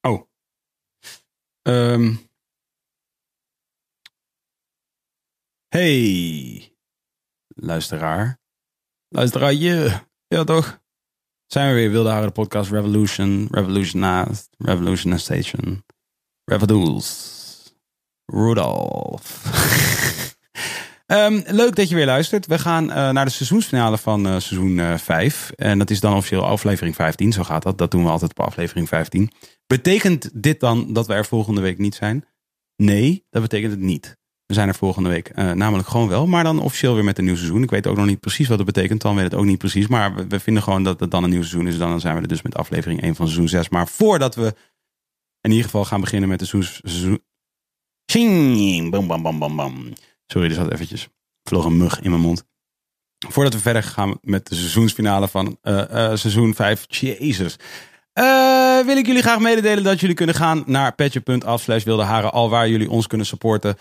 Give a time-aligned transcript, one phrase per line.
[0.00, 0.28] Oh.
[1.62, 2.14] Ehm.
[5.68, 6.72] Hey,
[7.48, 8.38] luisteraar.
[9.08, 10.00] Luisteraar, je.
[10.26, 10.80] Ja, toch?
[11.46, 15.84] Zijn we weer Wilde Haren, de podcast Revolution, Revolutionized, Revolutionization,
[16.44, 17.74] Revodules,
[18.24, 19.44] Rudolph.
[21.06, 22.46] Ehm, leuk dat je weer luistert.
[22.46, 25.50] We gaan eh, naar de seizoensfinale van eh, seizoen 5.
[25.50, 27.32] en dat is dan officieel aflevering 15.
[27.32, 27.78] Zo gaat dat.
[27.78, 29.30] Dat doen we altijd op aflevering 15.
[29.70, 32.24] Betekent dit dan dat we er volgende week niet zijn?
[32.76, 34.18] Nee, dat betekent het niet.
[34.46, 37.24] We zijn er volgende week uh, namelijk gewoon wel, maar dan officieel weer met een
[37.24, 37.62] nieuw seizoen.
[37.62, 39.86] Ik weet ook nog niet precies wat dat betekent, dan weet het ook niet precies.
[39.86, 41.78] Maar we, vinden gewoon dat het dan een nieuw seizoen is.
[41.78, 43.68] Dan zijn we er dus met aflevering 1 van seizoen 6.
[43.68, 44.54] Maar voordat we
[45.40, 47.22] in ieder geval gaan beginnen met de seizoen...
[48.90, 49.92] Bam, bam, bam, bam, bam.
[50.26, 51.08] Sorry, er zat eventjes
[51.42, 52.44] vloog een mug in mijn mond.
[53.28, 55.84] Voordat we verder gaan met de seizoensfinale van uh, uh,
[56.14, 56.84] seizoen 5.
[56.88, 57.56] Jezus.
[58.20, 62.32] Uh, wil ik jullie graag mededelen dat jullie kunnen gaan naar petje.af slash wilde haren.
[62.32, 63.76] Al waar jullie ons kunnen supporten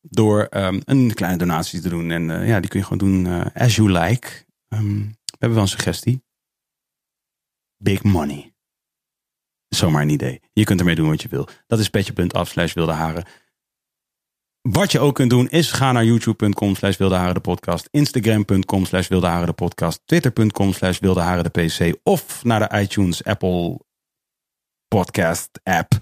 [0.00, 2.10] door um, een kleine donatie te doen.
[2.10, 4.28] En ja, die kun je gewoon doen as you like.
[4.68, 6.22] Um, we hebben wel een suggestie.
[7.76, 8.52] Big money.
[9.68, 10.40] Zomaar een idee.
[10.52, 11.48] Je kunt ermee doen wat je wil.
[11.66, 13.24] Dat is petje.af slash wilde haren.
[14.70, 19.52] Wat je ook kunt doen is ga naar youtube.com slash de podcast, instagram.com slash de
[19.54, 23.80] podcast, twitter.com slash de pc of naar de iTunes Apple
[24.88, 25.92] podcast app.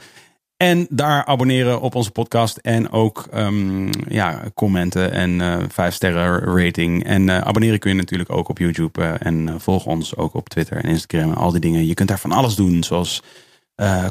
[0.56, 6.40] En daar abonneren op onze podcast en ook um, ja, commenten en uh, vijf sterren
[6.40, 7.04] rating.
[7.04, 10.48] En uh, abonneren kun je natuurlijk ook op YouTube uh, en volg ons ook op
[10.48, 11.86] Twitter en Instagram en al die dingen.
[11.86, 13.22] Je kunt daar van alles doen, zoals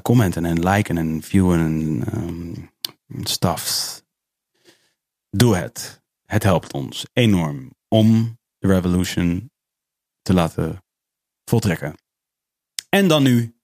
[0.01, 2.69] commenten en liken en viewen en um,
[3.23, 4.04] stuffs.
[5.37, 6.03] Doe het.
[6.25, 9.51] Het helpt ons enorm om de revolution
[10.21, 10.83] te laten
[11.45, 11.95] voltrekken.
[12.89, 13.55] En dan nu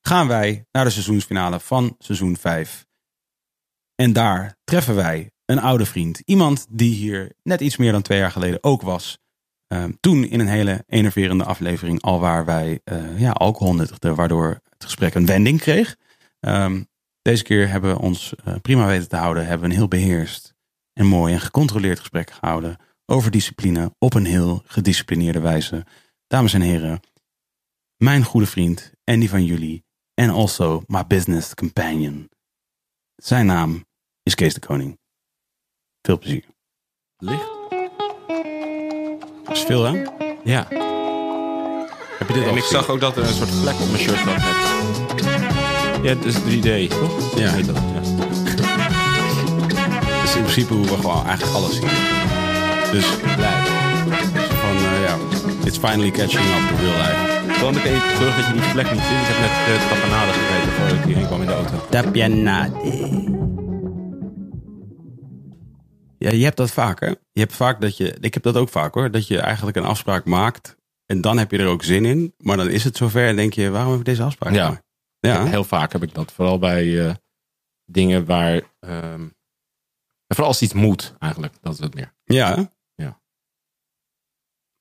[0.00, 2.86] gaan wij naar de seizoensfinale van seizoen 5.
[3.94, 6.22] En daar treffen wij een oude vriend.
[6.24, 9.18] Iemand die hier net iets meer dan twee jaar geleden ook was.
[9.66, 14.14] Um, toen in een hele enerverende aflevering al waar wij uh, ja, alcohol nuttigden.
[14.14, 15.96] Waardoor het gesprek een wending kreeg.
[16.40, 16.88] Um,
[17.22, 19.46] deze keer hebben we ons uh, prima weten te houden.
[19.46, 20.49] Hebben we een heel beheerst
[21.00, 25.86] en mooi en gecontroleerd gesprek gehouden over discipline op een heel gedisciplineerde wijze.
[26.26, 27.00] Dames en heren,
[27.96, 29.84] mijn goede vriend en die van jullie
[30.14, 32.28] en also my business companion.
[33.16, 33.84] Zijn naam
[34.22, 34.98] is Kees de Koning.
[36.02, 36.44] Veel plezier.
[37.16, 37.50] Licht.
[39.50, 40.04] is veel hè?
[40.44, 40.66] Ja.
[42.18, 44.18] Heb je dit en ik zag ook dat er een soort vlek op mijn shirt
[44.18, 44.42] zat.
[46.02, 47.38] Ja, het is 3D, toch?
[47.38, 47.50] Ja.
[47.50, 48.29] Heet dat, ja
[50.40, 51.94] in principe hoe we gewoon eigenlijk alles zien.
[52.94, 53.06] Dus
[53.36, 53.60] blij.
[54.64, 55.14] Van uh, ja,
[55.64, 57.28] it's finally catching up to real life.
[57.60, 59.20] Dan ik even terug dat je die plek niet ziet.
[59.20, 61.86] Ik heb net de tapenade gegeten voordat ik hierheen kwam in de auto.
[61.90, 62.72] Tapenade.
[66.18, 67.06] Ja, je hebt dat vaak hè.
[67.08, 69.84] Je hebt vaak dat je, ik heb dat ook vaak hoor, dat je eigenlijk een
[69.84, 70.76] afspraak maakt
[71.06, 72.34] en dan heb je er ook zin in.
[72.38, 74.64] Maar dan is het zover en denk je, waarom heb ik deze afspraak ja.
[74.64, 74.84] gemaakt?
[75.18, 75.44] Ja.
[75.44, 76.32] Heel vaak heb ik dat.
[76.32, 77.10] Vooral bij uh,
[77.84, 78.60] dingen waar...
[78.80, 79.38] Um,
[80.30, 81.54] en vooral als iets moet, eigenlijk.
[81.60, 82.14] Dat is het meer.
[82.24, 82.72] Ja.
[82.94, 83.20] Ja.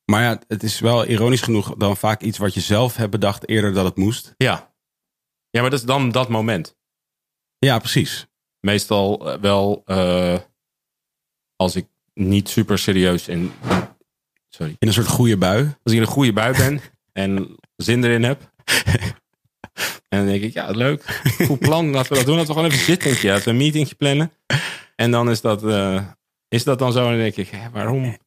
[0.05, 3.49] Maar ja, het is wel ironisch genoeg dan vaak iets wat je zelf hebt bedacht
[3.49, 4.33] eerder dat het moest.
[4.37, 4.73] Ja.
[5.49, 6.77] Ja, maar dat is dan dat moment.
[7.57, 8.27] Ja, precies.
[8.59, 10.37] Meestal uh, wel uh,
[11.55, 13.51] als ik niet super serieus in.
[14.49, 14.75] Sorry.
[14.79, 15.63] In een soort goede bui.
[15.63, 16.81] Als ik in een goede bui ben
[17.23, 18.51] en zin erin heb.
[20.09, 21.21] en dan denk ik, ja, leuk.
[21.45, 21.89] Goed plan.
[21.89, 22.35] Laten we dat doen.
[22.35, 23.29] Laten we gewoon even zitten.
[23.29, 24.31] Laten we een meetingje plannen.
[24.99, 26.01] En dan is dat, uh,
[26.47, 27.03] is dat dan zo.
[27.03, 28.17] En dan denk ik, hè, waarom?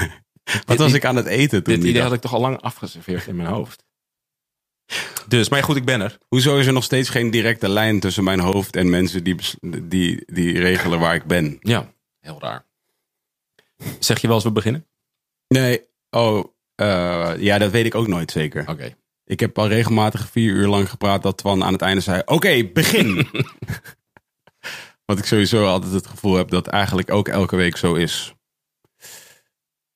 [0.66, 1.74] Wat was ik aan het eten toen?
[1.74, 3.84] Dit idee had ik toch al lang afgeserveerd in mijn hoofd.
[5.28, 6.18] Dus, maar goed, ik ben er.
[6.28, 9.36] Hoezo is er nog steeds geen directe lijn tussen mijn hoofd en mensen die,
[9.82, 11.56] die, die regelen waar ik ben?
[11.60, 12.64] Ja, heel raar.
[13.98, 14.86] Zeg je wel eens we beginnen?
[15.48, 16.44] Nee, oh,
[16.74, 18.68] eh, ja, dat weet ik ook nooit zeker.
[18.68, 18.94] Oké.
[19.24, 22.64] Ik heb al regelmatig vier uur lang gepraat dat Twan aan het einde zei: Oké,
[22.72, 23.26] begin.
[25.12, 28.34] Want ik sowieso altijd het gevoel heb dat eigenlijk ook elke week zo is.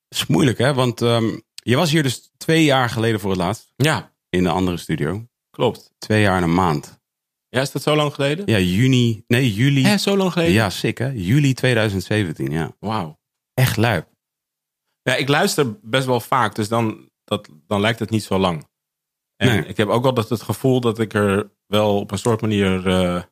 [0.09, 0.75] Het is moeilijk, hè?
[0.75, 4.49] Want ehm, je was hier dus twee jaar geleden voor het laatst Ja, in de
[4.51, 5.27] andere studio.
[5.51, 5.93] klopt.
[5.99, 7.01] Twee jaar en een maand.
[7.49, 8.47] Ja, is dat zo lang geleden?
[8.47, 9.25] Ja, juni.
[9.27, 9.85] Nee, juli.
[9.85, 10.53] Hè, zo lang geleden?
[10.55, 11.07] Ja, sick hè?
[11.15, 12.77] Juli 2017, ja.
[12.81, 13.19] Wauw.
[13.55, 14.09] Echt luip.
[15.03, 18.69] Ja, ik luister best wel vaak, dus dan, dat, dan lijkt het niet zo lang.
[19.37, 19.67] En Nee.
[19.67, 23.23] ik heb ook altijd het gevoel dat ik er wel op een soort manier eh,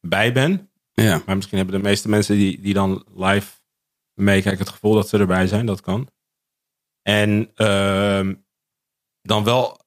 [0.00, 0.69] bij ben.
[1.02, 1.22] Ja.
[1.26, 3.50] Maar misschien hebben de meeste mensen die, die dan live
[4.14, 5.66] meekijken het gevoel dat ze erbij zijn.
[5.66, 6.08] Dat kan.
[7.02, 8.34] En ehm,
[9.22, 9.80] dan wel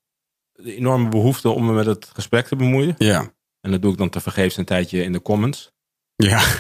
[0.51, 2.95] de enorme behoefte om me met het gesprek te bemoeien.
[2.98, 3.33] Ja.
[3.62, 5.71] En dat doe ik dan te vergeefs een tijdje in de comments.
[6.15, 6.44] Ja.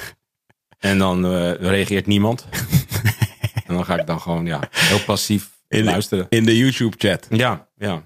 [0.79, 2.47] En dan eh, reageert niemand.
[3.65, 6.25] en dan ga ik dan gewoon ja, heel passief In de- luisteren.
[6.29, 7.27] In de YouTube chat.
[7.29, 8.05] Ja, ja.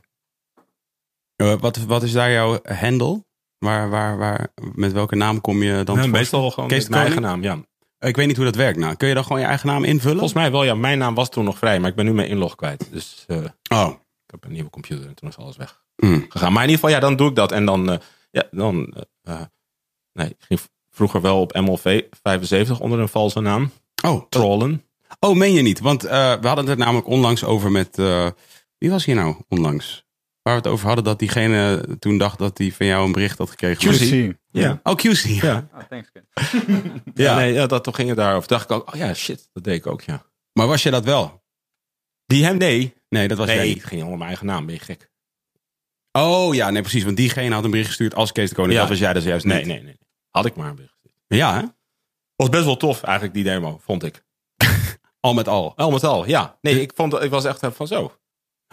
[1.35, 3.25] Eh, wat, wat is daar jouw handle?
[3.59, 6.09] Waar, waar, waar, met welke naam kom je dan?
[6.09, 7.43] Meestal gewoon Kees met mijn eigen naam.
[7.43, 7.57] Ja.
[7.99, 8.95] Ik weet niet hoe dat werkt nou.
[8.95, 10.17] Kun je dan gewoon je eigen naam invullen?
[10.17, 10.75] Volgens mij wel, ja.
[10.75, 12.87] Mijn naam was toen nog vrij, maar ik ben nu mijn inlog kwijt.
[12.91, 13.91] Dus eh, ik Oh.
[14.25, 16.25] heb een nieuwe computer en toen is alles weg Mm.
[16.29, 16.53] gegaan.
[16.53, 17.51] Maar in ieder geval, ja, dan doe ik dat.
[17.51, 17.97] En dan, eh,
[18.31, 18.93] ja, dan,
[19.23, 19.41] eh,
[20.13, 20.59] nee, ik ging
[20.91, 23.71] vroeger wel op MLV 75 onder een valse naam.
[24.05, 24.83] Oh, Trollen.
[25.19, 25.79] oh, meen je niet?
[25.79, 27.95] Want we hadden het namelijk onlangs over met...
[28.77, 30.05] wie was hier nou onlangs?
[30.47, 33.37] Waar we het over hadden dat diegene toen dacht dat hij van jou een bericht
[33.37, 33.93] had gekregen.
[33.93, 34.37] QC.
[34.51, 34.79] Ja.
[34.83, 35.41] Oh, QC.
[35.41, 35.67] Ja.
[35.73, 36.23] Oh, thanks, Ken.
[37.13, 38.47] Ja, nee, ja, dat, toen ging het daarover.
[38.47, 40.25] Dacht ik ook, oh ja, shit, dat deed ik ook, ja.
[40.53, 41.43] Maar was je dat wel?
[42.25, 42.93] Die hem, nee.
[43.09, 43.77] Nee, dat was jij niet.
[43.77, 45.11] het ging onder mijn eigen naam, ben je gek.
[46.11, 47.03] Oh ja, nee precies.
[47.03, 48.73] Want diegene had een bericht gestuurd als Kees de Koning.
[48.73, 48.79] Ja.
[48.79, 49.67] Dat was jij dus juist Nee, niet.
[49.67, 49.97] nee, nee.
[50.29, 50.97] Had ik maar een bericht.
[51.27, 51.63] Ja, hè?
[52.35, 54.23] Was best wel tof eigenlijk, die demo, vond ik.
[55.19, 55.73] Al met al.
[55.75, 56.57] Al met al, ja.
[56.61, 58.11] Nee, ik, vond, ik was echt van zo.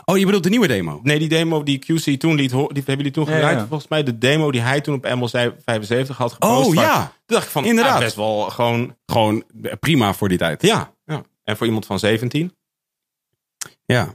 [0.04, 1.00] Oh, je bedoelt de nieuwe demo?
[1.02, 3.58] Nee, die demo die QC toen liet horen, die hebben jullie toen Ja, gedraaid.
[3.58, 3.66] ja.
[3.66, 6.66] Volgens mij de demo die hij toen op ML 75 had gepost.
[6.68, 7.92] Oh waar- ja, Toen dacht ik van, Inderdaad.
[7.94, 9.44] ah, best wel gewoon, gewoon
[9.80, 10.62] prima voor die tijd.
[10.62, 11.22] ja, ja.
[11.42, 12.56] En voor iemand van 17?
[13.84, 14.14] Ja.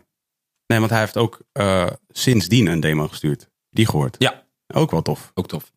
[0.68, 3.50] Nee, want hij heeft ook eh, sindsdien een demo gestuurd.
[3.70, 4.16] Die gehoord.
[4.20, 4.44] Ja.
[4.74, 5.32] Ook wel tof.
[5.34, 5.62] Ook tof.
[5.62, 5.72] Was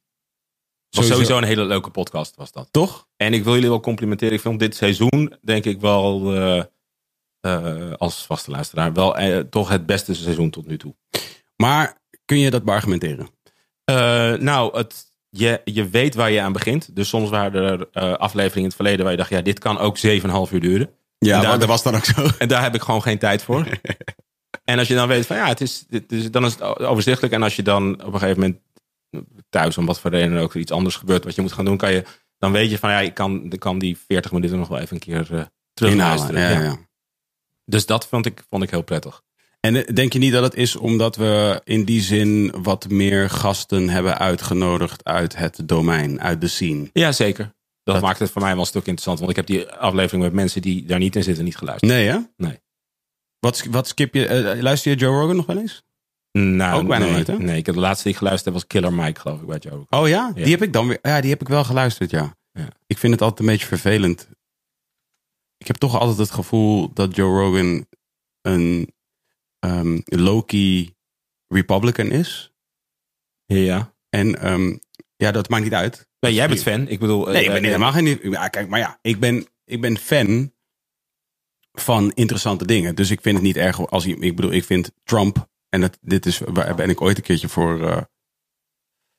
[1.06, 1.12] Sowieso.
[1.14, 2.68] sowieso een hele leuke podcast, was dat.
[2.70, 3.08] Toch?
[3.16, 4.34] En ik wil jullie wel complimenteren.
[4.34, 6.64] Ik vond dit seizoen, denk ik wel, eh,
[7.42, 10.94] eh, als vaste luisteraar, wel eh, toch het beste seizoen tot nu toe.
[11.56, 13.28] Maar kun je dat beargumenteren?
[13.84, 16.96] Eh, nou, het, je, je weet waar je aan begint.
[16.96, 19.98] Dus soms waren er afleveringen in het verleden waar je dacht, ja, dit kan ook
[19.98, 20.90] 7,5 uur duren.
[21.18, 22.26] Ja, daar- maar dat was dan ook zo.
[22.38, 23.66] En daar heb ik gewoon geen tijd voor.
[24.64, 25.86] en als je dan weet van ja, het is,
[26.30, 27.34] dan is het overzichtelijk.
[27.34, 28.60] En als je dan op een gegeven moment
[29.50, 31.92] thuis, om wat voor reden ook iets anders gebeurt wat je moet gaan doen, kan
[31.92, 32.04] je,
[32.38, 34.94] dan weet je van ja, ik kan, ik kan die 40 minuten nog wel even
[34.94, 35.50] een keer eh Inhalen.
[35.74, 36.40] terugluisteren.
[36.40, 36.60] Ja, Ja.
[36.62, 36.76] ja.
[37.72, 39.22] Dus dat vond ik, vond ik heel prettig.
[39.60, 43.30] En eh, denk je niet dat het is omdat we in die zin wat meer
[43.30, 46.90] gasten hebben uitgenodigd uit het domein, uit de scene?
[46.92, 47.44] Ja, zeker.
[47.82, 49.18] Dat, Dat- maakt het voor mij wel een stuk interessant.
[49.18, 51.92] Want ik heb die aflevering met mensen die daar niet in zitten niet geluisterd.
[51.92, 52.18] Nee, hè?
[52.36, 52.60] Nee.
[53.38, 54.26] Wat, wat skip je?
[54.26, 55.82] eh, luister je Joe Rogan nog wel eens?
[56.32, 57.38] Nou, Ook bijna nee, nooit, hè?
[57.38, 59.58] Nee, ik heb de laatste die ik geluisterd heb was Killer Mike, geloof ik, bij
[59.58, 59.72] Joe.
[59.72, 60.00] Rogan.
[60.00, 60.32] Oh ja?
[60.34, 60.42] Ja.
[60.42, 60.98] Die heb ik dan weer.
[61.02, 62.36] Ja, die heb ik wel geluisterd, ja.
[62.52, 62.68] Ja.
[62.86, 64.28] Ik vind het altijd een beetje vervelend.
[65.62, 67.86] Ik heb toch altijd het gevoel dat Joe Rogan
[68.40, 68.92] een
[69.58, 70.94] ehm low-key
[71.48, 72.52] Republican is.
[73.44, 73.94] Ja.
[74.08, 74.76] En ehm,
[75.16, 76.08] ja, dat maakt niet uit.
[76.20, 76.88] Nee, jij bent fan.
[76.88, 77.26] Ik bedoel...
[77.26, 78.18] Nee, ik eh, ben eh, helemaal geen.
[78.22, 80.52] Ja, kijk, maar ja, ik ben, ik ben fan
[81.72, 82.94] van interessante dingen.
[82.94, 84.12] Dus ik vind het niet erg als hij.
[84.12, 85.48] Ik bedoel, ik vind Trump.
[85.68, 88.02] En dat, dit is waar ben ik ooit een keertje voor eh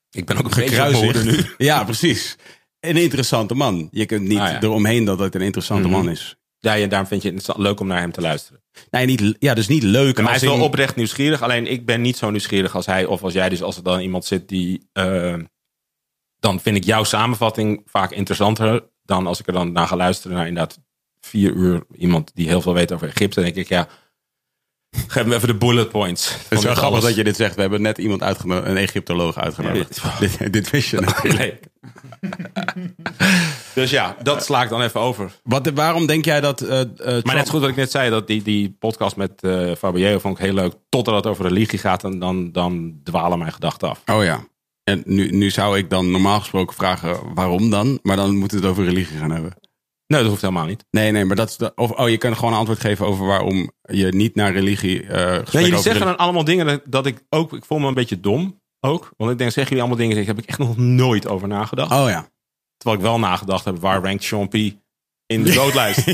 [0.09, 1.23] Ik ben ook een gekruisigd.
[1.23, 1.45] nu.
[1.67, 2.37] Ja, precies.
[2.83, 3.87] Een interessante man.
[3.91, 4.61] Je kunt niet Ah, ja.
[4.61, 5.97] eromheen dat het een interessante Mhm.
[5.97, 6.35] man is.
[6.59, 8.61] Ja, en daarom vind je het leuk om naar hem te luisteren.
[8.91, 10.17] Nee, niet, ja, dus niet leuk.
[10.17, 11.41] Maar hij is wel in- oprecht nieuwsgierig.
[11.41, 13.49] Alleen ik ben niet zo nieuwsgierig als hij of als jij.
[13.49, 14.89] Dus als er dan iemand zit die...
[14.93, 15.35] eh,
[16.39, 18.83] dan vind ik jouw samenvatting vaak interessanter...
[19.03, 20.79] dan als ik er dan naar ga luisteren naar inderdaad
[21.19, 21.83] vier uur...
[21.97, 23.35] iemand die heel veel weet over Egypte.
[23.35, 23.87] Dan denk ik, ja...
[25.07, 26.31] Geef me even de bullet points.
[26.49, 27.55] Het is wel grappig dat je dit zegt.
[27.55, 30.01] We hebben net iemand uitgenodigd, een Egyptoloog uitgenodigd.
[30.03, 31.63] Ja, dit, dit wist je natuurlijk.
[33.73, 35.31] Dus ja, dat sla ik dan even over.
[35.43, 36.61] Wat, waarom denk jij dat...
[36.61, 39.15] eh, eh, Maar Trump- net zo goed wat ik net zei, dat die, die podcast
[39.15, 40.73] met eh Fabio vond ik heel leuk.
[40.89, 44.01] Totdat het over religie gaat, en dan, dan dwalen mijn gedachten af.
[44.11, 44.45] Oh ja.
[44.83, 48.63] En nu, nu zou ik dan normaal gesproken vragen waarom dan, maar dan moeten we
[48.63, 49.53] het over religie gaan hebben.
[50.13, 50.85] Nee, dat hoeft helemaal niet.
[50.91, 53.25] Nee, nee, maar dat is de, of, oh, je kan gewoon een antwoord geven over
[53.25, 55.03] waarom je niet naar religie.
[55.03, 57.53] eh Nee, gesprekken jullie zeggen dan allemaal dingen dat, dat ik ook...
[57.53, 59.13] Ik voel me een beetje dom ook.
[59.17, 60.15] Want ik denk, zeggen jullie allemaal dingen...
[60.15, 61.91] Daar heb ik echt nog nooit over nagedacht.
[61.91, 62.27] Oh ja.
[62.77, 64.53] Terwijl ik wel nagedacht heb, waar rankt Sean P.
[65.25, 66.05] in de doodlijst?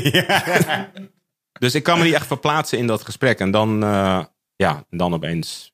[1.58, 3.38] Dus ik kan me niet echt verplaatsen in dat gesprek.
[3.38, 4.24] En dan, eh,
[4.56, 5.72] ja, dan opeens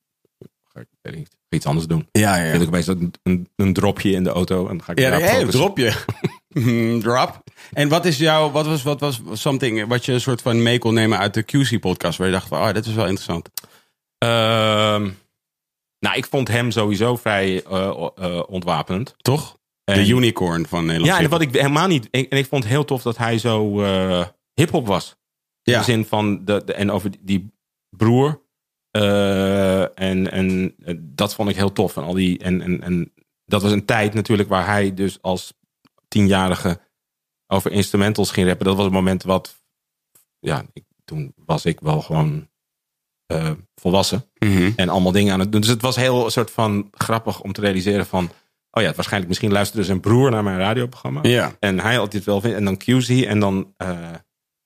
[0.65, 2.09] ga ik weet niet, iets anders doen.
[2.13, 2.53] Ja, ja.
[2.53, 5.29] Ik opeens een, een, een dropje in de auto en dan ga ik Ja, daarop
[5.29, 5.61] hey, focussen.
[5.65, 5.93] drop je.
[6.49, 7.43] Hmm, drop.
[7.73, 10.79] En wat is jouw, wat was, wat was something wat je een soort van mee
[10.79, 13.49] kon nemen uit de QC-podcast, waar je dacht van, oh, dit is wel interessant.
[14.19, 15.11] Ehm,
[15.99, 19.15] nou, ik vond hem sowieso vrij eh, ontwapenend.
[19.17, 19.59] Toch?
[19.85, 21.17] En- de unicorn van Nederland.
[21.17, 22.11] Ja, en wat ik helemaal niet.
[22.11, 25.17] En ik vond het heel tof dat hij zo eh hip-hop was.
[25.63, 25.79] In Ja.
[25.79, 26.45] de zin van.
[26.45, 27.53] De, de, en over die,
[27.97, 28.41] broer.
[28.91, 31.97] en en dat vond ik heel tof.
[31.97, 33.13] En, al die, en, en, en
[33.45, 35.53] dat was een tijd natuurlijk waar hij dus als
[36.09, 36.81] tienjarige
[37.47, 38.67] over instrumentals ging rappen.
[38.67, 39.57] Dat was het moment wat.
[40.39, 42.49] Ja, ik, toen was ik wel gewoon
[43.27, 44.31] eh, volwassen.
[44.39, 44.71] Mhm.
[44.77, 45.61] En allemaal dingen aan het doen.
[45.61, 48.31] Dus het was heel soort van grappig om te realiseren van.
[48.71, 51.21] Oh ja, waarschijnlijk misschien luisterde zijn broer naar mijn radioprogramma.
[51.23, 51.57] Ja.
[51.61, 52.57] En hij had dit wel vindt.
[52.57, 53.23] En dan QZ.
[53.27, 53.75] En dan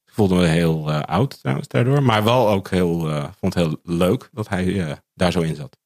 [0.06, 2.02] ik voelde me heel eh, oud trouwens daardoor.
[2.02, 3.00] Maar wel ook heel,
[3.38, 5.78] vond het heel leuk dat hij daar zo in zat.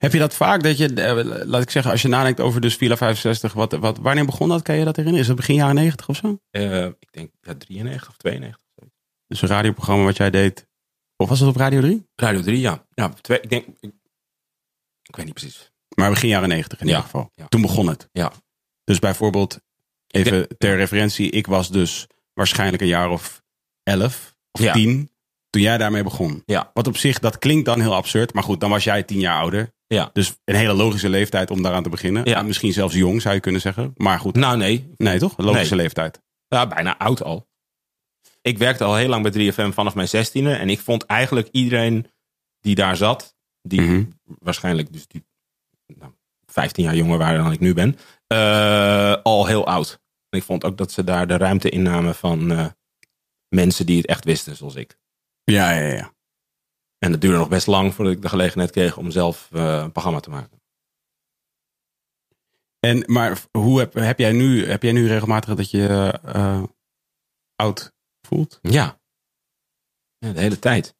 [0.00, 2.76] Heb je dat vaak dat je, eh, laat ik zeggen, als je nadenkt over dus
[2.76, 4.62] Villa 65, wat, wat, wanneer begon dat?
[4.62, 5.20] Kan je dat herinneren?
[5.20, 6.38] Is dat begin jaren 90 of zo?
[6.50, 8.66] Eh, ik denk ja, 93 of 92.
[9.26, 10.66] Dus een radioprogramma wat jij deed.
[11.16, 12.06] Of was het op Radio 3?
[12.14, 12.86] Radio 3, ja.
[12.94, 13.92] ja twee, ik denk, ik,
[15.02, 15.70] ik weet niet precies.
[15.96, 17.30] Maar begin jaren 90 in Ja, ieder geval.
[17.34, 17.46] ja.
[17.48, 18.08] Toen begon het.
[18.12, 18.32] Ja.
[18.84, 19.60] Dus bijvoorbeeld,
[20.06, 23.42] even denk- ter referentie, ik was dus waarschijnlijk een jaar of
[23.82, 24.72] 11 of Ja.
[24.72, 25.10] 10
[25.50, 26.42] toen jij daarmee begon.
[26.46, 26.70] Ja.
[26.74, 28.32] Wat op zich, dat klinkt dan heel absurd.
[28.32, 29.72] Maar goed, dan was jij 10 jaar ouder.
[29.94, 30.10] Ja.
[30.12, 32.24] Dus een hele logische leeftijd om daaraan te beginnen.
[32.24, 32.36] Ja.
[32.36, 33.92] En Misschien zelfs jong zou je kunnen zeggen.
[33.96, 35.34] Maar goed, Nou nee, nee toch?
[35.36, 35.82] Logische Nee.
[35.82, 36.20] leeftijd.
[36.48, 37.48] Ja, bijna oud al.
[38.42, 40.52] Ik werkte al heel lang bij 3FM vanaf mijn zestiende.
[40.54, 42.06] En ik vond eigenlijk iedereen
[42.60, 44.04] die daar zat, die Mhm.
[44.24, 45.24] waarschijnlijk dus die
[45.98, 46.12] nou,
[46.46, 50.00] 15 jaar jonger waren dan ik nu ben, eh, al heel oud.
[50.28, 52.66] En ik vond ook dat ze daar de ruimte innamen van eh,
[53.48, 54.98] mensen die het echt wisten, zoals ik.
[55.44, 56.12] Ja, ja, ja.
[57.04, 59.92] En dat duurde nog best lang voordat ik de gelegenheid kreeg om zelf eh, een
[59.92, 60.60] programma te maken.
[62.80, 66.62] En, maar hoe heb, heb, jij nu, heb jij nu regelmatig dat je eh,
[67.54, 67.92] oud
[68.26, 68.58] voelt?
[68.62, 69.00] Ja.
[70.18, 70.94] ja de hele tijd.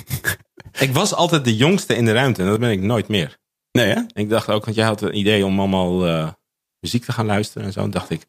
[0.86, 3.38] ik was altijd de jongste in de ruimte en dat ben ik nooit meer.
[3.70, 4.02] Nee, hè?
[4.12, 6.32] Ik dacht ook, want jij had een idee om allemaal eh,
[6.78, 7.80] muziek te gaan luisteren en zo.
[7.80, 8.26] En dacht ik,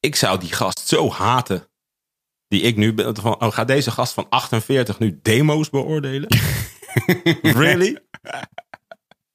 [0.00, 1.68] ik zou die gast zo haten.
[2.48, 3.16] Die ik nu ben.
[3.16, 6.28] Van, oh, gaat deze gast van 48 nu demo's beoordelen?
[7.42, 7.98] really?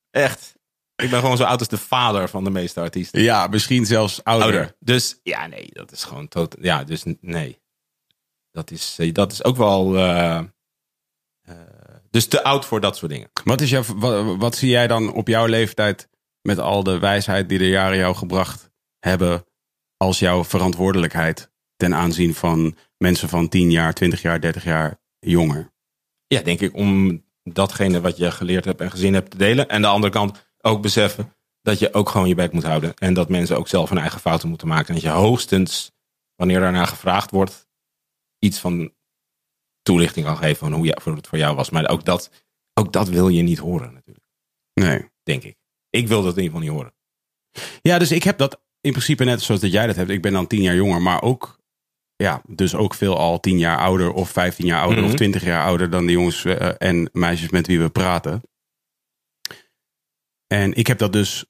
[0.10, 0.60] Echt.
[0.96, 3.22] Ik ben gewoon zo oud als de vader van de meeste artiesten.
[3.22, 4.46] Ja, misschien zelfs ouder.
[4.48, 4.76] Ouder.
[4.80, 6.56] Dus ja, nee, dat is gewoon tot.
[6.60, 7.60] Ja, dus nee.
[8.52, 9.96] Dat is, eh, dat is ook wel.
[9.98, 11.56] eh, eh,
[12.10, 13.30] dus te oud voor dat soort dingen.
[13.44, 16.10] Wat, is wat, wat zie jij dan op jouw leeftijd
[16.42, 19.46] met al de wijsheid die de jaren jou gebracht hebben
[19.98, 25.72] als jouw verantwoordelijkheid ten aanzien van mensen van 10 jaar, 20 jaar, 30 jaar jonger?
[26.28, 29.68] ja, denk ik, om datgene wat je geleerd hebt en gezien hebt te delen.
[29.68, 32.94] En aan de andere kant ook beseffen dat je ook gewoon je bek moet houden.
[32.96, 34.88] En dat mensen ook zelf hun eigen fouten moeten maken.
[34.88, 35.92] En dat je hoogstens,
[36.36, 37.68] wanneer daarna gevraagd wordt,
[38.40, 38.94] iets van
[39.82, 41.70] toelichting kan geven van hoe ja, voor het voor jou was.
[41.70, 42.30] Maar ook dat,
[42.74, 44.26] ook dat wil je niet horen natuurlijk,
[44.74, 45.10] Nee.
[45.24, 45.56] denk ik.
[45.90, 46.94] Ik wil dat in ieder geval niet horen.
[47.82, 50.10] Ja, dus ik heb dat in principe net zoals dat jij dat hebt.
[50.10, 51.60] Ik ben dan 10 jaar jonger, maar ook,
[52.22, 55.08] ja, dus ook veel al 10 jaar ouder of 15 jaar ouder Mhm.
[55.12, 58.42] of 20 jaar ouder dan de jongens eh, en meisjes met wie we praten.
[60.48, 61.46] En ik heb dat dus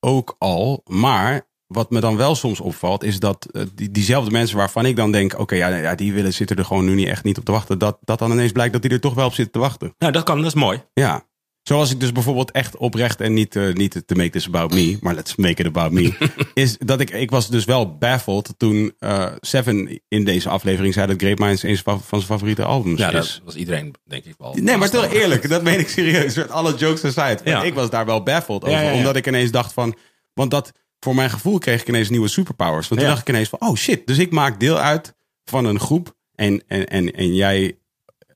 [0.00, 4.56] ook al, maar wat me dan wel soms opvalt, is dat eh, die, diezelfde mensen
[4.56, 7.24] waarvan ik dan denk, oké, ja, ja, die willen zitten er gewoon nu niet echt
[7.24, 9.34] niet op te wachten, dat, dat dan ineens blijkt dat die er toch wel op
[9.34, 9.94] zitten te wachten.
[9.98, 10.82] Nou, dat kan, dat is mooi.
[10.92, 11.30] Ja.
[11.62, 14.98] Zoals ik dus bijvoorbeeld echt oprecht en niet, eh, niet te make this about me,
[15.00, 16.12] maar let's make it about me.
[16.54, 21.06] is dat ik, ik was dus wel baffled toen eh, Seven in deze aflevering zei
[21.06, 23.12] dat Great Minds een van zijn favoriete albums Ja, is.
[23.12, 24.54] dat was iedereen, denk ik wel.
[24.60, 26.48] Nee, maar toch eerlijk, dat meen ik serieus.
[26.48, 27.38] Alle jokes aside.
[27.50, 27.62] Ja.
[27.62, 28.76] Ik was daar wel baffled over.
[28.76, 28.96] Ja, ja, ja.
[28.96, 29.94] Omdat ik ineens dacht van.
[30.34, 32.88] Want dat, voor mijn gevoel kreeg ik ineens nieuwe superpowers.
[32.88, 33.14] Want toen Ja.
[33.14, 34.06] dacht ik ineens van, oh shit.
[34.06, 35.14] Dus ik maak deel uit
[35.44, 36.16] van een groep.
[36.34, 37.78] En, en, en, en jij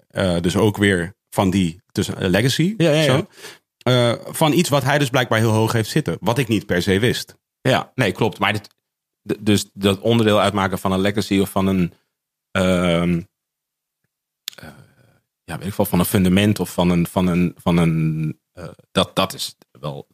[0.08, 2.74] eh, dus ook weer van die tussen, eh, legacy.
[2.76, 3.04] Ja, ja, ja.
[3.04, 3.26] Zo.
[3.78, 6.16] Eh, van iets wat hij dus blijkbaar heel hoog heeft zitten.
[6.20, 7.36] Wat ik niet per se wist.
[7.60, 8.38] Ja, nee, klopt.
[8.38, 8.68] Maar dit,
[9.40, 11.92] dus dat onderdeel uitmaken van een legacy of van een.
[12.50, 13.22] ehm,
[14.54, 14.68] eh,
[15.44, 17.06] ja, weet ik wel, van een fundament of van een.
[17.06, 18.40] Van een, van een
[18.90, 20.06] dat, dat is wel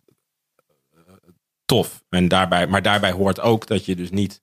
[1.64, 2.04] tof.
[2.08, 4.42] En daarbij, maar daarbij hoort ook dat je dus niet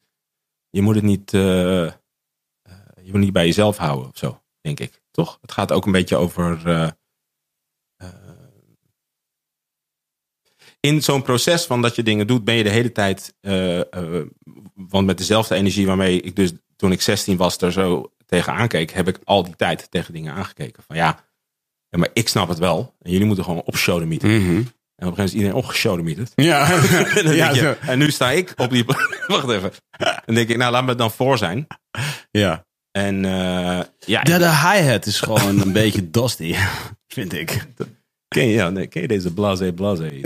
[0.70, 5.02] je moet het niet, je moet niet bij jezelf houden of zo, denk ik.
[5.12, 5.38] Toch?
[5.42, 6.62] Het gaat ook een beetje over.
[6.68, 6.90] eh,
[7.98, 8.08] eh,
[10.80, 13.36] in zo'n proces van dat je dingen doet, ben je de hele tijd.
[13.42, 13.82] eh,
[14.74, 18.92] want met dezelfde energie waarmee ik dus toen ik 16 was er zo tegen aankeek,
[18.92, 20.84] heb ik al die tijd tegen dingen aangekeken.
[20.84, 21.26] Van ja,
[21.90, 22.96] ja maar ik snap het wel.
[23.02, 24.30] En jullie moeten gewoon opshodemieten.
[24.30, 24.62] Mhm.
[24.96, 26.32] En op een gegeven moment is iedereen opgeshodemieterd.
[26.36, 26.72] Ja,
[27.16, 28.86] En ja, je, en nu sta ik op die.
[29.28, 29.72] Wacht even.
[30.26, 31.68] Dan denk ik, nou laat me het dan voor zijn.
[32.32, 32.68] ja.
[33.06, 36.56] En eh, ja, De, de hi-hat is gewoon een beetje dusty,
[37.08, 37.66] vind ik.
[38.28, 40.12] ken, je, ja, nee, ken je deze blase blase?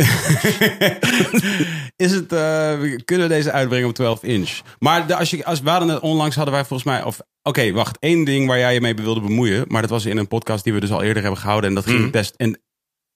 [1.96, 4.60] is het, we kunnen we deze uitbrengen op 12 inch?
[4.80, 7.72] Maar de, als je, als we hadden het onlangs hadden wij volgens mij, of oké,
[7.72, 10.64] wacht, één ding waar jij je mee wilde bemoeien, maar dat was in een podcast
[10.64, 12.10] die we dus al eerder hebben gehouden en dat ging Mhm.
[12.12, 12.34] best.
[12.38, 12.62] En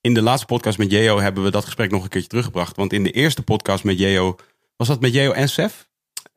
[0.01, 2.93] in de laatste podcast met Jeo hebben we dat gesprek nog een keertje teruggebracht, want
[2.93, 4.35] in de eerste podcast met Jeo
[4.77, 5.87] was dat met Jeo en Sef?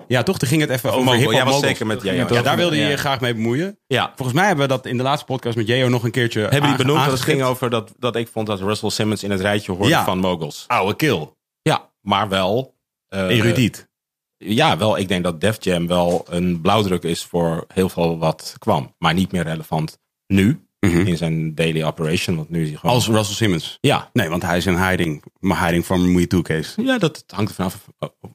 [0.07, 0.39] Ja, toch?
[0.39, 1.19] Toen ging het even over Mogul.
[1.21, 2.27] hip-hop Ja, was zeker met Jeo.
[2.35, 2.89] Ja, daar wilde je Ja.
[2.89, 3.79] je graag mee bemoeien.
[3.87, 6.41] Ja, Volgens mij hebben we dat in de laatste podcast met Jeo nog een keertje
[6.41, 7.03] hebben die benoemd?
[7.05, 9.89] Dat het ging over dat, dat ik vond dat Russell Simmons in het rijtje hoorde
[9.89, 10.05] Ja.
[10.05, 10.65] van moguls.
[10.67, 11.29] Oude kill.
[11.63, 12.79] Ja, maar wel.
[13.09, 13.89] eh, Erudiet.
[14.37, 14.99] Ja, wel.
[14.99, 18.95] Ik denk dat Def Jam wel een blauwdruk is voor heel veel wat kwam.
[18.99, 21.07] Maar niet meer relevant nu Mhm.
[21.07, 22.37] in zijn daily operation.
[22.37, 22.95] Want nu is hij gewoon...
[22.95, 23.79] Als Russell Simmons.
[23.81, 25.25] Ja, Nee, want hij is in hiding.
[25.39, 26.83] Maar hiding from Me Too case.
[26.83, 27.85] ja dat hangt er vanaf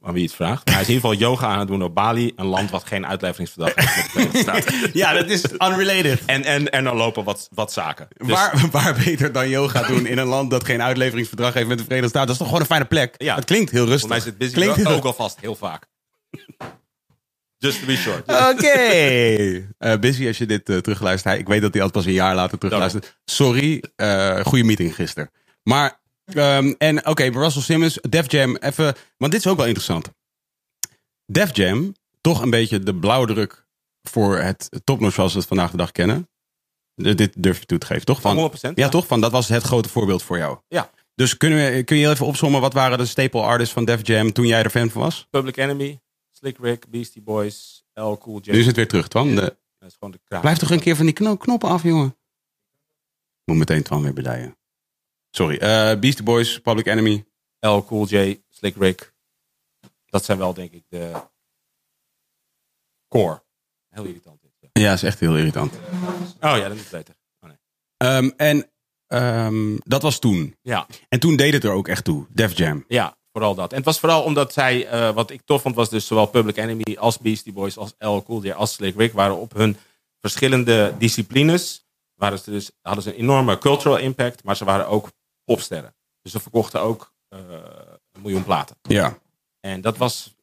[0.02, 0.64] aan wie het vraagt.
[0.64, 2.32] Maar hij is in ieder geval yoga aan het doen op Bali.
[2.36, 4.90] Een land wat geen uitleveringsverdrag heeft met de Verenigde Staten.
[4.92, 6.24] Ja, dat is unrelated.
[6.26, 8.08] En, en, en er lopen wat, wat zaken.
[8.16, 11.78] Dus- waar, waar beter dan yoga doen in een land dat geen uitleveringsverdrag heeft met
[11.78, 12.26] de Verenigde Staten?
[12.28, 13.14] Dat is toch gewoon een fijne plek?
[13.18, 13.34] Ja.
[13.34, 14.00] Het klinkt heel rustig.
[14.00, 15.86] Voor mij zit busy Klinkt ook alvast heel vaak.
[17.66, 18.28] Just to be short.
[18.52, 18.68] Oké.
[19.78, 21.24] Eh, busy als je dit eh, terugluistert.
[21.34, 23.16] Hij- Ik weet dat hij altijd pas een jaar later terugluistert.
[23.24, 23.82] Sorry.
[23.96, 25.30] eh goede meeting gisteren.
[25.62, 28.94] Maar, ehm, en oké, Russell Simmons, Def Jam, even.
[29.16, 30.10] Want dit is ook wel interessant.
[31.26, 33.64] Def Jam, toch een beetje de blauwdruk
[34.08, 36.28] voor het topnotch zoals we het vandaag de dag kennen.
[36.94, 38.20] De- Dit durf je toe te geven, toch?
[38.20, 38.76] Van, 100%.
[38.78, 39.06] ja, toch?
[39.06, 40.58] Van, dat was het grote voorbeeld voor jou.
[40.68, 40.90] Ja.
[41.14, 44.32] Dus kunnen we, kun je even opzommen, wat waren de staple artists van Def Jam
[44.32, 45.26] toen jij er fan van was?
[45.30, 46.00] Public Enemy,
[46.46, 48.50] Slick Rick, Beastie Boys, L Cool J.
[48.50, 49.34] Nu is het weer terug, Twan.
[49.34, 50.40] De- Dat is gewoon de kraak.
[50.40, 52.16] Blijf toch een keer van die kno- knoppen af, jongen.
[53.44, 54.56] Moet meteen Twan weer bedijen.
[55.30, 55.56] Sorry.
[55.58, 57.26] eh Beastie Boys, Public Enemy.
[57.60, 59.14] L Cool J, Slick Rick.
[60.06, 61.12] Dat zijn wel denk ik de
[63.08, 63.42] core.
[63.88, 64.40] Heel irritant.
[64.42, 64.68] dit, ja.
[64.72, 65.74] Ja, is echt heel irritant.
[65.74, 67.14] Oh ja, dat is beter.
[67.40, 67.58] Oh, nee.
[67.96, 68.70] Ehm, en
[69.06, 70.56] ehm, dat was toen.
[70.62, 72.26] Ja, En toen deed het er ook echt toe.
[72.30, 72.84] Def Jam.
[72.88, 73.70] ja, vooral dat.
[73.70, 76.56] En het was vooral omdat zij, eh, wat ik tof vond, was dus zowel Public
[76.56, 79.76] Enemy als Beastie Boys, als L Cool J, als Slick Rick, waren op hun
[80.20, 85.10] verschillende disciplines, waren ze dus, hadden ze een enorme cultural impact, maar ze waren ook
[85.44, 85.94] popsterren.
[86.22, 87.38] Dus ze verkochten ook eh,
[88.12, 88.76] een miljoen platen.
[88.82, 89.18] Ja.
[89.60, 90.34] En dat was,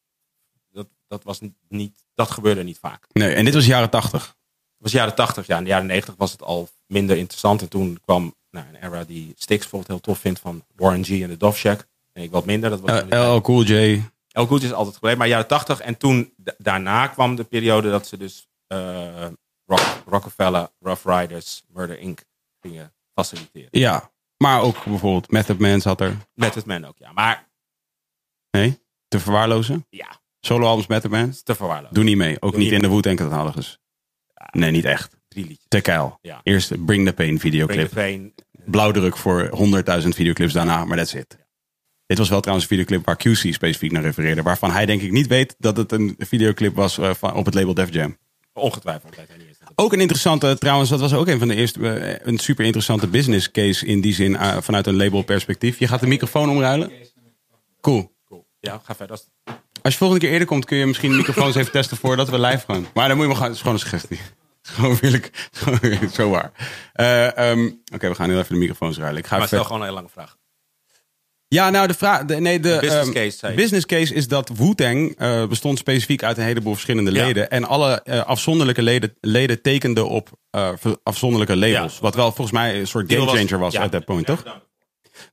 [0.72, 3.08] dat, dat was niet, dat gebeurde niet vaak.
[3.12, 4.26] Nee, en dit was jaren tachtig.
[4.26, 5.58] Het was jaren 80, ja.
[5.58, 7.62] In de jaren 90 was het al minder interessant.
[7.62, 11.10] En toen kwam nou, een era die Styx bijvoorbeeld heel tof vindt van Warren G
[11.10, 11.88] en de Dove Shack.
[12.13, 12.69] Ik wat minder.
[12.69, 13.34] Dat was Eh.
[13.34, 14.02] LL Cool J.
[14.32, 15.17] El Cool J is altijd gebleven.
[15.17, 19.28] Maar jaren 80 en toen da- daarna kwam de periode dat ze dus eh,
[19.65, 22.19] Rock- Rockefeller, Rough Riders, Murder Inc.
[22.62, 23.67] gingen faciliteren.
[23.71, 24.12] Ja.
[24.38, 26.17] Maar ook bijvoorbeeld Method Man zat er.
[26.34, 27.12] Met het man ook, ja.
[27.12, 27.52] Maar
[28.52, 28.80] Nee?
[29.08, 29.86] Te verwaarlozen.
[29.89, 31.34] ja, Solo-albums Method Man.
[31.43, 31.93] te verwaarlozen.
[31.95, 32.41] Doe niet mee.
[32.41, 33.80] Ook Doe niet in de Wu-Tang catalogus.
[34.52, 35.15] Nee, niet echt.
[35.28, 35.65] Drie liedjes.
[35.67, 36.17] Te keil.
[36.21, 36.39] Ja.
[36.43, 37.88] Eerst Bring the Pain Bring videoclip.
[37.88, 38.34] the Pain.
[38.65, 41.38] blauwdruk voor 100.000 videoclips daarna, maar that's it.
[42.06, 45.12] Dit was wel trouwens een videoclip waar QC specifiek naar refereerde, waarvan hij denk ik
[45.12, 48.18] niet weet dat het een videoclip was eh, van, op het label Def Jam.
[48.54, 49.16] Ongetwijfeld.
[49.76, 53.08] Ook een interessante, trouwens, dat was ook een van de eerste, eh, een super interessante
[53.08, 55.80] business case in die zin, eh, vanuit een label perspectief.
[55.80, 56.92] Je gaat de microfoon omruilen?
[57.82, 58.16] Cool.
[58.26, 58.48] Cool.
[58.60, 59.20] Ja, ga verder.
[59.82, 62.39] Als je volgende keer eerder komt, kun je misschien de microfoons even testen voordat we
[62.39, 62.88] live gaan.
[62.94, 64.20] Maar dan moet je maar gaan, het is gewoon een suggestie.
[64.62, 65.50] Gewoon eerlijk,
[66.13, 66.52] zo waar.
[66.94, 69.20] Eh, ehm, Oké, we gaan heel even de microfoons ruilen.
[69.20, 70.38] Ik ga Maar stel gewoon een hele lange vraag.
[71.54, 72.26] Ja, nou, de vraag.
[72.26, 76.38] De, nee, de, business ehm, case, business case is dat Wu-Tang eh, bestond specifiek uit
[76.38, 77.26] een heleboel verschillende Ja.
[77.26, 77.50] leden.
[77.50, 80.70] En alle eh, afzonderlijke leden, leden tekenden op eh,
[81.04, 81.94] afzonderlijke labels.
[81.94, 82.02] Ja.
[82.02, 83.82] Wat wel volgens mij een soort Deal was- gamechanger was ja.
[83.82, 84.62] at that point, toch?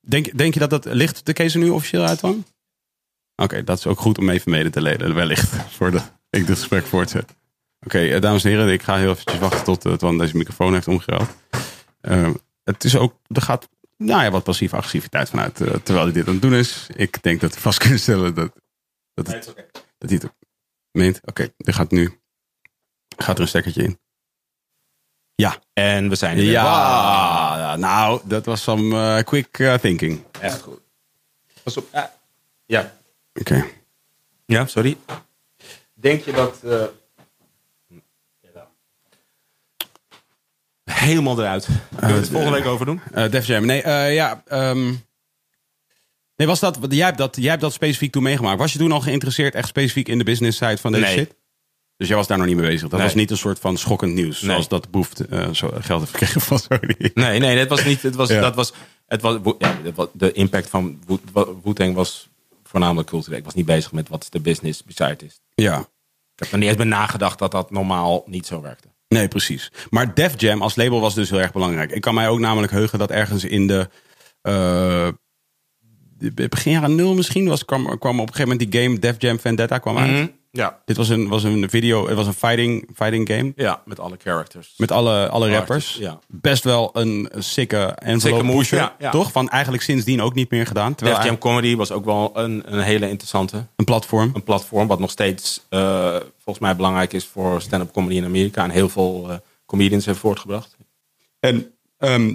[0.01, 2.45] Denk, denk je dat dat ligt de case er nu officieel uit dan?
[3.37, 5.49] Oké, dat is ook goed om even mede te leden, wellicht.
[5.77, 7.35] Voordat ik dit gesprek voortzet.
[7.87, 10.89] Oké, dames en heren, ik ga heel eventjes wachten tot uh, Twan deze microfoon heeft
[10.89, 11.29] omgeruild.
[12.01, 12.31] Eh,
[12.65, 13.69] het is ook, er gaat
[14.01, 16.87] nou ja, wat passieve agressiviteit vanuit, eh, terwijl hij dit aan het doen is.
[16.95, 18.53] Ik denk dat we vast kunnen stellen dat,
[19.15, 19.45] dat, het,
[19.99, 20.35] dat hij het ook
[20.91, 21.21] meent.
[21.25, 22.21] Oké, er gaat nu,
[23.17, 23.99] gaat er een stekkertje in.
[25.35, 25.59] Ja.
[25.73, 26.43] En we zijn er.
[26.43, 30.25] Ja, nou, dat was some eh, quick eh, thinking.
[30.41, 30.81] Echt goed.
[31.63, 31.89] Pas op.
[31.93, 32.15] Ja.
[32.67, 32.97] Ja.
[33.35, 33.67] Oké.
[34.47, 34.97] Ja, sorry.
[35.93, 36.61] denk je dat...
[41.01, 41.69] Helemaal eruit.
[41.97, 43.01] Kunnen we het volgende week over doen?
[43.13, 43.67] Eh Def Jam.
[43.67, 44.43] Nee, eh, ja.
[44.47, 44.85] ehm,
[46.37, 48.59] nee, was dat, jij, hebt dat, jij hebt dat specifiek toen meegemaakt.
[48.59, 51.15] Was je toen al geïnteresseerd echt specifiek in de business side van deze Nee.
[51.17, 51.35] shit?
[51.97, 52.81] Dus jij was daar nog niet mee bezig.
[52.89, 53.03] Dat Nee.
[53.03, 54.41] was niet een soort van schokkend nieuws.
[54.41, 54.51] Nee.
[54.51, 57.11] Zoals dat Boeft eh, zo geld heeft gekregen van Sony.
[57.15, 58.03] Nee, nee, dat was niet.
[58.03, 58.41] Het was, Ja.
[58.41, 58.73] dat was,
[59.07, 59.79] het was, ja,
[60.13, 62.29] de impact van Wu- Wu-Tang was
[62.65, 63.39] voornamelijk cultureel.
[63.39, 65.41] Ik was niet bezig met wat de business beside is.
[65.55, 65.79] Ja.
[65.79, 65.87] Ik
[66.47, 68.89] heb er niet eens bij nagedacht dat dat normaal niet zo werkte.
[69.15, 69.73] Nee, precies.
[69.91, 71.91] Maar Def Jam als label was dus heel erg belangrijk.
[71.93, 73.89] Ik kan mij ook namelijk heugen dat ergens in de...
[76.19, 79.15] de- begin jaren nul misschien was, kwam, kwam op een gegeven moment die game Def
[79.19, 80.33] Jam Vendetta kwam uit.
[80.53, 80.83] Ja.
[80.85, 83.53] Dit was een, was een video, het was een fighting, fighting game.
[83.57, 84.75] ja, met alle characters.
[84.77, 85.95] Met alle, alle rappers.
[86.01, 86.19] ja.
[86.29, 88.79] Best wel een sikke envelope pusher.
[88.79, 89.11] ja, ja.
[89.11, 89.33] Toch?
[89.33, 90.95] Van eigenlijk sindsdien ook niet meer gedaan.
[90.95, 93.67] Terwijl Def Jam Comedy was ook wel een, een hele interessante.
[93.77, 94.31] een platform.
[94.35, 98.65] Een platform wat nog steeds eh, volgens mij belangrijk is voor stand-up comedy in Amerika.
[98.65, 99.37] En heel veel eh,
[99.67, 100.77] comedians heeft voortgebracht.
[101.41, 102.35] En ehm,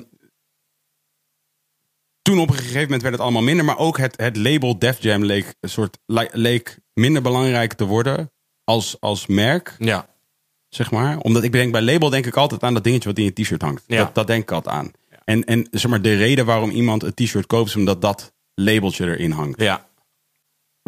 [2.21, 3.65] toen op een gegeven moment werd het allemaal minder.
[3.65, 7.85] Maar ook het, het label Def Jam leek, een soort, le- leek minder belangrijk te
[7.85, 8.31] worden
[8.63, 9.75] als, als merk.
[9.79, 10.07] Ja.
[10.69, 11.17] zeg maar.
[11.17, 13.61] Omdat ik denk, bij label denk ik altijd aan dat dingetje wat in je t-shirt
[13.61, 13.83] hangt.
[13.87, 13.97] Ja.
[13.97, 14.91] Dat, dat denk ik altijd aan.
[15.25, 19.05] En, en zeg maar, de reden waarom iemand een t-shirt koopt, is omdat dat labeltje
[19.05, 19.61] erin hangt.
[19.61, 19.87] Ja.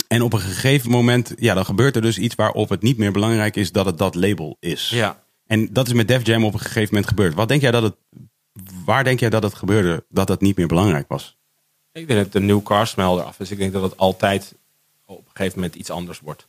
[0.08, 3.12] En op een gegeven moment, ja, dan gebeurt er dus iets waarop het niet meer
[3.12, 4.90] belangrijk is dat het dat label is.
[4.90, 5.24] Ja.
[5.46, 7.34] En dat is met Def Jam op een gegeven moment gebeurd.
[7.34, 7.96] Wat denk jij dat het,
[8.86, 11.38] waar denk jij dat het gebeurde, dat het niet meer belangrijk was?
[11.92, 13.52] Ik denk dat de new car smell eraf is.
[13.52, 14.56] Ik denk dat het altijd
[15.16, 16.48] op een gegeven moment iets anders wordt.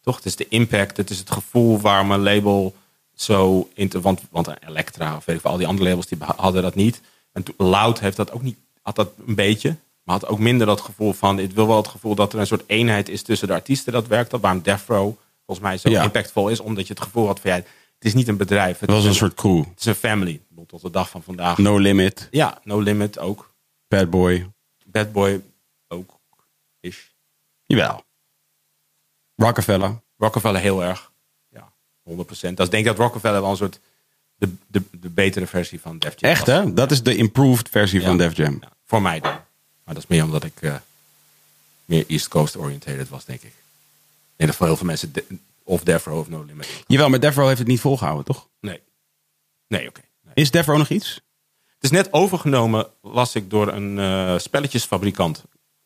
[0.00, 0.16] Toch?
[0.16, 2.74] Het is de impact, het is het gevoel waar mijn label
[3.14, 4.00] zo in te...
[4.00, 7.00] Want, want Elektra of weet ik al die andere labels die hadden dat niet.
[7.32, 9.76] En Loud heeft dat ook niet, had dat een beetje.
[10.02, 11.38] Maar had ook minder dat gevoel van...
[11.38, 14.06] Ik wil wel het gevoel dat er een soort eenheid is tussen de artiesten dat
[14.06, 14.30] werkt.
[14.30, 15.12] Dat waarom Death Row
[15.46, 16.02] volgens mij zo Ja.
[16.02, 16.60] impactvol is.
[16.60, 17.50] Omdat je het gevoel had van...
[17.50, 17.64] Ja, het
[17.98, 18.78] is niet een bedrijf.
[18.78, 19.58] Het was is een een, soort crew.
[19.70, 20.40] het is een family.
[20.66, 21.58] Tot de dag van vandaag.
[21.58, 23.54] No Limit, Ja, No Limit ook.
[23.88, 24.50] Bad Boy.
[24.86, 25.42] Bad Boy
[25.88, 26.18] ook.
[26.80, 26.98] Ish.
[27.66, 28.04] Jawel.
[29.36, 30.00] Rockefeller.
[30.18, 31.12] Rockefeller heel erg.
[31.48, 31.72] Ja,
[32.10, 32.14] 100%.
[32.26, 33.80] Dat is, ik denk dat Rockefeller wel een soort
[34.36, 36.74] de, de, de betere versie van Def Jam Echt hè?
[36.74, 38.06] Dat is de improved versie Ja.
[38.06, 38.58] van Def Jam.
[38.60, 39.32] Ja, voor mij dan.
[39.84, 40.74] Maar dat is meer omdat ik eh,
[41.84, 43.48] meer East Coast oriented was, denk ik.
[43.48, 43.54] Ik
[44.36, 45.24] denk dat voor heel veel mensen de-
[45.62, 46.84] of Death Row of No Limit.
[46.86, 48.48] Jawel, maar Death Row heeft het niet volgehouden, toch?
[48.60, 48.80] Nee.
[49.66, 50.00] Nee, oké.
[50.22, 50.34] Nee.
[50.34, 51.14] Is Death Row nog iets?
[51.74, 55.44] Het is net overgenomen, las ik, door een eh, spelletjesfabrikant.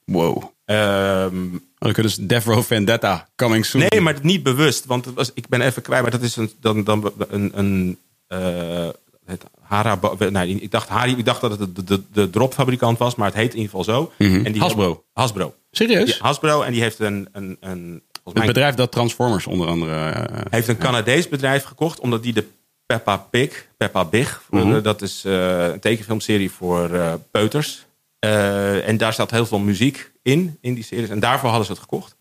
[0.08, 0.42] Wow.
[0.64, 1.34] Ehm,
[1.78, 3.84] Dan kunnen ze Death Row Vendetta coming soon.
[3.90, 4.84] Nee, maar niet bewust.
[4.86, 6.02] Want het was, ik ben even kwijt.
[6.02, 8.88] Maar dat is een, dan, dan, een, een eh,
[9.24, 9.98] het Hara,
[10.30, 13.14] nee, ik dacht, Hari, ik dacht dat het de, de, de dropfabrikant was.
[13.14, 14.12] Maar het heet in ieder geval zo.
[14.18, 14.46] Mhm.
[14.46, 15.04] en die Hasbro.
[15.12, 15.54] Hasbro.
[15.70, 16.16] Serieus?
[16.16, 16.62] Ja, Hasbro.
[16.62, 20.10] En die heeft een, een, een, Het bedrijf dat Transformers onder andere...
[20.10, 22.00] eh, heeft een Canadees bedrijf gekocht.
[22.00, 22.44] Omdat die de
[22.86, 24.82] Peppa Pig, Peppa Big, Mhm.
[24.82, 27.86] dat is eh, een tekenfilmserie voor eh, peuters.
[28.18, 31.08] Eh, en daar zat heel veel muziek in, in die series.
[31.08, 32.16] En daarvoor hadden ze het gekocht.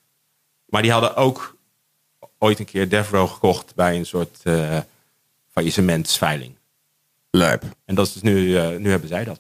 [0.66, 1.58] Maar die hadden ook
[2.38, 4.78] ooit een keer Death Row gekocht bij een soort eh
[5.52, 6.56] faillissementsveiling.
[7.32, 7.64] Lijp.
[7.86, 9.40] En dat is dus nu, eh, nu hebben zij dat.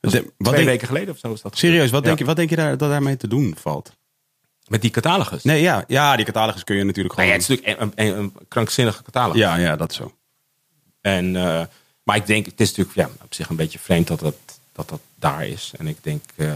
[0.00, 1.58] Dat is De- wat twee denk- weken geleden of zo is dat.
[1.58, 2.06] Serieus, wat, Ja.
[2.06, 3.92] denk je, wat denk je daar, dat daarmee te doen valt?
[4.66, 5.42] Met die catalogus.
[5.44, 7.28] Nee, ja, ja die catalogus kun je natuurlijk gewoon...
[7.30, 9.40] ja, het is natuurlijk een, een, een krankzinnige catalogus.
[9.40, 10.14] ja, ja, dat zo.
[11.00, 11.30] En,
[12.02, 14.88] maar ik denk, het is natuurlijk ja, op zich een beetje vreemd dat dat, dat,
[14.88, 15.72] dat daar is.
[15.76, 16.54] En ik denk eh,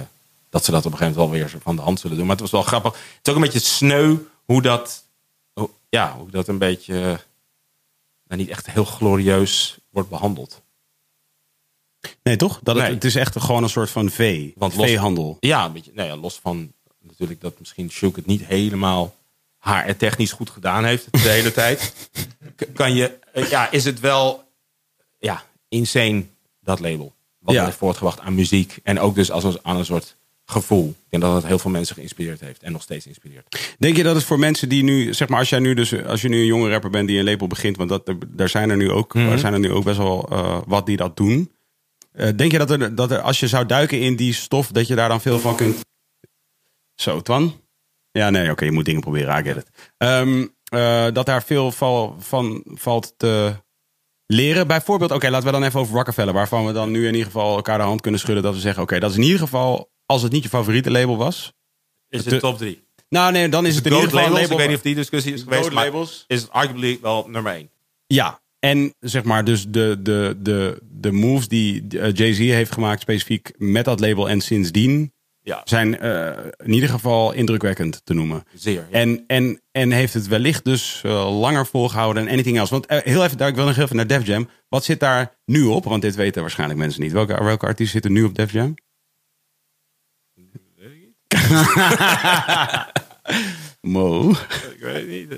[0.51, 2.27] dat ze dat op een gegeven moment wel weer van de hand zullen doen.
[2.27, 2.93] Maar het was wel grappig.
[2.93, 5.05] Het is ook een beetje sneu hoe dat,
[5.53, 7.01] hoe- ja, hoe dat een beetje eh,
[8.25, 10.63] nou, niet echt heel glorieus wordt behandeld.
[12.23, 12.61] Nee, toch?
[12.63, 12.95] Dat het, Nee.
[12.95, 14.53] het is echt gewoon een soort van vee.
[14.57, 15.37] Want los- veehandel.
[15.41, 19.15] Ja, een beetje, nou ja, los van natuurlijk dat misschien Shook het niet helemaal
[19.59, 21.95] haar technisch goed gedaan heeft de hele tijd.
[22.75, 24.45] Kan je, eh, ja, is het wel,
[25.19, 26.25] ja, insane
[26.61, 27.13] dat label.
[27.41, 27.67] Wat Ja.
[27.67, 30.89] er voortgebracht aan muziek en ook dus als een, aan een soort gevoel.
[30.89, 33.75] Ik denk dat het heel veel mensen geïnspireerd heeft en nog steeds inspireert.
[33.79, 36.21] Denk je dat het voor mensen die nu, zeg maar, als jij nu dus, als
[36.23, 38.77] je nu een jonge rapper bent die een label begint, want dat, daar zijn er
[38.77, 39.39] nu ook, Mhm.
[39.39, 41.53] zijn er nu ook best wel eh, wat die dat doen.
[42.13, 44.87] Eh, denk je dat er, dat er, als je zou duiken in die stof, dat
[44.87, 45.77] je daar dan veel van kunt?
[46.95, 47.61] Zo, Twan?
[48.11, 49.67] Ja, nee, oké, je moet dingen proberen, I get it.
[49.97, 53.55] Ehm, eh, dat daar veel val, van valt te
[54.31, 54.67] leren.
[54.67, 57.57] Bijvoorbeeld, oké, laten we dan even over Rockefeller, waarvan we dan nu in ieder geval
[57.57, 60.23] elkaar de hand kunnen schudden dat we zeggen, oké, dat is in ieder geval, als
[60.23, 61.53] het niet je favoriete label was.
[62.09, 62.89] Is het top drie?
[63.09, 64.53] Nou, nee, dan is het in ieder geval labels, label.
[64.53, 66.25] ik weet niet of die discussie is geweest, maar labels.
[66.27, 67.71] is het arguably wel nummer één.
[68.07, 73.01] Ja, en zeg maar dus de, de, de, de moves die eh, Jay-Z heeft gemaakt
[73.01, 75.61] specifiek met dat label en sindsdien Ja.
[75.65, 78.43] zijn eh, in ieder geval indrukwekkend te noemen.
[78.55, 78.87] Zeer.
[78.91, 78.99] ja.
[78.99, 82.73] En, en, en heeft het wellicht dus eh, langer volgehouden dan anything else.
[82.73, 84.49] Want eh, heel even, daar, ik wil nog even naar Def Jam.
[84.69, 85.85] Wat zit daar nu op?
[85.85, 87.13] Want dit weten waarschijnlijk mensen niet.
[87.13, 88.75] Welke, welke artiest zit er nu op Def Jam?
[93.81, 94.31] Mo.
[94.31, 95.35] Ik weet het niet.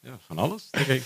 [0.00, 1.02] ja, van alles, denk ik.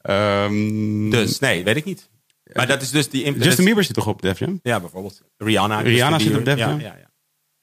[0.00, 2.08] Ehm, Dus, nee, weet ik niet.
[2.52, 3.38] Maar dat is dus die...
[3.38, 4.58] Justin Bieber zit toch op Def Jam?
[4.62, 5.22] Ja, bijvoorbeeld.
[5.36, 5.80] Rihanna.
[5.80, 6.44] Rihanna Justin zit op.
[6.44, 6.80] Def Jam?
[6.80, 7.10] Ja, ja, ja.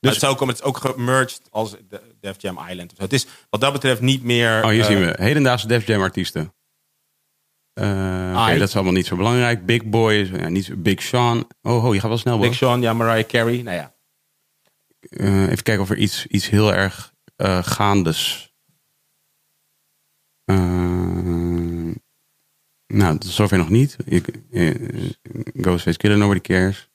[0.03, 2.93] Dus het is, ook, het is ook gemerged als de- Def Jam Island.
[2.97, 3.03] Zo.
[3.03, 4.63] Het is wat dat betreft niet meer...
[4.63, 5.15] Oh, hier eh, zien we.
[5.17, 6.53] Hedendaagse Def Jam artiesten.
[7.73, 8.59] Eh, Ai.
[8.59, 9.65] dat is allemaal niet zo belangrijk.
[9.65, 11.47] Big Boy, ja, niet zo- Big Sean.
[11.61, 12.39] Oh, oh, je gaat wel snel.
[12.39, 13.61] Big Big Sean, ja, Mariah Carey.
[13.61, 13.93] Nou ja.
[15.49, 18.51] even kijken of er iets, iets heel erg eh gaandes.
[20.45, 21.91] Eh,
[22.87, 23.97] nou, zover nog niet.
[24.05, 24.75] Ik, eh,
[25.53, 26.89] Ghostface Killer, Nobody Cares.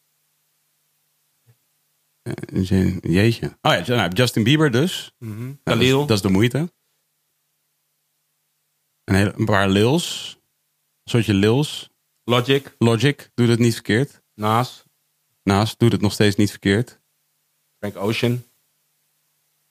[2.37, 3.47] Eh, je- jeetje.
[3.63, 5.15] Oh ja, nou, Justin Bieber dus.
[5.19, 6.07] Nou, dat, is, Khalil.
[6.07, 6.73] dat is de moeite.
[9.05, 10.37] Een, hele, een paar lils.
[11.03, 11.91] Een soortje lils.
[12.25, 12.75] Logic.
[12.79, 14.23] Logic doet het niet verkeerd.
[14.35, 14.85] Nas.
[15.43, 17.01] Naast doet het nog steeds niet verkeerd.
[17.79, 18.43] Frank Ocean.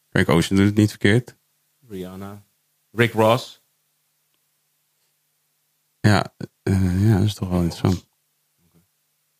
[0.10, 1.36] Frank Ocean doet het niet verkeerd.
[1.88, 2.46] Rihanna.
[2.92, 3.62] Rick Ross.
[6.00, 8.08] Ja, eh, ja, dat is toch wel interessant.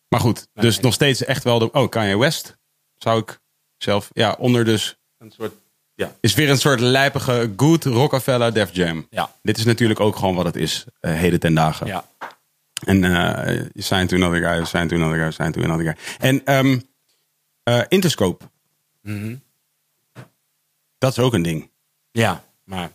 [0.08, 1.72] Maar goed, dus nog steeds echt wel de...
[1.72, 2.57] Oh, Kanye West
[2.98, 3.40] zou ik
[3.76, 4.10] zelf...
[4.12, 4.96] Ja, onder dus...
[5.18, 5.52] Een soort...
[5.94, 6.16] Ja.
[6.20, 9.06] Is weer een soort lijpige good Rockefeller Def Jam.
[9.10, 9.32] Ja.
[9.42, 11.86] Dit is natuurlijk ook gewoon wat het is, eh, heden ten dagen.
[11.86, 12.04] Ja.
[12.86, 15.96] En eh you sign to another guy, sign to another guy, sign to another guy.
[16.18, 16.78] En ehm
[17.62, 18.44] eh, Interscope,
[19.02, 19.36] Mhm.
[20.98, 21.70] dat is ook een ding.
[22.10, 22.90] Ja, maar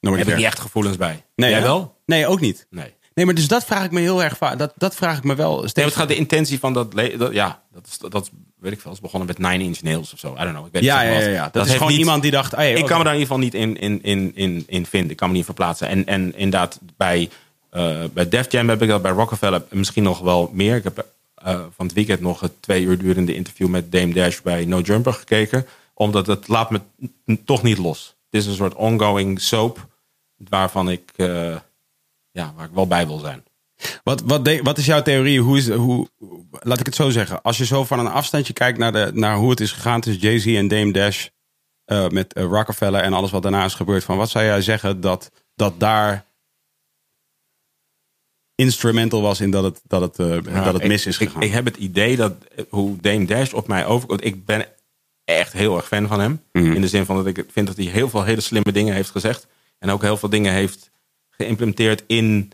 [0.00, 1.24] Nobody heb ik niet echt gevoelens bij.
[1.34, 1.64] Nee, Jij hè?
[1.64, 2.00] wel?
[2.06, 2.66] Nee, ook niet.
[2.70, 2.94] Nee.
[3.14, 4.58] Nee, maar dus dat vraag ik me heel erg vaak.
[4.58, 5.86] Dat, dat vraag ik me wel Nee, steeds.
[5.86, 6.92] het gaat de intentie van dat,
[7.32, 10.32] ja, dat is, dat weet ik veel, is begonnen met Nine Inch Nails of zo.
[10.34, 10.66] I don't know.
[10.66, 11.48] Ik weet ja, niet ja, ja, ja.
[11.52, 12.52] Dat, is gewoon niet- iemand die dacht.
[12.56, 12.86] hey, Ik oké.
[12.86, 15.10] kan me daar in ieder geval niet in, in, in, in, in vinden.
[15.10, 15.88] Ik kan me niet verplaatsen.
[15.88, 17.30] En, en inderdaad, bij,
[17.70, 20.76] eh, bij Def Jam heb ik dat, bij Rockefeller misschien nog wel meer.
[20.76, 24.40] Ik heb eh, van het weekend nog het twee uur durende interview met Dame Dash
[24.40, 25.66] bij No Jumper gekeken.
[25.94, 26.80] Omdat het laat me
[27.44, 28.14] toch niet los.
[28.30, 29.86] Het is een soort ongoing soap
[30.48, 31.54] waarvan ik, eh,
[32.32, 33.44] ja, waar ik wel bij wil zijn.
[34.02, 35.40] Wat, wat, de- wat is jouw theorie?
[35.40, 36.08] Hoe is, hoe,
[36.50, 37.42] laat ik het zo zeggen.
[37.42, 40.22] Als je zo van een afstandje kijkt naar, de, naar hoe het is gegaan tussen
[40.22, 41.26] Jay-Z en Dame Dash.
[41.84, 44.04] eh, met eh, Rockefeller en alles wat daarna is gebeurd.
[44.04, 46.24] Van wat zou jij zeggen dat, dat daar
[48.54, 50.28] instrumental was in dat het, dat het, eh,
[50.64, 51.42] dat het ik- mis is ik, gegaan?
[51.42, 52.34] Ik, heb het idee dat
[52.68, 54.24] hoe Dame Dash op mij overkomt.
[54.24, 54.66] Ik ben
[55.24, 56.42] echt heel erg fan van hem.
[56.52, 56.72] Mhm.
[56.72, 59.10] In de zin van dat ik vind dat hij heel veel hele slimme dingen heeft
[59.10, 59.46] gezegd.
[59.78, 60.90] En ook heel veel dingen heeft
[61.36, 62.52] geïmplementeerd in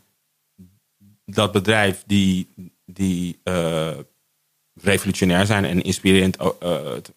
[1.24, 2.48] dat bedrijf die,
[2.84, 3.98] die eh,
[4.74, 6.36] revolutionair zijn en inspirerend.
[6.36, 6.50] eh,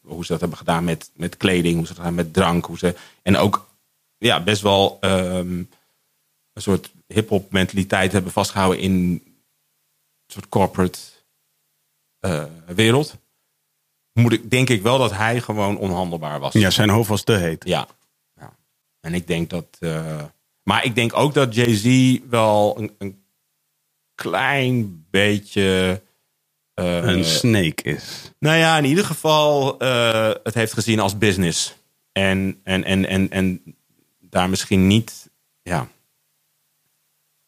[0.01, 2.65] hoe ze dat hebben gedaan met, met kleding, hoe ze dat gedaan met drank.
[2.65, 3.69] Hoe ze, en ook
[4.17, 5.63] ja, best wel ehm,
[6.53, 9.23] een soort hip-hop mentaliteit hebben vastgehouden in een
[10.27, 10.99] soort corporate
[12.19, 13.15] eh, wereld.
[14.13, 16.53] Moet ik, denk ik wel dat hij gewoon onhandelbaar was.
[16.53, 17.65] ja, zijn hoofd was te heet.
[17.65, 17.87] Ja.
[18.35, 18.57] ja.
[18.99, 19.77] En ik denk dat.
[20.63, 23.23] Maar ik denk ook dat Jay-Z wel een, een
[24.15, 26.01] klein beetje.
[26.73, 28.31] eh, Een snake is.
[28.39, 31.75] nou ja, in ieder geval eh, het heeft gezien als business.
[32.11, 33.61] En, en, en, en, en
[34.19, 35.29] daar misschien niet.
[35.61, 35.87] Ja.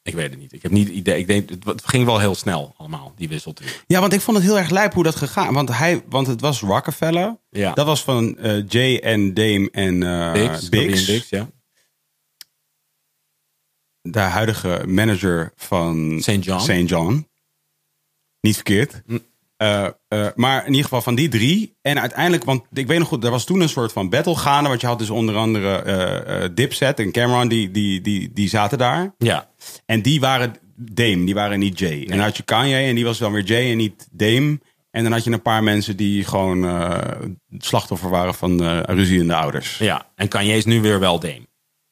[0.02, 0.54] Ik weet het niet.
[0.54, 1.20] Ik heb niet idee.
[1.20, 3.84] Ik denk, het- ging wel heel snel allemaal, die wissel terug.
[3.88, 5.54] Ja, want ik vond het heel erg lijp hoe dat gegaan.
[5.54, 7.38] Want, hij, want het was Rockefeller.
[7.50, 7.74] Ja.
[7.74, 10.32] Dat was van eh, Jay en Dame en eh.
[10.34, 10.70] Biggs.
[10.70, 11.50] Biggs, ja.
[14.04, 16.44] De huidige manager van St.
[16.44, 16.60] John.
[16.60, 16.90] St.
[16.90, 17.28] John.
[18.42, 19.02] Niet verkeerd.
[19.06, 19.18] Hm.
[19.58, 21.78] Eh, eh, maar in ieder geval van die drie.
[21.82, 24.70] En uiteindelijk, want ik weet nog goed, er was toen een soort van battle gaande.
[24.70, 28.78] Want je had dus onder andere eh, Dipset en Cameron, die, die, die, die zaten
[28.78, 29.14] daar.
[29.18, 29.50] Ja.
[29.86, 32.02] En die waren Dame, die waren niet Jay.
[32.02, 34.60] En dan had je Kanye en die was wel weer Jay en niet Dame.
[34.92, 39.78] En dan had je een paar mensen die gewoon slachtoffer waren van eh ruziende ouders.
[39.78, 40.12] ja.
[40.16, 41.48] En Kanye is nu weer wel Dame.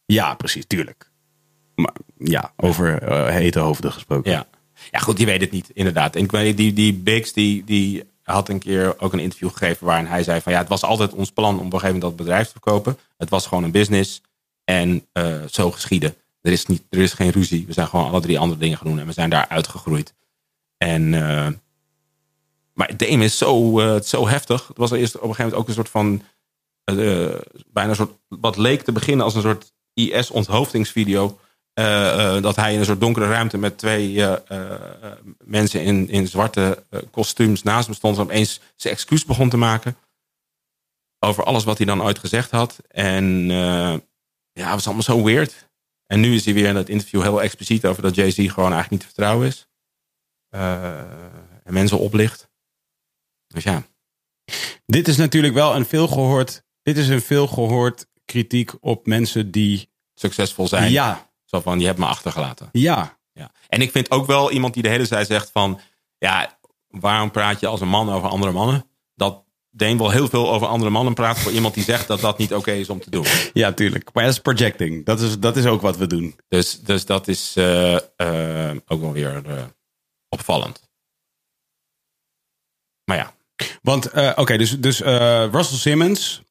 [0.06, 1.11] Ja, precies, tuurlijk.
[1.76, 4.32] Maar ja, over eh, hete hoofden gesproken.
[4.32, 4.48] Ja.
[4.92, 6.16] Ja, goed, die weet het niet, inderdaad.
[6.16, 9.86] En ik weet, die, die Biggs, die, die had een keer ook een interview gegeven
[9.86, 12.18] waarin hij zei van ja, het was altijd ons plan om op een gegeven moment
[12.18, 12.98] dat bedrijf te verkopen.
[13.18, 14.22] Het was gewoon een business
[14.64, 16.16] en eh, zo geschieden.
[16.42, 17.66] Er is, niet, er is geen ruzie.
[17.68, 20.14] We zijn gewoon alle drie andere dingen gaan en we zijn daar uitgegroeid.
[20.78, 21.48] En, eh,
[22.74, 24.68] maar Dame is zo, eh, zo heftig.
[24.68, 26.22] Het was eerst op een gegeven moment ook een soort van,
[27.74, 31.40] bijna een soort, wat leek te beginnen als een soort IS-onthoofdingsvideo.
[31.74, 35.12] Eh, eh, dat hij in een soort donkere ruimte met twee eh,
[35.44, 38.18] mensen in, in zwarte kostuums naast hem stond.
[38.18, 39.98] En opeens zijn excuus begon te maken.
[41.20, 42.80] over alles wat hij dan ooit gezegd had.
[42.88, 43.46] En
[44.54, 45.70] ja, het was allemaal zo weird.
[46.06, 48.90] En nu is hij weer in dat interview heel expliciet over dat Jay-Z gewoon eigenlijk
[48.90, 49.68] niet te vertrouwen is.
[51.64, 52.50] En mensen oplicht.
[53.48, 53.84] Dus ja,
[54.86, 60.68] Dit is natuurlijk wel een veelgehoord, dit is een veelgehoord kritiek op mensen die, succesvol
[60.68, 60.92] zijn.
[60.92, 62.70] ja, Zo van, je hebt me achtergelaten.
[62.72, 63.52] ja, Ja.
[63.68, 65.80] En ik vind ook wel iemand die de hele tijd zegt van...
[66.18, 68.86] Ja, waarom praat je als een man over andere mannen?
[69.16, 71.40] Dat Deen wel heel veel over andere mannen praat...
[71.40, 73.26] voor iemand die zegt dat dat niet oké is om te doen.
[73.54, 74.10] ja, tuurlijk.
[74.14, 75.06] Maar dat is projecting.
[75.06, 76.36] Dat is, dat is ook wat we doen.
[76.48, 79.64] Dus, dus dat is eh, eh, ook wel weer eh,
[80.30, 80.90] opvallend.
[83.04, 83.34] Maar ja.
[83.82, 86.42] Want, oké, dus, dus Russell Simmons.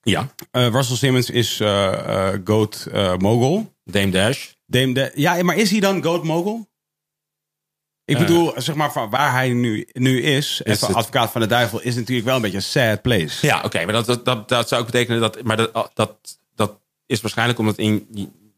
[0.00, 1.56] Ja, Russell Simmons is
[2.44, 2.88] GOAT
[3.18, 3.75] mogul.
[3.90, 4.52] Dame Dash.
[4.66, 6.68] Dame ja, maar is hij dan GOAT mogul?
[8.04, 8.20] Ik Eh.
[8.20, 11.80] bedoel, zeg maar, van waar hij nu, nu is, Is even advocaat van de duivel,
[11.80, 13.46] is natuurlijk wel een beetje een sad place.
[13.46, 15.42] Ja, oké, maar dat, dat, dat, dat zou ook betekenen dat...
[15.42, 18.06] Maar dat, dat, dat is waarschijnlijk omdat in,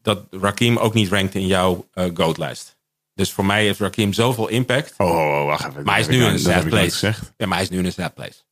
[0.01, 2.77] dat Rakim ook niet rankt in jouw eh GOAT-lijst.
[3.13, 4.93] Dus voor mij heeft Rakim zoveel impact.
[4.97, 5.83] Oh, oh, oh, wacht even.
[5.83, 7.13] Maar hij is nu heb in een sad place.
[7.37, 8.43] Ja, maar hij is nu in een sad place.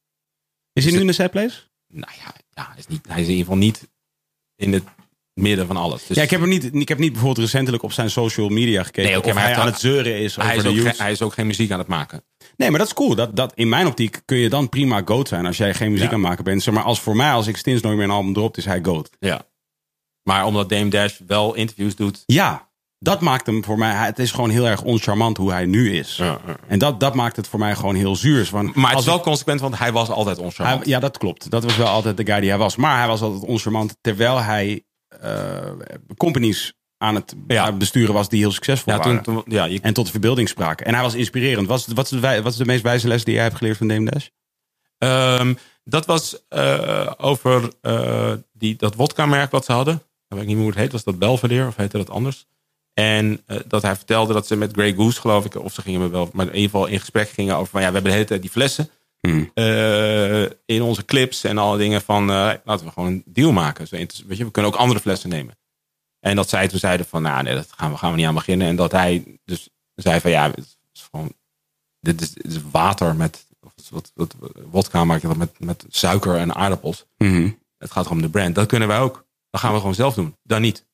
[0.73, 1.57] Is hij nu in een sad place?
[1.87, 3.87] Nou ja, ja hij, is niet, hij is in ieder geval niet
[4.55, 4.83] in het
[5.37, 6.05] midden van alles.
[6.07, 8.83] Dus Ja, ik heb, hem niet, ik heb niet bijvoorbeeld recentelijk op zijn social media
[8.83, 10.69] gekeken Nee, oké, of maar hij hij aan het zeuren is hij, over is de
[10.69, 12.23] ook geen, hij is ook geen muziek aan het maken.
[12.57, 13.15] Nee, maar dat is cool.
[13.15, 16.05] Dat, dat, in mijn optiek kun je dan prima GOAT zijn als jij geen muziek
[16.09, 16.13] Ja.
[16.13, 16.63] aan het maken bent.
[16.63, 18.79] Zeg maar als voor mij, als ik Stins nooit meer een album dropt, is hij
[18.83, 19.09] GOAT.
[19.19, 19.41] Ja.
[20.23, 22.23] Maar omdat Dame Dash wel interviews doet.
[22.25, 22.69] Ja,
[22.99, 23.93] dat maakt hem voor mij...
[23.93, 26.21] Het is gewoon heel erg oncharmant hoe hij nu is.
[26.67, 28.45] En dat, dat maakt het voor mij gewoon heel zuur.
[28.45, 30.79] Van, Maar het als is wel ik- consequent, want hij was altijd oncharmant.
[30.83, 31.49] hij- ja, dat klopt.
[31.49, 32.75] Dat was wel altijd de guy die hij was.
[32.75, 34.83] Maar hij was altijd oncharmant terwijl hij
[36.17, 37.61] companies aan het, Ja.
[37.61, 39.21] aan het besturen was die heel succesvol ja, waren.
[39.23, 40.85] toen, ja, je, En tot de verbeelding spraken.
[40.85, 41.67] En hij was inspirerend.
[41.67, 43.55] Wat is, wat, is de, wij- wat is de meest wijze les die jij hebt
[43.55, 44.27] geleerd van Dame Dash?
[44.97, 45.53] Ehm,
[45.83, 49.95] dat was eh, over eh, die, dat wodka-merk wat ze hadden.
[50.27, 50.91] Ik weet niet meer hoe het heet.
[50.91, 52.45] Was dat Belvedere of heette dat anders?
[52.93, 56.01] En eh, dat hij vertelde dat ze met Grey Goose, geloof ik, of ze gingen
[56.01, 58.17] met wel, maar in ieder geval in gesprek gingen over van ja, we hebben de
[58.17, 59.51] hele tijd die flessen Hmm.
[59.53, 63.87] eh, in onze clips en alle dingen van eh, laten we gewoon een deal maken.
[63.87, 65.57] Zo, weet je, we kunnen ook andere flessen nemen.
[66.19, 68.33] En dat zij toen zeiden van nou nee, dat gaan we, gaan we niet aan
[68.33, 68.67] beginnen.
[68.67, 71.33] En dat hij dus zei van ja, het is gewoon,
[71.99, 74.35] dit is, water met wat, wat, wat
[74.71, 77.05] wodka maak je dat met, met suiker en aardappels.
[77.17, 77.51] Mhm.
[77.77, 78.55] Het gaat om de brand.
[78.55, 79.25] Dat kunnen wij ook.
[79.49, 80.35] Dat gaan we gewoon zelf doen.
[80.43, 80.85] Dan niet.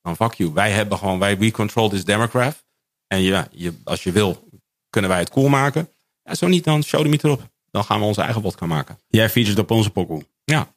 [0.00, 0.52] Dan fuck you.
[0.52, 2.64] Wij hebben gewoon, wij, we control this democraft.
[3.06, 4.48] En ja, je, als je wil,
[4.90, 5.88] kunnen wij het cool maken.
[6.22, 7.50] Ja, zo niet, dan show de niet erop.
[7.72, 8.98] Dan gaan we onze eigen wodka maken.
[9.08, 10.26] Jij featured op onze pokoe.
[10.44, 10.74] Ja.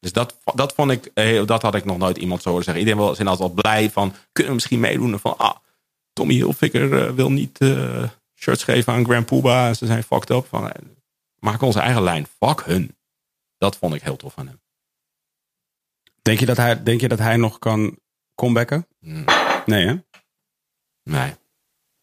[0.00, 2.82] Dus dat, dat vond ik, eh, dat had ik nog nooit iemand zo horen zeggen.
[2.84, 5.18] Iedereen was altijd wel blij van, kunnen we misschien meedoen?
[5.18, 5.56] Van, ah,
[6.12, 9.74] Tommy Hilfiger eh, wil niet eh, shirts geven aan Grand Poobah.
[9.74, 10.46] Ze zijn fucked up.
[10.46, 10.72] Van,
[11.38, 12.26] maak onze eigen lijn.
[12.38, 12.96] Fuck hun.
[13.58, 14.60] Dat vond ik heel tof aan hem.
[16.22, 17.98] Denk je dat hij, denk je dat hij nog kan
[18.34, 18.86] comebacken?
[19.00, 19.24] Hmm.
[19.66, 19.94] Nee, hè?
[21.02, 21.34] Nee,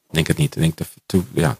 [0.10, 0.54] denk het niet.
[0.54, 1.58] Denk te- ja.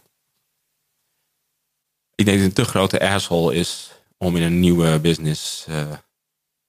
[2.22, 5.66] Ik denk dat het een te grote asshole is om in een nieuwe business.
[5.66, 5.98] eh, ja,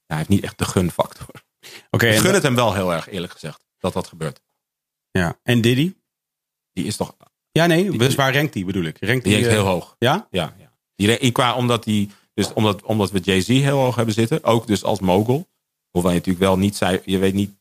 [0.05, 1.43] hij heeft niet echt de gunfactor.
[1.89, 4.41] Oké, Ik gun het hem wel heel erg, eerlijk gezegd, dat dat gebeurt.
[5.11, 5.39] ja.
[5.43, 5.95] en Diddy?
[6.71, 7.15] Die is toch,
[7.51, 7.97] Ja, nee.
[7.97, 8.97] Dus waar rankt die bedoel ik?
[8.99, 9.95] Rankt die eh, heel hoog.
[9.99, 10.27] Ja?
[10.31, 10.77] Ja, ja.
[10.95, 14.83] Die, qua omdat die, dus omdat, omdat we Jay-Z heel hoog hebben zitten, ook dus
[14.83, 15.47] als mogul.
[15.89, 17.55] Hoewel je natuurlijk wel niet zei, je weet niet,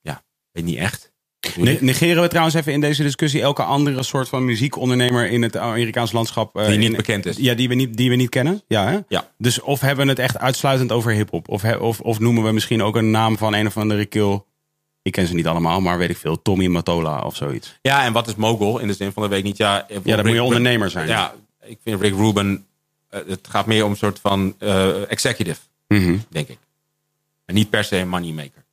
[0.00, 1.12] ja, weet niet echt.
[1.56, 5.56] Ne- negeren we trouwens even in deze discussie elke andere soort van muziekondernemer in het
[5.56, 6.56] Amerikaans landschap?
[6.56, 7.36] eh, Die niet in- bekend is.
[7.36, 8.62] Ja, die we niet, die we niet kennen.
[8.68, 8.98] Ja, hè?
[9.08, 9.28] Ja.
[9.38, 11.48] Dus of hebben we het echt uitsluitend over hip-hop?
[11.48, 14.40] Of, of, of noemen we misschien ook een naam van een of andere kill?
[15.02, 16.42] Ik ken ze niet allemaal, maar weet ik veel.
[16.42, 17.78] Tommy Matola of zoiets.
[17.82, 19.56] Ja, en wat is mogul in de zin van, dat weet ik niet.
[19.56, 21.08] Ja, Ja, dan moet je ondernemer zijn.
[21.08, 21.34] Ja,
[21.64, 22.64] ik vind Rick Rubin,
[23.08, 26.16] eh, het gaat meer om een soort van eh, executive, Mhm.
[26.28, 26.58] denk ik.
[27.44, 28.64] En niet per se een moneymaker.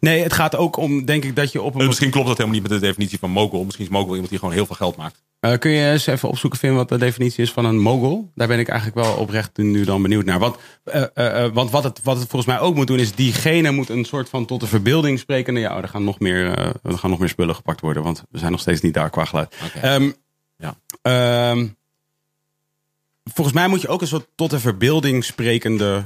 [0.00, 1.80] Nee, het gaat ook om, denk ik, dat je op een.
[1.80, 3.64] En misschien klopt dat helemaal niet met de definitie van mogul.
[3.64, 5.22] Misschien is mogul iemand die gewoon heel veel geld maakt.
[5.40, 8.30] Eh, kun je eens even opzoeken, Vin, wat de definitie is van een mogul?
[8.34, 10.38] Daar ben ik eigenlijk wel oprecht nu dan benieuwd naar.
[10.38, 13.14] Want, eh, eh, eh, want wat, het, wat het volgens mij ook moet doen, is
[13.14, 15.60] diegene moet een soort van tot de verbeelding sprekende.
[15.60, 18.38] Ja, er gaan nog meer, eh, er gaan nog meer spullen gepakt worden, want we
[18.38, 19.54] zijn nog steeds niet daar qua geluid.
[19.82, 20.10] Ehm,
[20.56, 20.74] Ja.
[21.02, 21.66] ehm,
[23.24, 26.04] volgens mij moet je ook een soort tot de verbeelding sprekende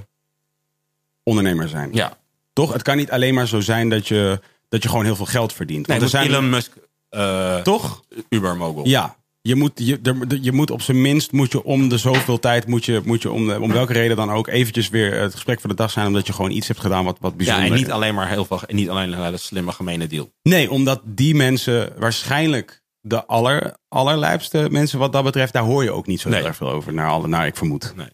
[1.23, 1.91] ondernemer zijn.
[1.93, 2.17] Ja,
[2.57, 2.73] Toch?
[2.73, 5.53] Het kan niet alleen maar zo zijn dat je, dat je gewoon heel veel geld
[5.53, 5.87] verdient.
[5.87, 6.73] nee, Want er zijn, Elon Musk,
[7.11, 8.05] eh toch?
[8.29, 8.87] Uber mogul.
[8.87, 10.01] Ja, je moet, je,
[10.41, 13.31] je moet op zijn minst moet je om de zoveel tijd, moet je, moet je
[13.31, 16.07] om, de- om welke reden dan ook, eventjes weer het gesprek van de dag zijn,
[16.07, 18.45] omdat je gewoon iets hebt gedaan wat, wat Ja, bijzonder en niet alleen maar heel
[18.45, 20.31] veel, en niet alleen een slimme, gemene deal.
[20.43, 25.91] Nee, omdat die mensen waarschijnlijk de aller, allerlijpste mensen wat dat betreft, daar hoor je
[25.91, 26.39] ook niet zo Nee.
[26.39, 27.93] heel erg veel over, naar, alle, naar ik vermoed.
[27.97, 28.09] Nee.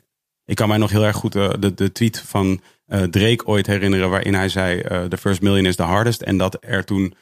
[0.44, 2.60] Ik kan mij nog heel erg goed eh, de, de tweet van
[3.00, 4.10] Drake ooit herinneren.
[4.10, 6.20] waarin hij zei: eh, The first million is the hardest.
[6.22, 7.14] En dat er toen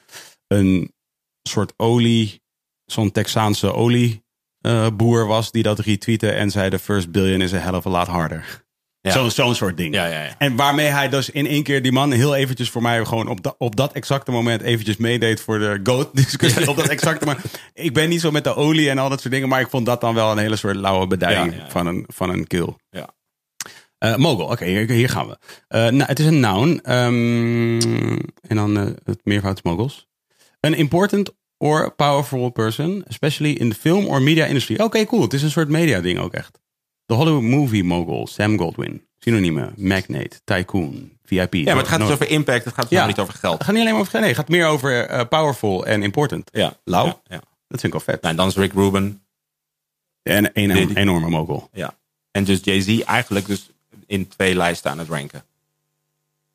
[0.47, 0.93] een
[1.43, 2.41] soort olie.
[2.85, 5.51] zo'n Texaanse olieboer was.
[5.51, 8.63] die dat retweette en zei: The first billion is a hell of a lot harder.
[9.03, 9.11] Ja.
[9.13, 9.95] Zo- Zo'n soort ding.
[9.95, 10.35] Ja, ja, ja.
[10.39, 13.43] En waarmee hij dus in één keer die man heel eventjes voor mij gewoon op,
[13.43, 16.69] da- op dat exacte moment eventjes meedeed voor de GOAT-discussie.
[16.71, 17.45] Op dat exacte moment.
[17.75, 19.87] Ik ben niet zo met de olie en al dat soort dingen, maar ik vond
[19.87, 22.75] dat dan wel een hele soort lauwe bedijing van een, van een kill.
[22.91, 23.09] Ja.
[24.01, 25.39] Eh, mogel, oké, hier, hier gaan we.
[25.69, 26.83] Eh, nou, het is een noun.
[26.83, 27.81] ehm,
[28.41, 30.09] en dan eh, het meervoud is mogels.
[30.61, 34.81] An important or powerful person, especially in the film or media industry.
[34.81, 35.23] Oké, cool.
[35.23, 36.59] Het is een soort media ding ook echt.
[37.07, 39.07] The Hollywood movie mogul, Sam Goldwyn.
[39.19, 41.55] Synoniemen, magnate, tycoon, VIP.
[41.55, 42.65] Ja, maar het gaat dus over impact.
[42.65, 43.05] Het gaat dus Ja.
[43.05, 43.55] helemaal niet over geld.
[43.55, 44.19] Het gaat niet alleen maar over...
[44.21, 46.51] Nee, het gaat meer over powerful en important.
[46.53, 46.77] Ja.
[46.85, 47.07] Lauw.
[47.07, 47.37] Ja, ja.
[47.69, 48.23] Dat vind ik wel vet.
[48.23, 49.23] Nou, en dan is Rick Rubin.
[50.23, 51.69] En een enorme mogul.
[51.73, 51.95] Ja.
[52.31, 53.71] En dus Jay-Z eigenlijk dus
[54.11, 55.45] in twee lijsten aan het ranken.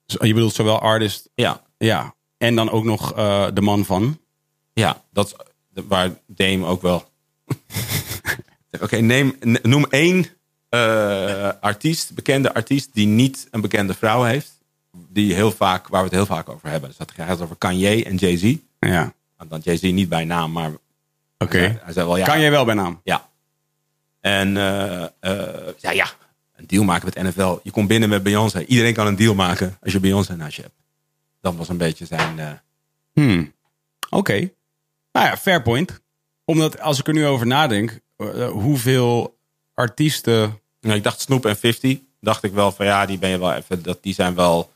[0.05, 1.61] Je bedoelt zowel artist, Ja.
[1.77, 2.13] ja.
[2.37, 4.19] En dan ook nog eh, de man van...
[4.73, 5.33] Ja, dat is
[5.69, 7.09] de- waar Dame ook wel.
[8.81, 10.25] Oké, neem, noem één
[10.69, 14.51] eh, artiest, bekende artiest, die niet een bekende vrouw heeft.
[14.91, 16.89] Die heel vaak, waar we het heel vaak over hebben.
[16.89, 18.55] Dus dat gaat over Kanye en Jay-Z.
[18.79, 20.71] Ja, Want Dan Jay-Z niet bij naam, maar
[21.37, 21.57] oké.
[21.57, 22.25] hij, hij zei wel ja.
[22.25, 23.01] Kan jij wel bij naam?
[23.03, 23.29] Ja.
[24.19, 26.07] En eh, eh, ja, ja,
[26.55, 27.57] een deal maken met NFL.
[27.63, 28.63] Je komt binnen met Beyoncé.
[28.65, 30.73] Iedereen kan een deal maken als je Beyoncé naast je hebt.
[31.41, 32.39] Dat was een beetje zijn...
[32.39, 32.51] eh,
[33.13, 33.53] Hmm.
[34.09, 34.33] Oké.
[35.11, 36.01] Nou ja, fair point.
[36.45, 39.37] Omdat als ik er nu over nadenk, eh, hoeveel
[39.73, 40.59] artiesten.
[40.81, 41.99] Nou, ik dacht Snoop en 50.
[42.21, 43.83] Dacht ik wel van ja, die ben je wel even.
[43.83, 44.74] Dat, die zijn wel eh,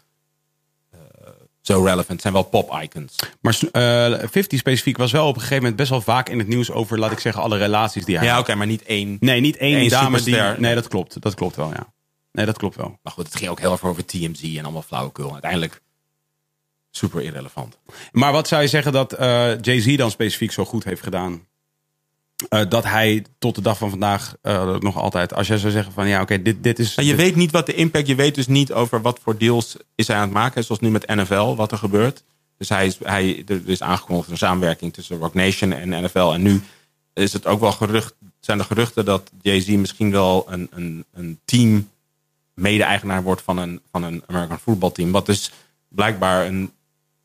[1.61, 2.21] zo relevant.
[2.21, 3.15] Zijn wel pop icons.
[3.41, 6.47] Maar eh 50 specifiek was wel op een gegeven moment best wel vaak in het
[6.47, 9.17] nieuws over, laat ik zeggen, alle relaties die hij Ja, oké, maar niet één.
[9.19, 10.35] Nee, niet één dame die.
[10.57, 11.21] Nee, dat klopt.
[11.21, 11.93] Dat klopt wel, ja.
[12.31, 12.99] Nee, dat klopt wel.
[13.03, 15.31] Maar goed, het ging ook heel erg over TMZ en allemaal flauwekul.
[15.31, 15.81] Uiteindelijk
[16.91, 17.77] super irrelevant.
[18.11, 21.47] Maar wat zou je zeggen dat eh, Jay-Z dan specifiek zo goed heeft gedaan?
[22.49, 25.93] Eh, dat hij tot de dag van vandaag eh, nog altijd, als jij zou zeggen
[25.93, 26.95] van ja, oké, dit, dit is.
[26.95, 28.07] Maar je weet niet wat de impact.
[28.07, 30.63] Je weet dus niet over wat voor deals is hij aan het maken.
[30.63, 32.23] Zoals nu met NFL, wat er gebeurt.
[32.57, 36.31] Dus hij is, hij, er is aangekondigd een samenwerking tussen Rock Nation en NFL.
[36.33, 36.61] En nu
[37.13, 41.39] is het ook wel gerucht, zijn er geruchten dat Jay-Z misschien wel een, een, een
[41.45, 41.89] team
[42.53, 45.11] mede-eigenaar wordt van een, van een American voetbalteam.
[45.11, 45.51] Wat dus
[45.87, 46.71] blijkbaar een,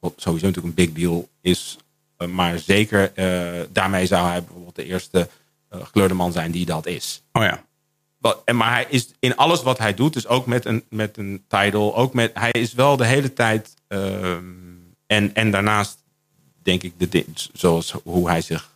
[0.00, 1.78] wat sowieso natuurlijk een big deal is.
[2.16, 5.28] Eh, Maar zeker eh, daarmee zou hij bijvoorbeeld de eerste
[5.68, 7.22] eh, gekleurde man zijn die dat is.
[7.32, 7.64] Oh ja.
[8.44, 11.44] En Maar hij is in alles wat hij doet, dus ook met een, met een
[11.48, 13.74] title, ook met, hij is wel de hele tijd.
[13.88, 14.42] ehm,
[15.06, 15.98] en, en daarnaast
[16.62, 18.72] denk ik, de, zoals hoe hij zich.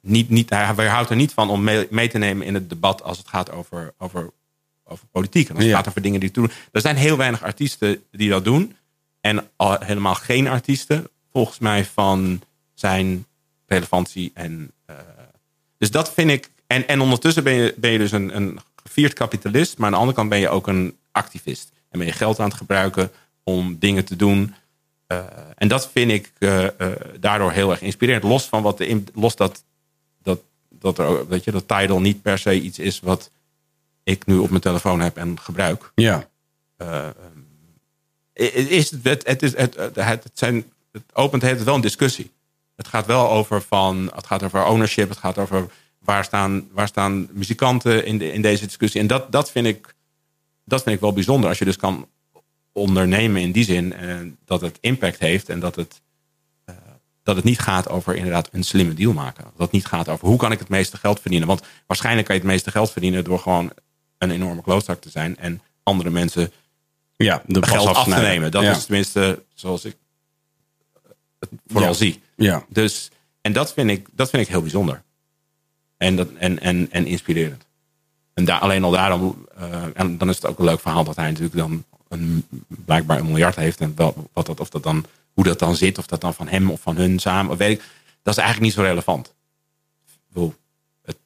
[0.00, 3.02] niet, niet, hij weerhoudt er niet van om mee, mee te nemen in het debat
[3.02, 4.30] als het gaat over, over,
[4.84, 5.48] over politiek.
[5.48, 5.78] En als het Ja.
[5.78, 6.50] gaat over dingen die doen.
[6.72, 8.76] Er zijn heel weinig artiesten die dat doen.
[9.22, 12.42] En al helemaal geen artiesten, volgens mij, van
[12.74, 13.26] zijn
[13.66, 14.96] relevantie en eh,
[15.82, 16.50] dus dat vind ik.
[16.66, 19.78] En, en ondertussen ben je, ben je dus een, een gevierd kapitalist.
[19.78, 21.72] Maar aan de andere kant ben je ook een activist.
[21.90, 23.10] En ben je geld aan het gebruiken
[23.42, 24.54] om dingen te doen.
[25.06, 25.18] Eh,
[25.54, 26.66] en dat vind ik eh,
[27.20, 28.24] daardoor heel erg inspirerend.
[28.24, 29.64] Los van wat de, los dat,
[30.22, 33.30] dat, dat, er, weet je, dat Tidal niet per se iets is wat
[34.02, 35.92] ik nu op mijn telefoon heb en gebruik.
[35.94, 36.30] Ja.
[38.32, 42.30] Is het, het, is, het, het, zijn, het opent het wel een discussie.
[42.76, 45.66] Het gaat wel over van, het gaat over ownership, het gaat over
[45.98, 49.00] waar staan, waar staan muzikanten in, de, in deze discussie.
[49.00, 49.94] En dat, dat, vind ik,
[50.64, 51.48] dat vind ik wel bijzonder.
[51.48, 52.08] Als je dus kan
[52.72, 56.00] ondernemen in die zin en dat het impact heeft en dat het,
[56.64, 56.74] eh,
[57.22, 59.44] dat het niet gaat over inderdaad een slimme deal maken.
[59.44, 61.48] Dat het niet gaat over hoe kan ik het meeste geld verdienen.
[61.48, 63.72] Want waarschijnlijk kan je het meeste geld verdienen door gewoon
[64.18, 66.52] een enorme klootzak te zijn en andere mensen
[67.16, 68.50] Ja, de geld af te nemen.
[68.50, 68.70] Dat ja.
[68.70, 69.96] is tenminste zoals ik
[71.38, 71.94] het vooral Ja.
[71.96, 72.22] zie.
[72.36, 72.64] Ja.
[72.68, 73.10] Dus,
[73.40, 75.02] en dat vind ik, dat vind ik heel bijzonder.
[75.96, 77.66] En, dat, en, en, en inspirerend.
[78.34, 81.16] En daar, alleen al daarom, eh, en dan is het ook een leuk verhaal dat
[81.16, 83.80] hij natuurlijk dan een, blijkbaar een miljard heeft.
[83.80, 86.48] En wel, wat dat, of dat dan, hoe dat dan zit, of dat dan van
[86.48, 87.84] hem of van hun samen, of weet ik.
[88.22, 89.34] Dat is eigenlijk niet zo relevant.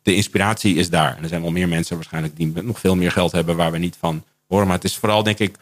[0.03, 1.17] De inspiratie is daar.
[1.17, 3.79] En er zijn wel meer mensen waarschijnlijk die nog veel meer geld hebben waar we
[3.79, 4.67] niet van horen.
[4.67, 5.57] Maar het is vooral, denk ik,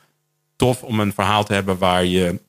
[0.64, 2.40] tof om een verhaal te hebben waar je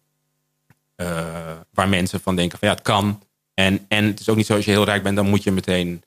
[0.95, 3.23] eh, waar mensen van denken van ja, het kan.
[3.53, 5.51] En, en het is ook niet zo als je heel rijk bent, dan moet je
[5.51, 6.03] meteen.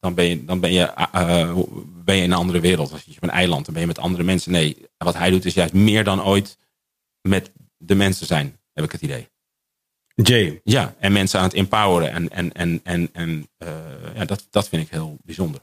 [0.00, 1.56] Dan ben je, dan ben je, eh, eh,
[2.04, 2.92] ben je in een andere wereld.
[2.92, 4.52] Als je op een eiland, dan ben je met andere mensen.
[4.52, 6.58] Nee, wat hij doet is juist meer dan ooit
[7.20, 9.28] met de mensen zijn, heb ik het idee.
[10.14, 10.60] Jay.
[10.64, 12.10] Ja, en mensen aan het empoweren.
[12.12, 13.48] En, en, en, en, en
[14.14, 15.60] ja, dat, dat vind ik heel bijzonder.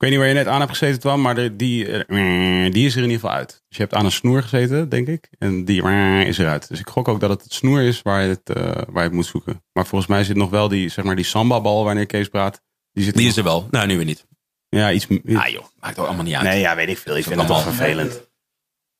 [0.00, 2.86] Ik weet niet waar je net aan hebt gezeten, Twan, maar de, die, eh, die
[2.86, 3.48] is er in ieder geval uit.
[3.68, 5.28] Dus je hebt aan een snoer gezeten, denk ik.
[5.38, 6.68] En die eh, is eruit.
[6.68, 9.00] Dus ik gok ook dat het het snoer is waar je het, eh, waar je
[9.08, 9.62] het moet zoeken.
[9.72, 12.62] Maar volgens mij zit nog wel die, zeg maar, die samba-bal wanneer Kees praat.
[12.92, 13.68] Die, zit Die nog- is er wel.
[13.70, 14.26] Nou, nu weer niet.
[14.68, 15.06] Ja, iets...
[15.34, 16.42] Ah joh, maakt ook allemaal niet uit.
[16.44, 17.16] nee, ja, weet ik veel.
[17.16, 18.28] Ik vind het wel allemaal- vervelend.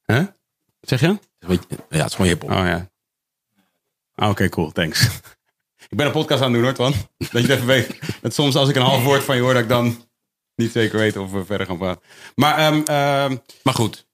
[0.05, 0.23] Hè?
[0.81, 1.07] Zeg je?
[1.07, 2.51] Het is een beetje- Ja, het is gewoon hiphop.
[2.51, 2.91] Oh ja.
[4.15, 4.71] Ah, Oké, cool.
[4.71, 5.05] Thanks.
[5.91, 6.93] ik ben een podcast aan het doen hoor, Twan.
[7.19, 7.99] Dat je het even weet.
[8.21, 10.09] Dat soms als ik een half woord van je hoor, dat ik dan
[10.61, 12.03] niet zeker weet of we verder gaan praten.
[12.35, 14.09] Maar ehm, ehm, Maar goed.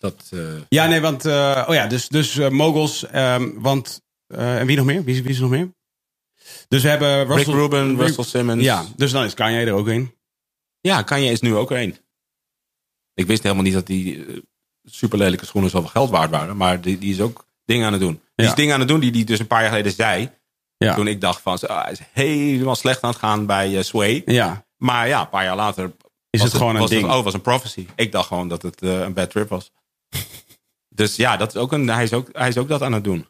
[0.00, 1.24] Dat, eh, ja, nee, want...
[1.26, 3.06] eh, oh ja, dus, dus eh, moguls.
[3.06, 4.02] ehm, want...
[4.26, 5.04] en wie nog meer?
[5.04, 5.72] Wie, is- wie is er nog meer?
[6.68, 7.54] Dus we hebben Rick Russell...
[7.54, 8.62] Rubin, Rick- Russell Simmons.
[8.62, 10.14] Ja, dus dan is Kanye er ook een.
[10.80, 11.96] Ja, Kanye is nu ook er één.
[13.14, 14.26] Ik wist helemaal niet dat die
[14.84, 16.56] super lelijke schoenen zoveel geld waard waren.
[16.56, 18.12] Maar die, die is ook dingen aan het doen.
[18.34, 18.50] Die Ja.
[18.50, 20.30] is dingen aan het doen die hij dus een paar jaar geleden zei.
[20.76, 20.94] Ja.
[20.94, 24.22] Toen ik dacht van, ah, hij is helemaal slecht aan het gaan bij Sway.
[24.26, 24.66] Ja.
[24.80, 25.92] Maar ja, een paar jaar later
[26.30, 27.06] Is het gewoon een was ding.
[27.06, 27.86] Het, oh, was een prophecy.
[27.94, 29.72] Ik dacht gewoon dat het eh, een bad trip was.
[31.00, 33.04] dus ja, dat is ook een, hij, is ook, hij is ook dat aan het
[33.04, 33.26] doen.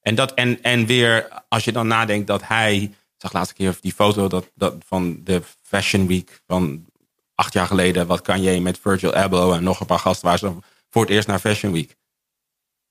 [0.00, 2.76] En, dat, en, en weer, als je dan nadenkt dat hij...
[2.82, 6.86] Ik zag laatste keer die foto dat, dat van de Fashion Week van
[7.34, 8.06] acht jaar geleden.
[8.06, 11.10] Wat kan je met Virgil Abloh en nog een paar gasten waren ze voor het
[11.10, 11.96] eerst naar Fashion Week.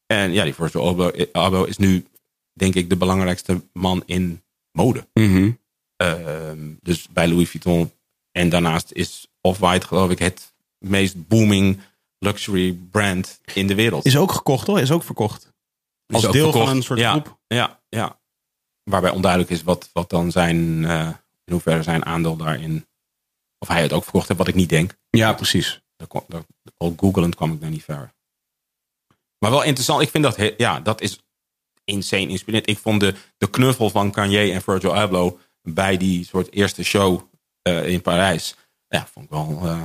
[0.06, 2.06] En ja, die Virgil Abloh, Abloh is nu
[2.54, 5.08] denk ik de belangrijkste man in mode.
[5.14, 5.52] Ehm,
[6.82, 7.91] dus bij Louis Vuitton.
[8.32, 11.80] En daarnaast is Off-White geloof ik het meest booming
[12.20, 14.06] luxury brand in de wereld.
[14.06, 14.80] Is ook gekocht hoor.
[14.80, 15.54] Is ook verkocht.
[16.14, 16.68] Als ook deel verkocht.
[16.68, 17.38] van een soort ja, groep.
[17.48, 18.20] Ja, ja.
[18.84, 21.10] Waarbij onduidelijk is wat, wat dan zijn, eh,
[21.43, 22.88] in hoeverre zijn aandeel daarin,
[23.60, 24.98] of hij het ook verkocht heeft, wat ik niet denk.
[25.10, 25.82] Ja, precies.
[25.95, 26.45] Daar daar-
[26.78, 28.14] Al googelend kwam ik daar niet ver.
[29.39, 30.02] Maar wel interessant.
[30.02, 31.20] Ik vind dat, ja, dat is
[31.84, 32.70] insane inspirerend.
[32.70, 35.39] Ik vond de, de knuffel van Kanye en Virgil Abloh
[35.74, 37.22] bij die soort eerste show
[37.61, 38.55] eh, in Parijs.
[38.88, 39.84] Ja, vond ik wel, eh,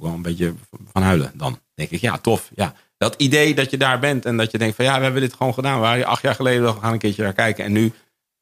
[0.00, 0.54] wel een beetje
[0.92, 1.32] van huilen.
[1.34, 2.50] Dan denk ik, ja, tof.
[2.54, 5.22] Ja, dat idee dat je daar bent en dat je denkt van ja, we hebben
[5.22, 5.74] dit gewoon gedaan.
[5.74, 7.64] We waren acht jaar geleden, we gaan een keertje naar kijken.
[7.64, 7.92] En nu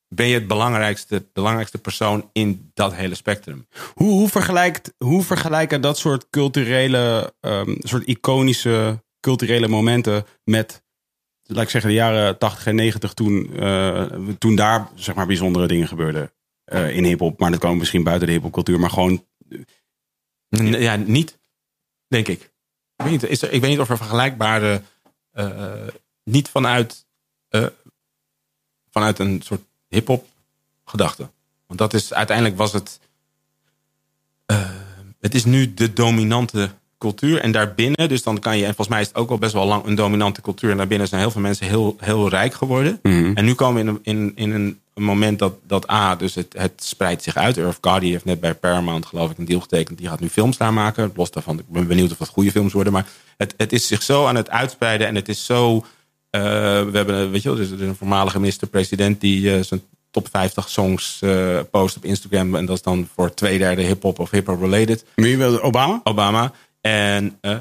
[0.08, 3.66] ben je het belangrijkste, belangrijkste persoon in dat hele spectrum.
[3.94, 10.82] Hoe, hoe, vergelijkt, hoe vergelijken dat soort culturele, ehm, soort iconische culturele momenten met,
[11.42, 14.04] laat ik zeggen, de jaren 80 en 90 toen, eh,
[14.38, 16.32] toen daar zeg maar bijzondere dingen gebeurden
[16.64, 17.38] eh, in hip-hop.
[17.40, 19.24] Maar dat kwam misschien buiten de hip-hopcultuur, maar gewoon.
[20.48, 21.38] Ja, niet,
[22.08, 22.42] denk ik.
[22.96, 24.82] Ik weet niet, is er, ik weet niet of er vergelijkbare,
[25.30, 25.86] eh,
[26.24, 27.06] niet vanuit,
[27.48, 27.66] eh,
[28.90, 30.26] vanuit een soort hip-hop
[30.84, 31.30] gedachte.
[31.66, 33.00] Want dat is uiteindelijk was het.
[35.20, 36.74] het is nu de dominante
[37.04, 37.40] cultuur.
[37.40, 39.66] En daarbinnen, dus dan kan je, en volgens mij is het ook al best wel
[39.66, 40.70] lang een dominante cultuur.
[40.70, 42.98] En daarbinnen zijn heel veel mensen heel, heel rijk geworden.
[43.34, 46.34] En nu komen we in, een- in, in een, een moment dat, dat A, dus
[46.34, 47.56] het, het spreidt zich uit.
[47.56, 49.98] Urf Gotti heeft net bij Paramount, geloof ik, een deal getekend.
[49.98, 51.12] Die gaat nu films daar maken.
[51.16, 52.92] Los daarvan, ik ben benieuwd of dat goede films worden.
[52.92, 55.06] Maar het, het is zich zo aan het uitspreiden.
[55.06, 55.84] En het is zo.
[56.30, 59.82] eh, we hebben, weet je wel, dus er is een voormalige minister-president die eh, zijn
[60.10, 62.54] top 50 songs eh, post op Instagram.
[62.54, 65.04] En dat is dan voor twee derde hip-hop of hip-hop related.
[65.14, 66.00] Wie wil Obama?
[66.04, 66.52] Obama.
[66.90, 67.52] En eh,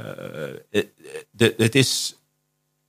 [0.71, 0.83] eh,
[1.31, 2.15] de, het is.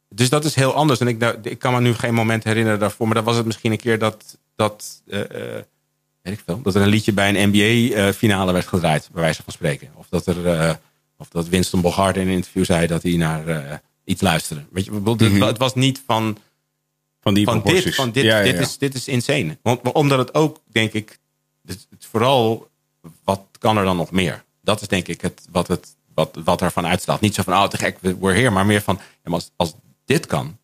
[0.08, 1.00] Dus dat is heel anders.
[1.00, 3.06] En ik, daar- ik kan me nu geen moment herinneren daarvoor.
[3.06, 4.38] Maar dat was het misschien een keer dat.
[4.56, 5.62] dat eh, eh,
[6.22, 6.60] weet ik veel.
[6.62, 9.90] Dat er een liedje bij een NBA-finale werd gedraaid, bij wijze van spreken.
[9.94, 10.74] Of dat, er, eh,
[11.18, 14.64] of dat Winston Bogart in een interview zei dat hij naar eh, iets luisterde.
[14.70, 16.38] Weet je, bedoel, het- het was niet van
[17.20, 18.60] Van die van dit, van dit, Ja, ja, dit.
[18.60, 19.58] Is, dit is insane.
[19.62, 21.18] Want, omdat het ook, denk ik,
[21.66, 22.70] het, het vooral,
[23.24, 24.44] wat kan er dan nog meer?
[24.62, 27.20] Dat is denk ik het, wat, het, wat, wat ervan uitstaat.
[27.20, 28.50] Niet zo van, oh te gek, we- we're here.
[28.50, 30.58] Maar meer van, ja, als, als dit kan,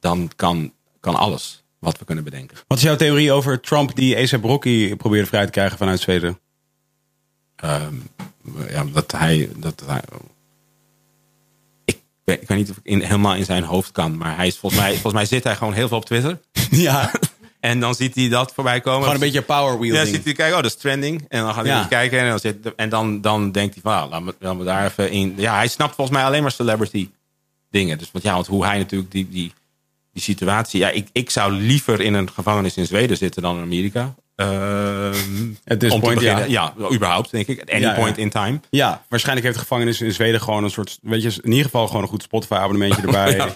[0.00, 2.56] dan kan, kan alles wat we kunnen bedenken.
[2.66, 6.38] Wat is jouw theorie over Trump die A$AP Rocky probeerde vrij te krijgen vanuit Zweden?
[7.56, 7.94] Ehm,
[8.68, 10.02] ja, dat hij, dat hij
[11.84, 14.16] ik, weet, ik weet niet of ik in, helemaal in zijn hoofd kan.
[14.16, 16.40] Maar hij is volgens mij, volgens mij zit hij gewoon heel veel op Twitter.
[16.70, 17.10] Ja,
[17.62, 19.00] En dan ziet hij dat voorbij komen.
[19.00, 20.06] gewoon een beetje power Ja, wielding.
[20.14, 21.24] ziet hij kijken, oh, dat is trending.
[21.28, 21.84] En dan gaat hij Ja.
[21.84, 22.18] kijken.
[22.20, 24.84] En dan, zit, en dan, dan denkt hij van, ah, laten, we, laten we daar
[24.84, 25.34] even in.
[25.36, 27.08] Ja, hij snapt volgens mij alleen maar celebrity
[27.70, 27.98] dingen.
[27.98, 29.52] Dus want ja, want hoe hij natuurlijk die, die,
[30.12, 30.80] die situatie.
[30.80, 34.14] Ja, ik, ik zou liever in een gevangenis in Zweden zitten dan in Amerika.
[34.34, 35.14] Ehm,
[35.66, 36.38] At this te point, ja.
[36.44, 36.74] ja.
[36.92, 37.60] überhaupt, denk ik.
[37.60, 37.98] At any Ja, ja.
[37.98, 38.60] point in time.
[38.70, 41.86] Ja, waarschijnlijk heeft de gevangenis in Zweden gewoon een soort, weet je, in ieder geval
[41.86, 43.54] gewoon een goed Spotify-abonnementje erbij.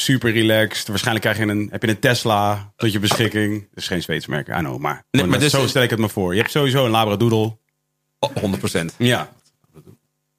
[0.00, 0.88] Super relaxed.
[0.88, 3.60] Waarschijnlijk krijg je een, heb je een Tesla tot je beschikking.
[3.60, 5.98] Dat is geen Zweeds merk, I know, maar, Nee, maar dus- zo stel ik het
[5.98, 6.32] me voor.
[6.34, 7.56] Je hebt sowieso een Labradoodle.
[8.18, 8.94] Oh, 100%.
[8.98, 9.30] Ja.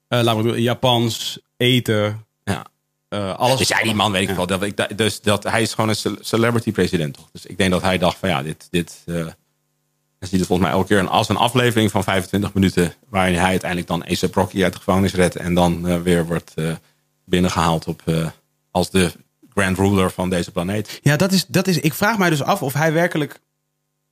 [0.08, 2.66] Eh Labradoodle, Japans, eten, Ja.
[3.08, 3.58] eh, alles.
[3.58, 4.46] Dus ja, die man weet ik wel.
[4.46, 7.14] Dat, ik, dus dat, hij is gewoon een ce- celebrity president.
[7.14, 7.28] Toch?
[7.32, 9.14] Dus ik denk dat hij dacht van ja, dit, dit, eh,
[10.18, 12.94] Dan zie je volgens mij elke keer een, als een aflevering van 25 minuten.
[13.08, 15.36] Waarin hij uiteindelijk dan A$AP Rocky uit de gevangenis redt.
[15.36, 16.72] En dan weer wordt eh,
[17.24, 18.02] binnengehaald op,
[18.70, 19.12] als de
[19.54, 21.00] grand ruler van deze planeet.
[21.02, 21.78] Ja, dat is, dat is.
[21.78, 23.40] Ik vraag mij dus af of hij werkelijk.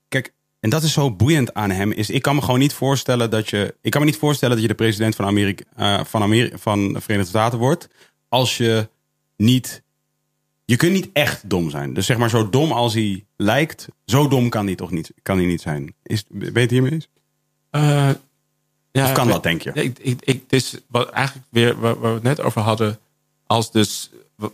[0.08, 1.92] Kijk, en dat is zo boeiend aan hem.
[1.92, 3.74] Is ik kan me gewoon niet voorstellen dat je.
[3.80, 5.64] Ik kan me niet voorstellen dat je de president van Amerika.
[5.76, 7.88] eh, van, Amerika van de Verenigde Staten wordt.
[8.28, 8.88] Als je
[9.36, 9.82] niet.
[10.64, 11.94] Je kunt niet echt dom zijn.
[11.94, 13.88] Dus zeg maar zo dom als hij lijkt.
[14.04, 15.94] Zo dom kan hij toch niet, kan hij niet zijn.
[16.02, 17.08] Is, ben je hiermee eens?
[17.70, 18.10] Eh,
[18.92, 19.72] ja, Of kan ik- dat, denk je?
[19.72, 22.98] Ik, ik, is wat, eigenlijk weer waar, waar we het net over hadden.
[23.46, 24.10] Als dus,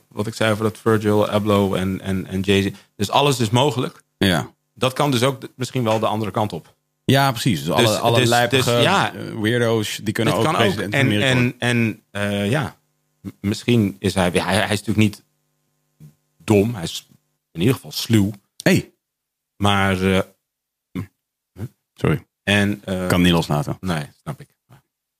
[0.08, 2.70] wat, ik zei over dat Virgil Abloh en, en, en Jay-Z.
[2.96, 4.02] Dus alles is mogelijk.
[4.18, 4.50] Ja.
[4.74, 6.74] Dat kan dus ook misschien wel de andere kant op.
[7.04, 7.60] Ja, precies.
[7.64, 9.12] Dus alle, Dus- alle dus- lijpige dus ja.
[9.40, 10.52] weirdo's, die kunnen ook ook.
[10.56, 12.76] president van En, en, en eh, ja,
[13.40, 14.40] misschien is hij, hij...
[14.54, 15.22] Hij is natuurlijk niet
[16.36, 16.74] dom.
[16.74, 17.08] Hij is
[17.52, 18.30] in ieder geval sluw.
[18.62, 18.92] hey,
[19.56, 20.02] Maar...
[20.14, 20.20] eh,
[21.94, 22.26] sorry.
[22.42, 23.76] en, eh, Kan niet loslaten.
[23.80, 24.48] Nee, snap ik.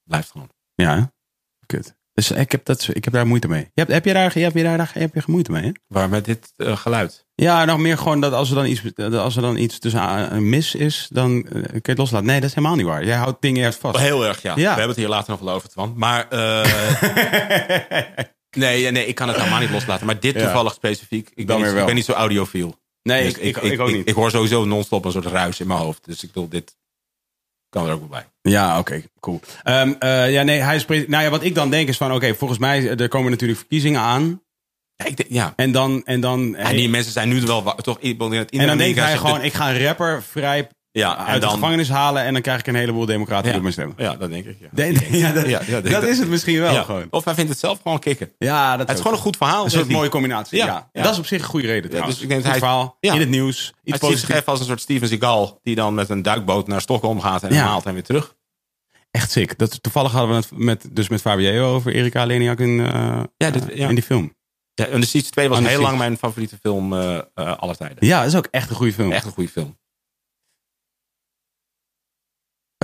[0.04, 0.48] Blijft gewoon.
[0.74, 1.02] Ja, hè?
[1.66, 1.94] Kut.
[2.14, 3.60] Dus ik heb, dat, ik heb daar moeite mee.
[3.60, 5.62] Je hebt, heb je daar, heb je daar heb je moeite mee?
[5.62, 5.70] Hè?
[5.86, 7.26] Waar met dit eh, geluid.
[7.34, 10.74] Ja, nog meer gewoon dat als er dan iets, als er dan iets tussen mis
[10.74, 12.26] is, dan eh, kun je het loslaten.
[12.26, 13.04] Nee, dat is helemaal niet waar.
[13.04, 13.98] Jij houdt dingen echt vast.
[13.98, 14.50] Heel erg, ja.
[14.50, 14.60] Ja.
[14.60, 15.92] We hebben het hier later nog wel over, Twan.
[15.96, 16.64] Maar eh,
[18.64, 20.06] nee, nee, ik kan het helemaal niet loslaten.
[20.06, 20.40] Maar dit Ja.
[20.42, 21.46] toevallig specifiek.
[21.46, 22.74] Ben, niet, ik ben niet zo audiofiel.
[23.02, 24.08] nee, Dus ik, ik, ik ook niet.
[24.08, 26.04] Ik, hoor sowieso non-stop een soort ruis in mijn hoofd.
[26.04, 26.76] Dus ik bedoel, dit
[27.74, 28.52] kan er ook wel bij.
[28.52, 29.40] Ja, oké, cool.
[29.62, 32.34] Ehm, eh, ja, nee, hij pre- Nou ja, wat ik dan denk is van, oké,
[32.34, 34.42] volgens mij er komen natuurlijk verkiezingen aan.
[34.96, 35.52] Ja, ik denk, ja.
[35.56, 37.98] En dan, en dan, En die mensen zijn nu wel toch
[38.32, 40.68] in het en dan denkt hij gewoon, ik ga een rapper vrij
[40.98, 43.70] ja, uit de gevangenis halen en dan krijg ik een heleboel democraten ja, op me
[43.70, 43.94] stemmen.
[43.98, 44.56] ja, dat denk ik.
[44.60, 44.68] Ja.
[44.72, 47.06] De- ja, dat, Ja, ja, dat dat- is het misschien wel gewoon.
[47.10, 48.32] Of hij vindt het zelf gewoon kicken.
[48.38, 49.64] Ja, dat Het is gewoon een goed verhaal.
[49.64, 50.58] Een soort mooie combinatie.
[50.58, 50.88] Ja.
[50.92, 51.90] Dat is op zich een goede reden.
[51.90, 52.14] trouwens.
[52.14, 54.46] dus ik denk dat hij- verhaal, in het nieuws, iets Hij positiefs.
[54.46, 55.58] als een soort Steven Seagal.
[55.62, 58.34] Die dan met een duikboot naar Stockholm gaat en haalt en weer terug.
[59.10, 59.58] Echt sick.
[59.58, 62.76] Dat, toevallig hadden we het met, dus met Fabio over Erika Leniak in,
[63.36, 63.88] dit- ja.
[63.88, 64.34] in die film.
[64.74, 67.96] Ja, en de Siege 2 was heel lang mijn favoriete film eh, aller tijden.
[68.06, 69.12] Ja, dat is ook echt een goede film.
[69.12, 69.78] Echt een goede film.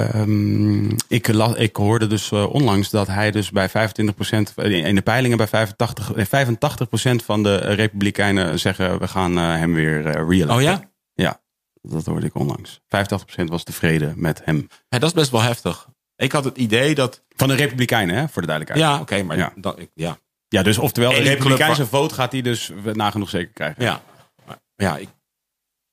[0.09, 3.73] Ehm, ik, la- ik hoorde dus eh, onlangs dat hij dus bij 25%,
[4.57, 9.45] eh, in de peilingen bij 85, eh, 85% van de Republikeinen zeggen we gaan eh,
[9.45, 10.57] hem weer eh re-electen.
[10.57, 10.91] Oh ja?
[11.15, 11.41] Ja,
[11.83, 12.81] dat hoorde ik onlangs.
[12.87, 14.69] 85% was tevreden met hem.
[14.89, 14.99] ja?
[14.99, 15.89] Dat is best wel heftig.
[16.17, 17.23] Ik had het idee dat...
[17.37, 18.93] Van de Republikeinen, hè, voor de duidelijkheid.
[18.93, 19.53] Ja, oké, maar Ja.
[19.57, 20.19] Dan, ik, ja.
[20.49, 23.83] Ja, dus oftewel, de Republikeinse vote gaat hij dus nagenoeg zeker krijgen.
[23.85, 24.03] Ja,
[24.77, 25.09] ja ik,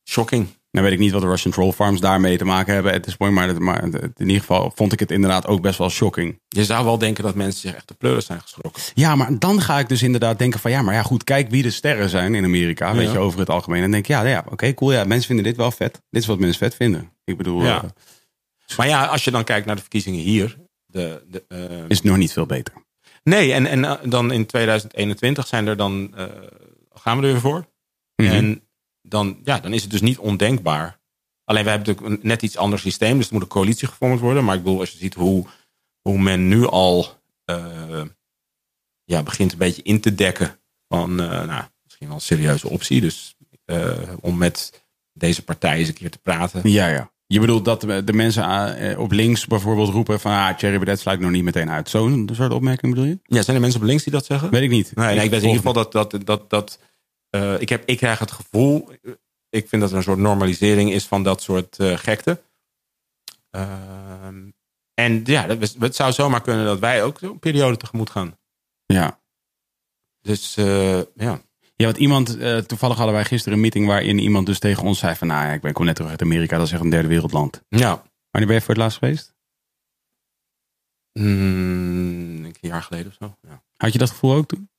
[0.09, 0.47] shocking.
[0.77, 2.91] Nou weet ik niet wat de Russian Troll Farms daarmee te maken hebben.
[2.93, 5.61] Het is mooi, maar, het- maar het- in ieder geval vond ik het inderdaad ook
[5.61, 6.39] best wel shocking.
[6.47, 8.81] Je zou wel denken dat mensen zich echt de pleuren zijn geschrokken.
[8.93, 11.63] Ja, maar dan ga ik dus inderdaad denken van ja, maar ja goed, kijk wie
[11.63, 13.11] de sterren zijn in Amerika, weet Ja.
[13.13, 13.77] je, over het algemeen.
[13.77, 16.01] En dan denk ja, ja oké, cool, ja, mensen vinden dit wel vet.
[16.09, 17.11] Dit is wat mensen vet vinden.
[17.23, 17.83] Ik bedoel, Ja.
[17.83, 17.89] eh,
[18.77, 20.57] Maar ja, als je dan kijkt naar de verkiezingen hier.
[20.85, 22.73] De, de, eh, is het nog niet veel beter.
[23.23, 26.13] nee, en, en eh, dan in 2021 zijn er dan...
[26.93, 27.65] gaan we er weer voor.
[28.15, 28.29] Mhm.
[28.31, 28.61] En
[29.07, 30.99] dan, ja, dan is het dus niet ondenkbaar.
[31.43, 33.17] Alleen we hebben natuurlijk een net iets ander systeem.
[33.17, 34.43] Dus er moet een coalitie gevormd worden.
[34.43, 35.45] Maar ik bedoel, als je ziet hoe,
[36.01, 38.01] hoe men nu al eh,
[39.03, 40.59] ja, begint een beetje in te dekken.
[40.87, 43.01] Van eh, nou, misschien wel een serieuze optie.
[43.01, 43.35] Dus
[43.65, 46.69] eh, om met deze partij eens een keer te praten.
[46.69, 47.11] Ja, ja.
[47.27, 51.31] Je bedoelt dat de mensen op links bijvoorbeeld roepen van ah, Thierry Baudet sluit nog
[51.31, 51.89] niet meteen uit.
[51.89, 53.19] Zo'n soort opmerking bedoel je?
[53.23, 54.49] Ja, zijn er mensen op links die dat zeggen?
[54.49, 54.95] Weet ik niet.
[54.95, 56.79] Nee, nee ik weet in ieder geval dat, dat, dat, dat
[57.29, 58.89] eh, ik, heb, ik krijg het gevoel,
[59.49, 62.41] ik vind dat er een soort normalisering is van dat soort eh, gekte.
[63.49, 64.49] Ehm,
[64.93, 68.37] en ja, dat, het zou zomaar kunnen dat wij ook zo'n periode tegemoet gaan.
[68.85, 69.19] Ja.
[70.21, 71.41] Dus eh, ja.
[71.75, 75.15] Ja, want iemand, toevallig hadden wij gisteren een meeting waarin iemand dus tegen ons zei
[75.15, 77.07] van nou ja, ik ben kom net terug uit Amerika, dat is echt een derde
[77.07, 77.63] wereldland.
[77.69, 78.05] ja.
[78.31, 79.35] Wanneer ben je voor het laatst geweest?
[81.19, 83.37] Mm, een jaar geleden of zo.
[83.41, 83.63] Ja.
[83.77, 84.69] Had je dat gevoel ook toen?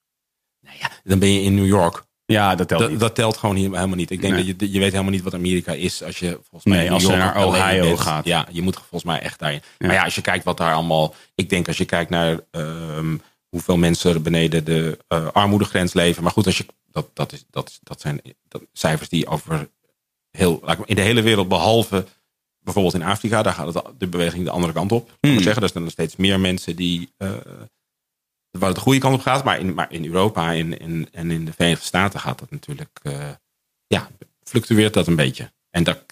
[0.61, 2.05] Nou ja, dan ben je in New York.
[2.33, 3.01] Ja, dat telt Dat, niet.
[3.01, 4.11] dat telt gewoon hier helemaal niet.
[4.11, 4.45] Ik denk Nee.
[4.45, 7.03] dat je, je weet helemaal niet wat Amerika is als je volgens mij Nee, als
[7.03, 8.01] je naar Ohio bent.
[8.01, 8.25] gaat.
[8.25, 9.61] Ja, je moet volgens mij echt daarin.
[9.79, 9.87] Ja.
[9.87, 11.15] Maar ja, als je kijkt wat daar allemaal.
[11.35, 13.17] Ik denk als je kijkt naar ehm,
[13.49, 16.23] hoeveel mensen er beneden de eh, armoedegrens leven.
[16.23, 19.69] Maar goed, als je, dat, dat, is, dat, is, dat zijn dat, cijfers die over
[20.31, 22.05] heel, ik in de hele wereld, behalve
[22.61, 25.11] bijvoorbeeld in Afrika, daar gaat het, de beweging de andere kant op.
[25.21, 25.37] Hmm.
[25.37, 27.13] Ik zeggen, er zijn nog steeds meer mensen die.
[27.17, 27.31] eh,
[28.51, 29.45] waar het de goede kant op gaat.
[29.45, 32.99] Maar in, maar in Europa en, en, en in de Verenigde Staten gaat dat natuurlijk.
[33.03, 33.31] eh,
[33.87, 34.09] ja,
[34.43, 35.53] fluctueert dat een beetje.
[35.71, 36.05] En, dat,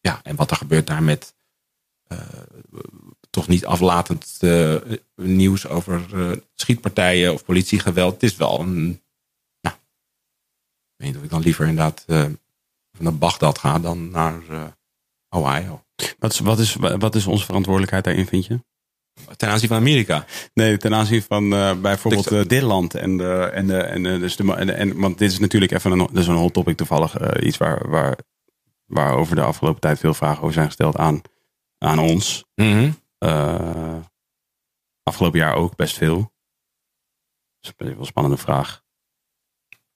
[0.00, 1.34] ja, en wat er gebeurt daar met.
[2.06, 2.18] eh,
[3.30, 4.76] toch niet aflatend eh,
[5.14, 6.06] nieuws over
[6.54, 8.12] schietpartijen of politiegeweld.
[8.12, 9.02] Het is wel een.
[9.60, 12.04] Nou, ik weet niet of ik dan liever inderdaad
[12.98, 14.74] naar Bagdad ga dan naar.
[15.28, 15.84] Ohio.
[16.18, 18.60] Wat is, wat, is, wat is onze verantwoordelijkheid daarin, vind je?
[19.36, 20.24] Ten aanzien van Amerika.
[20.54, 22.94] Nee, ten aanzien van eh, bijvoorbeeld Ik- eh, dit land.
[22.94, 26.26] En, de, en, dus de, en, en, want dit is natuurlijk even een, dat is
[26.26, 27.16] een hot topic toevallig.
[27.16, 28.18] eh, iets waar, waar,
[28.86, 31.20] waar over de afgelopen tijd veel vragen over zijn gesteld aan,
[31.78, 32.44] aan ons.
[32.54, 32.90] Mhm.
[35.02, 36.16] Afgelopen jaar ook best veel.
[37.60, 38.82] Dat is een wel spannende vraag.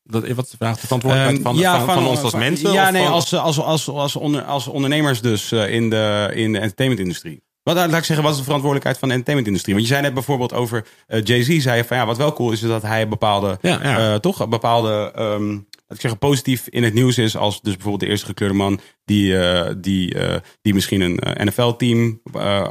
[0.03, 0.75] Dat, wat is de vraag?
[0.81, 2.73] De verantwoordelijkheid van, Ehm, ja, van, van ons als mensen?
[2.73, 7.43] Ja, nee, als, als, als, als, onder, als ondernemers dus in de, in de entertainmentindustrie.
[7.75, 9.75] Wat, laat ik zeggen, wat is de verantwoordelijkheid van de entertainmentindustrie?
[9.77, 12.53] Want je zei net bijvoorbeeld over eh, Jay-Z, zei je van ja, wat wel cool
[12.53, 14.13] is, is dat hij bepaalde, Ja, ja.
[14.13, 18.03] eh, toch, bepaalde, ehm, laat ik zeggen, positief in het nieuws is als dus bijvoorbeeld
[18.03, 20.17] de eerste gekleurde man die, eh, die,
[20.63, 22.21] die misschien een NFL-team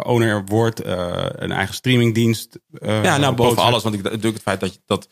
[0.04, 2.60] owner wordt, een eigen streamingdienst.
[2.82, 3.84] ja, nou, boven alles.
[3.84, 5.08] Want ik natuurlijk het feit dat, je- dat,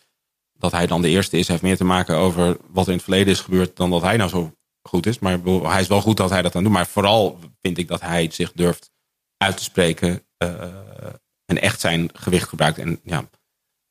[0.54, 3.04] dat hij dan de eerste is, heeft meer te maken over wat er in het
[3.04, 5.20] verleden is gebeurd dan dat hij nou zo goed is.
[5.20, 6.72] Maar hij is wel goed dat hij dat aan doet.
[6.72, 8.90] Maar vooral vind ik dat hij zich durft
[9.38, 10.52] uit te spreken eh,
[11.46, 12.78] en echt zijn gewicht gebruikt.
[12.78, 13.30] En ja,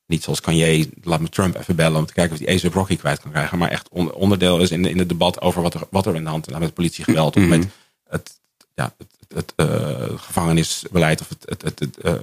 [0.07, 2.97] niet zoals Kanye, laat me Trump even bellen om te kijken of hij ASAP Rocky
[2.97, 3.59] kwijt kan krijgen.
[3.59, 6.23] Maar echt on- onderdeel is in, in het debat over wat er, wat er in
[6.25, 6.53] de hand is.
[6.53, 7.51] Nou, met politiegeweld of Mhm.
[7.59, 7.69] met
[8.09, 8.41] het,
[8.75, 12.15] ja, het, het, eh, gevangenisbeleid of het, het, het, eh,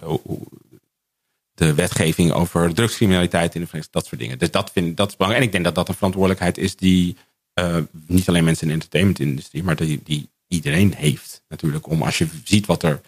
[1.53, 4.39] de wetgeving over drugscriminaliteit in de Verenigde dat soort dingen.
[4.39, 5.43] Dus dat, vind, dat is belangrijk.
[5.43, 7.17] En ik denk dat dat een verantwoordelijkheid is die
[8.07, 11.87] niet alleen mensen in de entertainmentindustrie, maar die, die iedereen heeft natuurlijk.
[11.87, 13.01] Om als je ziet wat er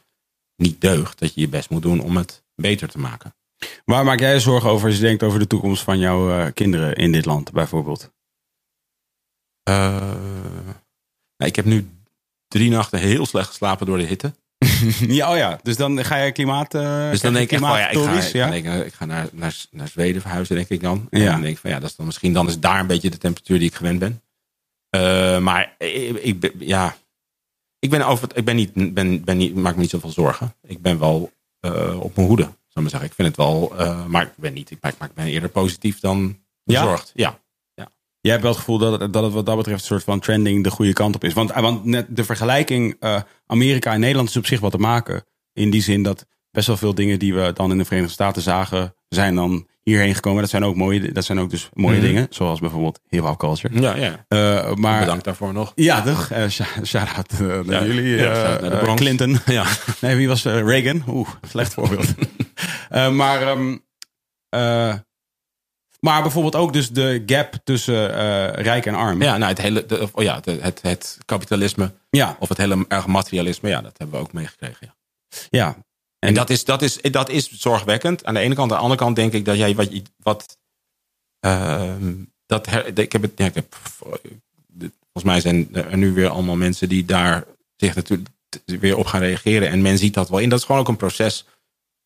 [0.55, 3.35] niet deugt, dat je je best moet doen om het beter te maken.
[3.85, 6.51] Waar maak jij je zorgen over als je denkt over de toekomst van jouw eh,
[6.53, 8.11] kinderen in dit land, bijvoorbeeld?
[9.63, 9.75] Eh,
[11.37, 11.89] nou, ik heb nu
[12.47, 14.33] drie nachten heel slecht geslapen door de hitte.
[15.07, 16.73] ja, oh ja, dus dan ga je klimaat.
[16.73, 19.27] eh, Dus dan denk ik echt, ja, ik ga, ik, ga, denken, ik ga naar,
[19.31, 21.07] naar, naar Zweden verhuizen, denk ik dan.
[21.09, 21.31] En Ja.
[21.31, 23.17] dan denk ik van ja, dat is dan misschien dan is daar een beetje de
[23.17, 24.21] temperatuur die ik gewend ben.
[25.43, 26.95] Maar ik, ik ja,
[27.85, 30.53] ik ben over, het- ik ben niet, ben, ben niet, maak me niet zoveel zorgen.
[30.67, 33.09] Ik ben wel eh, op mijn hoede, zou ik maar zeggen.
[33.09, 35.99] Ik vind het wel, eh, maar ik ben niet, ik, maak- ik ben eerder positief
[35.99, 36.81] dan Ja?
[36.81, 37.11] bezorgd.
[37.15, 37.39] Ja.
[38.19, 40.19] Jij hebt wel het gevoel dat het, dat het wat dat betreft een soort van
[40.19, 41.33] trending de goede kant op is.
[41.33, 42.97] Want, eh, want net de vergelijking
[43.47, 45.25] Amerika en Nederland is op zich wat te maken.
[45.53, 46.25] In die zin dat
[46.55, 50.15] best wel veel dingen die we dan in de Verenigde Staten zagen, zijn dan hierheen
[50.15, 50.41] gekomen.
[50.41, 52.05] Dat zijn ook mooie, dat zijn ook dus mooie Mhm.
[52.05, 52.27] dingen.
[52.29, 53.81] Zoals bijvoorbeeld hip-hop culture.
[53.81, 54.25] Ja, ja.
[54.27, 55.71] Eh, maar Bedankt daarvoor nog.
[55.75, 56.31] Ja, toch?
[56.49, 58.15] Sh- Shout-out eh, naar Ja, jullie.
[58.17, 58.93] ja, naar de.
[58.95, 59.39] Clinton.
[59.45, 59.65] Ja.
[60.01, 61.03] Nee, wie was Reagan?
[61.07, 62.13] Oeh, slecht voorbeeld.
[63.13, 63.77] Maar, ehm,
[64.49, 64.93] eh,
[65.99, 68.09] maar bijvoorbeeld ook dus de gap tussen
[68.61, 69.21] rijk en arm.
[69.21, 72.35] Ja, nou, het hele, de, oh ja, de- het, het kapitalisme ja.
[72.39, 74.77] of het hele erg materialisme, ja, dat hebben we ook meegekregen.
[74.79, 74.93] Ja.
[75.49, 75.75] ja.
[76.19, 78.25] En dat is, dat, is, dat is zorgwekkend.
[78.25, 78.71] Aan de ene kant.
[78.71, 79.89] Aan de andere kant denk ik dat jij wat.
[80.17, 80.57] wat
[81.39, 82.13] ehm,
[82.45, 83.31] dat ik heb het.
[83.35, 83.75] Ja, ik heb,
[85.15, 87.45] volgens mij zijn er nu weer allemaal mensen die daar
[87.75, 88.29] zich natuurlijk
[88.65, 89.69] weer op gaan reageren.
[89.69, 90.49] En men ziet dat wel in.
[90.49, 91.45] Dat is gewoon ook een proces.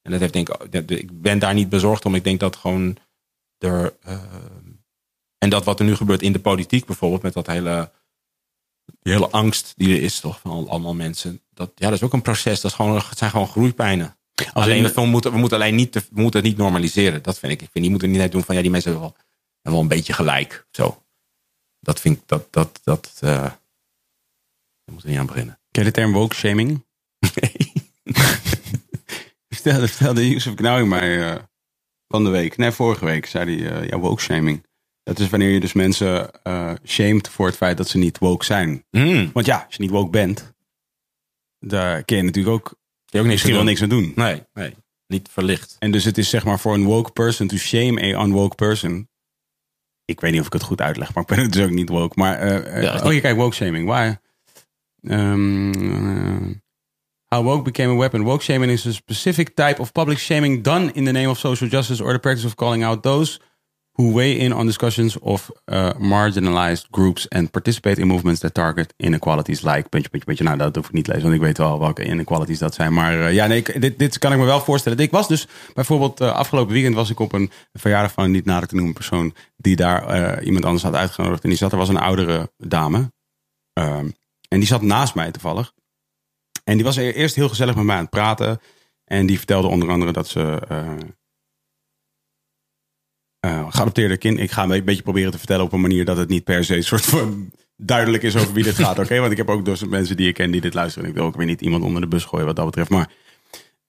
[0.01, 0.89] En dat heeft denk ik.
[0.89, 2.15] Ik ben daar niet bezorgd om.
[2.15, 2.97] Ik denk dat gewoon
[3.57, 3.93] er.
[4.03, 4.67] ehm,
[5.37, 7.21] en dat wat er nu gebeurt in de politiek bijvoorbeeld.
[7.21, 7.91] Met dat hele.
[9.01, 11.41] Die hele angst die er is toch van al- allemaal mensen.
[11.53, 12.61] Dat, ja, dat is ook een proces.
[12.61, 14.17] Dat is gewoon, het zijn gewoon groeipijnen.
[14.53, 17.23] Als alleen, we, moeten, we moeten alleen niet, te- we moeten het niet normaliseren.
[17.23, 17.61] Dat vind ik.
[17.61, 19.17] Ik vind, die moeten niet net doen van ja, die mensen hebben wel,
[19.61, 20.67] hebben wel een beetje gelijk.
[20.71, 21.03] Zo.
[21.79, 23.59] Dat vind ik, dat, dat, dat, eh daar
[24.85, 25.59] moeten we niet aan beginnen.
[25.71, 26.85] Ken je de term woke shaming?
[29.49, 31.43] Vertelde, vertelde Yusuf Knauwing mij eh,
[32.07, 32.57] van de week.
[32.57, 34.65] Nee, vorige week zei hij, eh, ja, woke shaming.
[35.09, 38.45] Dat is wanneer je dus mensen eh shamed voor het feit dat ze niet woke
[38.45, 38.83] zijn.
[38.91, 39.29] Mm.
[39.33, 40.53] Want ja, als je niet woke bent,
[41.59, 44.11] daar kun je natuurlijk ook Je ook niks misschien wel niks aan doen.
[44.15, 44.73] Nee, nee.
[45.07, 45.75] Niet verlicht.
[45.79, 49.09] En dus het is zeg maar voor een woke person to shame a unwoke person.
[50.05, 51.89] Ik weet niet of ik het goed uitleg, maar ik ben het dus ook niet
[51.89, 52.19] woke.
[52.19, 53.87] Maar, eh, eh, Ja, oh, je kijkt woke shaming.
[53.87, 54.21] Waar?
[55.01, 56.55] Ehm, eh,
[57.25, 58.23] how woke became a weapon.
[58.23, 61.69] Woke shaming is a specific type of public shaming done in the name of social
[61.69, 63.39] justice or the practice of calling out those
[63.99, 68.93] who weigh in on discussions of uh, marginalized groups and participate in movements that target
[68.97, 70.43] inequalities like, puntje.
[70.43, 72.93] Nou, dat hoef ik niet lezen, want ik weet wel welke inequalities dat zijn.
[72.93, 74.97] Maar eh, ja, nee, dit, dit kan ik me wel voorstellen.
[74.97, 78.45] Ik was dus bijvoorbeeld eh, afgelopen weekend was ik op een verjaardag van een niet
[78.45, 81.43] nader te noemen persoon die daar eh, iemand anders had uitgenodigd.
[81.43, 83.11] En die zat, er was een oudere dame.
[83.73, 84.09] Ehm,
[84.47, 85.73] en die zat naast mij toevallig.
[86.63, 88.59] En die was e- eerst heel gezellig met mij aan het praten.
[89.03, 90.59] En die vertelde onder andere dat ze
[93.39, 94.39] eh geadopteerde kind.
[94.39, 96.75] Ik ga een beetje proberen te vertellen op een manier dat het niet per se
[96.75, 98.99] een soort van duidelijk is over wie dit gaat.
[99.03, 101.03] Oké, want ik heb ook dus mensen die ik ken die dit luisteren.
[101.03, 102.89] En ik wil ook weer niet iemand onder de bus gooien wat dat betreft.
[102.89, 103.11] Maar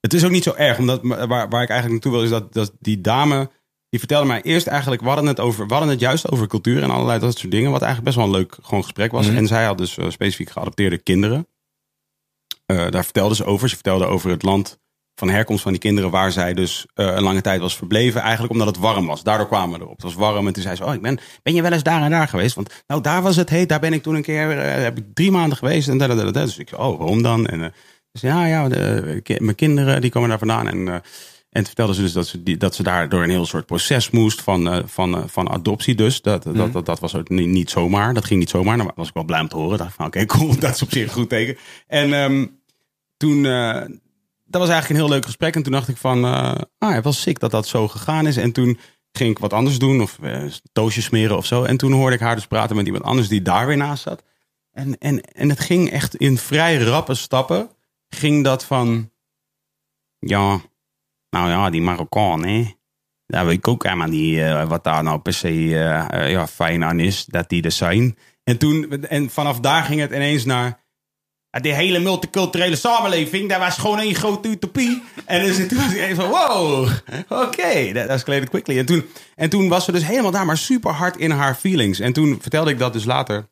[0.00, 0.78] het is ook niet zo erg.
[0.78, 3.50] Omdat waar, waar ik eigenlijk naartoe wil is dat, dat die dame.
[3.88, 6.82] Die vertelde mij eerst eigenlijk, we hadden, het over, we hadden het juist over cultuur
[6.82, 7.70] en allerlei dat soort dingen.
[7.70, 9.26] Wat eigenlijk best wel een leuk gewoon gesprek was.
[9.26, 9.36] Mhm.
[9.36, 11.46] En zij had dus eh, specifiek geadopteerde kinderen.
[12.66, 13.68] eh, daar vertelde ze over.
[13.68, 14.78] Ze vertelde over het land
[15.20, 18.20] van herkomst van die kinderen, waar zij dus eh, een lange tijd was verbleven.
[18.20, 19.22] Eigenlijk omdat het warm was.
[19.22, 19.94] Daardoor kwamen we erop.
[19.94, 22.02] Het was warm en toen zei ze, oh, ik ben, ben je wel eens daar
[22.02, 22.54] en daar geweest?
[22.54, 25.04] Want nou, daar was het heet, daar ben ik toen een keer, eh, heb ik
[25.14, 25.88] drie maanden geweest.
[25.88, 26.44] En da, da, da, da.
[26.44, 27.46] Dus ik zei, oh, waarom dan?
[27.46, 27.72] En
[28.12, 30.68] dus ja, ja, de, ki- mijn kinderen die komen daar vandaan.
[30.68, 31.02] En, en
[31.50, 34.10] toen vertelde ze dus dat ze, die, dat ze daar door een heel soort proces
[34.10, 36.22] moest van, van, van adoptie dus.
[36.22, 38.14] Dat, dat, dat, dat was ook niet, niet zomaar.
[38.14, 38.76] Dat ging niet zomaar.
[38.76, 39.78] Daar was ik wel blij om te horen.
[39.78, 40.58] Dacht van, oké, cool.
[40.58, 41.56] Dat is op zich een goed teken.
[41.86, 42.46] En ehm,
[43.16, 43.44] toen,
[44.50, 45.54] dat was eigenlijk een heel leuk gesprek.
[45.54, 48.36] En toen dacht ik van, eh ah, het was sick dat dat zo gegaan is.
[48.36, 48.78] En toen
[49.12, 50.00] ging ik wat anders doen.
[50.00, 50.42] Of eh,
[50.72, 51.64] toastjes smeren of zo.
[51.64, 54.22] En toen hoorde ik haar dus praten met iemand anders die daar weer naast zat.
[54.72, 57.70] En, en, en het ging echt in vrij rappe stappen.
[58.08, 59.10] Ging dat van,
[60.18, 60.60] ja,
[61.30, 62.74] nou ja, die Marokkaan, hè.
[63.26, 65.54] Daar weet ik ook helemaal niet eh, wat daar nou per se
[66.28, 67.24] ja, fijn aan is.
[67.24, 68.18] Dat die er zijn.
[68.44, 70.79] En, toen, en vanaf daar ging het ineens naar...
[71.50, 75.02] Die hele multiculturele samenleving, dat was gewoon één grote utopie.
[75.24, 76.90] En dus, toen was ik even van, wow,
[77.28, 78.78] oké, that escalated quickly.
[78.78, 82.00] En toen, en toen was ze dus helemaal daar, maar super hard in haar feelings.
[82.00, 83.48] En toen vertelde ik dat dus later.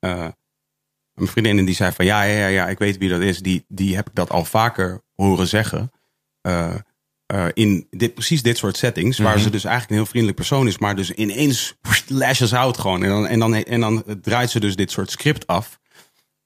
[0.00, 0.26] eh
[1.14, 3.38] mijn vriendin die zei van, ja, ja, ja, ja, ik weet wie dat is.
[3.38, 5.92] Die, die heb ik dat al vaker horen zeggen.
[6.40, 6.74] eh,
[7.26, 10.66] eh, in dit, precies dit soort settings, waar ze dus eigenlijk een heel vriendelijk persoon
[10.66, 11.74] is, maar dus ineens
[12.08, 13.02] lashes out gewoon.
[13.02, 15.78] En dan, en, dan, en dan draait ze dus dit soort script af.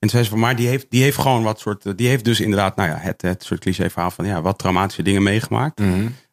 [0.04, 2.40] En zei ze van, maar die heeft, die heeft gewoon wat soort, die heeft dus
[2.40, 5.80] inderdaad, nou ja, het, het soort cliché verhaal van, ja, wat traumatische dingen meegemaakt.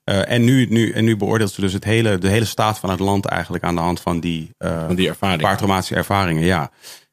[0.03, 2.89] Eh, en, nu, nu, en nu beoordeelt ze dus het hele, de hele staat van
[2.89, 5.41] het land eigenlijk aan de hand van die, eh, Van die ervaring.
[5.41, 6.72] paar traumatische ervaringen, ja.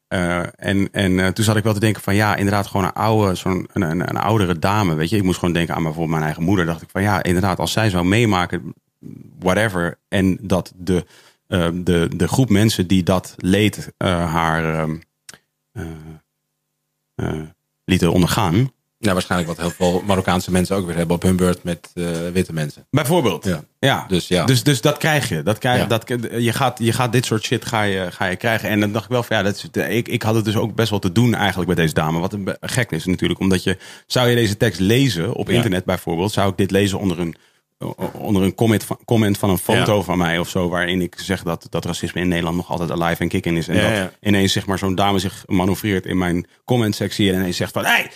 [0.09, 3.35] Eh, en en toen zat ik wel te denken van ja, inderdaad gewoon een oude,
[3.35, 5.17] zo'n een, een, een oudere dame, weet je.
[5.17, 6.67] Ik moest gewoon denken aan bijvoorbeeld mijn eigen moeder.
[6.67, 8.75] Dacht ik van ja, inderdaad, als zij zou meemaken,
[9.39, 11.05] whatever, en dat de,
[11.73, 14.97] de, de groep mensen die dat leed haar ehm,
[15.79, 15.93] eh, eh,
[17.85, 18.73] lieten ondergaan.
[19.01, 22.05] Ja, waarschijnlijk wat heel veel Marokkaanse mensen ook weer hebben op hun beurt met eh,
[22.33, 22.87] witte mensen.
[22.91, 23.45] Bijvoorbeeld.
[23.45, 23.65] Ja.
[23.79, 24.05] Ja.
[24.09, 24.45] Dus ja.
[24.45, 25.43] Dus, dus dat krijg je.
[25.43, 25.87] Dat krijg, Ja.
[25.87, 26.09] dat,
[26.39, 28.69] je, gaat, je gaat dit soort shit ga je, ga je krijgen.
[28.69, 30.75] En dan dacht ik wel van ja, dat is, ik, ik had het dus ook
[30.75, 32.19] best wel te doen eigenlijk met deze dame.
[32.19, 33.41] Wat een gek is natuurlijk.
[33.41, 35.55] Omdat je, zou je deze tekst lezen op Ja.
[35.55, 37.35] internet bijvoorbeeld, zou ik dit lezen onder een,
[38.13, 40.03] onder een comment van, comment van een foto Ja.
[40.03, 40.69] van mij of zo.
[40.69, 43.69] Waarin ik zeg dat, dat racisme in Nederland nog altijd alive en kicking is.
[43.69, 47.33] En Ja, dat ineens zeg maar zo'n dame zich manoeuvreert in mijn comment sectie.
[47.33, 48.11] En ineens zegt van hey.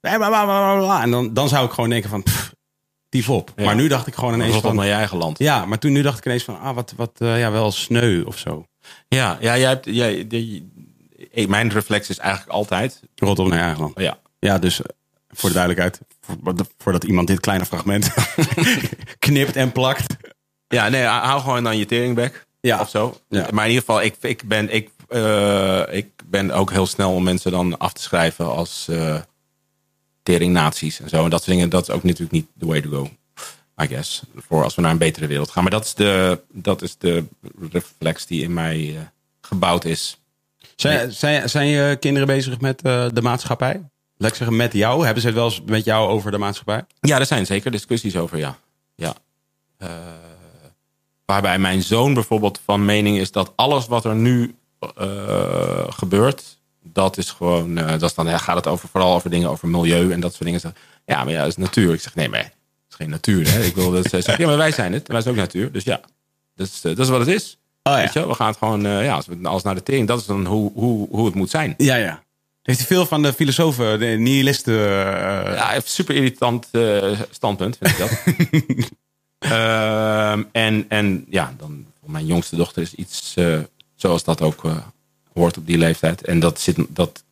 [0.00, 2.54] En dan, dan zou ik gewoon denken van pff,
[3.08, 3.52] dief op.
[3.56, 4.74] Maar nu dacht ik gewoon ineens van...
[4.74, 5.38] naar je eigen land.
[5.38, 8.22] Ja, maar toen nu dacht ik ineens van, ah, wat, wat eh, ja, wel sneu
[8.22, 8.66] of zo.
[9.08, 10.72] Ja, ja jij hebt, jij, die-
[11.32, 13.02] eh, mijn reflex is eigenlijk altijd.
[13.14, 13.98] Rot op naar je eigen land.
[14.00, 14.80] Ja, Ja, dus
[15.36, 18.10] voor de duidelijkheid, voor- voordat iemand dit kleine fragment
[19.18, 20.16] knipt en plakt.
[20.68, 22.46] ja nee, hou gewoon dan je teringbek.
[22.60, 22.80] Ja.
[22.80, 23.20] Of zo.
[23.28, 23.46] Ja.
[23.52, 27.22] Maar in ieder geval, ik, ik, ben, ik, eh, ik ben ook heel snel om
[27.24, 29.20] mensen dan af te schrijven als eh
[30.22, 31.24] teringnaties en zo.
[31.24, 33.10] En dat soort dingen, dat is ook natuurlijk niet the way to go.
[33.82, 34.22] I guess.
[34.36, 35.62] Voor als we naar een betere wereld gaan.
[35.62, 37.24] Maar dat is de, dat is de
[37.70, 39.02] reflex die in mij eh,
[39.40, 40.20] gebouwd is.
[40.76, 43.82] Zijn, zijn, zijn je kinderen bezig met de maatschappij?
[44.18, 45.04] Laat ik zeggen, met jou?
[45.04, 46.84] Hebben ze het wel eens met jou over de maatschappij?
[47.00, 48.58] Ja, er zijn zeker discussies over, ja.
[48.94, 49.14] ja.
[49.78, 49.88] Eh,
[51.24, 54.54] waarbij mijn zoon bijvoorbeeld van mening is dat alles wat er nu
[54.96, 59.30] eh, gebeurt, dat is gewoon, eh, dat is dan ja, gaat het over, vooral over
[59.30, 60.74] dingen over milieu en dat soort dingen.
[61.04, 61.92] Ja, maar ja, dat is natuur.
[61.92, 62.52] Ik zeg, nee, maar het
[62.88, 63.52] is geen natuur.
[63.52, 63.62] Hè?
[63.62, 65.08] Ik wil dat zij zegt, ja, maar wij zijn het.
[65.08, 65.72] Wij zijn ook natuur.
[65.72, 66.00] Dus ja,
[66.54, 67.58] dat is, dat is wat het is.
[67.82, 68.18] Oh Weet je?
[68.18, 68.28] wel?
[68.28, 70.72] We gaan het gewoon, ja, als we alles naar de tering, dat is dan hoe,
[70.74, 71.74] hoe, hoe het moet zijn.
[71.76, 72.24] Ja, ja.
[72.66, 74.74] Heeft hij veel van de filosofen, de nihilisten...
[74.74, 78.10] eh, Ja, hij heeft een super irritant eh, standpunt, vind ik dat.
[79.38, 83.58] Ehm, en, en ja, dan, mijn jongste dochter is iets eh,
[83.94, 84.62] zoals dat ook
[85.32, 86.24] hoort op die leeftijd.
[86.24, 87.24] En dat, zit, dat,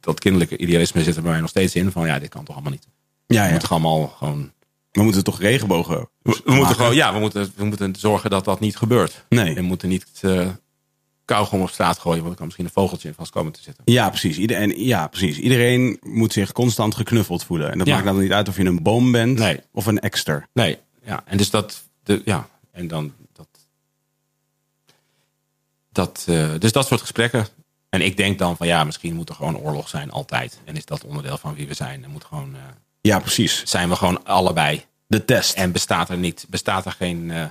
[0.00, 1.92] dat kinderlijke idealisme zit er bij mij nog steeds in.
[1.92, 2.88] Van ja, dit kan toch allemaal niet.
[3.26, 3.50] ja, We ja.
[3.50, 4.52] moeten allemaal gewoon...
[4.90, 8.44] We moeten toch regenbogen We, we moeten gewoon, ja, we moeten, we moeten zorgen dat
[8.44, 9.24] dat niet gebeurt.
[9.28, 9.54] Nee.
[9.54, 10.06] We moeten niet
[11.24, 13.82] kauwgom op straat gooien, want er kan misschien een vogeltje in vast komen te zitten.
[13.86, 14.36] Ja, precies.
[14.38, 15.38] Ieder, en, ja, precies.
[15.38, 17.72] Iedereen moet zich constant geknuffeld voelen.
[17.72, 17.94] En dat Ja.
[17.94, 19.60] maakt dan niet uit of je een boom bent Nee.
[19.72, 20.48] of een ekster.
[20.52, 21.22] Nee, ja.
[21.26, 23.48] En dus dat, de, ja, en dan dat,
[25.92, 27.46] dat, eh, dus dat soort gesprekken.
[27.88, 30.60] En ik denk dan van ja, misschien moet er gewoon oorlog zijn altijd.
[30.64, 32.04] En is dat onderdeel van wie we zijn.
[32.04, 32.60] En moet gewoon, eh,
[33.00, 33.62] Ja, precies.
[33.64, 34.84] zijn we gewoon allebei.
[35.06, 35.54] De test.
[35.54, 37.46] En bestaat er niet, bestaat er geen eh,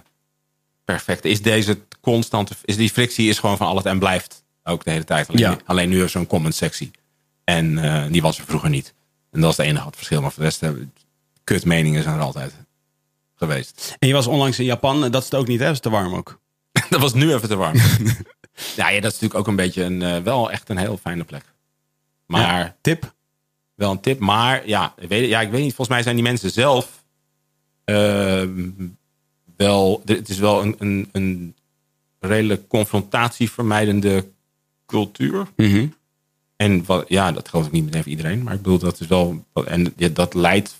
[0.86, 1.29] perfecte.
[1.29, 5.03] Is deze constante, is die frictie is gewoon van alles en blijft ook de hele
[5.03, 5.27] tijd.
[5.27, 5.57] Alleen, Ja.
[5.65, 6.91] alleen nu is zo'n comment sectie.
[7.43, 8.93] En eh, die was er vroeger niet.
[9.31, 10.21] En dat is het enige wat verschil.
[10.21, 10.69] Maar voor de rest, eh,
[11.43, 12.53] kut meningen zijn er altijd
[13.36, 13.95] geweest.
[13.99, 15.01] En je was onlangs in Japan.
[15.11, 15.65] Dat is het ook niet, hè?
[15.65, 16.39] Dat is te warm ook.
[16.89, 17.75] Dat was nu even te warm.
[18.75, 21.23] ja, ja, dat is natuurlijk ook een beetje een, eh, wel echt een heel fijne
[21.23, 21.43] plek.
[22.25, 22.75] Maar Ja.
[22.81, 23.13] Tip?
[23.75, 24.19] wel een tip.
[24.19, 25.73] Maar ja, ik weet, ja, ik weet niet.
[25.75, 27.03] Volgens mij zijn die mensen zelf
[27.86, 28.69] ehm,
[29.56, 30.01] wel.
[30.06, 31.56] Het is wel een, een, een
[32.20, 34.28] redelijk confrontatievermijdende
[34.86, 35.47] cultuur.
[35.56, 35.88] Mhm.
[36.56, 38.43] En wat, ja, dat geldt ook niet meteen voor iedereen.
[38.43, 39.45] Maar ik bedoel, dat is wel.
[39.66, 40.76] En dat leidt,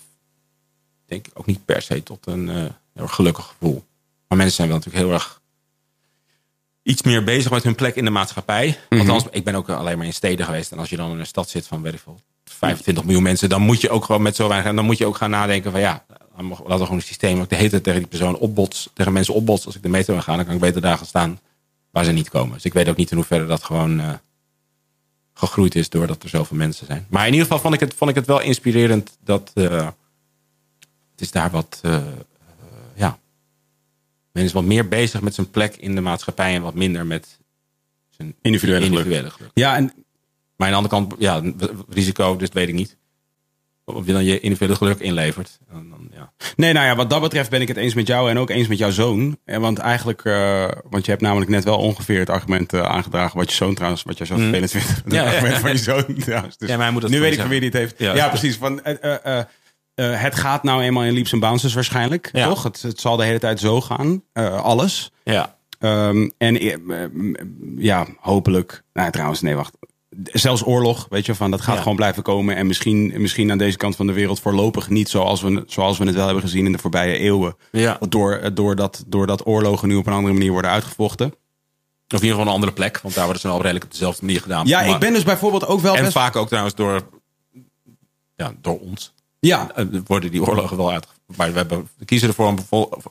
[1.06, 3.84] denk ik, ook niet per se tot een eh, heel erg gelukkig gevoel.
[4.28, 5.42] Maar mensen zijn wel natuurlijk heel erg
[6.82, 8.78] iets meer bezig met hun plek in de maatschappij.
[8.88, 10.72] Althans, ik ben ook alleen maar in steden geweest.
[10.72, 13.48] En als je dan in een stad zit van, weet ik veel, 25 miljoen mensen,
[13.48, 14.68] dan moet je ook gewoon met zo weinig.
[14.68, 16.04] En dan moet je ook gaan nadenken van ja,
[16.36, 17.40] dan mag- laten we gewoon een systeem.
[17.40, 19.66] ook de hele tijd tegen die persoon opbots, tegen mensen opbots.
[19.66, 21.40] Als ik de metro ga, dan kan ik beter daar gaan staan
[21.90, 22.54] waar ze niet komen.
[22.54, 24.12] Dus ik weet ook niet in hoeverre dat gewoon eh,
[25.34, 27.06] gegroeid is doordat er zoveel mensen zijn.
[27.08, 29.86] Maar in ieder geval vond ik het, vond ik het wel inspirerend dat eh,
[31.10, 32.02] het is daar wat, eh,
[32.94, 33.18] ja,
[34.32, 37.38] men is wat meer bezig met zijn plek in de maatschappij en wat minder met
[38.10, 38.98] zijn Individuele geluk.
[38.98, 39.50] individuele geluk.
[39.54, 39.92] Ja, en
[40.56, 41.42] Maar aan de andere kant, ja,
[41.88, 42.96] risico, dus dat weet ik niet.
[43.86, 45.58] Of je dan je individuele geluk inlevert.
[45.70, 46.32] En dan, ja.
[46.56, 48.68] Nee, nou ja, wat dat betreft ben ik het eens met jou en ook eens
[48.68, 49.38] met jouw zoon.
[49.44, 53.38] En want eigenlijk, eh, want je hebt namelijk net wel ongeveer het argument eh, aangedragen
[53.38, 54.88] wat je zoon trouwens, wat jij zo vervelend vindt.
[54.94, 55.12] Het Mm.
[55.12, 55.60] Ja, argument ja.
[55.60, 56.56] van je zoon trouwens.
[56.56, 57.94] Dus Ja, maar hij moet nu weet ik van wie die het heeft.
[57.98, 58.28] Ja, Ja.
[58.28, 58.56] precies.
[58.56, 59.44] Van, eh, eh, eh,
[59.94, 62.48] eh, het gaat nou eenmaal in leaps en bounces waarschijnlijk, Ja.
[62.48, 62.62] toch?
[62.62, 65.12] Het, het zal de hele tijd zo gaan, eh, alles.
[65.24, 65.56] ja.
[65.78, 67.10] Ehm, en eh, eh,
[67.76, 68.82] ja, hopelijk.
[68.92, 69.76] Nou, trouwens, nee, wacht.
[70.24, 71.80] Zelfs oorlog, weet je, van dat gaat Ja.
[71.80, 72.56] gewoon blijven komen.
[72.56, 76.04] En misschien, misschien aan deze kant van de wereld voorlopig niet zoals we, zoals we
[76.04, 77.56] het wel hebben gezien in de voorbije eeuwen.
[77.72, 77.98] ja.
[78.08, 81.26] Door, doordat, doordat oorlogen nu op een andere manier worden uitgevochten.
[81.26, 83.00] Of in ieder geval een andere plek.
[83.02, 84.66] Want daar worden ze wel redelijk op dezelfde manier gedaan.
[84.66, 86.12] Ja, Maar- ik ben dus bijvoorbeeld ook wel En best...
[86.12, 87.00] vaak ook trouwens door,
[88.36, 89.12] ja, door ons.
[89.46, 91.06] Ja, eh, worden die oorlogen wel uit.
[91.36, 92.58] Maar we, hebben, we kiezen ervoor om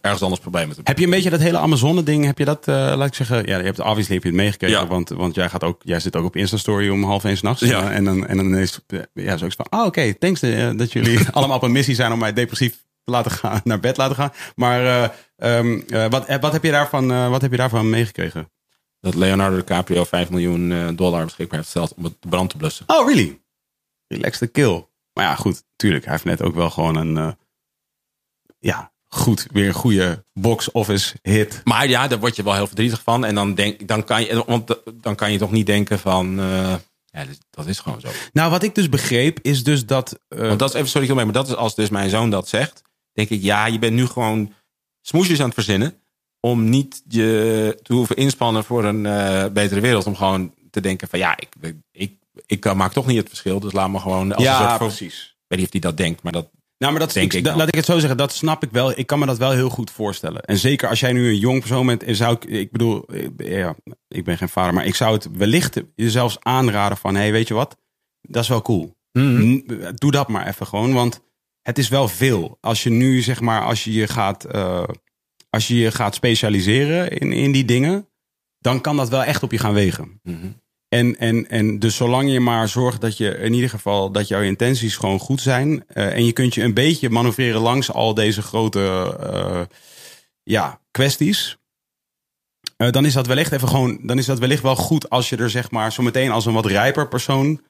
[0.02, 2.76] ergens anders problemen te heb je een beetje dat hele Amazone-ding, heb je dat, eh,
[2.76, 3.46] laat ik zeggen...
[3.46, 4.88] Ja, je hebt, obviously heb je het meegekregen, Ja.
[4.88, 7.62] want, want jij, gaat ook, jij zit ook op Insta-story om half één s'nachts.
[7.62, 7.92] Ja.
[7.92, 8.80] En dan, en dan ineens,
[9.14, 11.96] ja, zo is het van, ah oké, thanks eh, dat jullie allemaal op een missie
[11.96, 12.74] zijn om mij depressief
[13.04, 14.32] te laten gaan, naar bed laten gaan.
[14.56, 18.52] Maar eh, ehm, eh, wat, wat, heb je daarvan, wat heb je daarvan meegekregen?
[19.00, 22.86] Dat Leonardo DiCaprio 5 miljoen dollar beschikbaar heeft gesteld om het de brand te blussen.
[22.88, 23.42] Oh, really?
[24.08, 24.86] Relax the kill.
[25.14, 26.04] Maar ja, goed, tuurlijk.
[26.04, 27.32] Hij heeft net ook wel gewoon een, eh,
[28.60, 31.62] ja, goed, weer een goede box office hit.
[31.64, 33.26] Maar ja, daar word je wel heel verdrietig van.
[33.26, 36.40] En dan, denk, dan, kan, je, want dan kan je toch niet denken van...
[36.40, 38.10] eh, ja, dat- dat is gewoon zo.
[38.34, 40.20] Nou, wat ik dus begreep is dus dat...
[40.28, 42.48] eh, Want dat is even, sorry, Gilbert, maar dat is als dus mijn zoon dat
[42.48, 42.82] zegt.
[43.12, 44.54] Denk ik, ja, je bent nu gewoon
[45.02, 45.98] smoesjes aan het verzinnen.
[46.40, 50.06] Om niet je te hoeven inspannen voor een eh, betere wereld.
[50.06, 51.50] Om gewoon te denken van ja, ik,
[51.92, 53.60] ik, ik maak toch niet het verschil.
[53.60, 55.22] Dus laat me gewoon als ja, van- precies.
[55.24, 56.50] Ik weet niet of hij dat denkt, maar dat...
[56.78, 58.98] Nou, maar dat Denk ik, laat ik het zo zeggen, dat snap ik wel.
[59.00, 60.42] Ik kan me dat wel heel goed voorstellen.
[60.42, 63.76] En zeker als jij nu een jong persoon bent, zou ik, ik bedoel, eh, ja,
[64.08, 67.48] ik ben geen vader, maar ik zou het wellicht je zelfs aanraden van, hey, weet
[67.48, 67.78] je wat?
[68.22, 68.96] Dat is wel cool.
[69.20, 69.66] N-
[69.96, 71.22] Doe dat maar even gewoon, want
[71.62, 72.58] het is wel veel.
[72.62, 74.84] Als je nu, zeg maar, als je je gaat, eh,
[75.50, 78.08] als je je gaat specialiseren in, in die dingen,
[78.60, 80.20] dan kan dat wel echt op je gaan wegen.
[80.24, 80.48] Mhm.
[80.94, 84.42] En, en, en dus zolang je maar zorgt dat je in ieder geval dat jouw
[84.42, 85.84] intenties gewoon goed zijn.
[85.88, 89.62] eh, en je kunt je een beetje manoeuvreren langs al deze grote eh,
[90.44, 91.58] ja, kwesties.
[92.78, 94.00] eh, dan is dat wellicht even gewoon.
[94.02, 96.54] Dan is dat wellicht wel goed als je er zeg maar zo meteen als een
[96.54, 97.62] wat rijper persoon,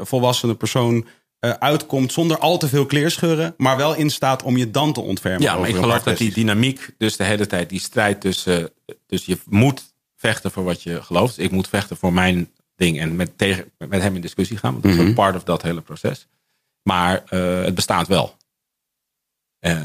[0.00, 1.06] volwassene persoon.
[1.40, 5.42] uitkomt zonder al te veel kleerscheuren, maar wel in staat om je dan te ontfermen.
[5.42, 8.70] Ja, maar ik geloof dat die dynamiek, dus de hele tijd die strijd tussen,
[9.06, 11.38] dus je moet vechten voor wat je gelooft.
[11.38, 14.72] Ik moet vechten voor mijn ding en met, tegen, met hem in discussie gaan.
[14.72, 16.26] Want dat is ook part of dat hele proces.
[16.82, 18.36] Maar eh, het bestaat wel.
[19.58, 19.82] Eh,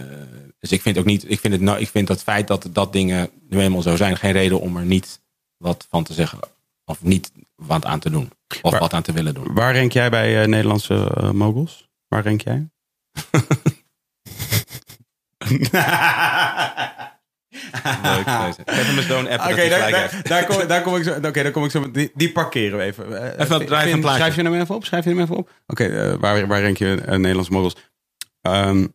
[0.59, 2.93] dus ik vind ook niet, ik vind, het, nou, ik vind dat feit dat dat
[2.93, 5.21] dingen nu eenmaal zo zijn, geen reden om er niet
[5.57, 6.39] wat van te zeggen.
[6.85, 8.31] Of niet wat aan te doen.
[8.61, 9.53] Of wat aan te willen doen.
[9.53, 11.89] Waar rank jij bij eh, Nederlandse moguls?
[12.07, 12.69] Waar rank jij?
[18.03, 18.25] Leuk.
[18.25, 18.59] deze.
[18.81, 19.51] Even mijn zoon appen.
[19.51, 19.69] Oké,
[20.23, 21.13] daar, kom, daar kom ik zo.
[21.13, 21.91] Oké, daar kom ik zo.
[21.91, 23.21] Die, die parkeren we even.
[23.21, 24.17] Eh, Even Vin, draai een plaatje.
[24.19, 24.85] Schrijf je hem even op?
[24.85, 25.49] Schrijf je hem even op?
[25.67, 27.75] Oké, eh, waar, waar rank je uh, Nederlandse moguls?
[28.41, 28.87] Ehm,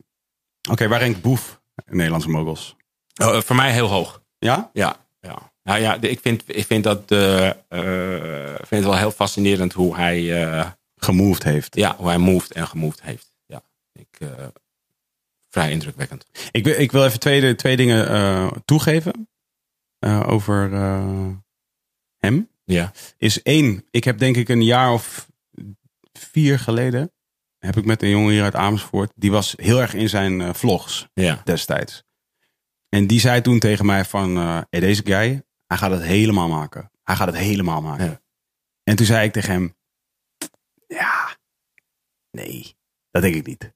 [0.71, 2.77] Oké, waar rankt Boef Nederlandse moguls?
[3.23, 4.23] Oh, voor mij heel hoog.
[4.39, 4.71] Ja?
[4.73, 5.39] Ja, ja.
[5.63, 9.97] Nou ja, de- ik vind, ik vind dat ik vind het wel heel fascinerend hoe
[9.97, 11.77] hij, Gemoved heeft.
[11.77, 13.33] ja, hoe hij moved en gemoved heeft.
[13.47, 14.19] Ja, ik,
[15.49, 16.25] vrij indrukwekkend.
[16.51, 19.29] Ik, wil- ik wil even twee, twee dingen eh, toegeven
[19.99, 21.29] eh, over eh,
[22.17, 22.51] hem.
[22.65, 25.29] Ja, Is één, ik heb denk ik een jaar of
[26.13, 27.13] vier geleden.
[27.59, 29.13] heb ik met een jongen hier uit Amersfoort.
[29.15, 31.09] die was heel erg in zijn vlogs.
[31.13, 32.03] ja, destijds.
[32.89, 36.91] En die zei toen tegen mij van, hey, deze guy, hij gaat het helemaal maken.
[37.03, 38.05] Hij gaat het helemaal maken.
[38.07, 38.21] Ja.
[38.83, 39.77] En toen zei ik tegen hem,
[40.87, 41.37] ja,
[42.31, 42.77] Nee,
[43.11, 43.73] dat denk ik niet.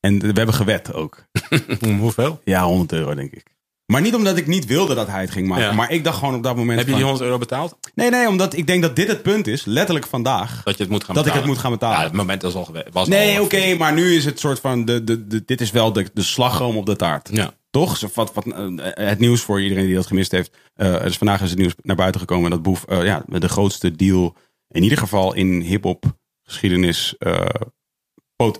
[0.00, 1.22] En we hebben gewet ook.
[1.98, 2.40] Hoeveel?
[2.44, 3.58] Ja, 100 euro denk ik.
[3.86, 5.64] Maar niet omdat ik niet wilde dat hij het ging maken.
[5.64, 5.72] Ja.
[5.72, 7.76] Maar ik dacht gewoon op dat moment Heb je die van- 100 euro betaald?
[7.94, 9.64] Nee, nee, omdat ik denk dat dit het punt is.
[9.64, 10.62] Letterlijk vandaag.
[10.62, 11.38] Dat je het moet gaan Dat ik betalen?
[11.38, 11.98] het moet gaan betalen.
[11.98, 12.86] Ja, het moment is al geweest.
[12.92, 14.84] Was Nee, oké, maar nu is het soort van.
[14.84, 17.28] De, de, de, dit is wel de, de slagroom op de taart.
[17.32, 17.54] Ja.
[17.70, 18.00] Toch?
[18.14, 20.56] Wat, wat, eh, het nieuws voor iedereen die dat gemist heeft.
[20.74, 23.96] eh, dus vandaag is het nieuws naar buiten gekomen dat Boef eh, ja, de grootste
[23.96, 24.36] deal,
[24.68, 26.04] in ieder geval in hip-hop
[26.42, 27.14] geschiedenis,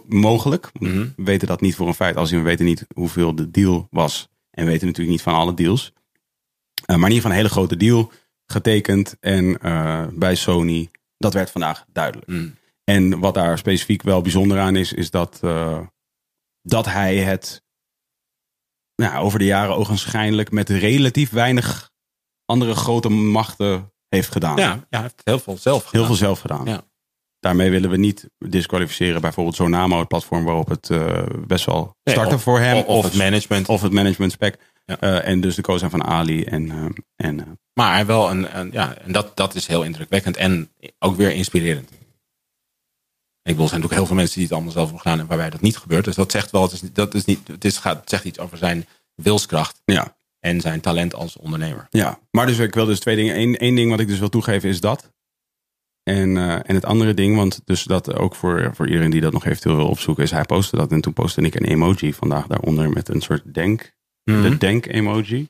[0.09, 0.71] mogelijk.
[0.79, 0.99] Mhm.
[1.17, 4.29] We weten dat niet voor een feit, als we weten niet hoeveel de deal was.
[4.51, 5.93] En we weten natuurlijk niet van alle deals.
[6.85, 8.13] Eh, maar in ieder geval een hele grote deal
[8.47, 9.17] getekend.
[9.21, 12.27] En eh, bij Sony, dat werd vandaag duidelijk.
[12.31, 12.55] Mm.
[12.85, 15.81] En wat daar specifiek wel bijzonder aan is, is dat, eh,
[16.63, 17.63] dat hij het
[18.97, 21.91] nou, over de jaren ogenschijnlijk met relatief weinig
[22.45, 24.57] andere grote machten heeft gedaan.
[24.57, 26.07] Ja, ja, hij heeft heel veel zelf Heel gedaan.
[26.07, 26.65] veel zelf gedaan.
[26.67, 26.85] Ja.
[27.41, 32.15] Daarmee willen we niet disqualificeren bijvoorbeeld Zonamo, het platform waarop het eh, best wel Nee,
[32.15, 32.77] startte of- voor hem.
[32.77, 33.69] Of, of het management.
[33.69, 34.57] of het management spec.
[34.87, 35.01] Ja.
[35.01, 36.45] Eh, en dus de zijn van Ali.
[36.45, 40.37] En, eh, en, Maar hij wel een, een ja, en dat, dat is heel indrukwekkend
[40.37, 41.91] en ook weer inspirerend.
[43.43, 45.27] Ik bedoel, er zijn natuurlijk heel veel mensen die het allemaal zelf hebben gedaan en
[45.27, 46.05] waarbij dat niet gebeurt.
[46.05, 48.39] Dus dat zegt wel, het, is, dat is niet, het, is, gaat, het zegt iets
[48.39, 50.17] over zijn wilskracht ja.
[50.41, 51.87] en zijn talent als ondernemer.
[51.91, 53.39] Ja, maar dus ik wil dus twee dingen.
[53.39, 55.11] Eén, één ding wat ik dus wil toegeven is dat.
[56.11, 59.33] En, eh, en het andere ding, want dus dat ook voor, voor iedereen die dat
[59.33, 60.93] nog eventueel wil opzoeken, is hij postte dat.
[60.93, 63.95] En toen postte ik een emoji vandaag daaronder met een soort denk.
[64.25, 64.43] Mhm.
[64.43, 65.49] De denk emoji.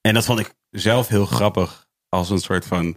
[0.00, 2.96] En dat vond ik zelf heel grappig als een soort van.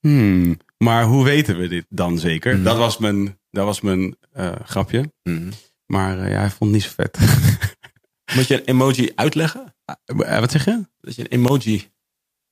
[0.00, 2.54] Hmm, maar hoe weten we dit dan zeker?
[2.54, 2.64] Mhm.
[2.64, 5.12] Dat was mijn, dat was mijn eh, grapje.
[5.22, 5.50] Mhm.
[5.86, 7.18] Maar eh, ja, hij vond het niet zo vet.
[8.36, 9.74] Moet je een emoji uitleggen?
[10.16, 10.86] Wat zeg je?
[11.00, 11.92] Dat je een emoji,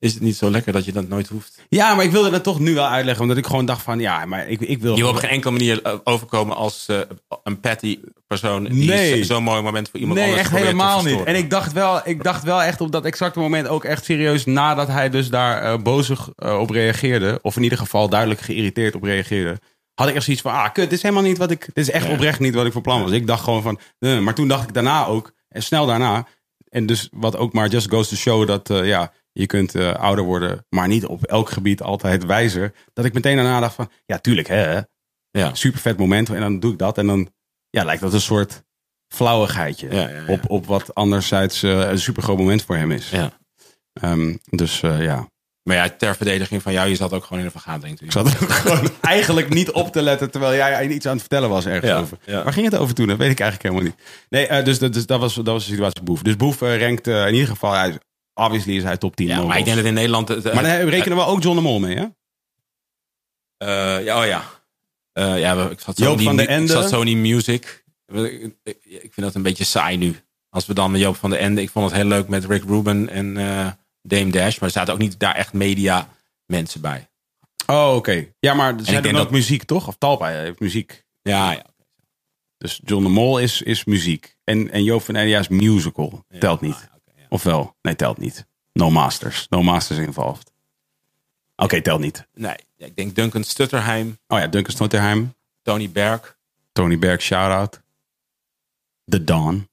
[0.02, 1.62] is het niet zo lekker dat je dat nooit hoeft?
[1.68, 3.22] Ja, maar ik wilde dat toch nu wel uitleggen.
[3.22, 4.94] Omdat ik gewoon dacht van, ja, maar ik, ik wil...
[4.96, 6.98] Je wil op geen enkele manier eh, overkomen als eh,
[7.42, 9.16] een petty persoon die Nee.
[9.24, 11.24] zo- zo'n mooi moment voor iemand Nee, anders echt probeert te helemaal niet.
[11.24, 14.44] En ik dacht, wel, ik dacht wel echt op dat exacte moment ook echt serieus
[14.44, 17.38] nadat hij dus daar eh, bozig op reageerde.
[17.42, 19.58] Of in ieder geval duidelijk geïrriteerd op reageerde.
[19.94, 21.60] Had ik echt zoiets van, ah kut, dit is helemaal niet wat ik...
[21.72, 23.10] Dit is echt oprecht niet wat ik voor plan was.
[23.10, 26.26] Ik dacht gewoon van, eh, maar toen dacht ik daarna ook, en snel daarna.
[26.68, 30.24] En dus wat ook maar just goes to show dat, ja, je kunt eh, ouder
[30.24, 32.72] worden, maar niet op elk gebied altijd wijzer.
[32.92, 34.80] Dat ik meteen daarna dacht van, ja tuurlijk hè,
[35.30, 35.54] Ja.
[35.54, 36.28] super vet moment.
[36.30, 37.30] En dan doe ik dat en dan
[37.70, 38.62] ja, lijkt dat een soort
[39.14, 39.90] flauwigheidje.
[39.94, 40.24] Ja, ja, ja.
[40.26, 43.10] Op, op wat anderzijds eh, een super groot moment voor hem is.
[43.10, 43.32] Ja.
[43.92, 45.28] Ehm, dus eh, ja,
[45.62, 48.00] Maar ja, ter verdediging van jou, je zat ook gewoon in een vergadering.
[48.00, 51.48] ik zat ook gewoon eigenlijk niet op te letten terwijl jij iets aan het vertellen
[51.48, 52.18] was ergens over.
[52.26, 53.06] Waar ging het over toen?
[53.06, 54.06] Dat weet ik eigenlijk helemaal niet.
[54.28, 56.22] Nee, dus, dat- dus dat, was, dat was de situatie Boef.
[56.22, 57.98] Dus Boef rankt in ieder geval, hij,
[58.34, 59.26] obviously is hij top 10.
[59.26, 60.28] Ja, maar ik denk dat in Nederland...
[60.28, 62.06] het- maar dan rekenen we ook John de Mol mee, hè?
[63.56, 64.44] Eh, ja, oh ja.
[65.12, 65.98] Eh, ja, ik zat
[66.46, 66.74] Ende.
[66.74, 67.84] Ik zat Sony Music.
[68.62, 68.80] Ik,
[69.12, 70.16] vind dat een beetje saai nu.
[70.48, 71.62] Als we dan Joop van de Ende...
[71.62, 73.70] Ik vond het heel leuk met Rick Rubin en eh,
[74.02, 74.58] Dame Dash.
[74.58, 76.08] Maar er zaten ook niet daar echt media
[76.46, 77.10] mensen bij.
[77.66, 78.26] Oh, oké.
[78.38, 79.86] Ja, maar denk doen ook dat- muziek, toch?
[79.88, 81.04] Of Talpa heeft muziek.
[81.22, 81.64] Ja, ja.
[82.58, 84.36] Dus John de Mol is, is muziek.
[84.44, 86.24] En, en Joop van Elia is musical.
[86.38, 86.90] Telt niet.
[87.32, 88.46] Ofwel, nee, telt niet.
[88.72, 89.46] No Masters.
[89.48, 90.52] No Masters involved.
[91.56, 92.26] Oké, telt niet.
[92.34, 95.34] Nee, ik denk Duncan Stutterheim, Oh ja, Duncan Stotterheim.
[95.62, 96.36] Tony Berg.
[96.72, 97.80] Tony Berg, shout-out.
[99.04, 99.68] The Dawn.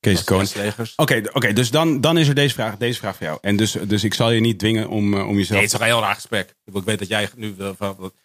[0.00, 0.54] Kees.
[0.54, 0.92] Legers.
[0.96, 3.38] Oké, oké, dus dan, dan is er deze vraag, deze vraag voor jou.
[3.42, 5.48] En dus, dus ik zal je niet dwingen om, eh, om jezelf...
[5.48, 6.54] Nee, het is toch een heel raar gesprek.
[6.64, 7.54] Ik weet dat jij nu...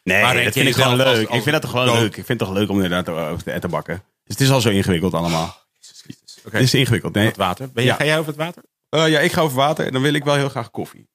[0.03, 1.05] Nee, dat vind ik gewoon leuk.
[1.07, 2.07] als- als- ik vind dat toch gewoon als- leuk.
[2.17, 4.03] Ik vind het toch leuk om inderdaad over te bakken.
[4.23, 5.55] Dus het is al zo ingewikkeld allemaal.
[5.79, 6.37] Jezus Christus.
[6.45, 7.13] Oké, Het is ingewikkeld.
[7.13, 7.25] Nee.
[7.25, 7.71] het water.
[7.71, 7.95] Ben je, Ja.
[7.95, 8.63] Ga jij over het water?
[8.89, 11.09] Eh, ja, ik ga over water en dan wil ik wel heel graag koffie.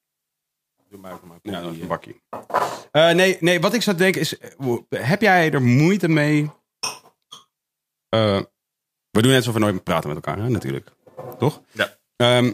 [0.91, 1.39] Doe maar, doe maar.
[1.43, 2.21] Ja, dat is een bakje.
[2.91, 4.51] Eh, nee, nee, wat ik zou denken is, eh,
[4.89, 6.51] heb jij er moeite mee?
[8.09, 8.41] Eh,
[9.11, 10.91] we doen net alsof we nooit praten met elkaar, hè, natuurlijk.
[11.39, 11.63] Toch?
[11.73, 11.97] Ja.
[12.17, 12.53] Ehm,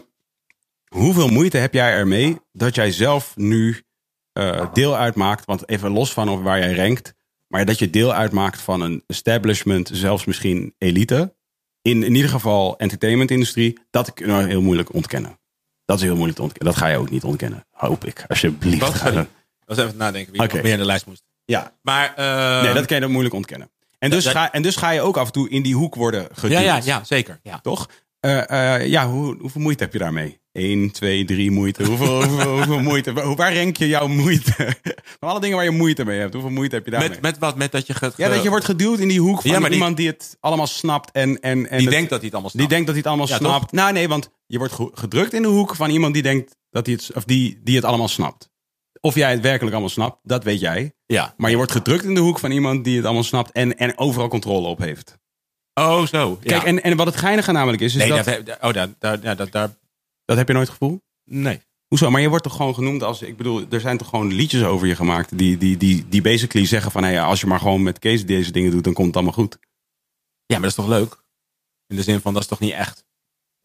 [0.87, 3.83] hoeveel moeite heb jij ermee dat jij zelf nu
[4.31, 7.13] eh, deel uitmaakt, want even los van of waar jij rankt,
[7.47, 11.35] maar dat je deel uitmaakt van een establishment, zelfs misschien elite,
[11.81, 15.39] in, in ieder geval entertainmentindustrie, dat kunnen we heel moeilijk ontkennen.
[15.85, 16.73] Dat is heel moeilijk te ontkennen.
[16.73, 18.25] Dat ga je ook niet ontkennen, hoop ik.
[18.27, 18.79] Alsjeblieft.
[18.79, 18.93] Wat?
[18.93, 19.27] Ga Dat
[19.65, 21.23] was even nadenken wie nog meer in de lijst moest.
[21.45, 23.71] Ja, Maar, eh, nee, dat kan je dan moeilijk ontkennen.
[23.99, 26.27] En dus, ga, en dus ga je ook af en toe in die hoek worden
[26.31, 26.59] geduwd.
[26.59, 27.39] ja, ja, ja, zeker.
[27.43, 27.59] Ja.
[27.59, 27.89] Toch?
[28.19, 30.39] Eh, eh, ja, hoe, hoeveel moeite heb je daarmee?
[30.55, 31.83] 1, 2, 3 moeite.
[31.83, 33.13] Hoeveel, hoeveel, hoeveel moeite?
[33.35, 34.75] Waar, rank je jouw moeite?
[35.19, 36.33] Van alle dingen waar je moeite mee hebt.
[36.33, 37.09] Hoeveel moeite heb je daarmee?
[37.09, 37.55] Met, met wat?
[37.57, 39.77] Met dat je ja, dat je wordt geduwd in die hoek van Ja, maar die-
[39.77, 41.11] iemand die het allemaal snapt.
[41.11, 42.69] En, en, en die het- denkt dat hij het allemaal die snapt.
[42.69, 43.71] denkt dat hij het allemaal Ja, snapt.
[43.71, 46.85] Nou nee, want je wordt ge- gedrukt in de hoek van iemand die denkt dat
[46.85, 48.49] hij het, of die, die het allemaal snapt.
[49.01, 50.93] Of jij het werkelijk allemaal snapt, dat weet jij.
[51.05, 51.33] Ja.
[51.37, 53.97] Maar je wordt gedrukt in de hoek van iemand die het allemaal snapt en, en
[53.97, 55.17] overal controle op heeft.
[55.73, 56.35] Oh, zo.
[56.43, 56.67] Kijk, ja.
[56.67, 59.51] en, en wat het geinige namelijk is, is nee, dat, dat, oh, daar, daar, dat,
[59.51, 59.69] daar,
[60.25, 61.01] dat heb je nooit gevoel?
[61.23, 61.61] nee.
[61.87, 62.11] Hoezo?
[62.11, 63.21] Maar je wordt toch gewoon genoemd als.
[63.21, 65.37] Ik bedoel, er zijn toch gewoon liedjes over je gemaakt.
[65.37, 67.03] Die, die, die, die basically zeggen van.
[67.03, 69.57] Hey, als je maar gewoon met Kees deze dingen doet, dan komt het allemaal goed.
[70.45, 71.23] Ja, maar dat is toch leuk?
[71.87, 73.05] In de zin van, dat is toch niet echt?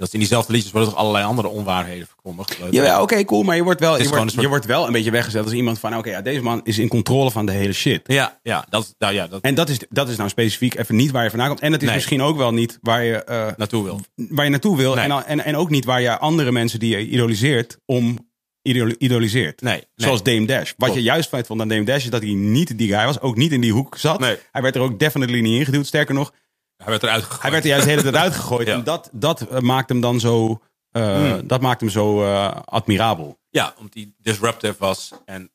[0.00, 2.56] Dat in diezelfde liedjes worden toch allerlei andere onwaarheden verkondigd?
[2.70, 3.42] Ja, ja, oké, cool.
[3.42, 5.78] Maar je wordt wel, je wordt, soort- je wordt wel een beetje weggezet als iemand
[5.78, 5.96] van.
[5.96, 8.00] Oké, ja, deze man is in controle van de hele shit.
[8.04, 11.10] Ja, ja, dat, nou ja, dat En dat is, dat is nou specifiek even niet
[11.10, 11.60] waar je vandaan komt.
[11.60, 11.96] En dat is Nee.
[11.96, 14.00] misschien ook wel niet waar je, eh, naartoe wil.
[14.14, 14.94] waar je naartoe wil.
[14.94, 15.04] Nee.
[15.04, 18.28] En, en, en ook niet waar je andere mensen die je idoliseert om
[18.62, 19.60] idol- idoliseert.
[19.60, 19.84] Nee, nee.
[19.94, 20.68] Zoals Dame Dash.
[20.68, 20.94] Wat Klopt.
[20.94, 23.20] je juist feit vond aan Dame Dash is dat hij niet die guy was.
[23.20, 24.20] Ook niet in die hoek zat.
[24.20, 24.36] Nee.
[24.52, 25.86] Hij werd er ook definitely niet ingeduwd.
[25.86, 26.32] Sterker nog,
[26.80, 27.42] Hij werd eruit gegooid.
[27.42, 28.66] hij werd er juist de hele tijd uitgegooid.
[28.66, 28.74] Ja.
[28.74, 31.46] En dat, dat eh, maakt hem dan zo, Hmm.
[31.46, 33.38] dat maakt hem zo eh, admirabel.
[33.50, 35.12] Ja, omdat hij disruptive was.
[35.24, 35.50] En,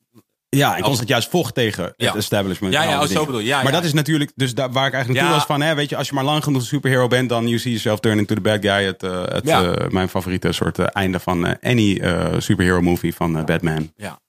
[0.48, 2.06] Ja, en Als- constant juist vocht tegen Ja.
[2.06, 2.72] het establishment.
[2.72, 3.46] Ja, ja, zo bedoel je.
[3.46, 3.70] Ja, maar ja.
[3.72, 5.46] dat is natuurlijk, dus daar, waar ik eigenlijk naartoe Ja.
[5.46, 7.58] was van, hè, weet je, als je maar lang genoeg een superhero bent, dan you
[7.58, 8.84] see yourself turning to the bad guy.
[8.84, 12.00] Het, het, mijn favoriete soort einde van any
[12.38, 13.92] superhero movie van Batman.
[13.96, 14.20] ja.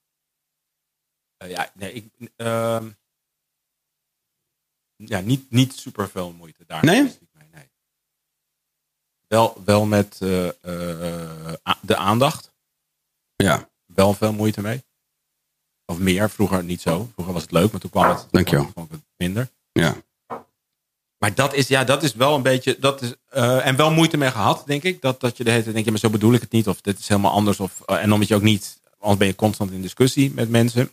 [1.46, 2.04] Ja, nee, ik...
[5.06, 6.84] ja, niet, niet super veel moeite daar.
[6.84, 7.02] Nee?
[7.02, 7.70] mee, nee.
[9.26, 12.52] Wel, wel met eh, eh, de aandacht.
[13.36, 14.84] Ja, Wel veel moeite mee.
[15.84, 17.10] Of meer, vroeger niet zo.
[17.12, 18.26] Vroeger was het leuk, maar toen kwam het,
[18.72, 19.50] kwam minder.
[19.72, 19.96] ja.
[21.18, 22.76] Maar dat is, ja, dat is wel een beetje.
[22.78, 25.00] Dat is, eh, en wel moeite mee gehad, denk ik.
[25.00, 26.68] Dat, dat je de hele tijd denkt, ja, maar zo bedoel ik het niet.
[26.68, 27.60] Of dit is helemaal anders.
[27.60, 28.80] Of, eh, en omdat je ook niet.
[28.98, 30.90] Anders ben je constant in discussie met mensen.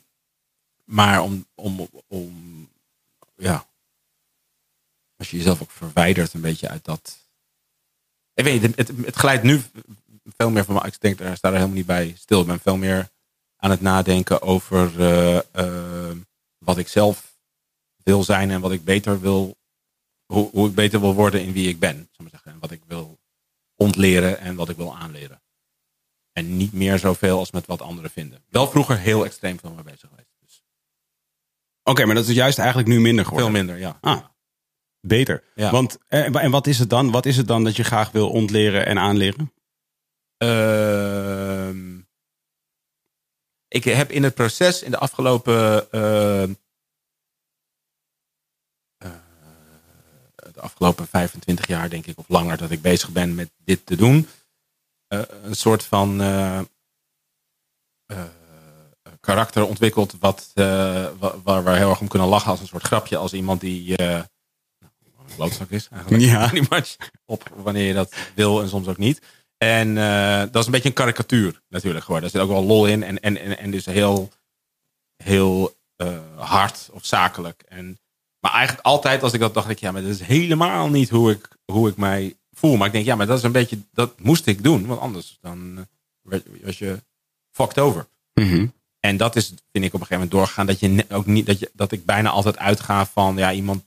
[0.83, 1.45] Maar om.
[1.55, 2.69] om, om
[3.35, 3.65] ja.
[5.17, 7.17] Als je jezelf ook verwijdert een beetje uit dat.
[8.33, 9.61] Ik weet het, het, het glijdt nu
[10.37, 10.85] veel meer van me.
[10.85, 12.41] Ik denk, daar sta er helemaal niet bij stil.
[12.41, 13.09] Ik ben veel meer
[13.55, 16.17] aan het nadenken over eh, eh,
[16.57, 17.37] wat ik zelf
[18.03, 19.57] wil zijn en wat ik beter wil
[20.25, 21.95] hoe, hoe ik beter wil worden in wie ik ben.
[21.95, 22.51] Zal ik maar zeggen.
[22.51, 23.19] En wat ik wil
[23.75, 25.41] ontleren en wat ik wil aanleren.
[26.31, 28.43] En niet meer zoveel als met wat anderen vinden.
[28.49, 30.35] Wel vroeger heel extreem veel mee bezig geweest.
[30.39, 30.63] Dus
[31.83, 33.51] Oké, maar dat is juist eigenlijk nu minder geworden.
[33.51, 33.97] veel minder, ja.
[34.01, 34.25] Ah,
[35.07, 35.43] beter.
[35.55, 35.71] Ja.
[35.71, 37.11] Want, eh, en wat is het dan?
[37.11, 39.53] Wat is het dan dat je graag wil ontleren en aanleren?
[40.37, 41.97] Ehm,
[43.67, 45.91] ik heb in het proces in de afgelopen.
[45.91, 46.49] eh, eh,
[50.53, 53.95] de afgelopen 25 jaar, denk ik, of langer, dat ik bezig ben met dit te
[53.95, 54.27] doen.
[55.07, 56.17] eh, een soort van.
[59.19, 60.15] karakter ontwikkeld.
[60.19, 63.17] Wat, wa- waar we heel erg om kunnen lachen als een soort grapje.
[63.17, 63.95] Als iemand die.
[65.35, 66.23] Klootzak is eigenlijk.
[66.23, 66.51] Ja.
[67.25, 69.21] Op wanneer je dat wil en soms ook niet.
[69.57, 72.29] En eh, dat is een beetje een karikatuur natuurlijk geworden.
[72.29, 74.31] Er zit ook wel lol in en, en, en, en dus heel,
[75.23, 77.63] heel eh, hard of zakelijk.
[77.67, 77.99] En,
[78.39, 81.31] maar eigenlijk altijd als ik dat dacht, ik, ja, maar dat is helemaal niet hoe
[81.31, 82.75] ik, hoe ik mij voel.
[82.75, 84.85] Maar ik denk, ja, maar dat is een beetje, dat moest ik doen.
[84.85, 85.83] Want anders dan eh,
[86.21, 87.03] werd- was je
[87.51, 88.07] fucked over.
[88.33, 88.67] Mhm.
[88.99, 90.65] En dat is, vind ik op een gegeven moment doorgegaan.
[90.65, 93.83] Dat, je ook niet, dat, je, dat ik bijna altijd uitga van ja, iemand.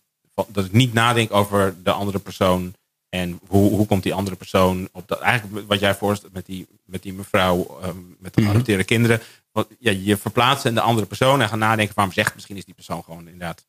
[0.49, 2.75] Dat ik niet nadenk over de andere persoon.
[3.09, 5.19] En hoe, hoe komt die andere persoon op dat.
[5.21, 7.79] Eigenlijk wat jij voorstelt met die, met die mevrouw.
[7.83, 8.51] ehm, met de Mhm.
[8.51, 9.21] geadopteerde kinderen.
[9.53, 11.41] Want, ja, je verplaatst in de andere persoon.
[11.43, 12.35] En gaan nadenken waarom zegt.
[12.35, 13.67] Misschien is die persoon gewoon inderdaad.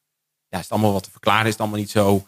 [0.49, 1.45] Ja, is het allemaal wat te verklaren?
[1.45, 2.27] Is het allemaal niet zo.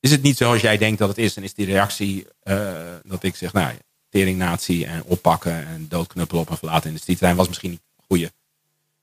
[0.00, 1.36] Is het niet zoals jij denkt dat het is?
[1.36, 2.72] En is die reactie eh,
[3.02, 3.74] dat ik zeg, nou,
[4.08, 8.04] teringnatie en oppakken en doodknuppelen op en verlaten in de streettrein was misschien niet een
[8.06, 8.32] goede.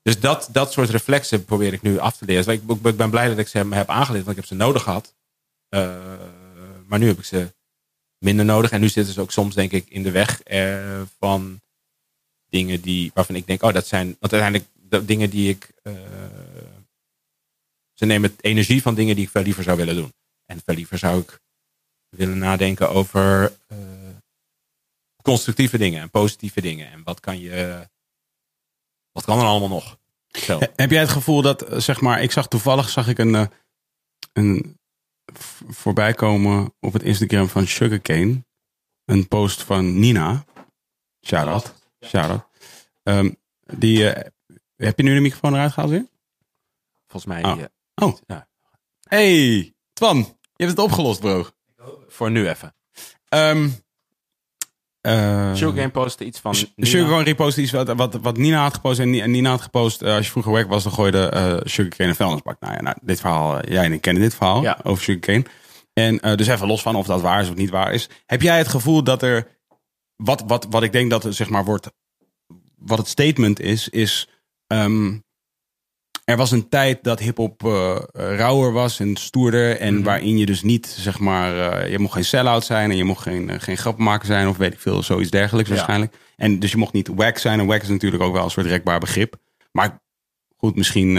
[0.08, 2.46] Dus dat, dat soort reflexen probeer ik nu af te leren.
[2.46, 5.16] Dus ik, ben blij dat ik ze heb aangeleerd, want ik heb ze nodig gehad.
[5.70, 6.04] Eh,
[6.86, 7.54] maar nu heb ik ze
[8.18, 8.72] minder nodig.
[8.72, 11.62] En nu zitten ze ook soms, denk ik, in de weg eh, van
[12.50, 15.94] dingen die, waarvan ik denk, oh, dat zijn, want uiteindelijk de dingen die ik, eh,
[17.94, 20.14] ze nemen energie van dingen die ik veel liever zou willen doen.
[20.46, 21.40] En veel liever zou ik
[22.10, 23.58] willen nadenken over
[25.22, 26.92] constructieve dingen en positieve dingen.
[26.92, 27.88] En wat kan je,
[29.18, 29.98] wat kan er allemaal nog?
[30.28, 30.60] Zo.
[30.60, 33.36] He- Heb jij het gevoel dat, eh, zeg maar, ik zag toevallig zag ik een,
[33.36, 33.46] eh,
[34.34, 34.80] een
[35.68, 38.46] voorbij komen op het Instagram van Sugarcane.
[39.06, 40.46] Een post van Nina.
[41.26, 41.74] Shout-out.
[42.06, 42.48] Shout-out.
[43.04, 43.32] Ehm,
[43.78, 44.30] die, eh,
[44.76, 46.06] heb je nu de microfoon eruit gehaald weer?
[47.08, 47.64] Volgens mij, Oh.
[48.08, 48.18] Oh.
[48.28, 48.48] Ja.
[49.02, 50.18] Hey, Twan.
[50.56, 51.48] Je hebt het opgelost, bro.
[52.08, 52.76] voor nu even.
[53.28, 53.70] Ehm
[55.08, 56.56] eh, Sugarcane postte iets van...
[56.78, 59.00] Sugarcane repost iets wat, wat, wat Nina had gepost.
[59.00, 61.58] En Ni- en Nina had gepost, eh, als je vroeger weg was, dan gooide eh
[61.64, 62.58] Sugarcane een vuilnisbak.
[62.60, 64.80] Nou ja, nou, dit verhaal, eh, jij en ik kennen dit verhaal Ja.
[64.84, 65.46] over Sugarcane.
[65.94, 68.10] En dus even los van of dat waar is of niet waar is.
[68.26, 69.48] Heb jij het gevoel dat er,
[70.16, 71.92] wat, wat, wat ik denk dat er zeg maar wordt,
[72.78, 74.30] wat het statement is, is
[74.68, 75.18] ehm,
[76.28, 79.80] er was een tijd dat hip-hop eh, rauwer was en stoerder.
[79.80, 80.04] En Mhm.
[80.04, 83.22] waarin je dus niet, zeg maar, eh, je mocht geen sell-out zijn en je mocht
[83.22, 85.76] geen, eh, geen grappenmaker zijn of weet ik veel, zoiets dergelijks Ja.
[85.76, 86.16] waarschijnlijk.
[86.36, 87.60] En dus je mocht niet wack zijn.
[87.60, 89.36] En wack is natuurlijk ook wel een soort rekbaar begrip.
[89.72, 90.02] Maar
[90.58, 91.14] goed, misschien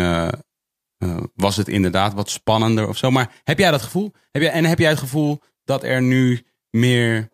[1.34, 3.10] was het inderdaad wat spannender of zo.
[3.10, 4.12] Maar heb jij dat gevoel?
[4.30, 7.28] Heb jij, en heb jij het gevoel dat er nu meer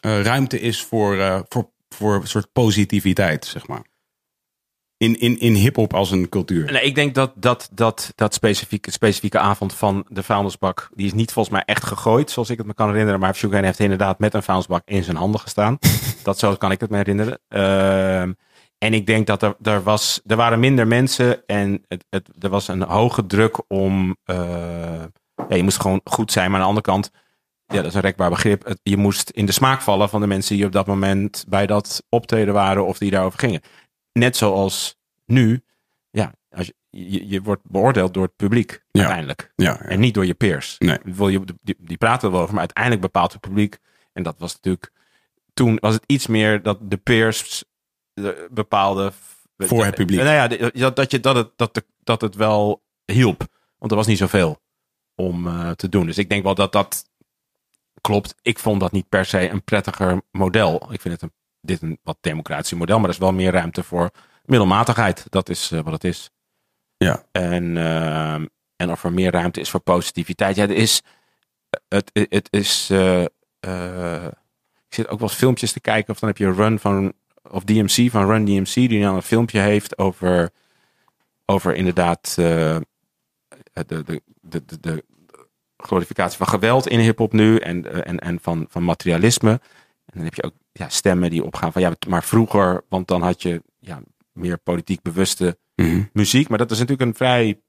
[0.00, 3.82] ruimte is voor, voor, voor een soort positiviteit, zeg maar?
[4.98, 6.72] In, in, in hip-hop als een cultuur.
[6.72, 11.12] Nee, ik denk dat dat, dat, dat specifieke, specifieke avond van de vuilnisbak, die is
[11.12, 13.20] niet volgens mij echt gegooid, zoals ik het me kan herinneren.
[13.20, 15.78] Maar Sugarcane heeft inderdaad met een vuilnisbak in zijn handen gestaan.
[16.22, 17.38] dat zo kan ik het me herinneren.
[17.48, 18.32] Ehm,
[18.78, 22.48] en ik denk dat er, er, was, er waren minder mensen en het, het, er
[22.50, 24.16] was een hoge druk om.
[24.24, 24.36] eh,
[25.48, 27.10] ja, je moest gewoon goed zijn, maar aan de andere kant,
[27.66, 28.64] ja, dat is een rekbaar begrip.
[28.64, 31.66] Het- je moest in de smaak vallen van de mensen die op dat moment bij
[31.66, 33.60] dat optreden waren of die daarover gingen.
[34.18, 35.62] Net zoals nu,
[36.10, 36.74] ja, als je,
[37.10, 39.00] je, je wordt beoordeeld door het publiek Ja.
[39.00, 39.52] uiteindelijk.
[39.56, 39.78] Ja, ja.
[39.80, 40.76] En niet door je peers.
[40.78, 40.98] Nee.
[41.04, 43.78] Wil je, die, die praten er wel over, maar uiteindelijk bepaalt het publiek.
[44.12, 44.92] En dat was natuurlijk.
[45.54, 47.64] Toen was het iets meer dat de peers
[48.14, 49.12] de bepaalde.
[49.56, 50.20] Voor het publiek.
[50.20, 53.46] Nou ja, dat, dat, je, dat, het, dat, de- dat het wel hielp.
[53.78, 54.62] Want er was niet zoveel
[55.14, 56.06] om eh, te doen.
[56.06, 57.10] Dus ik denk wel dat dat
[58.00, 58.34] klopt.
[58.42, 60.92] Ik vond dat niet per se een prettiger model.
[60.92, 61.32] Ik vind het een,
[61.68, 64.10] dit een wat democratisch model, maar er is wel meer ruimte voor
[64.44, 65.26] middelmatigheid.
[65.28, 66.30] Dat is eh, wat het is.
[66.96, 67.24] Ja.
[67.32, 68.46] En, ehm,
[68.76, 70.56] en of er meer ruimte is voor positiviteit.
[70.56, 71.02] Ja, er is.
[71.88, 72.88] Het, het, het is.
[72.90, 73.24] eh,
[73.60, 74.24] eh,
[74.88, 76.12] ik zit ook wel eens filmpjes te kijken.
[76.12, 77.12] Of dan heb je Run van.
[77.50, 78.74] Of DMC van Run DMC.
[78.74, 80.50] Die dan een filmpje heeft over.
[81.46, 82.34] Over inderdaad.
[82.36, 82.76] eh,
[83.86, 85.04] de, de, de, de,
[85.76, 87.56] glorificatie van geweld in hip-hop nu.
[87.58, 89.50] En, eh, en, en van, van materialisme.
[89.50, 91.82] En dan heb je ook ja, stemmen die opgaan van.
[91.82, 92.84] Ja, maar vroeger.
[92.88, 94.02] Want dan had je ja,
[94.32, 96.02] meer politiek bewuste Mhm.
[96.12, 96.48] muziek.
[96.48, 97.60] Maar dat is natuurlijk een vrij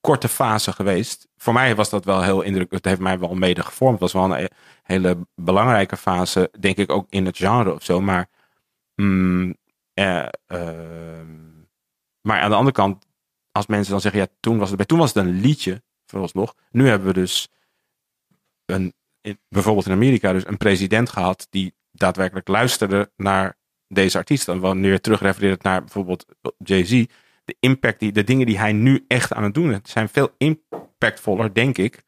[0.00, 1.28] korte fase geweest.
[1.36, 2.70] Voor mij was dat wel heel indruk.
[2.70, 4.00] Het heeft mij wel mede gevormd.
[4.00, 4.48] Het was wel een e-
[4.82, 8.00] hele belangrijke fase, denk ik ook in het genre of zo.
[8.00, 8.28] Maar,
[8.94, 9.56] mm,
[9.94, 11.36] eh, ehm,
[12.20, 13.06] maar aan de andere kant,
[13.52, 16.54] als mensen dan zeggen, ja, toen was het, bij- toen was het een liedje, vooralsnog.
[16.70, 17.48] Nu hebben we dus
[18.64, 18.92] een,
[19.48, 23.56] bijvoorbeeld in Amerika, dus een president gehad die daadwerkelijk luisterde naar
[23.88, 24.48] deze artiest.
[24.48, 26.26] En wanneer terugrefereert naar bijvoorbeeld
[26.58, 27.04] Jay-Z,
[27.44, 30.34] de impact, die, de dingen die hij nu echt aan het doen is, zijn veel
[30.38, 32.02] impactvoller, denk ik.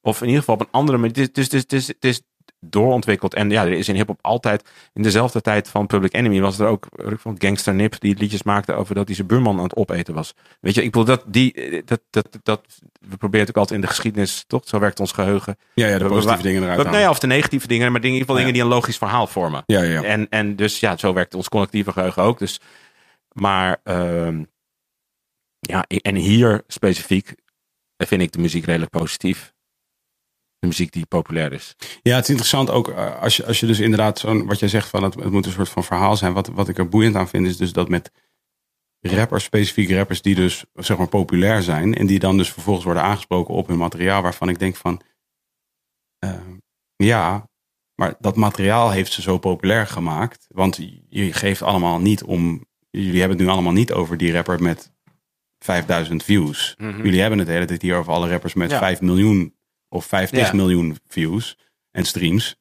[0.00, 1.16] Of in ieder geval op een andere manier.
[1.16, 2.22] Het is, het is,
[2.60, 3.34] doorontwikkeld.
[3.34, 6.66] En ja, er is in hip-hop altijd, in dezelfde tijd van Public Enemy, was er
[6.66, 6.86] ook
[7.16, 10.34] vond Gangster Nip die liedjes maakte over dat hij zijn buurman aan het opeten was.
[10.60, 12.62] Weet je, ik bedoel, dat, die, dat, dat, dat,
[13.08, 14.62] we proberen het ook altijd in de geschiedenis, toch?
[14.64, 15.56] Zo werkt ons geheugen.
[15.74, 18.20] Ja, ja, de positieve we- dingen eruit ja, of de negatieve dingen, maar dingen, in
[18.22, 18.46] ieder geval Ja.
[18.46, 19.62] dingen die een logisch verhaal vormen.
[19.66, 20.02] Ja, ja, ja.
[20.02, 22.38] En, en dus ja, zo werkt ons collectieve geheugen ook.
[22.38, 22.60] Dus,
[23.32, 24.42] maar ehm,
[25.60, 27.34] ja, en hier specifiek
[27.96, 29.52] vind ik de muziek redelijk positief.
[30.58, 31.76] De muziek die populair is.
[32.02, 34.68] Ja, het is interessant ook eh, als je, als je dus inderdaad zo'n, wat jij
[34.68, 36.32] zegt van het, het moet een soort van verhaal zijn.
[36.32, 38.10] Wat, wat ik er boeiend aan vind is dus dat met
[39.00, 41.94] rappers, specifiek rappers die dus zeg maar populair zijn.
[41.94, 45.00] En die dan dus vervolgens worden aangesproken op hun materiaal waarvan ik denk van,
[46.18, 46.34] eh,
[46.96, 47.48] ja,
[47.94, 50.46] maar dat materiaal heeft ze zo populair gemaakt.
[50.48, 50.76] Want
[51.08, 54.92] je geeft allemaal niet om, jullie hebben het nu allemaal niet over die rapper met
[55.58, 56.74] 5000 views.
[56.78, 58.78] Jullie hebben het de hele tijd hier over alle rappers met Ja.
[58.78, 59.56] 5 miljoen
[59.88, 60.54] of 50 Ja.
[60.54, 61.56] miljoen views
[61.90, 62.56] en streams.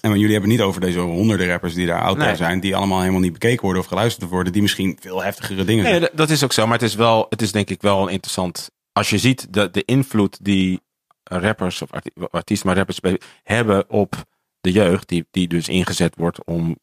[0.00, 2.36] En jullie hebben het niet over deze honderden rappers die daar out there Nee.
[2.36, 5.84] zijn, die allemaal helemaal niet bekeken worden of geluisterd worden, die misschien veel heftigere dingen
[5.84, 6.64] Nee, dat is ook zo.
[6.64, 8.70] Maar het is wel, het is denk ik wel interessant.
[8.92, 10.80] Als je ziet de, de invloed die
[11.22, 13.00] rappers of arti- artiesten, maar rappers
[13.42, 14.24] hebben op
[14.60, 16.76] de jeugd, die, die dus ingezet wordt om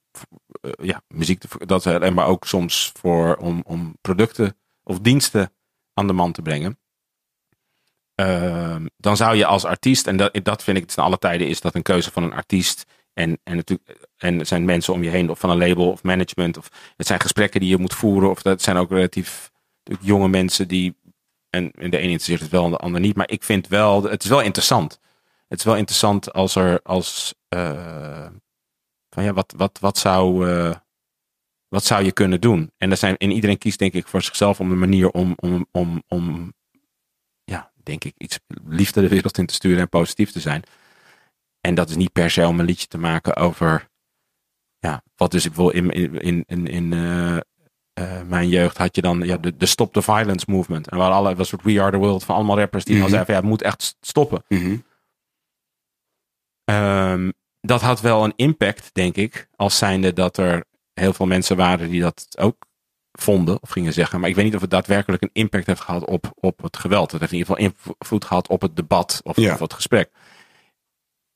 [0.61, 5.51] eh, ja, muziek te dat en maar ook soms voor om, om producten of diensten
[5.93, 6.77] aan de man te brengen.
[8.23, 11.61] Ehm, dan zou je als artiest, en dat, dat vind ik ten alle tijden, is
[11.61, 12.85] dat een keuze van een artiest.
[13.13, 16.03] En, en, natuurlijk, en er zijn mensen om je heen, of van een label of
[16.03, 16.57] management.
[16.57, 16.67] Of
[16.97, 18.29] het zijn gesprekken die je moet voeren.
[18.29, 19.51] Of dat zijn ook relatief
[19.99, 20.95] jonge mensen die.
[21.49, 23.15] En, en de ene interesseert het wel en de ander niet.
[23.15, 24.99] Maar ik vind wel, het is wel interessant.
[25.47, 27.33] Het is wel interessant als er als.
[27.49, 28.27] eh,
[29.09, 30.49] van ja, wat, wat, wat zou.
[30.49, 30.75] eh,
[31.67, 32.71] wat zou je kunnen doen?
[32.77, 35.65] En, er zijn, en iedereen kiest denk ik voor zichzelf om de manier om, om,
[35.71, 36.53] om, om
[37.83, 40.63] denk ik, iets liefde de wereld in te sturen en positief te zijn.
[41.61, 43.89] En dat is niet per se om een liedje te maken over,
[44.79, 47.37] ja, wat dus ik wil in, in, in, in, eh,
[47.93, 50.89] eh, mijn jeugd had je dan ja, de, de Stop the Violence movement.
[50.89, 53.25] En waar alle, was soort We Are the World van allemaal rappers die dan zeiden
[53.25, 54.43] van ja, het moet echt stoppen.
[54.47, 54.77] Mhm.
[56.63, 57.31] Ehm,
[57.61, 61.89] dat had wel een impact, denk ik, als zijnde dat er heel veel mensen waren
[61.89, 62.55] die dat ook
[63.19, 64.19] vonden of gingen zeggen.
[64.19, 67.11] Maar ik weet niet of het daadwerkelijk een impact heeft gehad op, op het geweld.
[67.11, 69.53] Het heeft in ieder geval invloed gehad op het debat of, Ja.
[69.53, 70.09] of het gesprek.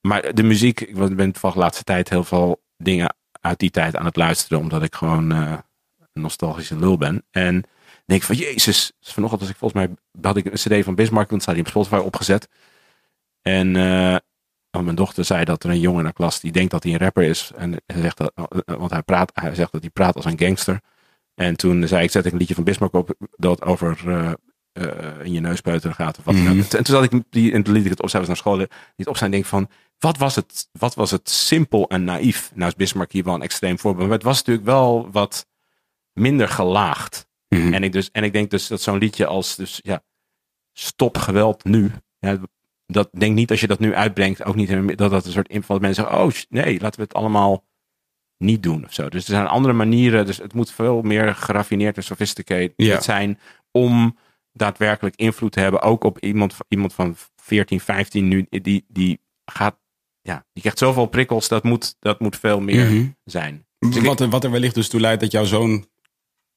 [0.02, 3.96] Maar de muziek, ik ben van de laatste tijd heel veel dingen uit die tijd
[3.96, 4.60] aan het luisteren.
[4.60, 5.58] Omdat ik gewoon eh,
[6.14, 7.26] een nostalgische lul ben.
[7.32, 7.64] En
[8.06, 8.92] denk van, jezus.
[9.02, 11.70] Vanochtend was ik volgens mij, had ik een cd van Bismarck, want staat die op
[11.70, 12.48] Spotify opgezet.
[13.42, 14.16] En eh,
[14.70, 16.92] want mijn dochter zei dat er een jongen in de klas die denkt dat hij
[16.94, 17.52] een rapper is.
[17.56, 18.32] En hij zegt dat,
[18.66, 20.82] want hij, praat, hij zegt dat hij praat als een gangster.
[21.38, 24.32] En toen zei ik, zet ik een liedje van Bismarck op dat over eh,
[24.72, 26.18] eh, in je neus peuteren gaat.
[26.18, 26.36] Of wat.
[26.36, 26.48] Mhm.
[26.48, 28.60] En toen zat ik die, en toen liet ik het was naar school,
[28.96, 29.70] het op zijn denk van,
[30.00, 32.52] wat was het, wat was het simpel en naïef?
[32.54, 35.48] Nou is Bismarck hier wel een extreem voorbeeld, maar het was natuurlijk wel wat
[36.14, 37.28] minder gelaagd.
[37.48, 37.74] Mhm.
[37.74, 40.04] En ik, dus, en ik denk dus dat zo'n liedje als dus, ja,
[40.80, 41.92] Stop geweld nu.
[42.20, 42.38] Ja,
[42.86, 45.80] dat denk niet als je dat nu uitbrengt, ook niet dat dat een soort inval.
[45.80, 47.64] dat Mensen zeggen, oh nee, laten we het allemaal
[48.38, 49.10] niet doen of zo.
[49.10, 50.26] Dus er zijn andere manieren.
[50.26, 53.02] Dus het moet veel meer geraffineerd en sophisticated Ja.
[53.02, 53.40] zijn
[53.72, 54.18] om
[54.54, 55.82] daadwerkelijk invloed te hebben.
[55.82, 59.78] Ook op iemand, iemand van 14, 15 nu, die, die gaat,
[60.22, 61.48] ja, die krijgt zoveel prikkels.
[61.48, 63.06] Dat moet, dat moet veel meer Mhm.
[63.24, 63.66] zijn.
[63.80, 65.86] Wat, er- wat er wellicht dus toe leidt dat jouw zoon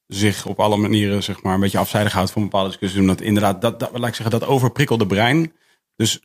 [0.06, 3.00] zich op alle manieren zeg maar, een beetje afzijdig houdt van bepaalde discussies.
[3.00, 5.52] Omdat inderdaad, dat, dat, laat ik zeggen, dat overprikkelde brein.
[5.96, 6.20] Dus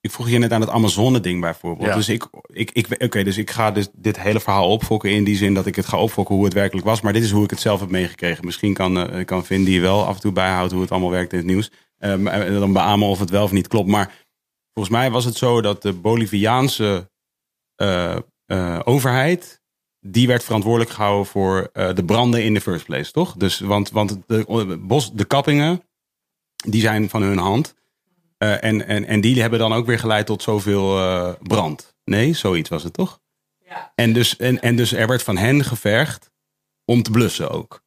[0.00, 1.88] ik vroeg je net aan het Amazone-ding bijvoorbeeld.
[1.88, 1.94] Ja.
[1.94, 5.36] Dus ik, ik, ik, oké, dus ik ga dus dit hele verhaal opfokken in die
[5.36, 7.00] zin dat ik het ga opfokken hoe het werkelijk was.
[7.00, 8.44] Maar dit is hoe ik het zelf heb meegekregen.
[8.44, 11.32] Misschien kan, eh, kan Vin die wel af en toe bijhoudt hoe het allemaal werkt
[11.32, 11.70] in het nieuws.
[11.98, 13.88] Ehm, en dan beamen of het wel of niet klopt.
[13.88, 14.26] Maar
[14.72, 17.10] volgens mij was het zo dat de Boliviaanse
[17.74, 18.16] eh,
[18.46, 19.60] eh, overheid
[20.00, 23.34] die werd verantwoordelijk gehouden voor de branden in the first place, toch?
[23.36, 25.82] Dus, want, want de, bos, de kappingen,
[26.56, 27.74] die zijn van hun hand.
[28.40, 31.94] Eh, en, en, en die hebben dan ook weer geleid tot zoveel eh, brand.
[32.04, 33.20] Nee, zoiets was het toch?
[33.66, 33.92] Ja.
[33.94, 36.30] En, dus, en, en dus er werd van hen gevergd
[36.84, 37.82] om te blussen ook.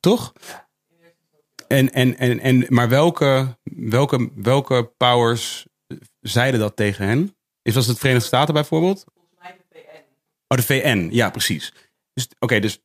[0.00, 0.32] Toch?
[1.66, 5.66] En, en, en, en, maar welke, welke, welke powers
[6.20, 7.36] zeiden dat tegen hen?
[7.62, 9.04] Is was het de Verenigde Staten bijvoorbeeld?
[10.46, 11.08] Oh, de VN.
[11.12, 11.74] Ja, precies.
[12.12, 12.80] Dus, Oké, dus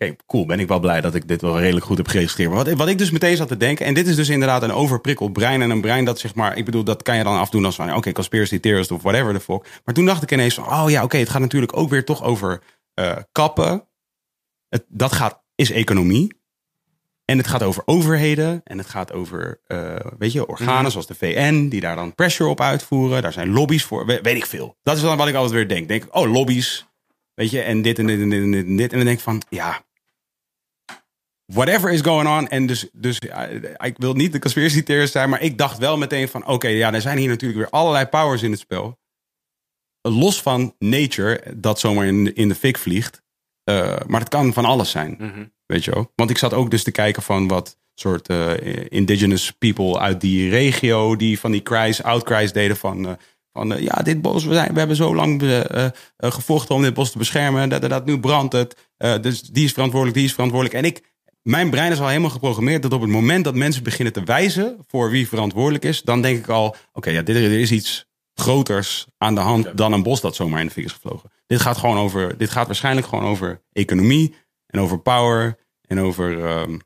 [0.00, 0.46] Oké, cool.
[0.46, 2.50] Ben ik wel blij dat ik dit wel redelijk goed heb geregistreerd.
[2.50, 4.72] Maar wat, wat ik dus meteen zat te denken, en dit is dus inderdaad een
[4.72, 7.64] overprikkeld brein en een brein dat zeg maar, ik bedoel, dat kan je dan afdoen
[7.64, 9.80] als van, oké, conspiracy theorist of whatever the fuck.
[9.84, 12.22] Maar toen dacht ik ineens van, oh ja, oké, het gaat natuurlijk ook weer toch
[12.22, 12.62] over
[12.94, 13.88] eh, kappen.
[14.68, 16.36] Het, dat gaat, is economie.
[17.24, 21.14] En het gaat over overheden en het gaat over, eh, weet je, organen zoals de
[21.14, 23.22] VN, die daar dan pressure op uitvoeren.
[23.22, 24.76] Daar zijn lobby's voor, we- weet ik veel.
[24.82, 25.88] Dat is dan wat ik altijd weer denk.
[25.88, 26.86] Denk, oh, lobby's,
[27.34, 28.90] weet je, en dit en dit en dit en dit en dit.
[28.92, 29.82] En dan denk ik van, ja,
[31.52, 32.48] whatever is going on.
[32.48, 33.18] En dus, dus
[33.76, 36.92] ik wil niet de conspiracy theorist zijn, maar ik dacht wel meteen van, oké, ja,
[36.94, 38.98] er zijn hier natuurlijk weer allerlei powers in het spel.
[40.02, 43.22] Los van nature, dat zomaar in, de- in de fik vliegt.
[43.64, 45.16] Eh, maar het kan van alles zijn.
[45.18, 45.44] Mhm.
[45.66, 46.12] Weet je wel?
[46.14, 48.50] Want ik zat ook dus te kijken van wat soort eh,
[48.88, 53.12] indigenous people uit die regio die van die cries, outcries deden van, eh,
[53.52, 55.42] van ja, dit bos, we, zijn, we hebben zo lang
[56.16, 57.68] gevochten om dit bos te beschermen.
[57.68, 58.76] Dat, dat, dat nu brandt het.
[59.20, 60.78] Dus die is verantwoordelijk, die is verantwoordelijk.
[60.78, 61.02] En ik,
[61.48, 64.76] mijn brein is al helemaal geprogrammeerd dat op het moment dat mensen beginnen te wijzen
[64.86, 69.06] voor wie verantwoordelijk is, dan denk ik al, oké, ja, dit, er is iets groters
[69.18, 71.30] aan de hand dan een bos dat zomaar in de fik is gevlogen.
[71.46, 74.34] Dit gaat gewoon over, dit gaat waarschijnlijk gewoon over economie
[74.66, 76.78] en over power en over ehm,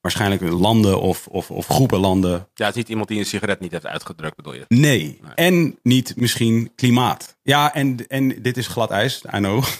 [0.00, 2.48] waarschijnlijk landen of, of, of groepen landen.
[2.54, 4.64] Ja, het is niet iemand die een sigaret niet heeft uitgedrukt, bedoel je?
[4.68, 5.20] Nee.
[5.34, 7.36] En niet misschien klimaat.
[7.42, 9.64] Ja, en, en dit is glad ijs, I know.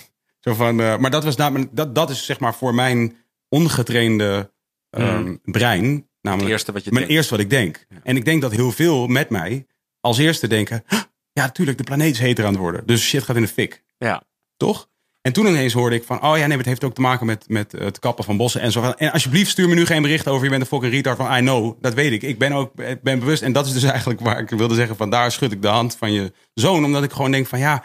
[0.45, 3.17] Zo van, eh, maar dat, was namelijk, dat, dat is zeg maar voor mijn
[3.53, 4.53] ongetrainde
[4.91, 5.95] ehm, brein.
[5.95, 7.19] Het Namelijk eerste wat je mijn denkt.
[7.19, 7.87] eerste wat ik denk.
[8.03, 9.67] En ik denk dat heel veel met mij
[10.01, 10.85] als eerste denken...
[10.87, 11.01] "Huh,
[11.33, 12.87] ja, natuurlijk, de planeet is heter aan het worden.
[12.87, 13.83] Dus shit gaat in de fik.
[13.99, 14.23] Ja.
[14.57, 14.91] Toch?
[15.21, 17.45] En toen ineens hoorde ik van, oh ja, nee, het heeft ook te maken met,
[17.49, 18.83] met het kappen van bossen en zo.
[18.83, 21.41] En alsjeblieft, stuur me nu geen bericht over, je bent een fucking retard van, I
[21.41, 22.23] know, dat weet ik.
[22.23, 23.43] Ik ben ook, ik ben bewust.
[23.43, 25.97] En dat is dus eigenlijk waar ik wilde zeggen, van daar schud ik de hand
[25.97, 26.85] van je zoon.
[26.85, 27.85] Omdat ik gewoon denk van, ja,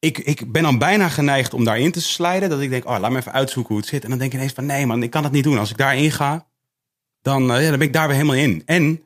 [0.00, 2.48] ik, ik ben dan bijna geneigd om daarin te slijden.
[2.48, 4.04] Dat ik denk, oh, laat me even uitzoeken hoe het zit.
[4.04, 5.58] En dan denk ik ineens van, nee man, ik kan het niet doen.
[5.58, 6.48] Als ik daarin ga,
[7.22, 8.62] dan, eh, ja, dan ben ik daar weer helemaal in.
[8.64, 9.04] En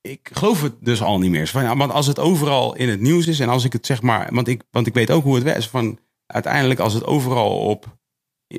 [0.00, 1.46] ik geloof het dus al niet meer.
[1.46, 3.86] Zo Van, ja, want als het overal in het nieuws is en als ik het
[3.86, 5.66] zeg maar, want ik, want ik weet ook hoe het werkt.
[5.66, 7.98] Van uiteindelijk, als het overal op,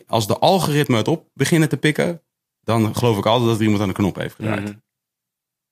[0.07, 2.21] als de algoritme het op beginnen te pikken,
[2.61, 4.63] dan geloof ik altijd dat er iemand aan de knop heeft gedraaid.
[4.63, 4.77] Mhm.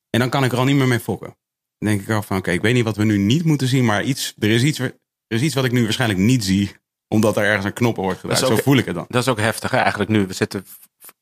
[0.10, 1.38] En dan kan ik er al niet meer mee fokken.
[1.78, 3.86] Dan denk ik al van, oké, ik weet niet wat we nu niet moeten zien,
[3.86, 4.80] maar iets, er, is iets,
[5.28, 6.76] er is iets wat ik nu waarschijnlijk niet zie,
[7.08, 9.06] omdat er ergens een knop wordt ook- Zo voel ik het dan.
[9.08, 9.78] Dat is ook heftig hè?
[9.78, 10.28] eigenlijk nu.
[10.28, 10.66] We zitten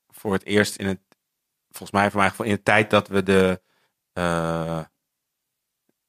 [0.08, 1.00] voor het eerst in het,
[1.68, 3.62] volgens mij voor mijn gevoel, in de tijd dat we de,
[4.12, 4.80] eh,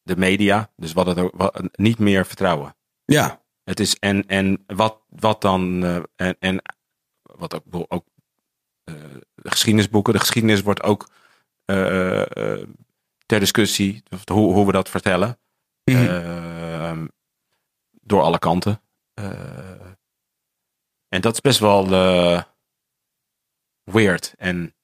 [0.02, 2.76] de media, dus wat het ook, wat, niet meer vertrouwen.
[3.06, 6.62] Ja, Het is en, en wat, wat dan, eh, en, en
[7.22, 8.06] wat ook, ook
[9.36, 11.10] de geschiedenisboeken, de geschiedenis wordt ook
[13.26, 15.40] ter discussie, hoe, hoe we dat vertellen.
[15.84, 17.08] Ehm,
[18.04, 18.82] door alle kanten.
[19.14, 19.92] Eh,
[21.08, 22.44] en dat is best wel eh,
[23.84, 24.76] weird en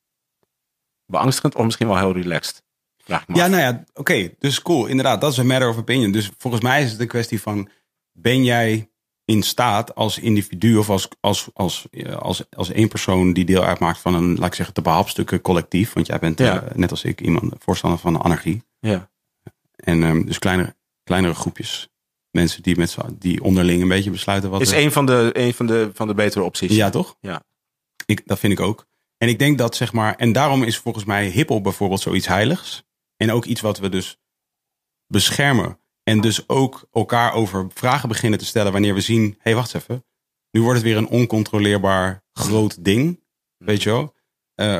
[1.06, 2.64] beangstigend, of misschien wel heel relaxed.
[2.98, 3.50] Vraag ik me Ja, af.
[3.50, 4.30] nou ja, oké.
[4.40, 4.86] dus cool.
[4.86, 6.12] Inderdaad, dat is een matter of opinion.
[6.12, 7.70] Dus volgens mij is het een kwestie van...
[8.12, 8.92] ben jij
[9.26, 13.34] in staat als individu of als, als, als, eh, als, als één persoon...
[13.34, 15.94] die deel uitmaakt van een, laat ik zeggen, te behapstukken collectief.
[15.94, 16.64] Want jij bent, Ja.
[16.76, 18.64] net als ik, iemand voorstander van anarchie.
[18.80, 19.10] ja.
[19.76, 21.90] En ehm, dus kleinere, kleinere groepjes
[22.32, 24.62] mensen die, met die onderling een beetje besluiten wat...
[24.62, 26.76] is er- een van de, een van de, van de betere opties.
[26.76, 27.18] Ja, toch?
[27.22, 27.44] Ja.
[28.06, 28.86] Ik, dat vind ik ook.
[29.18, 32.84] En ik denk dat, zeg maar, en daarom is volgens mij hiphop bijvoorbeeld zoiets heiligs.
[33.18, 34.18] En ook iets wat we dus
[35.08, 35.80] beschermen.
[36.04, 39.76] En dus ook elkaar over vragen beginnen te stellen wanneer we zien, hé, hey, wacht
[39.76, 40.06] even.
[40.52, 43.24] Nu wordt het weer een oncontroleerbaar groot ding.
[43.58, 44.16] Weet je wel?
[44.56, 44.80] Eh,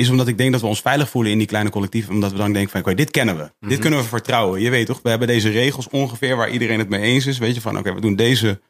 [0.00, 2.12] is omdat ik denk dat we ons veilig voelen in die kleine collectieven.
[2.14, 3.42] Omdat we dan denken van, oké, dit kennen we.
[3.42, 3.80] Dit Mhm.
[3.80, 4.60] kunnen we vertrouwen.
[4.60, 7.38] Je weet toch, we hebben deze regels ongeveer waar iedereen het mee eens is.
[7.38, 8.60] Weet je van, oké, we doen deze.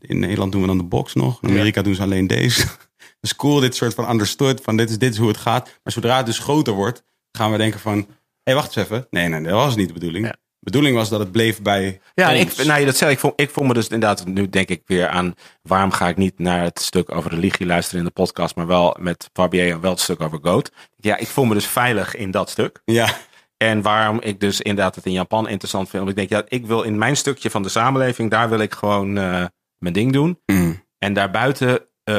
[0.00, 1.42] In Nederland doen we dan de box nog.
[1.42, 2.62] In Amerika doen ze alleen deze.
[3.20, 4.60] Dat is cool, dit soort van understood.
[4.60, 5.64] Van dit is, dit is hoe het gaat.
[5.82, 7.02] Maar zodra het dus groter wordt,
[7.32, 7.96] gaan we denken van...
[7.98, 8.04] Hé,
[8.42, 9.06] hey, wacht eens even.
[9.10, 10.26] Nee, nee, dat was niet de bedoeling.
[10.26, 10.36] Ja.
[10.70, 13.50] Bedoeling was dat het bleef bij Ja, ik, nou, je dat zei, ik voel, ik
[13.50, 16.80] voel me dus inderdaad, nu denk ik weer aan waarom ga ik niet naar het
[16.80, 20.20] stuk over religie luisteren in de podcast, maar wel met Barbier en wel het stuk
[20.20, 20.72] over Goat.
[20.96, 22.82] Ja, ik voel me dus veilig in dat stuk.
[22.84, 23.16] Ja,
[23.58, 26.08] En waarom ik dus inderdaad het in Japan interessant vind.
[26.08, 29.18] Ik denk, ja, ik wil in mijn stukje van de samenleving, daar wil ik gewoon
[29.18, 29.44] eh,
[29.78, 30.40] mijn ding doen.
[30.46, 30.84] Mm.
[30.98, 32.14] En daarbuiten eh,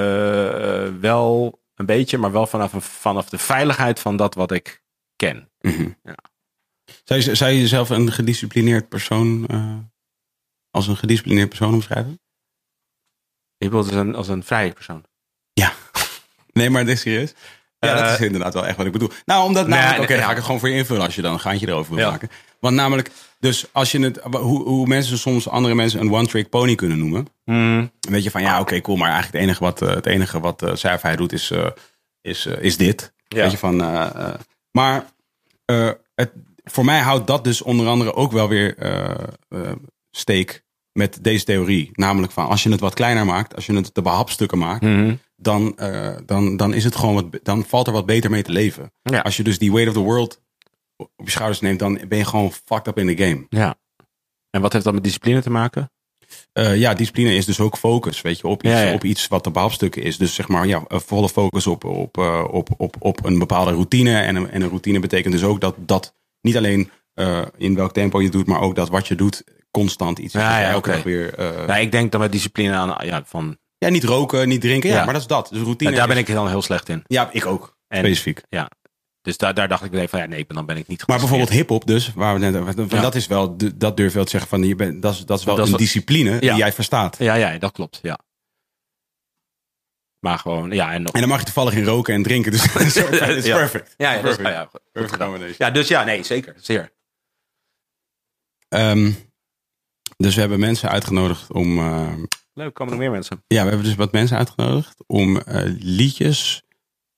[0.99, 4.83] wel een beetje, maar wel vanaf, vanaf de veiligheid van dat wat ik
[5.15, 5.49] ken.
[5.59, 5.89] Mhm.
[6.03, 6.15] Ja.
[7.09, 9.45] Zou, je, zou je jezelf een gedisciplineerd persoon...
[9.47, 9.75] eh,
[10.71, 12.19] als een gedisciplineerd persoon omschrijven?
[13.57, 15.03] Ik wil dus een, als een vrije persoon.
[16.53, 17.33] Nee, maar dit is serieus?
[17.79, 19.09] Ja, dat Eh, is inderdaad wel echt wat ik bedoel.
[19.25, 20.23] Nou, omdat Nee, namelijk, nee, oké, dan ja.
[20.23, 22.09] ga ik het gewoon voor je invullen als je dan een gaantje erover wil Ja.
[22.11, 22.29] maken.
[22.59, 26.75] Want namelijk, dus als je het, hoe, hoe mensen soms andere mensen een one-trick pony
[26.75, 27.27] kunnen noemen.
[27.43, 27.91] Hmm.
[27.99, 30.83] Weet je van, ja, oké, cool, maar eigenlijk het enige wat, eh, het enige wat
[30.85, 31.51] uh, doet is,
[32.21, 33.13] is, is dit.
[33.27, 33.41] Ja.
[33.41, 33.75] Weet je van,
[34.71, 35.05] maar
[36.15, 36.31] het,
[36.71, 39.09] voor mij houdt dat dus onder andere ook wel weer eh,
[39.49, 39.71] eh,
[40.11, 41.89] steek met deze theorie.
[41.93, 45.15] Namelijk van, als je het wat kleiner maakt, als je het te behapstukken maakt, Mhm.
[45.35, 48.51] dan, eh, dan, dan is het gewoon wat, dan valt er wat beter mee te
[48.51, 48.91] leven.
[49.01, 49.19] Ja.
[49.19, 50.41] Als je dus die weight of the world
[50.97, 53.45] op je schouders neemt, dan ben je gewoon fucked up in the game.
[53.49, 53.75] Ja.
[54.49, 55.91] En wat heeft dat met discipline te maken?
[56.53, 58.93] Ja, discipline is dus ook focus, weet je, op iets, Ja, ja.
[58.93, 60.17] Op iets wat de behapstukken is.
[60.17, 62.17] Dus zeg maar, ja, volle focus op, op,
[62.51, 64.19] op, op, op een bepaalde routine.
[64.19, 67.93] En een, en een routine betekent dus ook dat dat niet alleen eh, in welk
[67.93, 70.41] tempo je doet, maar ook dat wat je doet constant iets is.
[70.41, 71.33] Ja, ja, elke dag weer.
[71.33, 74.89] eh, Nou, ik denk dan met discipline aan, ja, van, ja, niet roken, niet drinken.
[74.89, 75.03] Ja, Ja.
[75.03, 75.49] maar dat is dat.
[75.51, 75.91] Dus routine.
[75.91, 77.03] daar ben ik dan heel slecht in.
[77.07, 77.77] Ja, ik ook.
[77.87, 78.41] En- specifiek.
[79.21, 81.49] Dus daar, daar dacht ik meteen van, ja, nee, dan ben ik niet Maar bijvoorbeeld
[81.49, 83.01] hip-hop, dus, waar we net over Ja.
[83.01, 85.39] dat is wel, dat durf je wel te zeggen van, je bent, dat, is, dat
[85.39, 86.39] is wel Dat is een wat- discipline Ja.
[86.39, 87.15] die jij verstaat.
[87.19, 88.19] Ja, ja, dat klopt, ja.
[90.19, 91.13] Maar gewoon, ja, en nog.
[91.13, 93.57] En dan mag je toevallig in roken en drinken, dus dat is Ja.
[93.57, 93.93] perfect.
[93.97, 94.47] Ja, perfect.
[94.49, 96.91] ja, Perfect ja, dus ja, nee, zeker, zeer.
[98.69, 99.11] Ehm,
[100.17, 102.13] dus we hebben mensen uitgenodigd om, eh,
[102.53, 103.43] Leuk, komen er meer mensen?
[103.47, 106.63] ja, we hebben dus wat mensen uitgenodigd om eh, liedjes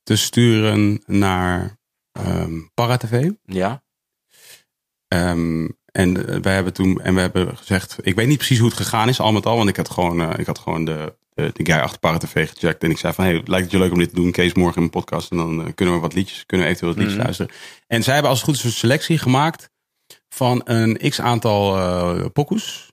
[0.03, 1.77] te sturen naar
[2.11, 3.29] ehm Paratv.
[3.43, 3.83] Ja.
[5.07, 8.67] Ehm, en eh, wij hebben toen en we hebben gezegd, ik weet niet precies hoe
[8.69, 11.49] het gegaan is, al met al, want ik had gewoon, ik had gewoon de, de,
[11.53, 13.97] de guy achter ParaTV gecheckt en ik zei van, hey, lijkt het je leuk om
[13.99, 16.45] dit te doen, Kees, morgen in mijn podcast en dan eh, kunnen we wat liedjes,
[16.45, 17.25] kunnen we eventueel wat liedjes Mhm.
[17.25, 17.51] luisteren.
[17.87, 19.69] En zij hebben als het goed is een selectie gemaakt
[20.29, 22.89] van een x aantal eh pokoes.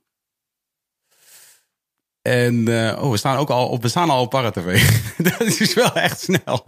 [2.22, 4.82] En eh, oh, we staan ook al op, we staan al op ParaTV.
[5.38, 6.64] dat is wel echt snel.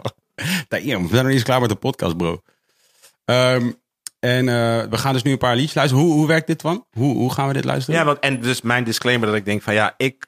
[0.69, 2.43] Damn, we zijn nog niet eens klaar met de podcast, bro.
[3.25, 3.71] Ehm,
[4.19, 6.05] en eh, we gaan dus nu een paar liedjes luisteren.
[6.05, 6.87] Hoe, hoe werkt dit van?
[6.91, 8.01] Hoe, hoe gaan we dit luisteren?
[8.01, 10.27] Ja, want, en dus mijn disclaimer dat ik denk van, ja, ik,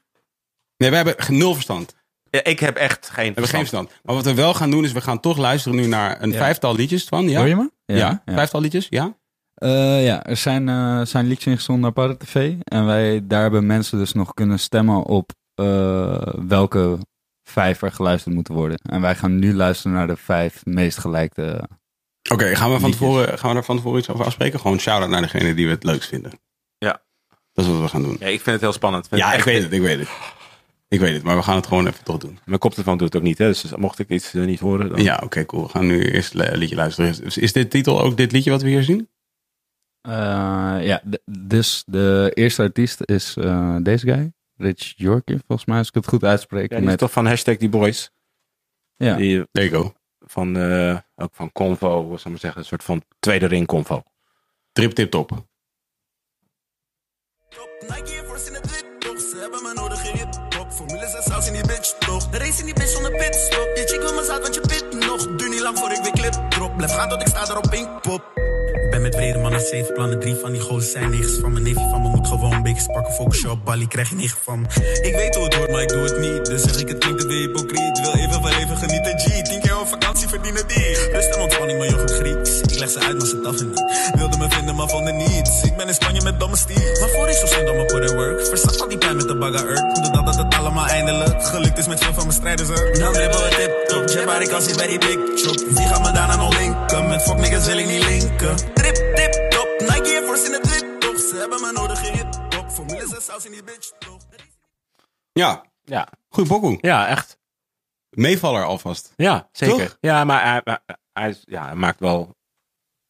[0.83, 1.95] Nee, we hebben nul verstand.
[2.31, 3.91] We ja, ik heb echt geen hebben geen verstand.
[4.03, 6.37] Maar wat we wel gaan doen is, we gaan toch luisteren nu naar een Ja.
[6.39, 7.29] vijftal liedjes van.
[7.29, 7.39] Ja?
[7.39, 7.71] Hoor je me?
[7.85, 9.17] Ja, vijftal liedjes, ja.
[9.55, 12.55] Eh, ja, er zijn, eh, zijn liedjes ingezonden naar Parra TV.
[12.65, 16.99] En wij, daar hebben mensen dus nog kunnen stemmen op eh, welke
[17.49, 18.79] vijf er geluisterd moeten worden.
[18.83, 21.69] En wij gaan nu luisteren naar de vijf meest gelijkte.
[22.33, 22.97] Oké, gaan, we van Liedjes.
[23.09, 24.61] tevoren, gaan we daar van tevoren iets over afspreken?
[24.61, 26.33] Gewoon shout-out naar degene die we het leukst vinden.
[26.79, 27.03] Ja.
[27.53, 28.17] Dat is wat we gaan doen.
[28.21, 29.09] Ja, ik vind het heel spannend.
[29.09, 30.09] vind Ja, het ik echt- weet het, ik weet het.
[30.93, 32.39] Ik weet het, maar we gaan het gewoon even toch doen.
[32.45, 33.47] Mijn koptelefoon doet het ook niet, hè?
[33.47, 35.03] dus mocht ik iets eh, niet horen, dan...
[35.03, 35.63] Ja, oké, cool.
[35.63, 37.25] We gaan nu eerst een liedje luisteren.
[37.25, 39.09] Is, is dit titel ook dit liedje wat we hier zien?
[40.01, 40.13] Eh,
[40.81, 44.33] ja, dus de eerste artiest is eh, deze guy.
[44.57, 46.71] Rich Yorkie, volgens mij, als ik het goed uitspreek.
[46.73, 48.11] Ja, die is toch van hashtag die boys.
[48.97, 49.17] ja.
[49.17, 49.95] Die, There you go.
[50.19, 54.03] van, eh, ook van Convo, ik maar zeggen, een soort van tweede ring Convo.
[54.73, 55.45] Trip tip top.
[61.73, 61.95] Bitch?
[62.31, 63.71] De race in die bitch zonder pitstop.
[63.75, 65.37] Je chick wil me zaad, want je pit nog.
[65.37, 66.77] Duur niet lang voor ik weer clip drop.
[66.77, 68.52] Blijf gaan tot ik sta er op Pinkpop.
[69.03, 70.21] Ben met vrede man zeven plannen.
[70.21, 72.09] Drie van die gozer zijn niks van mijn neefje van me.
[72.09, 74.67] Moet gewoon bekers pakken, focus op Bali, krijg je negen van me.
[75.03, 76.47] Ik weet hoe het hoort, maar ik doe het niet.
[76.47, 78.01] Dus zeg ik het klinkt te weer hypocriet.
[78.01, 79.43] Wil even van leven genieten, G.
[79.43, 81.11] Tien keer op vakantie verdienen die.
[81.13, 82.61] Rust en ontspanning, maar yoghurt Grieks.
[82.61, 84.13] Ik leg ze uit, maar ze taffen niet.
[84.15, 85.63] Wilde me vinden, maar vonden niets.
[85.63, 86.97] Ik ben in Spanje met domme stier.
[87.01, 88.81] Maar voor ik zo snel dan put in work.
[88.81, 89.95] Al die pijn met de bagger Urk.
[89.95, 92.99] Doe dat het allemaal eindelijk gelukt is met veel van mijn strijders er.
[92.99, 94.09] Dan dribbel het tip top.
[94.09, 95.57] Jab ik als bij die big chop.
[95.69, 97.09] Wie gaat me daarna nog linken?
[97.09, 98.55] Met fuck niggas wil ik niet linken.
[98.93, 99.69] Trip tip top.
[99.81, 101.19] Nike Air Force in het wit toch.
[101.21, 102.71] Ze hebben me nodig in je top.
[102.71, 104.21] Formules en saus in die bitch toch.
[105.33, 106.79] Ja, Ja, goeie pokoe.
[106.81, 107.39] ja echt.
[108.11, 109.13] Meevaller alvast.
[109.17, 109.77] Ja, zeker.
[109.89, 109.97] Toch?
[110.01, 110.79] Ja, maar hij,
[111.13, 112.37] hij, ja, hij maakt wel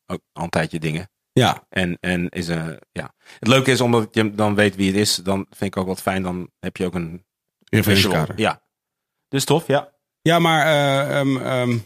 [0.06, 1.10] ook al een tijdje dingen.
[1.32, 3.14] Ja, En, en is een, ja.
[3.38, 6.02] Het leuke is, omdat je dan weet wie het is, dan vind ik ook wat
[6.02, 6.22] fijn.
[6.22, 7.24] Dan heb je ook een
[7.70, 8.38] referentiekader.
[8.38, 8.62] Ja.
[9.28, 9.90] Dus tof, ja.
[10.20, 11.78] Ja, maar eh, ehm, ehm,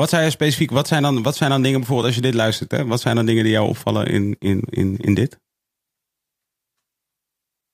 [0.00, 0.70] wat zijn er specifiek?
[0.70, 2.70] Wat zijn, dan, wat zijn dan dingen bijvoorbeeld als je dit luistert?
[2.70, 2.86] Hè?
[2.86, 5.38] Wat zijn dan dingen die jou opvallen in, in, in, in dit?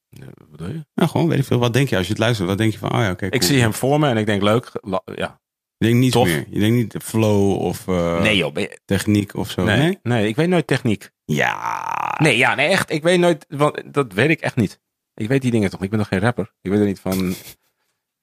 [0.08, 0.86] Wat bedoel je?
[0.94, 1.58] Nou, gewoon, weet ik veel.
[1.58, 2.48] Wat denk je als je het luistert?
[2.48, 3.42] Wat denk je van, oh ja, oké, Ik cool.
[3.42, 4.70] zie hem voor me en ik denk leuk.
[5.14, 5.40] Ja.
[5.76, 6.26] Je denkt niet Tof.
[6.26, 6.46] meer.
[6.50, 8.54] Je denkt niet flow of eh, Nee joh.
[8.54, 9.64] je- techniek of zo.
[9.64, 9.98] nee, Nee?
[10.02, 10.28] nee.
[10.28, 11.10] ik weet nooit techniek.
[11.24, 12.16] Ja.
[12.22, 12.90] Nee, ja, nee, echt.
[12.90, 14.80] Ik weet nooit, want dat weet ik echt niet.
[15.14, 15.82] Ik weet die dingen toch.
[15.82, 16.52] Ik ben nog geen rapper.
[16.62, 17.34] Ik weet er niet van.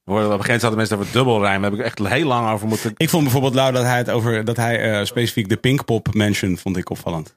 [0.04, 1.62] We hoorden op een gegeven moment mensen over dubbelrijm.
[1.62, 2.92] Daar heb ik echt heel lang over moeten.
[2.96, 6.58] Ik vond bijvoorbeeld Lau dat hij het over dat hij eh, specifiek de Pinkpop mention
[6.58, 7.36] vond ik opvallend.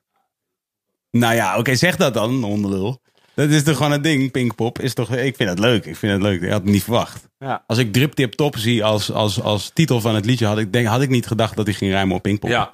[1.12, 3.02] Nou ja, oké, zeg dat dan, onderlul.
[3.36, 4.80] Dat is toch gewoon een ding, Pinkpop.
[4.80, 5.86] Is toch, ik vind het leuk.
[5.86, 6.42] Ik vind het leuk.
[6.42, 7.30] Ik had het niet verwacht.
[7.40, 7.64] Ja.
[7.68, 10.74] Als ik Drip Tip Top zie als, als, als titel van het liedje, had ik,
[10.74, 12.50] denk, had ik niet gedacht dat hij ging rijmen op Pinkpop.
[12.50, 12.70] Ja.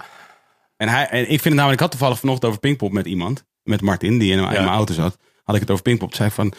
[0.78, 3.46] En, hij, en ik vind het namelijk, ik had toevallig vanochtend over Pinkpop met iemand,
[3.64, 5.18] met Martin, die in, in mijn auto zat.
[5.44, 6.16] Had ik het over Pinkpop.
[6.16, 6.54] Zei van,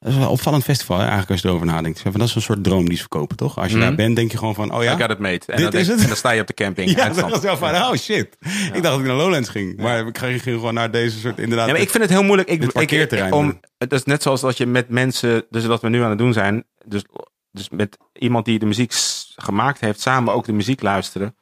[0.00, 2.02] dat is wel een opvallend festival, hè, eigenlijk als je erover nadenkt.
[2.04, 3.58] Dat is een soort droom die ze verkopen, toch?
[3.58, 3.86] Als je Mhm.
[3.86, 4.92] daar bent, denk je gewoon van, oh ja.
[4.92, 5.44] Ik had het meet.
[5.48, 6.00] En, Dit dan denk- is het?
[6.00, 6.90] en dan sta je op de camping.
[6.96, 8.36] Ja, dat was wel van, oh shit.
[8.40, 9.76] Ik dacht dat ik naar Lowlands ging.
[9.76, 11.66] Maar ik ging gewoon naar deze soort, inderdaad.
[11.66, 12.48] Ja, maar ik vind het heel moeilijk.
[12.48, 16.02] Ik, ik, om, het is net zoals dat je met mensen, dus wat we nu
[16.02, 17.04] aan het doen zijn, dus,
[17.52, 18.92] dus met iemand die de muziek
[19.36, 21.36] gemaakt heeft, samen ook de muziek luisteren.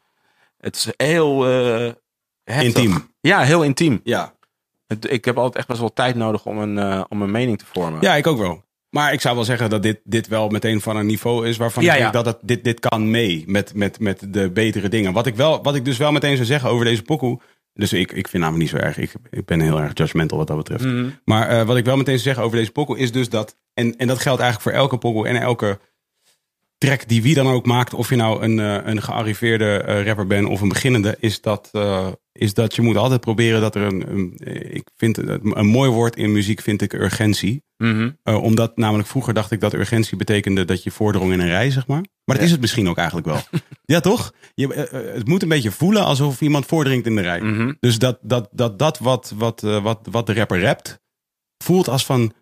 [0.60, 1.92] Het is heel eh.
[2.64, 3.10] Intiem.
[3.20, 4.00] Ja, heel intiem.
[4.04, 4.32] Ja.
[4.88, 7.58] Het- ik heb altijd echt best wel tijd nodig om een, eh, om een mening
[7.58, 8.00] te vormen.
[8.00, 8.66] ja, ik ook wel.
[8.90, 11.82] Maar ik zou wel zeggen dat dit, dit wel meteen van een niveau is waarvan
[11.82, 12.22] Ja, ik denk ja.
[12.22, 15.12] dat het, dit, dit kan mee met, met, met de betere dingen.
[15.12, 17.40] Wat ik, wel, wat ik dus wel meteen zou zeggen over deze pokoe.
[17.74, 18.98] Dus ik, ik vind namelijk niet zo erg.
[18.98, 20.84] Ik, ik ben heel erg judgmental wat dat betreft.
[20.84, 21.08] Mhm.
[21.24, 23.56] Maar eh, wat ik wel meteen zou zeggen over deze pokoe is dus dat...
[23.74, 25.78] En, en dat geldt eigenlijk voor elke pokoe en elke
[26.78, 27.94] track die wie dan ook maakt.
[27.94, 31.16] Of je nou een, eh, een gearriveerde rapper bent of een beginnende.
[31.20, 31.68] Is dat,
[32.38, 34.10] is dat je moet altijd proberen dat er een...
[34.10, 34.34] een
[34.74, 37.62] ik vind een mooi woord in muziek vind ik urgentie.
[37.76, 38.10] Mhm.
[38.22, 41.70] Eh, omdat namelijk vroeger dacht ik dat urgentie betekende dat je voordrong in een rij,
[41.70, 42.04] zeg maar.
[42.24, 43.40] Maar dat is het misschien ook eigenlijk wel.
[43.94, 44.32] ja, toch?
[44.54, 47.40] Je, eh, eh, het moet een beetje voelen alsof iemand voordringt in de rij.
[47.40, 47.72] Mhm.
[47.80, 51.00] Dus dat, dat, dat, dat wat, wat, wat, wat de rapper rapt,
[51.64, 52.32] voelt als van...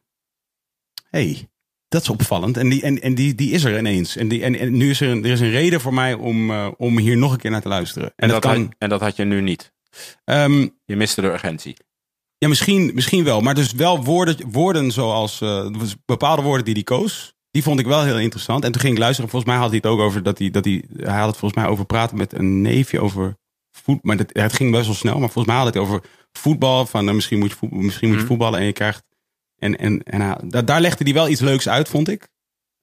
[1.10, 1.48] hey,
[1.88, 2.56] dat is opvallend.
[2.56, 4.16] En die, en, en die, die is er ineens.
[4.16, 6.50] En, die, en, en nu is er een, er is een reden voor mij om,
[6.68, 8.08] om hier nog een keer naar te luisteren.
[8.08, 8.62] En, En, dat, dat kan...
[8.62, 9.74] had, en dat had je nu niet.
[10.24, 11.76] Ehm, Je miste de urgentie.
[12.38, 13.40] ja, misschien, misschien wel.
[13.40, 17.34] Maar dus wel woorden, woorden zoals eh, dus bepaalde woorden die hij koos.
[17.50, 18.64] Die vond ik wel heel interessant.
[18.64, 19.30] En toen ging ik luisteren.
[19.30, 21.60] Volgens mij had hij het ook over dat hij, dat hij, hij had het volgens
[21.62, 23.36] mij over praten met een neefje over
[23.70, 24.02] voet.
[24.02, 25.18] Maar dat, het ging best wel snel.
[25.18, 26.86] Maar volgens mij had hij het over voetbal.
[26.86, 28.30] Van eh, misschien moet je, voet- misschien moet je Mhm.
[28.32, 29.04] voetballen en je krijgt.
[29.56, 32.28] En, en, en daar, daar legde hij wel iets leuks uit, vond ik.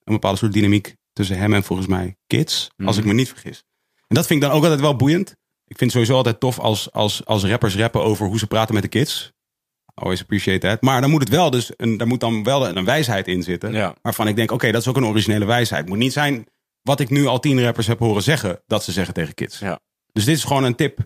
[0.04, 2.70] Een bepaalde soort dynamiek tussen hem en volgens mij kids.
[2.86, 3.64] Als ik me niet vergis.
[4.08, 5.36] En dat vind ik dan ook altijd wel boeiend.
[5.74, 8.74] Ik vind het sowieso altijd tof als, als, als rappers rappen over hoe ze praten
[8.74, 9.32] met de kids.
[9.94, 10.82] Always appreciate that.
[10.82, 13.72] Maar dan moet het wel dus, een, daar moet dan wel een wijsheid in zitten.
[13.72, 13.96] Ja.
[14.02, 15.82] Waarvan ik denk, oké, dat is ook een originele wijsheid.
[15.82, 16.48] Het moet niet zijn
[16.82, 19.60] wat ik nu al tien rappers heb horen zeggen, dat ze zeggen tegen kids.
[19.60, 19.80] Ja.
[20.12, 21.00] Dus dit is gewoon een tip.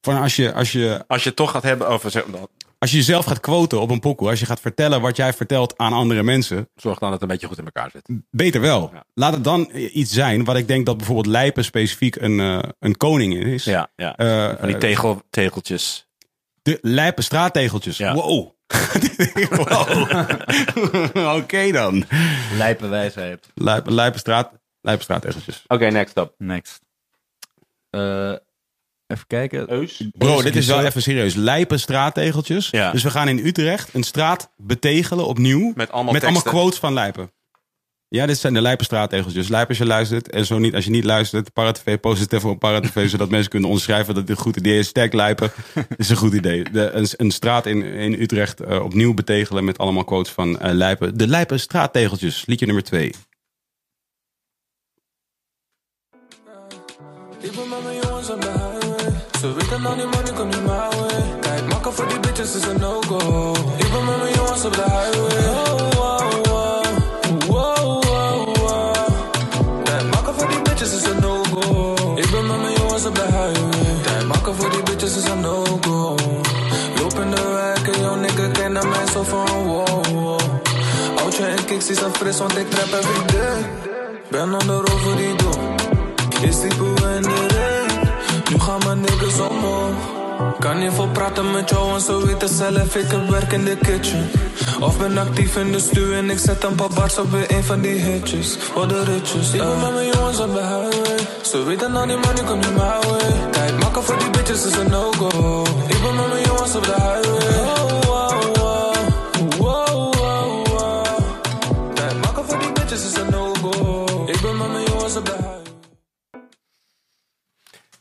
[0.00, 2.24] Van als je, als je, Als je het toch gaat hebben over,
[2.78, 5.78] als je jezelf gaat quoten op een pokoe, als je gaat vertellen wat jij vertelt
[5.78, 8.08] aan andere mensen, zorg dan dat het een beetje goed in elkaar zit.
[8.30, 8.90] beter wel.
[8.92, 9.04] Ja.
[9.14, 12.96] Laat het dan iets zijn wat ik denk dat bijvoorbeeld Lijpen specifiek een, eh, een
[12.96, 13.64] koning in is.
[13.64, 14.16] Ja, ja.
[14.16, 16.08] Eh, Van die tegel, tegeltjes.
[16.62, 17.96] De lijpen straattegeltjes.
[17.96, 18.14] Ja.
[18.14, 18.52] Wow.
[19.50, 21.36] Wow.
[21.42, 22.04] Oké dan.
[22.56, 23.46] Lijpe wijsheid.
[23.54, 25.64] Lijpen, lijpen, straat, lijpen straattegeltjes.
[25.66, 26.34] Oké, next up.
[26.38, 26.80] Next.
[27.90, 28.32] Eh,
[29.14, 29.72] even kijken.
[29.72, 30.04] Eus.
[30.12, 31.34] Bro, dit is wel even serieus.
[31.34, 32.68] Lijpen straattegeltjes.
[32.70, 32.90] Ja.
[32.90, 35.72] Dus we gaan in Utrecht een straat betegelen opnieuw.
[35.74, 37.30] Met allemaal met allemaal quotes van Lijpen.
[38.08, 39.34] Ja, dit zijn de Lijpen straattegels.
[39.34, 40.30] Dus Lijp als je luistert.
[40.30, 43.08] En zo niet, als je niet luistert, ParaTV, post het even op ParaTV.
[43.10, 44.88] zodat mensen kunnen onderschrijven dat dit een goed idee is.
[44.88, 45.52] Sterk Lijpen
[45.96, 46.70] is een goed idee.
[46.72, 50.72] De, een, een straat in, in Utrecht eh, opnieuw betegelen met allemaal quotes van eh,
[50.72, 51.16] Lijpen.
[51.16, 53.14] De Lijpen straattegeltjes, liedje nummer twee.
[57.40, 57.52] Ik
[59.44, 61.38] Ze weten al die money niet my way.
[61.40, 63.52] Kijk, makken voor die bitches is een no-go.
[63.76, 65.48] Ik ben met mijn jongens op de highway.
[65.48, 66.84] Oh, wow, wow.
[67.46, 68.96] Wow, wow, wow.
[69.84, 71.94] Kijk, makken voor bitches is een no-go.
[72.14, 74.00] Ik ben met mijn jongens op de highway.
[74.02, 76.14] Kijk, makken voor die bitches is een no-go.
[76.98, 78.50] Loop in de wijk en jouw nigga
[79.24, 80.40] van wow, wow.
[81.22, 81.90] Oudje en kicks
[82.38, 83.70] want ik trap everyday.
[84.30, 85.58] Ben on the road voor die doel.
[86.40, 87.20] Is die boe de?
[87.20, 87.53] Nu
[88.64, 89.94] gaan mijn niggas omhoog.
[90.58, 93.76] Kan niet veel praten met jou, want zo weten zelf ik heb werk in de
[93.76, 94.30] kitchen.
[94.80, 97.64] Of ben actief in de stuur en ik zet een paar bars op weer een
[97.64, 98.56] van die hitjes.
[98.72, 99.52] Voor de ritjes.
[99.52, 101.18] Ik ben met mijn jongens op de highway.
[101.42, 103.50] Ze weten al die money komt niet my way.
[103.50, 105.62] Kijk, makken voor die bitches is een no-go.
[105.86, 107.63] Ik ben met mijn jongens op de highway.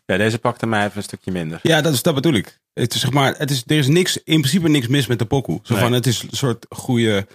[0.05, 1.59] Ja, deze pakte mij even een stukje minder.
[1.63, 2.59] Ja, dat, is, dat bedoel ik.
[2.73, 5.25] Het is, zeg maar, het is, er is niks, in principe niks mis met de
[5.25, 5.59] pokoe.
[5.63, 5.83] Zo Nee.
[5.83, 7.27] van, het is een soort goede,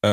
[0.00, 0.10] eh,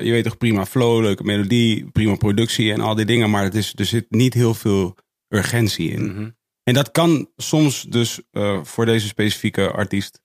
[0.00, 3.30] je weet toch, prima flow, leuke melodie, prima productie en al die dingen.
[3.30, 4.96] Maar het is, er zit niet heel veel
[5.28, 6.04] urgentie in.
[6.06, 6.30] Mhm.
[6.62, 10.20] En dat kan soms dus eh, voor deze specifieke artiest,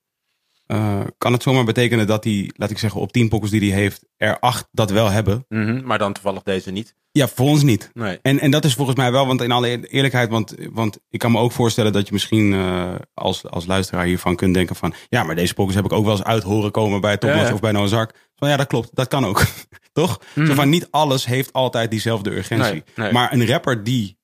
[0.65, 3.79] eh, kan het zomaar betekenen dat hij, laat ik zeggen, op tien pokkels die hij
[3.81, 5.45] heeft, er acht dat wel hebben.
[5.49, 6.95] Mhm, Maar dan toevallig deze niet.
[7.17, 7.89] Ja, voor ons niet.
[7.93, 8.19] Nee.
[8.21, 11.31] En, en dat is volgens mij wel, want in alle eerlijkheid, want, want ik kan
[11.31, 15.23] me ook voorstellen dat je misschien eh, als, als luisteraar hiervan kunt denken van, ja,
[15.23, 17.53] maar deze pokkers heb ik ook wel eens uit horen komen bij Thomas Ja, ja.
[17.53, 18.07] of bij Noah.
[18.35, 19.45] Van ja, dat klopt, dat kan ook.
[19.93, 20.21] Toch?
[20.35, 22.71] Zo van niet alles heeft altijd diezelfde urgentie.
[22.71, 23.11] Nee, nee.
[23.11, 24.17] Maar een rapper die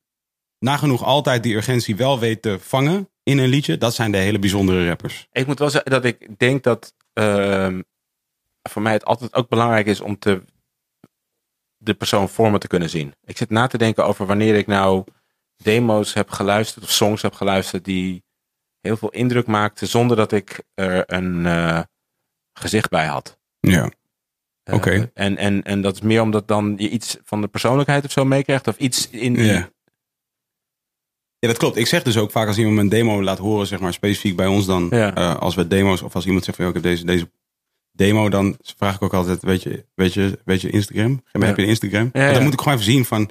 [0.59, 4.39] nagenoeg altijd die urgentie wel weet te vangen in een liedje, dat zijn de hele
[4.39, 5.27] bijzondere rappers.
[5.31, 7.81] Ik moet wel zeggen dat ik denk dat ehm,
[8.69, 10.43] voor mij het altijd ook belangrijk is om te,
[11.83, 13.13] de persoon voor me te kunnen zien.
[13.25, 15.03] Ik zit na te denken over wanneer ik nou
[15.57, 18.23] demo's heb geluisterd of songs heb geluisterd die
[18.81, 21.81] heel veel indruk maakten zonder dat ik er een eh,
[22.53, 23.37] gezicht bij had.
[23.59, 23.91] Ja.
[24.63, 25.11] Eh, Oké.
[25.13, 28.25] en, en, en dat is meer omdat dan je iets van de persoonlijkheid of zo
[28.25, 29.43] meekrijgt of iets in die...
[29.45, 29.71] Ja.
[31.39, 31.77] Ja, dat klopt.
[31.77, 34.47] Ik zeg dus ook vaak als iemand een demo laat horen, zeg maar specifiek bij
[34.47, 35.15] ons dan, Ja.
[35.15, 37.31] eh, als we demo's of als iemand zegt van, "Yo, ik heb deze, deze
[37.93, 41.23] demo, dan vraag ik ook altijd, weet je, weet je, weet je Instagram?
[41.31, 42.09] Heb je een Instagram?
[42.13, 42.33] Ja.
[42.33, 43.29] dan moet ik gewoon even zien van,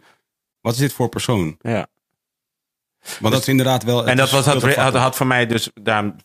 [0.60, 1.56] wat is dit voor persoon?
[1.60, 1.86] Ja.
[3.20, 4.06] Want dat is inderdaad wel...
[4.06, 6.16] En dat was, had, had, voor mij dus daarom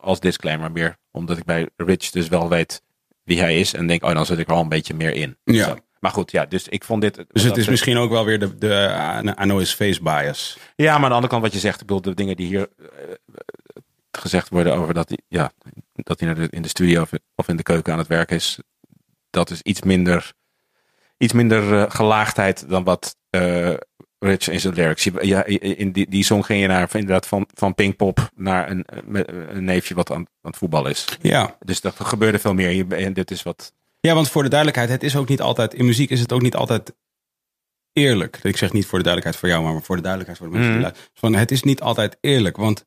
[0.00, 0.96] als disclaimer meer.
[1.10, 2.82] Omdat ik bij Rich dus wel weet
[3.24, 3.74] wie hij is.
[3.74, 5.36] En denk, oh, dan zit ik er wel een beetje meer in.
[5.44, 5.64] Ja.
[5.64, 5.76] Zo.
[6.00, 7.24] Maar goed, ja, dus ik vond dit...
[7.28, 8.92] Dus het is misschien ook wel weer de, de
[9.46, 10.58] uh, face bias.
[10.76, 11.80] Ja, maar aan de andere kant wat je zegt.
[11.80, 12.86] Ik bedoel, de dingen die hier eh,
[14.18, 15.52] gezegd worden over dat hij, ja,
[15.94, 18.58] dat hij in de studio of, in de keuken aan het werk is.
[19.30, 20.32] Dat is iets minder,
[21.16, 23.74] iets minder eh, gelaagdheid dan wat eh,
[24.20, 25.08] Rich in zijn lyrics.
[25.20, 28.84] Ja, in die, die song ging je naar, inderdaad van, van Pinkpop naar een,
[29.56, 31.04] een neefje wat aan, aan het voetballen is.
[31.20, 31.56] Ja.
[31.64, 32.92] Dus dat gebeurde veel meer.
[32.92, 33.72] En dit is wat.
[34.00, 36.42] ja, want voor de duidelijkheid, het is ook niet altijd, in muziek is het ook
[36.42, 36.92] niet altijd
[37.92, 38.38] eerlijk.
[38.42, 40.72] Ik zeg niet voor de duidelijkheid voor jou, maar voor de duidelijkheid voor de mensen
[40.72, 40.92] die Mhm.
[40.92, 41.20] luisteren.
[41.20, 42.84] Van, het is niet altijd eerlijk, want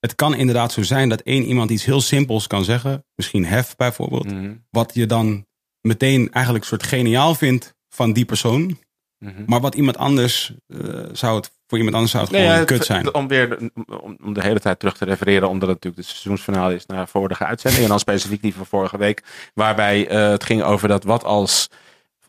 [0.00, 3.04] het kan inderdaad zo zijn dat één iemand iets heel simpels kan zeggen.
[3.14, 4.32] Misschien hef bijvoorbeeld.
[4.32, 4.54] Mhm.
[4.70, 5.46] Wat je dan
[5.80, 8.78] meteen eigenlijk soort geniaal vindt van die persoon.
[9.18, 9.42] Mhm.
[9.46, 12.64] Maar wat iemand anders eh, zou het, voor iemand anders zou het Nee, gewoon ja,
[12.64, 13.14] kut zijn.
[13.14, 13.70] Om, weer,
[14.00, 17.08] om, om de hele tijd terug te refereren, omdat het natuurlijk de seizoensfinale is naar
[17.08, 17.82] vorige uitzending.
[17.82, 19.22] En dan specifiek die van vorige week.
[19.54, 21.68] Waarbij eh, het ging over dat wat als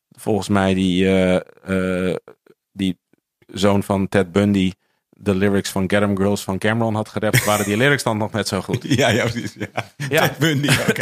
[0.09, 1.09] volgens mij die,
[1.61, 2.15] eh,
[2.71, 2.97] die
[3.47, 4.71] zoon van Ted Bundy
[5.21, 8.31] de lyrics van Get 'em Girls van Cameron had gerapt, waren die lyrics dan nog
[8.31, 8.83] net zo goed.
[8.87, 9.55] Ja, ja, precies.
[9.57, 9.67] Ja.
[10.09, 10.21] Ja.
[10.21, 11.01] Ted Bundy, oké.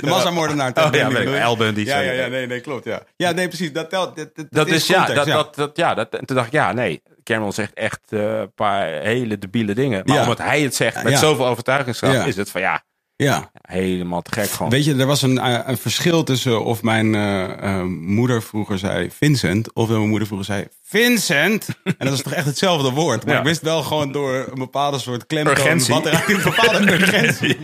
[0.00, 1.20] De massamoordenaar Ted Oh, ja, Bundy.
[1.50, 3.02] ik Bundy, Ja, ja, ja, nee, nee, klopt, ja.
[3.16, 4.16] Ja, nee, precies, dat telt.
[4.16, 6.52] Dat, dat, Dat is, ja, context, dat, dat, dat, ja, dat, en toen dacht ik,
[6.54, 10.02] ja, nee, Cameron zegt echt eh, een paar hele debiele dingen.
[10.04, 10.22] Maar Ja.
[10.22, 11.18] omdat hij het zegt met Ja.
[11.18, 12.24] zoveel overtuigingskracht, Ja.
[12.24, 12.82] is het van ja,
[13.24, 13.50] Ja.
[13.62, 14.70] helemaal te gek gewoon.
[14.70, 18.78] Weet je, er was een, eh, een verschil tussen of mijn eh, eh, moeder vroeger
[18.78, 21.68] zei Vincent, of mijn moeder vroeger zei Vincent.
[21.98, 23.24] En dat is toch echt hetzelfde woord.
[23.24, 23.40] Maar Ja.
[23.40, 25.54] ik wist wel gewoon door een bepaalde soort klemtoon.
[25.56, 25.94] Urgentie.
[25.94, 27.58] Wat er, een bepaalde urgentie.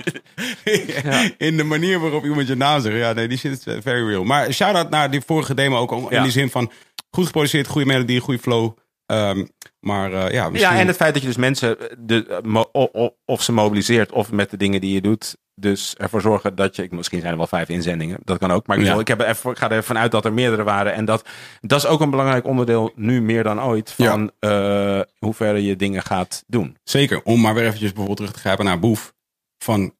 [1.38, 2.96] In de manier waarop iemand je naam zegt.
[2.96, 4.24] Ja, nee, die shit is very real.
[4.24, 5.92] Maar shout-out naar die vorige demo ook.
[5.92, 6.22] In Ja.
[6.22, 6.70] die zin van
[7.10, 8.76] goed geproduceerd, goede melodie, goede flow.
[9.06, 9.44] Ehm,
[9.80, 10.72] maar ja, misschien...
[10.72, 14.56] Ja, en het feit dat je dus mensen, de, of ze mobiliseert, of met de
[14.56, 17.68] dingen die je doet, dus ervoor zorgen dat je, ik- misschien zijn er wel vijf
[17.68, 18.66] inzendingen, dat kan ook.
[18.66, 18.98] Maar ik, Ja.
[18.98, 20.92] ik, heb er even, ik ga ervan uit dat er meerdere waren.
[20.94, 21.28] En dat,
[21.60, 25.76] dat is ook een belangrijk onderdeel, nu meer dan ooit, van eh hoe ver je
[25.76, 26.76] dingen gaat doen.
[26.84, 29.14] Zeker, om maar weer eventjes bijvoorbeeld terug te grijpen naar Boef.
[29.58, 29.94] Van,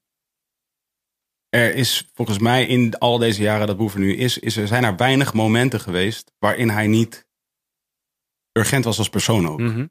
[1.49, 4.67] er is volgens mij in al deze jaren dat Boef er nu is, is er
[4.67, 7.27] zijn er weinig momenten geweest waarin hij niet
[8.53, 9.59] urgent was als persoon ook.
[9.61, 9.87] Mhm,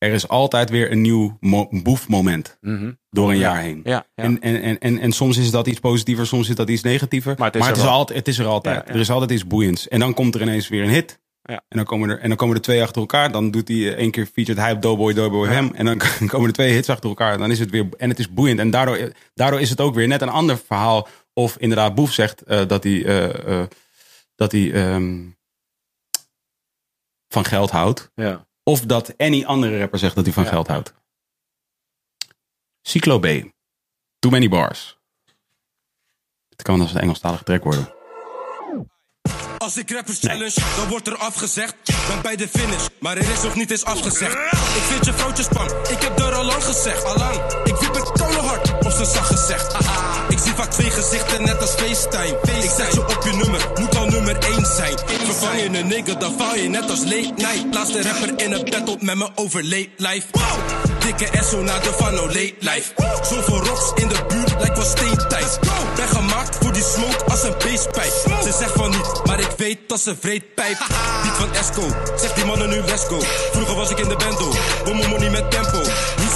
[0.00, 2.92] Er is altijd weer een nieuw mo- Boef-moment mhm.
[3.10, 3.52] door een Ja.
[3.52, 3.80] jaar heen.
[3.84, 4.24] Ja, ja.
[4.24, 7.34] En, en, en, en, en soms is dat iets positiever, soms is dat iets negatiever.
[7.38, 8.88] Maar het is er is, altijd, het is er altijd.
[8.88, 9.88] Er is altijd iets boeiends.
[9.88, 11.20] En dan komt er ineens weer een hit.
[11.42, 11.54] Ja.
[11.68, 13.32] En, dan komen er, en dan komen er twee achter elkaar.
[13.32, 15.70] Dan doet hij eh, één keer featured hij op Doughboy, Doughboy hem.
[15.74, 16.00] En dan
[16.32, 17.38] komen er twee hits achter elkaar.
[17.38, 18.58] Dan is het weer, en het is boeiend.
[18.58, 21.08] En daardoor, daardoor is het ook weer net een ander verhaal.
[21.32, 23.66] Of inderdaad Boef zegt eh, dat hij, eh, eh,
[24.34, 25.18] dat hij ehm,
[27.28, 28.10] van geld houdt.
[28.14, 28.48] ja.
[28.70, 30.48] Of dat any andere rapper zegt dat hij van Ja.
[30.48, 30.94] geld houdt.
[32.82, 33.26] Cyclo B.
[34.18, 34.98] Too many bars.
[36.48, 37.94] Het kan als een Engelstalige track worden.
[39.58, 41.74] Als ik rappers challenge, dan wordt er afgezegd.
[42.08, 44.34] Ben bij de finish, maar er is nog niet eens afgezegd.
[44.52, 47.04] Ik vind je vrouwtje spang, ik heb er al lang gezegd.
[47.04, 49.72] Allang, ik wiep het hard op zijn zag gezegd.
[49.72, 52.38] Haha, ik zie vaak twee gezichten, net als FaceTime.
[52.62, 54.98] Ik zet je op je nummer, moet al nummer 1 zijn.
[55.06, 57.64] Vervang je een nigger, dan val je net als late night.
[57.70, 60.26] Laatste rapper in een battle met me over late life.
[61.00, 62.92] Dikke SO naar de Vano late life.
[63.30, 65.58] Zoveel rocks in de buurt, lijkt wel steentijd.
[65.96, 68.12] Ben gemaakt voor die smoke als een beestpijp.
[68.42, 70.78] Ze zegt van niet, maar ik weet dat ze vreed pijp.
[71.22, 71.82] Niet van Esco,
[72.16, 73.20] zegt die mannen nu let's go.
[73.52, 74.52] Vroeger was ik in de bando,
[74.84, 75.78] mijn money met tempo.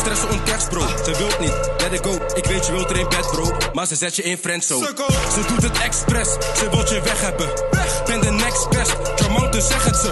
[0.05, 2.13] Stressen om tekst bro, ze wilt niet, let it go.
[2.35, 4.87] Ik weet je wilt er in bed bro, maar ze zet je in friendzone.
[5.33, 7.49] Ze doet het expres, ze wilt je weg hebben.
[8.07, 10.09] Ben de next best, charmant dus zeg het ze.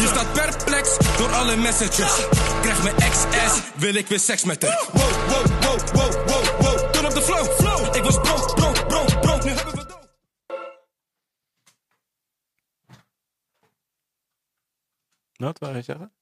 [0.00, 2.26] Je staat perplex door alle messages.
[2.60, 4.88] Krijg mijn XS, wil ik weer seks met haar.
[4.92, 6.90] Wow, wow, wow, wow, wow, wow.
[6.92, 7.96] Turn op de flow, flow.
[7.96, 10.08] Ik was broke, broke, broke, broke, nu hebben we dood.
[15.36, 16.12] Wat wou je zeggen?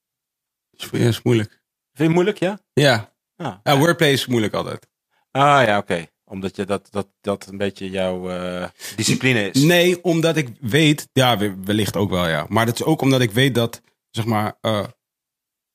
[0.71, 1.63] Is, ja, is moeilijk.
[1.95, 2.59] Vind je het moeilijk, ja?
[2.73, 3.13] Ja.
[3.37, 4.87] Ah, ja, wordplay is moeilijk altijd.
[5.31, 6.05] ah ja, oké.
[6.25, 9.63] Omdat je dat, dat, dat een beetje jouw eh, discipline is.
[9.63, 12.45] Nee, omdat ik weet, ja, we- wellicht ook wel, ja.
[12.49, 13.81] Maar dat is ook omdat ik weet dat,
[14.11, 14.85] zeg maar, eh,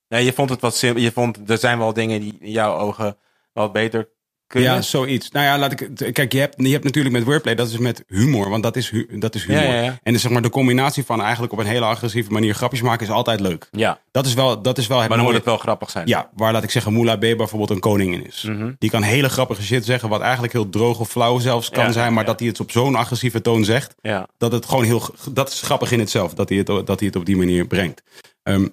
[0.09, 1.03] Nee, je vond het wat simpel.
[1.03, 3.19] Je vond, er zijn wel dingen die in jouw ogen
[3.53, 4.09] wat beter
[4.51, 4.73] kunnen.
[4.75, 5.31] ja, zoiets.
[5.31, 7.79] Nou ja, laat ik, het- kijk, je hebt, je hebt natuurlijk met wordplay, dat is
[7.79, 9.63] met humor, want dat is, hu- dat is humor.
[9.63, 9.99] Ja, ja, ja.
[10.03, 13.07] En dus, zeg maar, de combinatie van eigenlijk op een hele agressieve manier grapjes maken
[13.07, 13.69] is altijd leuk.
[13.71, 16.07] Ja, Dat is wel, dat is wel het maar dan moet het wel grappig zijn.
[16.07, 18.43] Ja, waar laat ik zeggen, Moula B bijvoorbeeld een koning in is.
[18.49, 18.73] Mhm.
[18.79, 22.13] Die kan hele grappige shit zeggen, wat eigenlijk heel droog of flauw zelfs kan zijn,
[22.13, 24.29] maar dat hij het op zo'n agressieve toon zegt, ja.
[24.39, 27.07] dat het gewoon heel, dat is grappig in het zelf, dat hij het, dat hij
[27.07, 28.03] het op die manier brengt.
[28.43, 28.67] Ehm,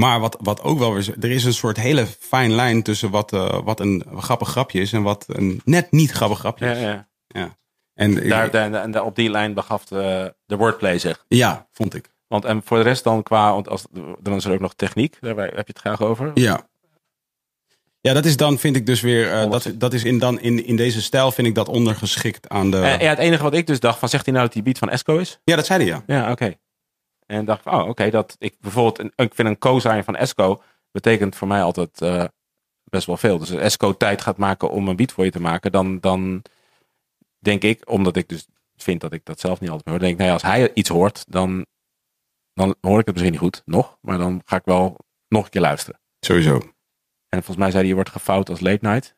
[0.00, 3.10] maar wat, wat ook wel weer, is, er is een soort hele fijn lijn tussen
[3.10, 6.72] wat, eh, wat een grappig grapje is en wat een net niet grappig grapje ja,
[6.72, 6.80] is.
[6.80, 7.08] ja.
[7.26, 7.56] Ja.
[7.94, 8.50] En ik- Daar,
[8.90, 11.24] daar- op die lijn begaf de, de wordplay zich.
[11.28, 12.14] ja, vond ik.
[12.26, 13.84] Want en voor de rest dan qua, want als,
[14.20, 15.16] dan is er ook nog techniek.
[15.20, 16.30] Daar heb je het graag over.
[16.34, 16.68] Ja.
[18.00, 20.64] Ja, dat is dan, vind ik dus weer, eh, dat, dat is in, dan, in,
[20.66, 22.76] in deze stijl vind ik dat ondergeschikt aan de...
[22.80, 24.78] Eh, ja, het enige wat ik dus dacht van, zegt hij nou dat die beat
[24.78, 25.40] van Esco is?
[25.44, 26.02] ja, dat zei hij ja.
[26.06, 26.54] Ja, oké.
[27.26, 30.62] En dacht van, oh, oké, dat ik bijvoorbeeld, een, ik vind een co-sign van Esco
[30.90, 32.24] betekent voor mij altijd eh,
[32.84, 33.38] best wel veel.
[33.38, 36.42] Dus als Esco tijd gaat maken om een beat voor je te maken, dan, dan
[37.38, 38.46] denk ik, omdat ik dus
[38.76, 40.74] vind dat ik dat zelf niet altijd meer hoor, denk ik, nou ja, als hij
[40.74, 41.66] iets hoort, dan,
[42.52, 44.96] dan hoor ik het misschien niet goed, nog, maar dan ga ik wel
[45.28, 46.00] nog een keer luisteren.
[46.20, 46.54] Sowieso.
[47.28, 49.15] En volgens mij zei hij, je wordt gefout als late night.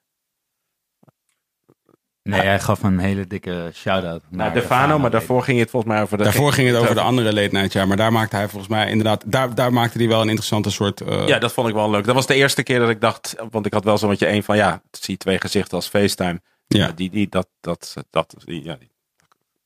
[2.22, 4.22] Nee, hij gaf een hele dikke shout-out.
[4.28, 6.22] Naar naar Defano, maar daarvoor ging het volgens mij over de...
[6.24, 7.84] Daarvoor ging het over de andere late night, ja.
[7.84, 9.22] Maar daar maakte hij volgens mij inderdaad...
[9.26, 11.00] Daar, daar maakte hij wel een interessante soort...
[11.00, 12.04] eh, Ja, dat vond ik wel leuk.
[12.04, 14.42] Dat was de eerste keer dat ik dacht, want ik had wel zo'n beetje één
[14.42, 16.40] van, ja, zie twee gezichten als FaceTime.
[16.66, 16.92] Ja.
[16.92, 18.90] Die, die, dat, dat, dat, die, ja, die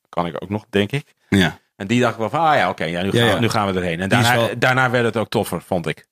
[0.09, 1.13] kan ik ook nog, denk ik.
[1.29, 1.61] ja.
[1.75, 3.33] En die dacht ik wel van, ah ja, oké, ja, nu, gaan Ja, ja.
[3.33, 3.99] We, nu gaan we erheen.
[3.99, 6.05] En daarna, wel- daarna werd het ook toffer, vond ik.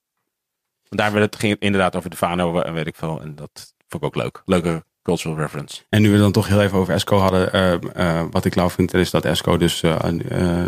[0.88, 3.20] Want daar werd het, ging het inderdaad over de Fano en weet ik veel.
[3.20, 4.42] En dat vond ik ook leuk.
[4.44, 5.82] Leuke cultural reference.
[5.88, 7.52] En nu we dan toch heel even over Esco hadden.
[7.52, 10.64] eh, eh, wat ik lauw vind, is dat Esco dus eh,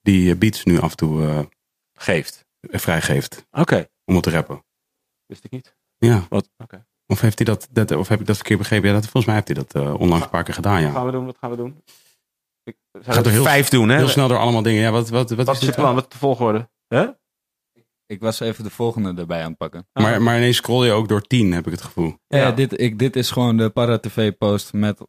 [0.00, 1.48] die beats nu af en toe
[1.98, 2.44] Geeft.
[2.60, 3.46] vrijgeeft.
[3.50, 4.64] Oké, Om het te rappen.
[5.26, 5.76] wist ik niet.
[5.98, 6.26] Ja.
[6.28, 6.50] Wat?
[6.56, 6.86] Oké.
[7.06, 8.88] Of, heeft hij dat, dat, of heb ik dat verkeerd begrepen?
[8.88, 10.90] Ja, dat, volgens mij heeft hij dat eh, onlangs een paar keer gedaan, Wat ja.
[10.90, 11.24] gaan we doen?
[11.26, 11.82] Wat gaan we doen?
[12.64, 13.96] Ik zou Gaat er heel- vijf doen, hè?
[13.96, 14.82] Heel snel door allemaal dingen.
[14.82, 15.94] Ja, wat, wat, wat, Wat is is het plan?
[15.94, 16.68] Wat is de volgorde?
[16.88, 17.08] Huh?
[18.08, 19.86] Ik was even de volgende erbij aan het pakken.
[19.92, 22.14] Maar, maar ineens scroll je ook door tien, heb ik het gevoel.
[22.28, 22.50] Ja, Ja.
[22.52, 25.06] dit, ik, dit is gewoon de Para-TV-post met eh,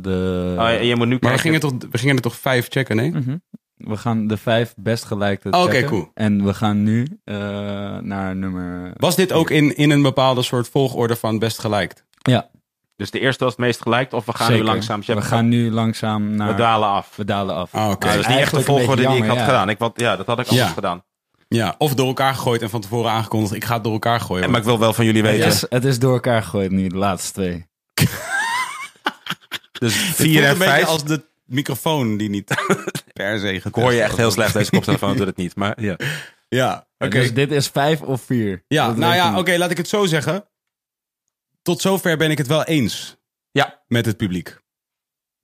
[0.00, 0.48] de...
[0.58, 2.96] Oh, ja, je moet nu Maar we gingen, toch, we gingen er toch vijf checken,
[2.96, 3.10] nee?
[3.10, 3.36] Mhm.
[3.76, 5.88] We gaan de vijf best gelijkte Oh, oké, checken.
[5.88, 6.10] cool.
[6.14, 7.36] En we gaan nu eh,
[7.98, 8.92] naar nummer...
[8.96, 12.04] Was dit ook in, in een bepaalde soort volgorde van best gelijkt?
[12.22, 12.50] Ja.
[12.96, 15.00] Dus de eerste was het meest gelijk, of we gaan nu langzaam...
[15.06, 16.48] We gaan nu langzaam naar...
[16.48, 17.16] we dalen af.
[17.16, 17.74] we dalen af.
[17.74, 18.06] Ah, oké.
[18.06, 19.44] Nou, dat is niet echt de volgorde die ik had ja.
[19.44, 19.68] gedaan.
[19.68, 20.74] Ik, wat, ja, dat had ik anders Ja.
[20.74, 21.02] gedaan.
[21.48, 23.54] Ja, of door elkaar gegooid en van tevoren aangekondigd.
[23.54, 24.44] Ik ga het door elkaar gooien.
[24.44, 25.48] En, maar ik wil wel van jullie Het weten.
[25.48, 27.66] is, het is door elkaar gegooid nu, de laatste twee.
[29.78, 32.54] Dus Het 4 voelt en een beetje 5 als de microfoon die niet
[33.12, 34.52] per se Ik hoor je echt heel slecht.
[34.52, 35.56] Deze koptelefoon doet het niet.
[35.56, 35.96] Maar ja.
[36.48, 37.10] Ja, oké.
[37.18, 38.64] Dus dit is vijf of vier.
[38.68, 40.48] Ja, Dat nou ja, oké, laat ik het zo zeggen.
[41.62, 43.16] Tot zover ben ik het wel eens
[43.50, 43.82] Ja.
[43.88, 44.58] met het publiek.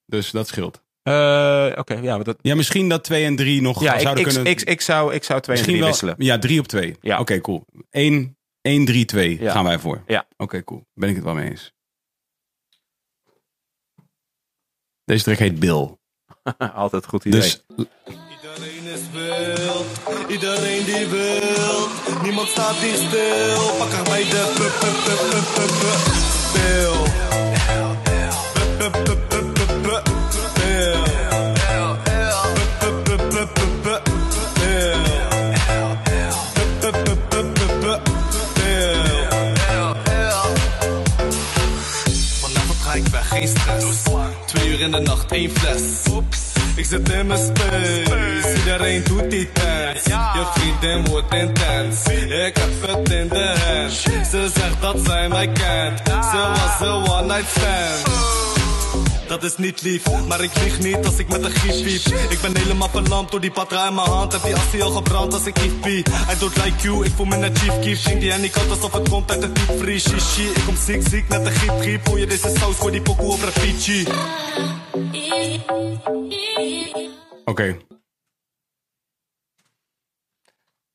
[0.06, 0.82] Dus dat scheelt.
[1.02, 2.14] Eh, Oké, ja.
[2.14, 4.52] maar Dat, Ja, misschien dat 2 en 3 nog ja, zouden ik, kunnen...
[4.52, 6.14] ik, ik, zou, ik zou twee en misschien drie wel, wisselen.
[6.18, 6.96] Ja, 3 op 2.
[7.00, 7.18] Ja.
[7.20, 7.64] Oké, cool.
[7.90, 9.52] 1, 1, 3, 2 Ja.
[9.52, 10.02] gaan wij voor.
[10.06, 10.26] Ja.
[10.36, 10.86] Oké, cool.
[10.94, 11.72] Ben ik het wel mee eens.
[15.04, 15.96] Deze track heet Bill.
[16.74, 17.40] Altijd goed idee.
[17.40, 17.64] Dus
[18.06, 19.86] Iedereen is wild,
[20.28, 21.88] iedereen die wil.
[22.22, 23.76] Niemand staat hier stil.
[23.78, 24.78] Pak er bij de pup,
[29.04, 29.31] pup,
[44.92, 45.80] de nacht, één fles.
[46.74, 50.10] Ik zit in mijn space, iedereen doet die dance.
[50.10, 53.92] Je vriendin wordt intens, ik heb het in de hand.
[54.30, 58.51] Ze zegt dat zij mij kent, ze was een one night stand.
[59.32, 62.14] Dat is niet lief, maar ik lieg niet als ik met een gief piep.
[62.30, 64.32] Ik ben helemaal verlamd door die patra in mijn hand.
[64.32, 65.98] Heb die assie al gebrand als ik kief pie.
[65.98, 68.02] I don't like you, ik voel me net chief kief.
[68.02, 69.98] Ging die en ik alsof het komt uit de diepvrie.
[69.98, 72.06] Shishi, ik kom ziek ziek net een griep griep.
[72.16, 74.06] Je deze saus, gooi die pokoe op repeatje.
[77.44, 77.76] Oké.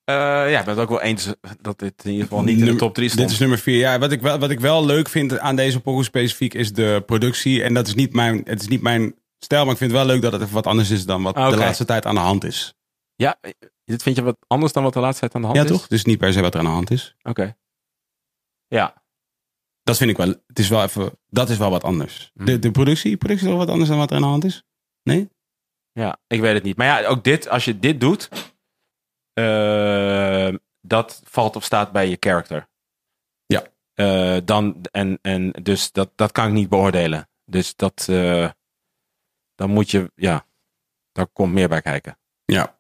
[0.08, 0.16] Eh,
[0.52, 2.64] ja, ik ben het ook wel eens dat dit in ieder geval niet in de
[2.64, 3.22] Nummer- top 3 stond.
[3.24, 3.78] Dit is nummer 4.
[3.78, 7.04] Ja, wat ik, wel, wat ik wel leuk vind aan deze pokoe specifiek is de
[7.06, 7.64] productie.
[7.64, 10.10] En dat is niet mijn, het is niet mijn stijl, maar ik vind het wel
[10.10, 12.22] leuk dat het even wat anders is dan wat Ah, de laatste tijd aan de
[12.22, 12.74] hand is.
[13.16, 13.40] Ja,
[13.84, 15.70] dit vind je wat anders dan wat de laatste tijd aan de hand Ja, is?
[15.70, 15.88] toch?
[15.88, 17.16] Dus niet per se wat er aan de hand is.
[17.24, 17.58] Oké.
[18.68, 19.04] Ja.
[19.84, 20.28] Dat vind ik wel.
[20.48, 21.12] Het is wel even.
[21.30, 22.32] Dat is wel wat anders.
[22.34, 22.46] Hmm.
[22.46, 24.64] De, de productie, productie is wel wat anders dan wat er aan de hand is.
[25.04, 25.30] Nee?
[25.92, 26.78] Ja, ik weet het niet.
[26.78, 28.30] Maar ja, ook dit, als je dit doet,
[29.38, 32.68] eh, dat valt of staat bij je character.
[33.46, 33.68] Ja.
[33.94, 37.30] Eh, dan, en, en dus dat, dat kan ik niet beoordelen.
[37.46, 38.50] Dus dat, eh,
[39.56, 40.46] dan moet je, ja,
[41.12, 42.18] daar komt meer bij kijken.
[42.46, 42.80] Ja.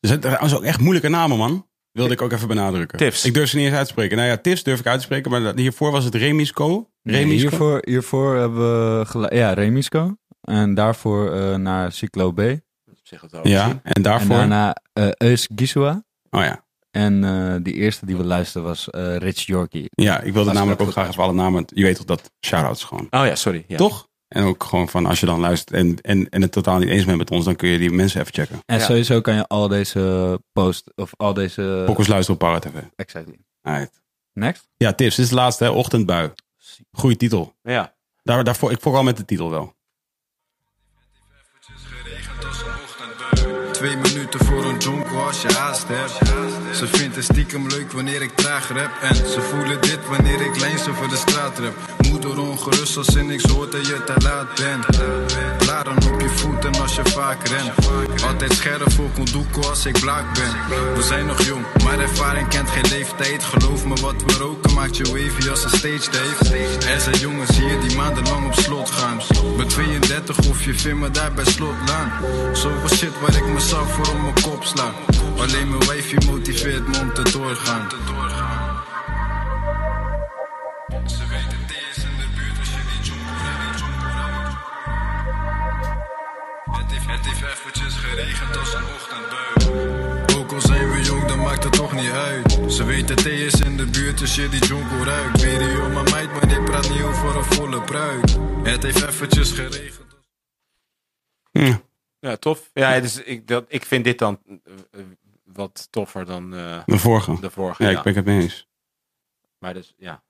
[0.00, 1.68] Er zijn trouwens ook echt moeilijke namen, man.
[1.90, 2.98] Wilde ik ook even benadrukken.
[2.98, 3.24] Tips.
[3.24, 4.16] Ik durf ze niet eens uit te spreken.
[4.16, 6.90] Nou ja, Tips durf ik uit te spreken, maar hiervoor was het Remisco.
[7.02, 7.48] Nee, Remisco?
[7.48, 10.16] hiervoor, hiervoor hebben we ja, Remisco.
[10.40, 12.40] En daarvoor eh, naar Cyclo B.
[13.20, 14.36] En Ja, en daarvoor.
[14.36, 16.04] daarna eh Eus Gisua.
[16.30, 16.64] Oh ja.
[16.90, 19.86] En eh, die eerste die we luisterden was eh, Rich Yorkie.
[19.90, 21.64] Ja, ik wilde namelijk ook graag even alle namen.
[21.74, 23.06] Je weet toch dat shout-outs gewoon.
[23.10, 23.64] Oh ja, sorry.
[23.66, 23.76] Ja.
[23.76, 24.08] Toch?
[24.28, 27.04] En ook gewoon van als je dan luistert en, en, en het totaal niet eens
[27.04, 28.60] bent met ons, dan kun je die mensen even checken.
[28.66, 28.84] En Ja.
[28.84, 31.82] sowieso kan je al deze post of al deze.
[31.86, 32.82] Pokkers luisteren op Power TV.
[32.96, 33.38] Exactly.
[33.62, 34.00] Alright.
[34.32, 34.68] Next.
[34.76, 35.14] Ja, tips.
[35.16, 35.70] Dit is de laatste, hè?
[35.70, 36.30] Ochtendbui.
[36.92, 37.54] Goeie titel.
[37.62, 37.94] Ja.
[38.22, 39.74] Daar, daarvoor, ik vooral met de titel wel.
[43.82, 45.86] Twee minuten voor een jonko als je haast.
[46.74, 48.90] Ze vindt het stiekem leuk wanneer ik traag rap.
[49.00, 51.74] En ze voelen dit wanneer ik lijns over de straat rap.
[52.10, 54.86] Moeder ongerust als ze niks hoort dat je te laat bent.
[55.58, 57.72] Blaren op je voeten als je vaak rent.
[58.26, 60.78] Altijd scherp voor Kondoeko als ik blaak ben.
[60.94, 63.44] We zijn nog jong, maar ervaring kent geen leeftijd.
[63.44, 66.56] Geloof me, wat we roken maakt je wavy als een stage Dave.
[66.92, 69.20] Er zijn jongens hier die maandenlang op slot gaan.
[69.56, 72.12] Bij 32 of je vindt me daar bij slotlaan.
[72.52, 74.92] Zoveel shit waar ik mezelf voor op mijn kop sla.
[75.42, 77.90] Alleen mijn wifey motiveert me om te doorgaan.
[81.06, 83.12] Ze weten het is in de buurt als je die
[83.42, 83.82] rijdt.
[86.70, 90.40] Het heeft, het heeft eventjes geregend als een ochtendbui.
[90.40, 92.72] Ook al zijn we jong, dan maakt het toch niet uit.
[92.72, 95.40] Ze weten het is in de buurt als je die jonko ruikt.
[95.40, 98.24] Video maar meid, maar ik praat niet over een volle pruik.
[98.62, 100.16] Het heeft eventjes geregend.
[101.52, 101.74] Hm.
[102.22, 102.70] Ja, tof.
[102.74, 104.54] Ja, dus ik, dat, ik vind dit dan eh,
[104.90, 105.06] eh,
[105.54, 107.36] wat toffer dan eh, De vorige.
[107.40, 107.82] de vorige.
[107.82, 108.66] Ja, Ja, ik ben het mee eens.
[109.58, 110.22] Maar dus, ja.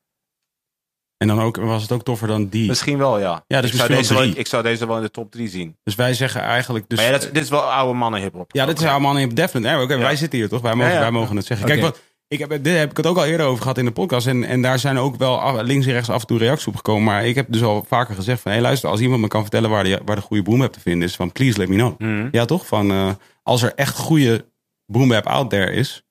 [1.16, 2.68] En dan ook, was het ook toffer dan die.
[2.68, 3.44] Misschien wel, ja.
[3.46, 5.48] Ja, dus ik, zou misschien deze wel ik zou deze wel in de top 3
[5.48, 5.76] zien.
[5.82, 6.88] Dus wij zeggen eigenlijk...
[6.88, 8.52] Dus, maar ja, dat, dit is wel oude mannen hiphop.
[8.52, 9.62] Ja, dit is allemaal in Deflin.
[9.62, 10.60] Ja, oké, Wij zitten hier toch?
[10.60, 10.98] Wij mogen.
[10.98, 11.66] Wij mogen het zeggen.
[11.66, 13.92] Kijk, wat, ik heb, dit heb ik het ook al eerder over gehad in de
[13.92, 14.26] podcast.
[14.26, 16.76] En, en daar zijn ook wel af- links en rechts af en toe reacties op
[16.76, 17.04] gekomen.
[17.04, 18.52] Maar ik heb dus al vaker gezegd van...
[18.52, 21.08] Hé, luister, als iemand me kan vertellen waar de, waar de goede boom te vinden
[21.08, 21.16] is...
[21.16, 21.98] van please let me know.
[22.00, 22.28] Mhm.
[22.30, 22.66] Ja, toch?
[22.66, 23.10] Van, eh,
[23.42, 24.44] als er echt goede
[24.92, 26.02] boom out there is...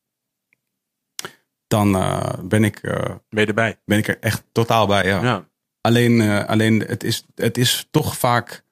[1.68, 3.80] dan eh, ben, ik, eh, Ben je erbij?
[3.86, 5.06] ben ik er echt totaal bij.
[5.06, 5.24] Ja.
[5.24, 5.46] Ja.
[5.82, 8.64] Alleen, eh, alleen het, is, het is toch vaak,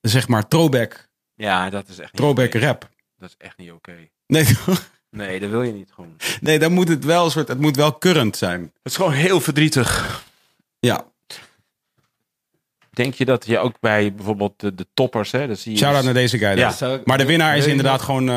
[0.00, 2.90] zeg maar, throwback, Ja, dat is echt niet throwback rap.
[3.16, 4.08] Dat is echt niet oké.
[4.26, 4.46] Nee,
[5.10, 6.16] Nee, dat wil je niet gewoon.
[6.40, 8.60] nee, dan moet het wel een soort, het moet wel current zijn.
[8.60, 10.22] Het is gewoon heel verdrietig.
[10.78, 11.12] Ja,
[12.92, 15.46] Denk je dat je ook bij bijvoorbeeld de, de toppers, hè?
[15.46, 16.58] Dat zie je shout-out dus- naar deze guy.
[16.58, 16.68] Ja.
[16.68, 17.04] dus.
[17.04, 18.28] Maar de winnaar is inderdaad gewoon,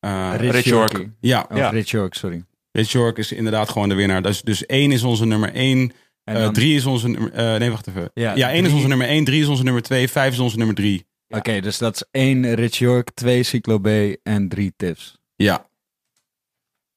[0.00, 0.92] eh, eh, Rich, Rich York.
[0.92, 1.08] York.
[1.20, 1.68] ja, Ja.
[1.68, 2.44] Rich York, sorry.
[2.72, 4.22] Rich York is inderdaad gewoon de winnaar.
[4.22, 5.92] Dus, dus één is onze nummer één.
[6.24, 7.32] En eh, dan- drie is onze nummer...
[7.32, 8.10] eh, nee, wacht even.
[8.14, 9.24] Ja, Ja, één is onze nummer één.
[9.24, 10.08] Drie is onze nummer twee.
[10.08, 11.06] Vijf is onze nummer drie.
[11.28, 13.86] Oké, dus dat is één Rich York, twee Cyclo B
[14.22, 15.18] en drie tips.
[15.36, 15.68] Ja.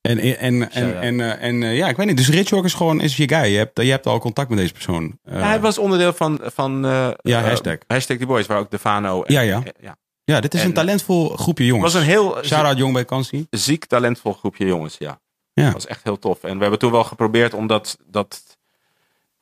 [0.01, 2.17] En, en, en, en, en, eh, en ja, ik weet niet.
[2.17, 3.45] Dus Rich York is gewoon is je guy.
[3.51, 5.19] Je hebt, je hebt al contact met deze persoon.
[5.23, 7.77] Eh, Ja, hij was onderdeel van, van eh, Ja, hashtag.
[7.87, 9.23] hashtag The Boys, waar ook de Fano...
[9.23, 9.63] en- Ja, ja.
[9.81, 9.97] ja.
[10.23, 11.93] Ja, dit is en- een talentvol groepje jongens.
[11.93, 13.47] was een heel Shout-out Jong bij Kansi.
[13.49, 15.21] ziek talentvol groepje jongens, ja.
[15.53, 15.63] Ja.
[15.63, 16.43] Dat was echt heel tof.
[16.43, 18.57] En we hebben toen wel geprobeerd om dat, dat,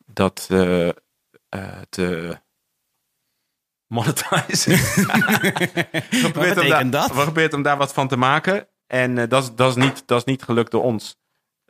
[0.05, 0.93] dat eh, eh,
[1.89, 2.37] te
[3.87, 4.71] monetizen.
[6.09, 7.07] we betekent dat?
[7.07, 8.67] We geprobeerd om daar wat van te maken.
[8.87, 11.17] En eh, dat, is, dat, is niet, dat is niet gelukt door ons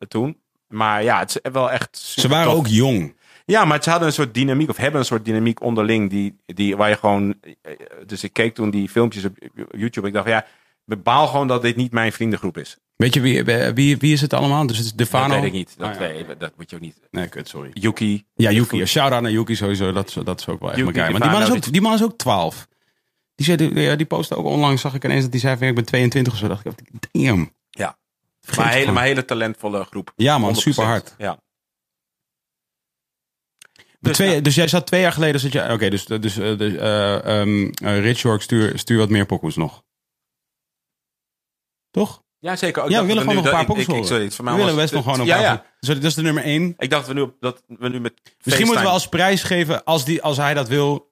[0.08, 0.42] toen.
[0.68, 2.58] Maar ja, het is wel echt Ze waren tof.
[2.58, 3.16] ook jong.
[3.52, 6.78] Ja, maar ze hadden een soort dynamiek, of hebben een soort dynamiek onderling, die, die,
[6.78, 7.36] waar je gewoon...
[7.62, 7.72] eh,
[8.06, 9.38] Dus ik keek toen die filmpjes op
[9.72, 10.46] YouTube, ik dacht, ja,
[10.86, 12.78] bepaal gewoon dat dit niet mijn vriendengroep is.
[12.96, 14.68] Weet je wie, wie, wie is het allemaal?
[14.68, 15.28] Dus het is Defano.
[15.28, 15.74] Dat weet ik niet.
[15.78, 16.00] Dat, Ah, ja.
[16.26, 16.96] weet- dat moet je ook niet...
[17.12, 17.70] Nee, kut, sorry.
[17.74, 18.26] Yuki.
[18.36, 18.86] Ja, Yuki.
[18.86, 19.92] Shout-out naar Yuki sowieso.
[19.92, 21.82] Dat, is- dat is ook wel echt Yuki, die Maar die man, is ook, die
[21.82, 22.68] man is ook 12.
[23.36, 25.76] Die, zei, die, die postte ook onlangs, zag ik ineens dat hij zei van ik
[25.76, 26.48] ben 22 of zo.
[26.48, 26.76] dacht ik,
[27.12, 27.54] damn.
[27.70, 27.98] Ja.
[28.58, 30.14] Maar hele, maar hele talentvolle groep.
[30.16, 30.58] Ja man, 100%.
[30.58, 31.16] super hard.
[31.18, 31.40] Ja.
[34.02, 37.40] Dus, twee, dus jij zat twee jaar geleden, zat je, oké, dus, dus, dus eh,
[37.42, 39.84] ehm, eh, Rich York, stuur, stuur wat meer pokoes nog.
[41.92, 42.24] Toch?
[42.40, 42.84] ja, zeker.
[42.84, 44.06] Ik ja, we willen dat gewoon nog een paar ik- horen.
[44.06, 45.66] Sorry, het voor mij we willen best nog gewoon een ja, paar ja.
[45.80, 46.74] Dus dat is de nummer één.
[46.78, 48.14] Ik dacht we nu, dat we nu met
[48.44, 51.12] Misschien moeten we FaceTime- als prijs geven, als, die, als hij dat wil,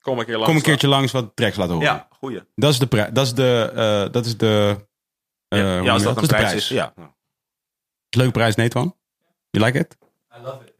[0.00, 0.46] Kom een keer langs.
[0.48, 1.88] kom een keertje langs wat tracks laten horen.
[1.88, 2.42] Ja, goeie.
[2.54, 3.10] Dat is de prijs.
[3.12, 4.86] Dat is de, eh, dat is de,
[5.48, 6.68] eh, Ja, als je dat een prijs is.
[6.68, 6.92] Ja.
[8.16, 8.96] Leuke prijs, Nathan.
[9.50, 9.98] You like it?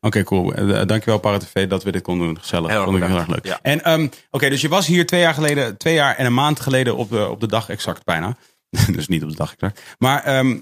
[0.01, 0.55] Oké, cool.
[0.55, 2.39] Eh, dankjewel ParaTV dat we dit konden doen.
[2.41, 2.69] Gezellig.
[2.69, 3.47] Heel erg Vond ik heel erg leuk.
[3.47, 3.59] Ja.
[3.63, 6.61] En ehm, oké, dus je was hier twee jaar geleden, twee jaar en een maand
[6.61, 8.37] geleden op de, op de dag exact bijna.
[8.93, 9.83] dus niet op de dag exact.
[9.99, 10.59] Maar ehm,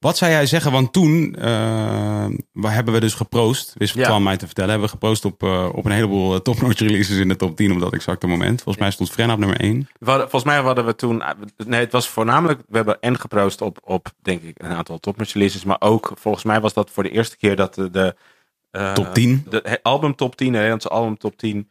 [0.00, 0.72] wat zou jij zeggen?
[0.72, 2.26] Want toen eh,
[2.60, 3.74] hebben we dus geproost.
[3.78, 4.04] Wist Ja.
[4.04, 4.70] Twan mij te vertellen.
[4.70, 7.72] Hebben we geproost op, eh, op een heleboel eh, topnotch releases in de top 10
[7.72, 8.62] op dat exacte moment.
[8.62, 9.88] Volgens mij stond Frenna op nummer 1.
[9.98, 11.22] We hadden, volgens mij hadden we toen...
[11.56, 12.60] Nee, het was voornamelijk...
[12.68, 15.64] We hebben en geproost op, op denk ik, een aantal topmatch releases.
[15.64, 17.90] Maar ook, volgens mij was dat voor de eerste keer dat de...
[17.90, 18.16] de
[18.70, 19.46] eh, Top 10?
[19.48, 21.70] De album top 10, de Nederlandse album top 10...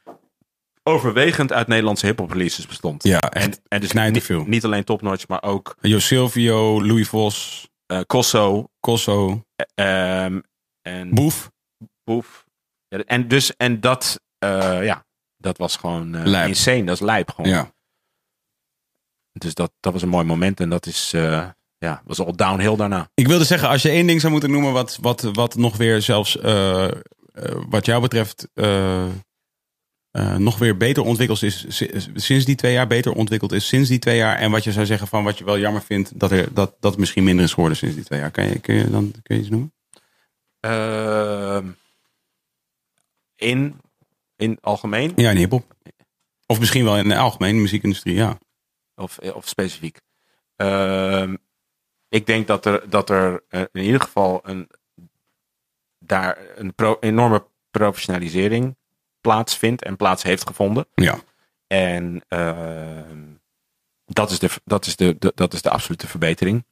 [0.83, 3.03] overwegend uit Nederlandse hip-hop releases bestond.
[3.03, 3.45] Ja, echt.
[3.45, 4.43] En, en dus niet, veel.
[4.47, 9.43] niet alleen topnotch, maar ook Jo Silvio, Louis Vos, eh Kosso Kosso,
[9.75, 10.39] ehm,
[10.81, 11.51] en Boef.
[12.03, 12.45] Boef.
[12.87, 15.05] Ja, en dus, en dat, eh, ja,
[15.37, 16.83] dat was gewoon eh, insane.
[16.83, 17.51] Dat is lijp gewoon.
[17.51, 17.71] Ja.
[19.31, 20.59] Dus dat, dat was een mooi moment.
[20.59, 21.49] En dat is, eh,
[21.79, 23.09] ja, was al downhill daarna.
[23.13, 26.01] Ik wilde zeggen, als je één ding zou moeten noemen wat, wat, wat nog weer
[26.01, 26.91] zelfs eh, eh,
[27.69, 29.05] wat jou betreft eh,
[30.37, 33.99] nog weer beter ontwikkeld is si- sinds die twee jaar, beter ontwikkeld is sinds die
[33.99, 34.35] twee jaar.
[34.37, 36.97] En wat je zou zeggen van wat je wel jammer vindt dat, er, dat, dat
[36.97, 38.31] misschien minder is geworden sinds die twee jaar.
[38.31, 39.73] Kan je, kun je dan kun je iets noemen?
[40.59, 41.67] Ehm,
[43.35, 43.75] in,
[44.35, 45.75] in algemeen Ja, in hiphop.
[46.45, 48.37] Of misschien wel in de algemene muziekindustrie, ja.
[48.95, 49.99] of, of specifiek.
[52.09, 54.69] Ik denk dat er, dat er eh, in ieder geval een,
[55.99, 58.75] daar een pro- enorme professionalisering
[59.21, 60.87] plaatsvindt en plaats heeft gevonden.
[60.95, 61.19] Ja.
[61.67, 63.23] En ehm,
[64.05, 66.63] dat, is de, dat, is de, de- dat is de absolute verbetering.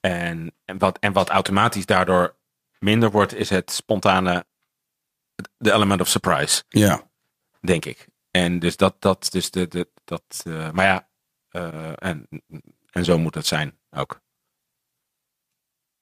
[0.00, 2.34] En, en, wat, en wat automatisch daardoor
[2.78, 4.44] minder wordt, is het spontane,
[5.58, 7.08] de element of surprise, Ja.
[7.60, 8.06] denk ik.
[8.30, 11.08] En dus dat, dat, dus de, de, dat, eh, maar ja,
[11.48, 12.28] eh, en,
[12.90, 14.20] en zo moet het zijn ook.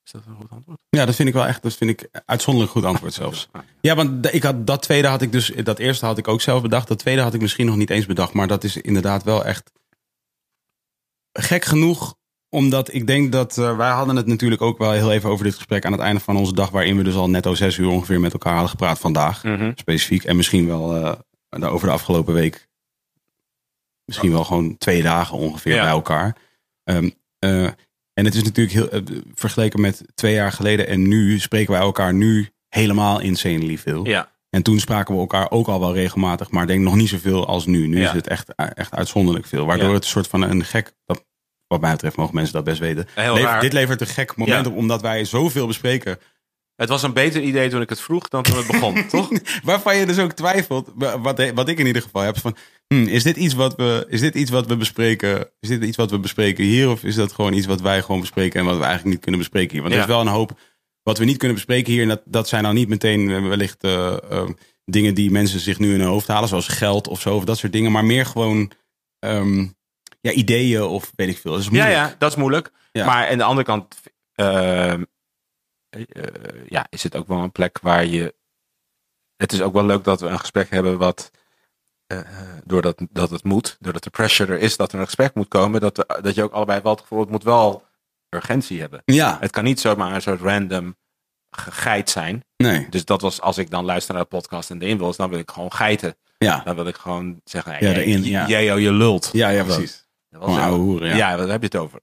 [0.04, 0.78] Is dat een goed antwoord?
[0.88, 3.48] Ja, dat vind ik wel echt, dat vind ik uitzonderlijk goed antwoord zelfs.
[3.80, 6.62] Ja, want ik had, dat tweede had ik dus, dat eerste had ik ook zelf
[6.62, 6.88] bedacht.
[6.88, 8.32] Dat tweede had ik misschien nog niet eens bedacht.
[8.32, 9.72] Maar dat is inderdaad wel echt
[11.32, 12.16] gek genoeg.
[12.50, 15.54] Omdat ik denk dat, eh, wij hadden het natuurlijk ook wel heel even over dit
[15.54, 16.70] gesprek aan het einde van onze dag.
[16.70, 19.42] Waarin we dus al netto zes uur ongeveer met elkaar hadden gepraat vandaag.
[19.74, 20.24] Specifiek.
[20.24, 20.94] En misschien wel
[21.50, 22.68] eh, over de afgelopen week.
[24.04, 25.80] Misschien wel gewoon twee dagen ongeveer Ja.
[25.82, 26.36] bij elkaar.
[26.88, 27.64] Ehm, eh,
[28.12, 29.00] en het is natuurlijk heel, eh,
[29.34, 34.06] vergeleken met twee jaar geleden en nu spreken wij elkaar nu helemaal insanely veel.
[34.06, 37.46] Ja, En toen spraken we elkaar ook al wel regelmatig, maar denk nog niet zoveel
[37.46, 37.86] als nu.
[37.86, 38.06] Nu Ja.
[38.08, 39.66] is het echt, echt uitzonderlijk veel.
[39.66, 39.94] Waardoor Ja.
[39.94, 41.24] het een soort van een gek, dat
[41.66, 43.06] wat mij betreft mogen mensen dat best weten.
[43.60, 46.18] Dit levert een gek moment op, omdat wij zoveel bespreken.
[46.76, 49.30] Het was een beter idee toen ik het vroeg dan toen het begon, toch?
[49.62, 52.56] Waarvan je dus ook twijfelt, wa- wat, wat ik in ieder geval heb, van,
[52.88, 55.96] hmm, is, dit iets wat we, is dit iets wat we bespreken, is dit iets
[55.96, 58.76] wat we bespreken hier, of is dat gewoon iets wat wij gewoon bespreken en wat
[58.76, 59.80] we eigenlijk niet kunnen bespreken hier?
[59.80, 60.04] Want er Ja.
[60.06, 60.58] is wel een hoop
[61.02, 63.84] wat we niet kunnen bespreken hier, en dat, dat zijn nou niet meteen eh, wellicht
[63.84, 64.48] eh, eh,
[64.84, 67.58] dingen die mensen zich nu in hun hoofd halen, zoals geld of zo, of dat
[67.58, 68.70] soort dingen, maar meer gewoon
[69.18, 69.66] ehm,
[70.20, 71.50] ja, ideeën of weet ik veel.
[71.52, 71.94] Dat is Ja, moeilijk.
[71.96, 72.70] ja, dat is moeilijk.
[72.92, 73.06] Ja.
[73.06, 73.96] Maar aan de andere kant
[74.34, 75.02] ehm,
[75.88, 76.02] eh,
[76.68, 78.34] ja, is het ook wel een plek waar je...
[79.36, 81.30] Het is ook wel leuk dat we een gesprek hebben wat...
[82.08, 82.18] eh,
[82.64, 85.80] doordat dat het moet, doordat de pressure er is dat er een gesprek moet komen,
[85.80, 87.84] dat, we, dat je ook allebei wel het gevoel het moet wel
[88.28, 89.02] urgentie hebben.
[89.04, 90.96] Ja, Het kan niet zomaar een soort random
[91.50, 92.44] gegeit zijn.
[92.56, 95.30] nee, Dus dat was als ik dan luister naar de podcast en erin wil, dan
[95.30, 96.16] wil ik gewoon geiten.
[96.38, 96.62] ja.
[96.64, 98.46] Dan wil ik gewoon zeggen, Ja, ja.
[98.46, 99.30] jij oh, je lult.
[99.32, 100.06] Ja, ja, precies.
[100.30, 101.16] dat was ouwe hoeren, ja.
[101.16, 101.36] ja.
[101.36, 102.00] daar heb je het over.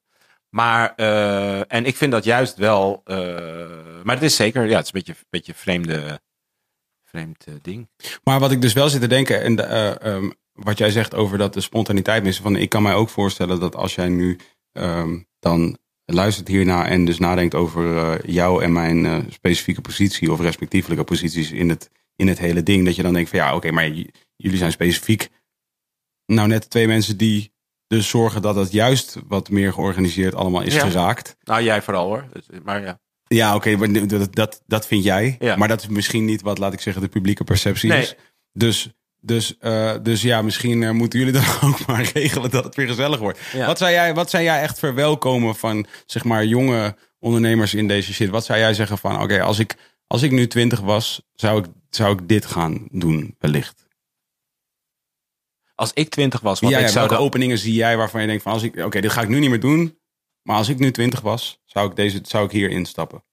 [0.49, 3.18] Maar, eh, en ik vind dat juist wel, eh,
[4.03, 6.19] maar het is zeker, ja, het is een beetje, beetje vreemde,
[7.16, 7.90] vreemd eh, ding.
[8.24, 11.16] Maar wat ik dus wel zit te denken, en de, eh, ehm, wat jij zegt
[11.16, 14.40] over dat de spontaniteit missen, van ik kan mij ook voorstellen dat als jij nu
[14.72, 20.40] ehm, dan luistert hierna en dus nadenkt over eh, jou en mijn specifieke positie of
[20.40, 23.72] respectievelijke posities in het, in het hele ding, dat je dan denkt van ja, oké,
[23.72, 23.88] maar
[24.36, 25.30] jullie zijn specifiek
[26.26, 27.54] nou net twee mensen die
[27.88, 30.90] dus zorgen dat het juist wat meer georganiseerd allemaal is Ja.
[30.90, 31.36] geraakt.
[31.44, 32.26] Nou, jij vooral hoor.
[32.32, 33.00] Dus, maar ja.
[33.27, 35.35] Ja, oké, dat, dat, dat vind jij.
[35.39, 35.56] Ja.
[35.56, 38.02] Maar dat is misschien niet wat, laat ik zeggen, de publieke perceptie Nee.
[38.02, 38.15] is.
[38.53, 38.89] Dus,
[39.22, 42.88] dus, eh, dus ja, misschien eh, moeten jullie dan ook maar regelen dat het weer
[42.88, 43.39] gezellig wordt.
[43.53, 43.65] Ja.
[43.65, 48.14] Wat, zou jij, wat zou jij echt verwelkomen van, zeg maar, jonge ondernemers in deze
[48.14, 48.30] shit?
[48.30, 49.76] Wat zou jij zeggen van, oké, als, ik,
[50.07, 53.84] als ik nu twintig was, zou ik, zou ik dit gaan doen, wellicht?
[55.76, 58.27] Als ik twintig was, want ja, ik zou welke dan- openingen zie jij waarvan je
[58.27, 59.97] denkt van, als ik, oké, dit ga ik nu niet meer doen.
[60.41, 63.23] Maar als ik nu twintig was, zou ik, deze, zou ik hier instappen.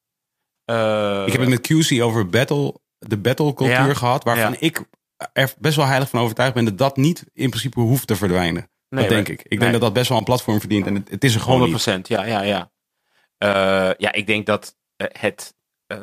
[0.65, 3.95] eh, Ik heb het met QC over battle, de battle cultuur Ja.
[3.95, 4.25] gehad.
[4.25, 4.57] Waarvan Ja.
[4.61, 4.85] ik
[5.33, 8.71] er best wel heilig van overtuigd ben dat dat niet in principe hoeft te verdwijnen.
[8.89, 9.43] nee, dat denk maar- ik.
[9.49, 10.87] Ik denk dat dat best wel een platform verdient.
[10.87, 12.09] En het, het is er gewoon 100 niet.
[12.09, 12.71] ja, ja, ja.
[13.39, 15.55] Eh, ja, ik denk dat eh, het,
[15.87, 15.99] eh,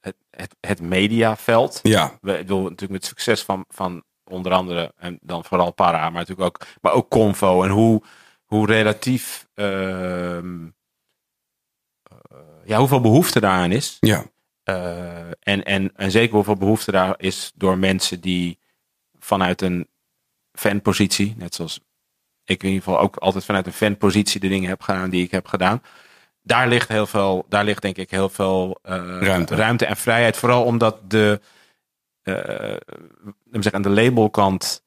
[0.00, 4.92] het, het, het mediaveld, Ja, we ik bedoel natuurlijk met succes van, van onder andere,
[4.96, 8.02] en dan vooral Para, maar natuurlijk ook, maar ook Convo en hoe,
[8.44, 10.68] hoe relatief, ehm, eh,
[12.70, 13.96] ja, hoeveel behoefte daaraan is.
[14.00, 14.24] ja,
[14.62, 18.58] Eh, en, en, en zeker hoeveel behoefte daar is door mensen die
[19.18, 19.88] vanuit een
[20.52, 21.80] fanpositie, net zoals
[22.44, 25.30] ik in ieder geval ook altijd vanuit een fanpositie de dingen heb gedaan die ik
[25.30, 25.82] heb gedaan.
[26.42, 29.20] Daar ligt heel veel, daar ligt denk ik heel veel eh,
[29.54, 29.86] Ruimte.
[29.86, 30.36] en vrijheid.
[30.36, 31.40] Vooral omdat de,
[32.22, 32.82] me
[33.50, 34.84] zeggen, aan de labelkant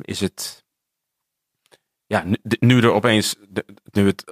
[0.00, 0.64] is het,
[2.06, 3.36] ja, nu, nu er opeens,
[3.92, 4.24] nu het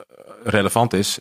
[0.42, 1.20] relevant is,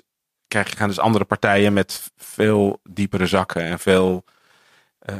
[0.54, 4.24] krijg je gaan dus andere partijen met veel diepere zakken en veel
[5.00, 5.16] eh,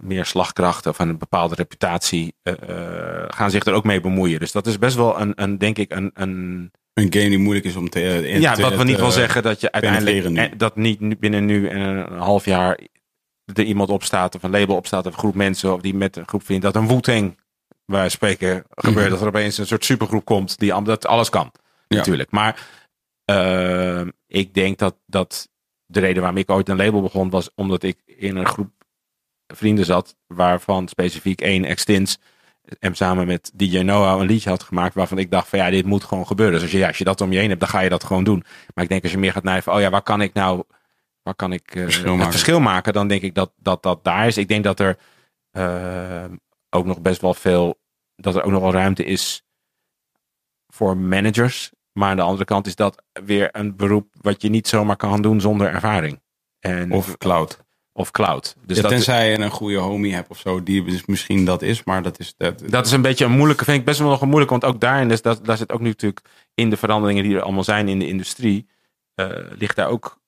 [0.00, 4.38] meer slagkracht of een bepaalde reputatie eh, eh, gaan zich er ook mee bemoeien.
[4.38, 7.66] Dus dat is best wel een, een denk ik, een, een een game die moeilijk
[7.66, 8.28] is om te.
[8.28, 11.68] in ja, wat we niet wil zeggen dat je uiteindelijk dat niet nu- binnen nu
[11.68, 12.78] en een half jaar
[13.44, 16.28] er iemand opstaat of een label opstaat of een groep mensen of die met een
[16.28, 17.38] groep vrienden dat een Wu-Tang
[17.84, 21.50] wij spreken gebeurt dat er opeens een soort supergroep komt die dat alles kan
[21.88, 21.96] Ja.
[21.96, 22.30] natuurlijk.
[22.30, 22.66] Maar
[23.24, 25.48] eh, ik denk dat dat
[25.86, 28.70] de reden waarom ik ooit een label begon was omdat ik in een groep
[29.46, 32.18] vrienden zat waarvan specifiek één Extins
[32.78, 35.86] en samen met DJ Noah een liedje had gemaakt waarvan ik dacht van ja, dit
[35.86, 36.54] moet gewoon gebeuren.
[36.54, 38.04] Dus als je, ja, als je dat om je heen hebt, dan ga je dat
[38.04, 38.44] gewoon doen.
[38.74, 40.62] Maar ik denk als je meer gaat naar van, oh ja, waar kan ik nou,
[41.22, 42.92] waar kan ik eh, Verschil het verschil maken?
[42.92, 44.36] Dan denk ik dat dat, dat daar is.
[44.36, 44.98] Ik denk dat er
[45.50, 46.24] eh,
[46.70, 47.80] ook nog best wel veel,
[48.16, 49.44] dat er ook nog wel ruimte is
[50.68, 51.72] voor managers.
[51.92, 55.22] Maar aan de andere kant is dat weer een beroep wat je niet zomaar kan
[55.22, 56.20] doen zonder ervaring.
[56.60, 57.58] En, Of cloud.
[57.92, 58.56] of cloud.
[58.66, 61.62] Dus ja, dat, tenzij je een goede homie hebt of zo, die dus misschien dat
[61.62, 62.34] is, maar dat is.
[62.36, 64.58] Dat, Dat is een beetje een moeilijke, vind ik best wel nog een moeilijke.
[64.60, 67.42] Want ook daarin, is dat, daar zit ook nu natuurlijk in de veranderingen die er
[67.42, 68.66] allemaal zijn in de industrie,
[69.14, 69.28] eh,
[69.58, 70.20] ligt daar ook,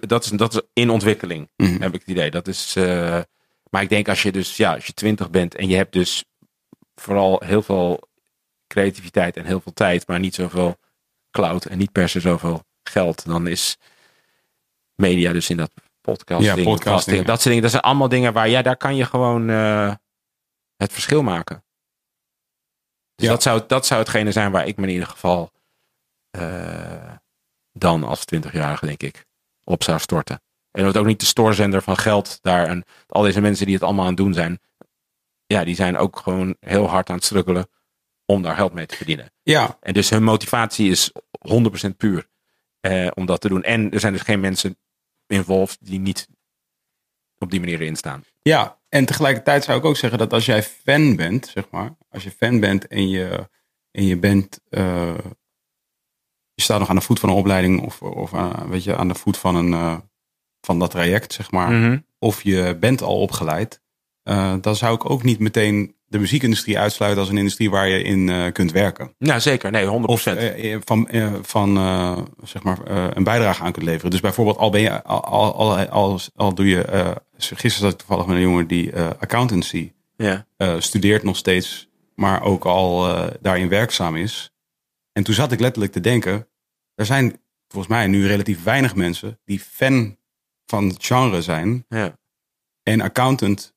[0.00, 1.82] dat is, dat is in ontwikkeling, Mhm.
[1.82, 2.30] heb ik het idee.
[2.30, 3.20] Dat is, eh,
[3.70, 6.24] maar ik denk als je dus, ja, als je twintig bent en je hebt dus
[6.94, 8.08] vooral heel veel
[8.74, 10.76] creativiteit en heel veel tijd, maar niet zoveel
[11.30, 13.76] cloud en niet per se zoveel geld, dan is
[14.94, 15.70] media dus in dat
[16.00, 17.22] podcast, Ja, podcasting, ja.
[17.24, 19.94] dat soort dingen, dat zijn allemaal dingen waar, ja, daar kan je gewoon eh,
[20.76, 21.64] het verschil maken.
[23.14, 23.32] Dus Ja.
[23.32, 25.50] dat, zou, dat zou hetgene zijn waar ik me in ieder geval
[26.30, 27.12] eh,
[27.72, 29.24] dan als 20-jarige, denk ik,
[29.64, 30.42] op zou storten.
[30.70, 32.66] En dat ook niet de stoorzender van geld daar.
[32.66, 34.60] En al deze mensen die het allemaal aan het doen zijn,
[35.46, 37.68] ja, die zijn ook gewoon heel hard aan het struggelen
[38.26, 39.32] om daar geld mee te verdienen.
[39.42, 41.12] Ja, En dus hun motivatie is
[41.48, 42.28] 100% puur
[42.80, 43.62] eh, om dat te doen.
[43.62, 44.78] En er zijn dus geen mensen
[45.26, 46.28] involved die niet
[47.38, 48.24] op die manier erin staan.
[48.42, 52.22] Ja, en tegelijkertijd zou ik ook zeggen dat als jij fan bent, zeg maar, als
[52.24, 53.48] je fan bent en je,
[53.90, 55.18] en je bent, eh,
[56.54, 59.08] je staat nog aan de voet van een opleiding of, of aan, weet je, aan
[59.08, 59.98] de voet van, een, eh,
[60.60, 61.98] van dat traject, zeg maar, Mhm.
[62.18, 63.80] of je bent al opgeleid,
[64.22, 68.02] eh, dan zou ik ook niet meteen de muziekindustrie uitsluiten als een industrie waar je
[68.02, 69.14] in eh, kunt werken.
[69.18, 69.70] Nou, zeker.
[69.70, 69.88] Nee, 100%.
[69.88, 71.08] Of eh, eh, van,
[71.42, 71.74] van
[72.44, 72.78] zeg maar,
[73.16, 74.10] een bijdrage aan kunt leveren.
[74.10, 75.54] Dus bijvoorbeeld, al, ben je, al,
[75.90, 77.14] al, al, doe je.
[77.36, 80.46] gisteren zat ik toevallig met een jongen die accountancy ja.
[80.78, 84.52] studeert nog steeds, maar ook al daarin werkzaam is.
[85.12, 86.48] En toen zat ik letterlijk te denken:
[86.94, 90.16] er zijn volgens mij nu relatief weinig mensen die fan
[90.66, 92.18] van het genre zijn Ja.
[92.82, 93.74] en accountant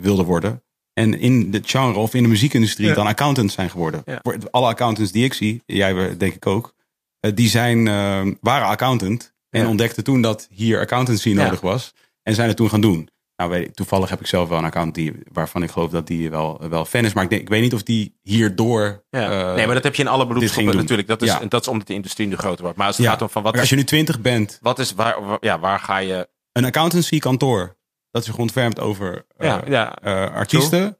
[0.00, 0.64] wilden worden.
[1.00, 2.94] En in het genre of in de muziekindustrie Ja.
[2.94, 4.02] dan accountant zijn geworden.
[4.06, 4.22] Ja.
[4.50, 6.74] Alle accountants die ik zie, jij denk ik ook,
[7.20, 9.34] eh, die zijn, eh, waren accountant.
[9.50, 9.68] En Ja.
[9.68, 11.94] ontdekten toen dat hier accountancy nodig was.
[12.22, 13.08] En zijn het toen gaan doen.
[13.36, 16.06] Nou, weet ik, toevallig heb ik zelf wel een account die, waarvan ik geloof dat
[16.06, 17.12] die wel, wel fan is.
[17.12, 19.04] Maar ik, denk, ik weet niet of die hierdoor...
[19.10, 19.30] Ja.
[19.50, 21.08] eh, nee, maar dat heb je in alle beroepsgroepen natuurlijk.
[21.08, 22.76] Dat is, en dat is omdat de industrie nu groter wordt.
[22.78, 25.24] Maar als het gaat om van wat als je nu twintig bent, wat is waar,
[25.24, 26.28] waar- ja, waar ga je...
[26.52, 27.75] een accountancy kantoor,
[28.16, 29.98] dat zich ontfermt over eh, Ja, ja.
[30.02, 30.98] eh, artiesten.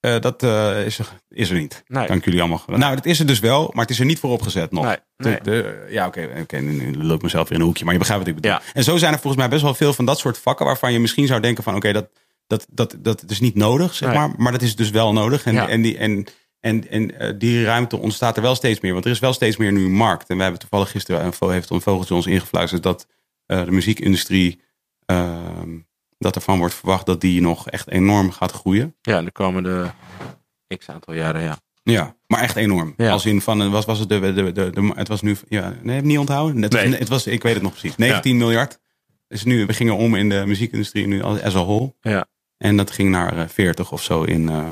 [0.00, 0.42] eh, dat
[0.86, 1.82] is, er, is er niet.
[1.86, 2.06] Nee.
[2.06, 2.62] Dank jullie allemaal.
[2.66, 4.84] Nou, dat is er dus wel, maar het is er niet voor opgezet nog.
[4.84, 5.40] Nee, De- nee.
[5.42, 7.98] de- ja, oké, oké, nu, nu loop ik mezelf weer in een hoekje, maar je
[7.98, 8.58] begrijpt wat ik bedoel.
[8.74, 10.98] En zo zijn er volgens mij best wel veel van dat soort vakken waarvan je
[11.00, 12.08] misschien zou denken van, oké, dat,
[12.46, 15.44] dat, dat, dat is niet nodig, zeg maar, maar dat is dus wel nodig.
[15.44, 16.24] En, en, die, en,
[16.60, 19.72] en, en die ruimte ontstaat er wel steeds meer, want er is wel steeds meer
[19.72, 20.28] nu een markt.
[20.28, 23.06] En we hebben toevallig gisteren, heeft een vogeltje ons ingefluisterd dat
[23.46, 24.60] de muziekindustrie,
[25.04, 25.78] ehm,
[26.18, 28.96] dat ervan wordt verwacht dat die nog echt enorm gaat groeien.
[29.00, 29.90] Ja, de komende
[30.78, 31.58] x aantal jaren, ja.
[31.82, 32.94] Ja, maar echt enorm.
[32.96, 33.10] Ja.
[33.10, 35.74] Als in van, eh, was, was het de, de, de, de, het was nu, ja,
[35.82, 36.62] nee, heb niet onthouden.
[36.62, 36.94] Het, was, Nee.
[36.94, 38.78] het was, ik weet het nog precies, 19 miljard.
[39.28, 41.94] Dus nu, we gingen om in de muziekindustrie nu als as a whole.
[42.00, 42.26] Ja.
[42.56, 44.68] En dat ging naar eh, 40 of zo in, eh,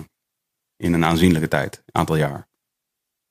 [0.76, 2.48] in een aanzienlijke tijd, aantal jaar.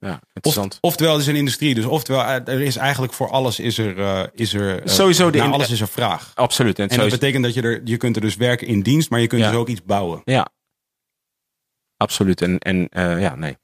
[0.06, 0.77] Ja Of, interessant.
[0.82, 1.76] oftewel, het is een industrie.
[1.76, 5.30] Dus oftewel, eh, er is eigenlijk voor alles is er, eh, is er eh, Sowieso
[5.30, 6.32] de in- alles is er vraag.
[6.36, 6.76] Absoluut.
[6.77, 9.10] En, En dat sowieso- betekent dat je er, je kunt er dus werken in dienst,
[9.10, 9.49] maar je kunt Ja.
[9.49, 10.22] dus ook iets bouwen.
[10.26, 10.48] Ja,
[11.98, 12.41] absoluut.
[12.41, 12.88] En, en
[13.19, 13.57] ja, nee.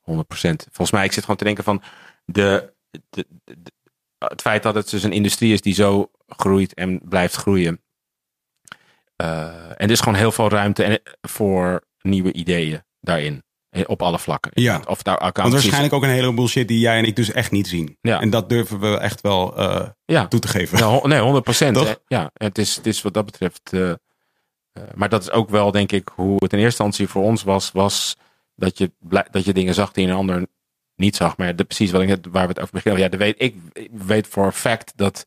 [0.00, 0.62] 100%.
[0.64, 1.82] Volgens mij, ik zit gewoon te denken van
[2.24, 2.74] de,
[3.10, 3.26] de,
[4.18, 7.82] het feit dat het dus een industrie is die zo groeit en blijft groeien.
[9.16, 13.42] En er is gewoon heel veel ruimte voor nieuwe ideeën daarin.
[13.70, 14.50] Eh, Op alle vlakken.
[14.54, 14.76] Ja.
[14.86, 15.52] Of nou Want accounts.
[15.52, 17.96] waarschijnlijk ook een heleboel shit die jij en ik dus echt niet zien.
[18.00, 18.20] Ja.
[18.20, 20.26] En dat durven we echt wel eh, Ja.
[20.28, 20.78] toe te geven.
[20.78, 22.00] Ja, nee, 100 procent.
[22.06, 23.72] Ja, het is, het is wat dat betreft.
[23.72, 23.92] eh,
[24.94, 27.72] maar dat is ook wel, denk ik, hoe het in eerste instantie voor ons was.
[27.72, 28.16] Was
[28.54, 28.92] dat je,
[29.30, 30.46] dat je dingen zag die een ander
[30.96, 31.36] niet zag.
[31.36, 33.00] Maar de, precies wat ik net, waar we het over beginnen.
[33.02, 35.26] Ja, de weet, ik ik weet voor een fact dat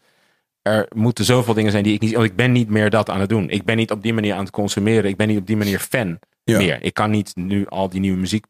[0.61, 2.13] er moeten zoveel dingen zijn die ik niet.
[2.13, 3.49] Want ik ben niet meer dat aan het doen.
[3.49, 5.09] Ik ben niet op die manier aan het consumeren.
[5.09, 6.57] Ik ben niet op die manier fan Ja.
[6.57, 6.83] meer.
[6.83, 8.45] Ik kan niet nu al die nieuwe muziek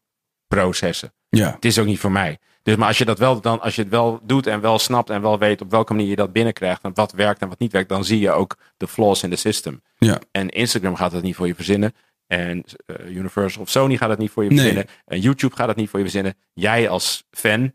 [0.47, 1.13] processen.
[1.29, 1.51] Ja.
[1.51, 2.37] Het is ook niet voor mij.
[2.63, 5.09] Dus maar als je dat wel dan, als je het wel doet en wel snapt
[5.09, 7.71] en wel weet op welke manier je dat binnenkrijgt en wat werkt en wat niet
[7.71, 9.81] werkt, dan zie je ook de flaws in de system.
[9.97, 10.19] Ja.
[10.31, 11.93] En Instagram gaat het niet voor je verzinnen.
[12.27, 14.57] En eh, Universal of Sony gaat het niet voor je Nee.
[14.59, 14.85] verzinnen.
[15.05, 16.35] En YouTube gaat het niet voor je verzinnen.
[16.53, 17.73] Jij als fan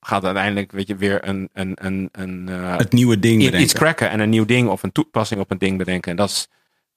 [0.00, 3.60] gaat uiteindelijk weet je, weer een, een, een, een eh, Het nieuwe ding bedenken.
[3.62, 6.10] iets cracken en een nieuw ding of een toepassing op een ding bedenken.
[6.10, 6.48] En dat is,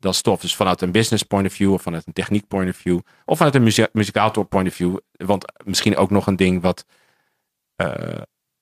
[0.03, 0.41] dat is tof.
[0.41, 3.37] Dus vanuit een business point of view of vanuit een techniek point of view of
[3.37, 4.97] vanuit een muzie- muzikaal point of view.
[5.11, 6.85] Want misschien ook nog een ding wat,
[7.75, 8.21] eh,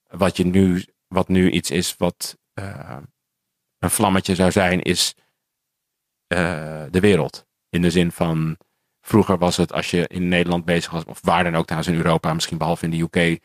[0.10, 2.98] wat je nu, wat nu iets is wat eh,
[3.80, 5.16] een vlammetje zou zijn, is
[6.28, 7.46] eh, de wereld.
[7.70, 8.58] In de zin van,
[9.02, 11.98] vroeger was het als je in Nederland bezig was, of waar dan ook trouwens in
[11.98, 13.40] Europa, misschien behalve in de UK,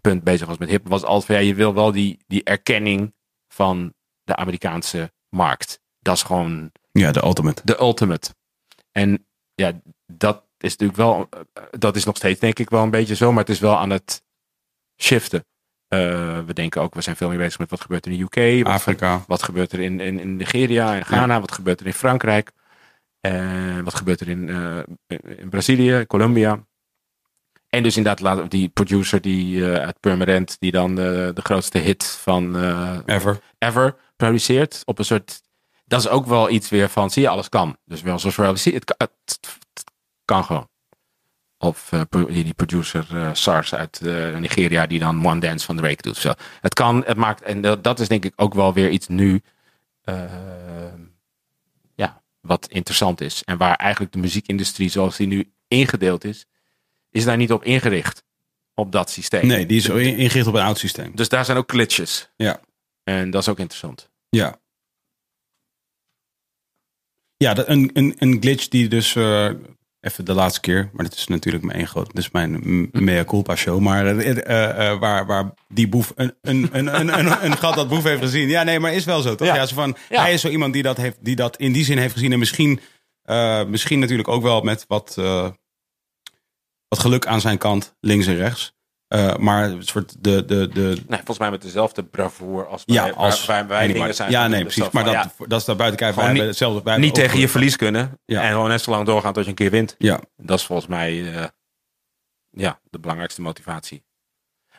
[0.00, 3.14] punt bezig was met hip, was altijd ja, je wil wel die, die erkenning
[3.48, 5.80] van de Amerikaanse markt.
[5.98, 7.62] Dat is gewoon Ja, de ultimate.
[7.64, 8.34] de ultimate.
[8.92, 12.90] En ja, dat is natuurlijk wel, eh, dat is nog steeds denk ik wel een
[12.90, 14.22] beetje zo, maar het is wel aan het
[15.02, 15.44] shiften.
[15.88, 15.98] Eh,
[16.44, 18.64] we denken ook, we zijn veel meer bezig met wat gebeurt er in de UK,
[18.64, 19.24] wat, Afrika.
[19.26, 22.52] wat gebeurt er in, in, in Nigeria en Ghana, wat gebeurt er in Frankrijk,
[23.20, 24.48] eh, wat gebeurt er in,
[25.38, 26.66] in Brazilië, Colombia.
[27.68, 32.56] En dus inderdaad die producer die uit Purmerend, die dan de, de grootste hit van
[33.06, 33.40] Ever.
[33.58, 34.82] ever produceert.
[34.84, 35.42] Op een soort.
[35.92, 37.10] Dat is ook wel iets weer van.
[37.10, 37.76] Zie je, alles kan.
[37.84, 38.74] Dus wel zoals we zien.
[38.74, 39.38] Het, kan- het,
[39.74, 39.84] het
[40.24, 40.68] kan gewoon.
[41.58, 44.86] Of eh, die producer eh, SARS uit eh, Nigeria.
[44.86, 46.16] die dan One Dance van Drake doet.
[46.16, 46.32] Zo.
[46.60, 47.42] Het kan, het maakt.
[47.42, 49.42] En dat, dat is denk ik ook wel weer iets nu.
[51.94, 53.42] ja, wat interessant is.
[53.44, 56.46] En waar eigenlijk de muziekindustrie zoals die nu ingedeeld is.
[57.10, 58.24] is daar niet op ingericht.
[58.74, 59.46] Op dat systeem.
[59.46, 61.12] Nee, die is ingericht op een oud systeem.
[61.14, 62.30] Dus daar zijn ook glitches.
[62.36, 62.60] Ja.
[63.04, 64.10] En dat is ook interessant.
[64.28, 64.60] Ja.
[67.42, 69.14] Ja, dat- een, een, een glitch die dus...
[69.16, 69.48] eh,
[70.00, 72.18] even de laatste keer, maar dit is natuurlijk mijn één groot...
[72.18, 73.80] Is mijn m- mea culpa show.
[73.80, 77.88] Maar eh, eh, waar, waar die boef een, een, een, een, een, een gat dat
[77.88, 78.48] boef heeft gezien.
[78.48, 79.46] Ja, nee, maar is wel zo, toch?
[79.48, 79.54] Ja.
[79.54, 79.66] Ja.
[79.66, 80.20] zo van, Ja.
[80.22, 82.32] Hij is zo iemand die dat, heeft, die dat in die zin heeft gezien.
[82.32, 82.80] En misschien,
[83.66, 85.14] misschien natuurlijk ook wel met wat,
[86.88, 88.72] wat geluk aan zijn kant, links en rechts.
[89.12, 92.96] Eh, maar een soort de, de, de, Nee, volgens mij met dezelfde bravoure als wij,
[92.96, 94.30] ja, als waar, waar wij dingen zijn.
[94.30, 94.90] Ja, nee, precies.
[94.90, 95.98] Maar dat, ja, dat is daar buiten.
[96.00, 96.80] Wij hebben niet- hetzelfde.
[96.84, 98.20] wij niet tegen je verlies kunnen.
[98.24, 98.42] Ja.
[98.42, 99.94] En gewoon net zo lang doorgaan tot je een keer wint.
[99.98, 101.44] Ja, Dat is volgens mij eh,
[102.50, 104.04] ja, de belangrijkste motivatie.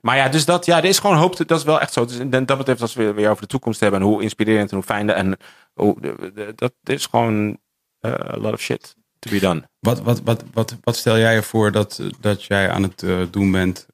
[0.01, 1.47] Maar ja, dus dat, ja, er is gewoon hoop.
[1.47, 2.05] Dat is wel echt zo.
[2.05, 4.85] Dus dat betreft, als we weer over de toekomst hebben en hoe inspirerend en hoe
[4.85, 5.07] fijn.
[5.07, 5.37] de- En
[5.73, 7.57] hoe, de- dat is gewoon
[7.99, 9.63] eh, a lot of shit to be done.
[9.79, 13.51] Wat, wat, wat, wat, wat stel jij je voor dat, dat jij aan het doen
[13.51, 13.87] bent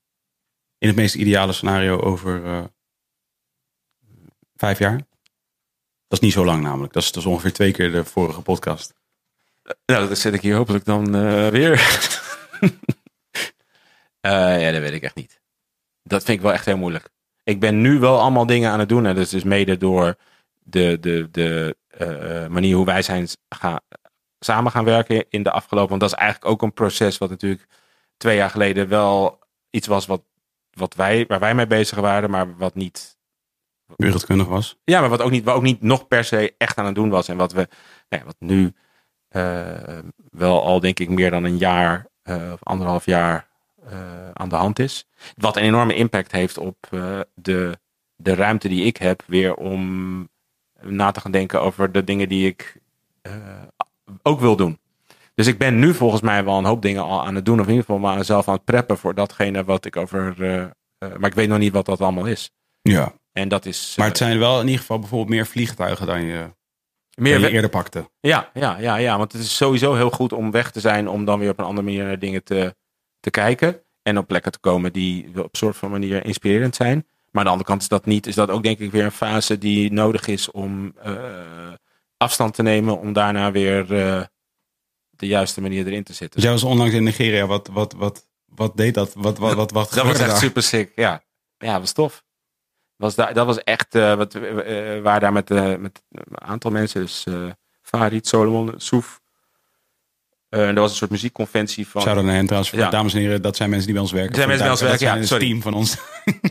[0.80, 2.64] in het meest ideale scenario over eh,
[4.56, 4.98] vijf jaar?
[6.08, 6.94] Dat is niet zo lang namelijk.
[6.94, 8.94] Dat is, ongeveer twee keer de vorige podcast.
[9.86, 11.78] Nou, dat zit ik hier hopelijk dan eh, weer.
[14.20, 15.42] Eh, ja, dat weet ik echt niet.
[16.04, 17.10] Dat vind ik wel echt heel moeilijk.
[17.44, 19.06] Ik ben nu wel allemaal dingen aan het doen.
[19.06, 20.16] En dat is dus mede door
[20.60, 23.80] de, de, de eh, manier hoe wij zijn gaan,
[24.40, 25.90] samen gaan werken in de afgelopen.
[25.90, 27.68] Want dat is eigenlijk ook een proces wat natuurlijk
[28.18, 29.40] twee jaar geleden wel
[29.70, 30.24] iets was wat,
[30.80, 33.18] wat wij, waar wij mee bezig waren, maar wat niet
[33.96, 34.78] Wereldkundig was.
[34.84, 37.10] ja, maar wat ook niet, wat ook niet nog per se echt aan het doen
[37.10, 37.28] was.
[37.28, 37.68] En wat we,
[38.10, 38.74] nou ja, wat nu
[39.28, 40.00] eh,
[40.32, 43.48] wel al denk ik meer dan een jaar eh, of anderhalf jaar
[43.86, 45.08] eh, aan de hand is.
[45.36, 46.88] Wat een enorme impact heeft op
[47.34, 47.80] de,
[48.16, 50.30] de ruimte die ik heb weer om
[50.82, 52.82] na te gaan denken over de dingen die ik
[54.22, 54.79] ook wil doen.
[55.40, 57.60] Dus ik ben nu volgens mij wel een hoop dingen al aan het doen.
[57.60, 60.36] Of in ieder geval maar mezelf aan het preppen voor datgene wat ik over...
[60.44, 62.52] eh, eh, maar ik weet nog niet wat dat allemaal is.
[62.82, 63.14] Ja.
[63.32, 63.94] En dat is...
[63.98, 66.54] Maar eh, het zijn wel in ieder geval bijvoorbeeld meer vliegtuigen dan je,
[67.16, 68.10] meer dan je we- eerder pakte.
[68.20, 71.26] Ja, ja, ja, ja, want het is sowieso heel goed om weg te zijn, om
[71.26, 72.76] dan weer op een andere manier naar dingen te,
[73.20, 73.84] te kijken.
[74.02, 77.08] En op plekken te komen die op een soort van manier inspirerend zijn.
[77.32, 79.12] Maar aan de andere kant is dat niet, is dat ook denk ik weer een
[79.12, 80.96] fase die nodig is om
[82.18, 83.86] afstand te nemen, om daarna weer
[85.20, 86.36] de juiste manier erin te zitten.
[86.36, 87.46] Dus jij was onlangs in Nigeria.
[87.46, 89.14] Wat, wat, wat, wat deed dat?
[89.14, 90.38] Wat, wat, wat, wat dat was echt daar?
[90.38, 91.24] super sick, ja.
[91.58, 92.24] Ja, was tof.
[92.96, 96.42] Was daar, dat was echt, eh wat, we eh, waren daar met, eh, met een
[96.42, 97.26] aantal mensen, dus
[97.82, 99.20] Farid, Solomon, Soef.
[100.50, 102.02] En er was een soort muziekconventie van...
[102.02, 102.72] Shout-out naar hen trouwens.
[102.72, 102.90] Ja.
[102.90, 104.32] Dames en heren, dat zijn mensen die bij ons werken.
[104.32, 105.46] Dat zijn mensen die bij ons werken, ja, een sorry.
[105.48, 105.98] team van ons.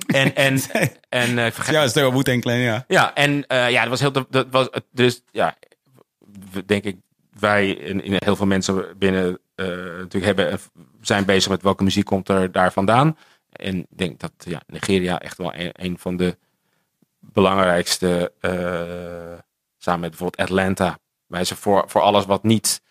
[0.07, 0.61] En, en,
[1.39, 2.85] en vergeet- ja, het is toch Wu-Tang Clan, ja.
[2.89, 4.27] Ja, en eh, ja, dat was heel.
[4.31, 5.57] Dat was, dus ja,
[6.67, 6.97] denk ik,
[7.41, 10.59] wij en heel veel mensen binnen eh, natuurlijk hebben,
[11.01, 13.17] zijn bezig met welke muziek komt er daar vandaan.
[13.53, 16.37] En ik denk dat ja, Nigeria echt wel een, van de
[17.19, 19.39] belangrijkste, eh,
[19.79, 22.83] samen met bijvoorbeeld Atlanta, wij voor, voor alles wat niet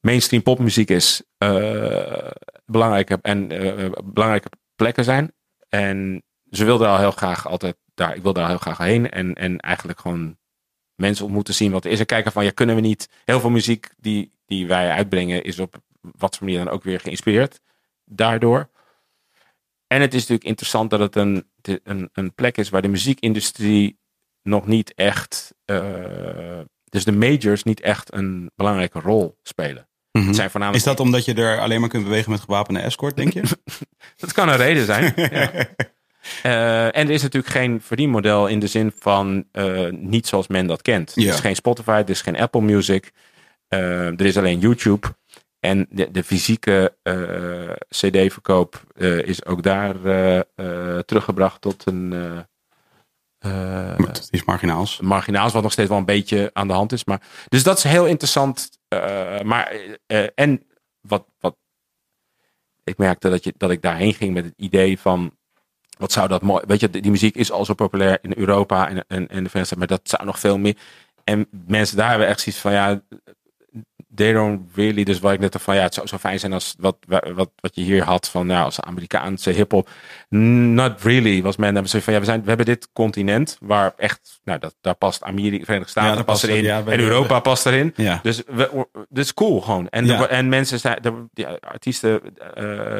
[0.00, 2.30] mainstream popmuziek is, eh,
[2.64, 5.32] belangrijke, en, eh, belangrijke plekken zijn.
[5.68, 8.16] En ze wilden al heel graag altijd daar.
[8.16, 9.10] Ik wilde daar heel graag heen.
[9.10, 10.36] En, en eigenlijk gewoon
[10.98, 11.98] mensen ontmoeten, zien wat er is.
[11.98, 13.08] En kijken van, ja, kunnen we niet...
[13.24, 17.00] Heel veel muziek die, die wij uitbrengen is op wat voor manier dan ook weer
[17.00, 17.60] geïnspireerd
[18.04, 18.70] daardoor.
[19.86, 23.98] En het is natuurlijk interessant dat het een, een, een plek is waar de muziekindustrie
[24.42, 25.54] nog niet echt...
[25.64, 29.88] eh, dus de majors niet echt een belangrijke rol spelen.
[30.10, 33.16] Het zijn voornamelijk Is dat omdat je er alleen maar kunt bewegen met gewapende escort,
[33.16, 33.42] denk je?
[34.16, 35.12] Dat kan een reden zijn.
[35.16, 35.66] ja.
[36.42, 40.66] Eh, en er is natuurlijk geen verdienmodel in de zin van eh, niet zoals men
[40.66, 41.12] dat kent.
[41.14, 41.26] Ja.
[41.26, 43.12] Er is geen Spotify, er is geen Apple Music.
[43.68, 45.06] Eh, er is alleen YouTube.
[45.60, 46.96] En de, de fysieke
[47.88, 48.82] CD-verkoop
[49.24, 49.94] is ook daar
[51.04, 52.12] teruggebracht tot een
[53.38, 55.00] Het is marginaals.
[55.00, 57.04] marginaals, wat nog steeds wel een beetje aan de hand is.
[57.04, 58.70] Maar, dus dat is heel interessant.
[59.42, 59.76] maar,
[60.34, 60.66] en
[61.00, 61.56] wat, wat
[62.88, 65.37] ik merkte dat, je, dat ik daarheen ging met het idee van.
[65.98, 66.64] Wat zou dat mooi.
[66.66, 69.58] Weet je, die muziek is al zo populair in Europa en, en, en de Verenigde
[69.64, 70.76] Staten, maar dat zou nog veel meer.
[71.24, 73.00] En mensen daar hebben echt zoiets van ja.
[74.14, 75.04] They don't really.
[75.04, 76.96] Dus wat ik net van ja, het zou zo fijn zijn als wat,
[77.34, 79.90] wat, wat je hier had van ja, als Amerikaanse hip-hop.
[80.28, 81.42] Not really.
[81.42, 84.58] Was men hebben zoiets van ja, we, zijn, we hebben dit continent waar echt, nou,
[84.58, 86.64] dat, daar past Amerika, Verenigde Staten Ja, daar past past- erin.
[86.64, 87.92] ja, en Europa past erin.
[87.96, 88.20] Ja.
[88.22, 89.88] Dus we, dit is cool gewoon.
[89.88, 92.20] En, en mensen zijn, ja, artiesten
[92.54, 92.96] eh,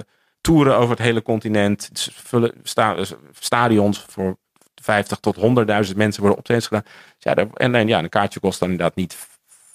[0.49, 1.91] toeren over het hele continent.
[1.93, 4.37] Ze vullen sta, dus stadions voor
[4.83, 6.85] 50 tot 100.000 mensen worden optredens gedaan.
[6.85, 9.17] Dus ja, en, en ja, een kaartje kost dan inderdaad niet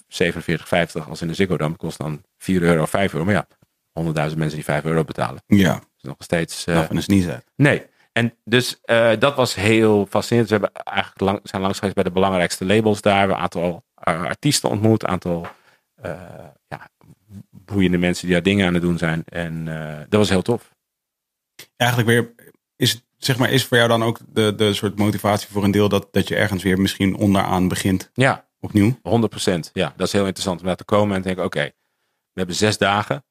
[0.08, 1.70] 47,50 als in de Ziggo Dome.
[1.72, 3.24] Het kost dan 4 euro, 5 euro.
[3.24, 3.46] Maar ja,
[3.92, 5.42] honderdduizend mensen die 5 euro betalen.
[5.46, 6.64] Ja, Dat is nog steeds...
[6.64, 7.50] eh, nou, van de sneeze uit.
[7.56, 7.86] Nee.
[8.12, 10.50] En dus eh, dat was heel fascinerend.
[10.50, 13.12] We hebben eigenlijk lang, zijn langs geweest bij de belangrijkste labels daar.
[13.12, 15.02] We hebben een aantal eh, artiesten ontmoet.
[15.02, 15.46] Een aantal
[15.94, 16.20] eh,
[16.68, 16.88] ja,
[17.64, 19.22] boeiende mensen die daar dingen aan het doen zijn.
[19.24, 20.72] En eh, dat was heel tof.
[21.76, 22.34] Eigenlijk weer,
[22.76, 25.70] is, het, zeg maar, is voor jou dan ook de, de soort motivatie voor een
[25.70, 28.98] deel dat, dat je ergens weer misschien onderaan begint Ja, opnieuw?
[28.98, 29.00] 100%.
[29.72, 31.62] Ja, dat is heel interessant om daar te komen en te denken, oké,
[32.32, 33.24] we hebben zes dagen.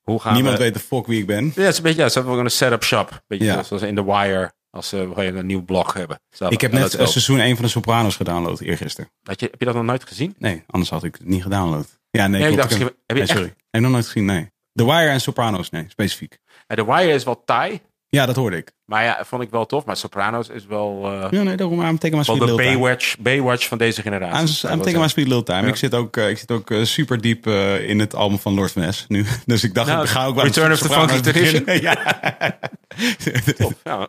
[0.00, 0.62] Hoe gaan Niemand we...
[0.62, 1.44] weet de fuck wie ik ben.
[1.44, 3.22] Ja, het is een beetje, ja, ze hebben ook een setup shop.
[3.26, 3.62] Beetje Ja.
[3.62, 6.20] zoals- in The Wire, als ze uh, een nieuw blog hebben.
[6.48, 9.10] Ik heb net eh, seizoen 1 van de Sopranos gedownload eergisteren.
[9.22, 10.34] Had je, heb je dat nog nooit gezien?
[10.38, 11.98] Nee, anders had ik het niet gedownload.
[12.16, 13.54] Ja, nee, Nee, ik dacht, heb- heb je nee, sorry.
[13.70, 14.50] Heb nog nooit gezien, nee.
[14.72, 16.38] The Wire en Sopranos, nee, specifiek.
[16.66, 18.72] Ja, The Wire is wel taai, Ja, dat hoorde ik.
[18.84, 19.84] maar ja, vond ik wel tof.
[19.84, 22.54] Maar Sopranos is wel, eh Ja, nee, daarom I'm taking my wel sweet de.
[22.62, 24.68] Baywatch, Baywatch van deze generatie.
[24.68, 25.62] I'm, I'm taking my sweet little time.
[25.62, 25.68] Ja.
[25.68, 27.46] Ik zit ook, eh, ik zit ook eh, super diep
[27.86, 29.24] in het album van Lord Ness nu.
[29.46, 31.64] Dus ik dacht, Nou, ik ga ook wel Return of the Funky Tradition?
[31.88, 32.18] ja.
[33.56, 34.08] Tof, ja.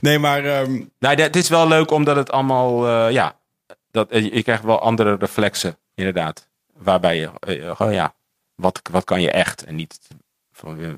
[0.00, 3.38] Nee, maar ehm, Nou, dit is wel leuk omdat het allemaal, ja,
[3.90, 6.47] dat, je krijgt wel andere reflexen, inderdaad.
[6.78, 7.30] Waarbij je,
[7.74, 8.14] gewoon ja,
[8.54, 9.98] wat, wat kan je echt en niet
[10.52, 10.92] van eh,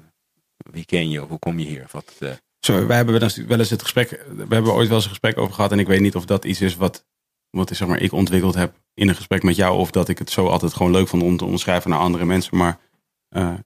[0.56, 1.86] wie ken je hoe kom je hier?
[1.90, 2.16] Wat,
[2.58, 3.14] Zo, wij hebben
[3.46, 4.24] wel eens, het gesprek.
[4.28, 5.72] We hebben ooit wel eens een gesprek over gehad.
[5.72, 7.06] En ik weet niet of dat iets is wat,
[7.50, 9.78] wat zeg maar, ik ontwikkeld heb in een gesprek met jou.
[9.78, 12.56] Of dat ik het zo altijd gewoon leuk vond om te omschrijven naar andere mensen.
[12.56, 12.78] Maar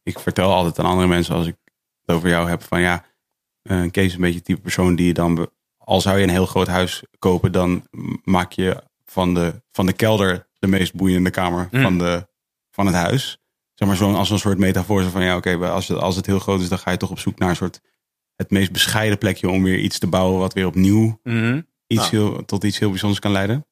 [0.03, 1.57] ik vertel altijd aan andere mensen als ik
[2.05, 2.62] het over jou heb.
[2.62, 3.05] Van ja,
[3.62, 5.49] Kees is een beetje het type persoon die je dan.
[5.78, 7.89] Al zou je een heel groot huis kopen, dan
[8.24, 11.82] maak je van de, van de kelder de meest boeiende kamer Mm.
[11.82, 12.27] van, de,
[12.70, 13.39] van het huis.
[13.74, 15.03] Zeg maar zo als een soort metafoor.
[15.03, 17.11] zo Van ja, oké, als, het, als het heel groot is, dan ga je toch
[17.11, 17.81] op zoek naar een soort
[18.36, 21.20] het meest bescheiden plekje om weer iets te bouwen wat weer opnieuw
[21.86, 22.16] iets Nou.
[22.16, 23.66] heel, tot iets heel bijzonders kan leiden.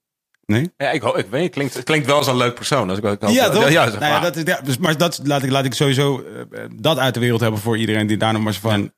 [0.47, 0.73] Nee?
[0.77, 2.89] Ja, ik, ik weet, het klinkt, het klinkt wel als een leuk persoon.
[2.89, 3.71] Als ik, ik Ja, toch?
[3.71, 4.21] Ja, zeg Nou ja, maar.
[4.21, 7.21] dat, is- ja, dus, maar dat laat ik, laat ik sowieso eh, dat uit de
[7.21, 8.93] wereld hebben voor iedereen die daar nog maar van.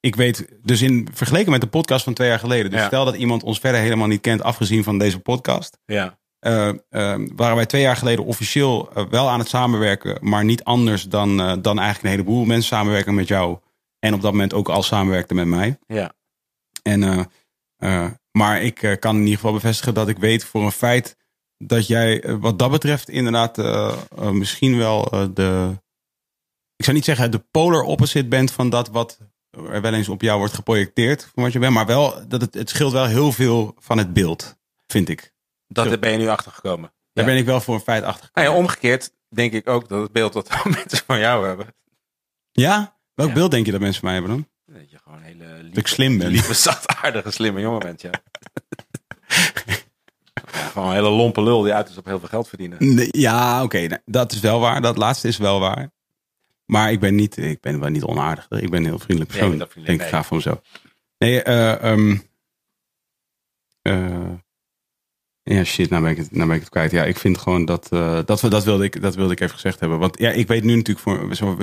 [0.00, 2.70] Ik weet, dus in vergeleken met de podcast van twee jaar geleden.
[2.70, 2.86] Dus Ja.
[2.86, 5.78] stel dat iemand ons verder helemaal niet kent, afgezien van deze podcast.
[5.84, 6.18] ja.
[6.40, 6.74] Eh, eh,
[7.36, 11.36] waren wij twee jaar geleden officieel eh, wel aan het samenwerken, maar niet anders dan,
[11.36, 13.58] dan eigenlijk een heleboel mensen samenwerken met jou.
[13.98, 15.78] En op dat moment ook al samenwerkten met mij.
[15.86, 16.12] Ja.
[16.82, 17.30] En,
[18.30, 21.16] maar ik kan in ieder geval bevestigen dat ik weet voor een feit
[21.58, 23.56] dat jij wat dat betreft inderdaad
[24.32, 25.02] misschien wel
[25.34, 25.80] de,
[26.76, 29.18] ik zou niet zeggen de polar opposite bent van dat wat
[29.50, 32.54] er wel eens op jou wordt geprojecteerd van wat je bent, maar wel dat het,
[32.54, 34.56] het scheelt wel heel veel van het beeld,
[34.86, 35.32] vind ik.
[35.72, 35.98] Dat Zo.
[35.98, 36.92] ben je nu achtergekomen.
[37.12, 37.30] Daar Ja.
[37.30, 38.30] ben ik wel voor een feit achter.
[38.32, 41.66] Nou ja, omgekeerd denk ik ook dat het beeld dat mensen van jou hebben.
[42.52, 42.98] Ja?
[43.14, 43.34] Welk Ja.
[43.34, 44.76] beeld denk je dat mensen van mij hebben dan?
[44.76, 46.28] Dat je gewoon een hele lieve, Dat ik slim ben.
[46.28, 48.10] lieve, zachtaardige, slimme jongen bent, ja.
[50.72, 52.94] Gewoon een hele lompe lul die uit is op heel veel geld verdienen.
[52.94, 53.86] Nee, ja, oké.
[53.86, 54.80] nou, dat is wel waar.
[54.82, 55.90] Dat laatste is wel waar.
[56.66, 58.46] Maar ik ben niet, ik ben wel niet onaardig.
[58.50, 59.68] Ik ben een heel vriendelijk Nee, persoon.
[59.68, 60.08] vriendelijk, denk ik nee.
[60.08, 60.60] graag van mezelf.
[61.18, 62.16] Nee, eh ehm,
[63.82, 64.32] eh,
[65.54, 66.90] ja, shit, nou ben, ik het, nou ben ik het kwijt.
[66.90, 69.54] Ja, ik vind gewoon dat, eh, dat, we, dat, wilde ik, dat wilde ik even
[69.54, 69.98] gezegd hebben.
[69.98, 71.34] Want ja, ik weet nu natuurlijk voor.
[71.34, 71.56] Zo,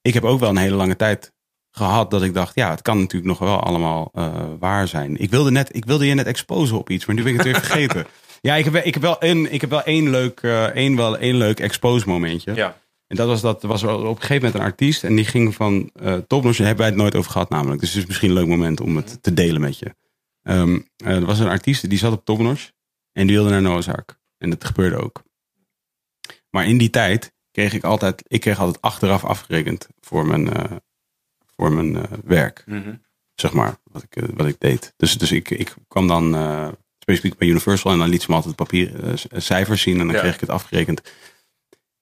[0.00, 1.32] ik heb ook wel een hele lange tijd
[1.70, 5.16] gehad dat ik dacht, ja, het kan natuurlijk nog wel allemaal eh, waar zijn.
[5.16, 7.46] Ik wilde, net, ik wilde je net exposen op iets, maar nu ben ik het
[7.46, 8.06] weer vergeten.
[8.40, 11.18] Ja, ik heb, ik heb wel een, ik heb wel één leuk, eh, één, wel
[11.18, 12.54] één leuk expose momentje.
[12.54, 12.76] Ja.
[13.06, 15.54] En dat was dat was er op een gegeven moment een artiest en die ging
[15.54, 16.56] van eh topnotch.
[16.56, 17.80] Daar hebben wij het nooit over gehad namelijk.
[17.80, 19.94] Dus het is misschien een leuk moment om het te delen met je.
[20.42, 22.70] Ehm, eh, er was een artiest die zat op topnotch
[23.18, 24.18] en die wilde naar Noah's Ark.
[24.38, 25.22] En dat gebeurde ook.
[26.50, 30.76] Maar in die tijd kreeg ik altijd, ik kreeg altijd achteraf afgerekend voor mijn, eh,
[31.56, 32.62] voor mijn eh, werk.
[32.66, 32.94] Mhm.
[33.34, 34.94] Zeg maar, wat ik, eh, wat ik deed.
[34.96, 36.24] Dus, dus ik, ik kwam dan
[36.98, 40.20] specifiek bij Universal en dan liet ze me altijd papier cijfers zien en dan Ja.
[40.20, 41.12] kreeg ik het afgerekend.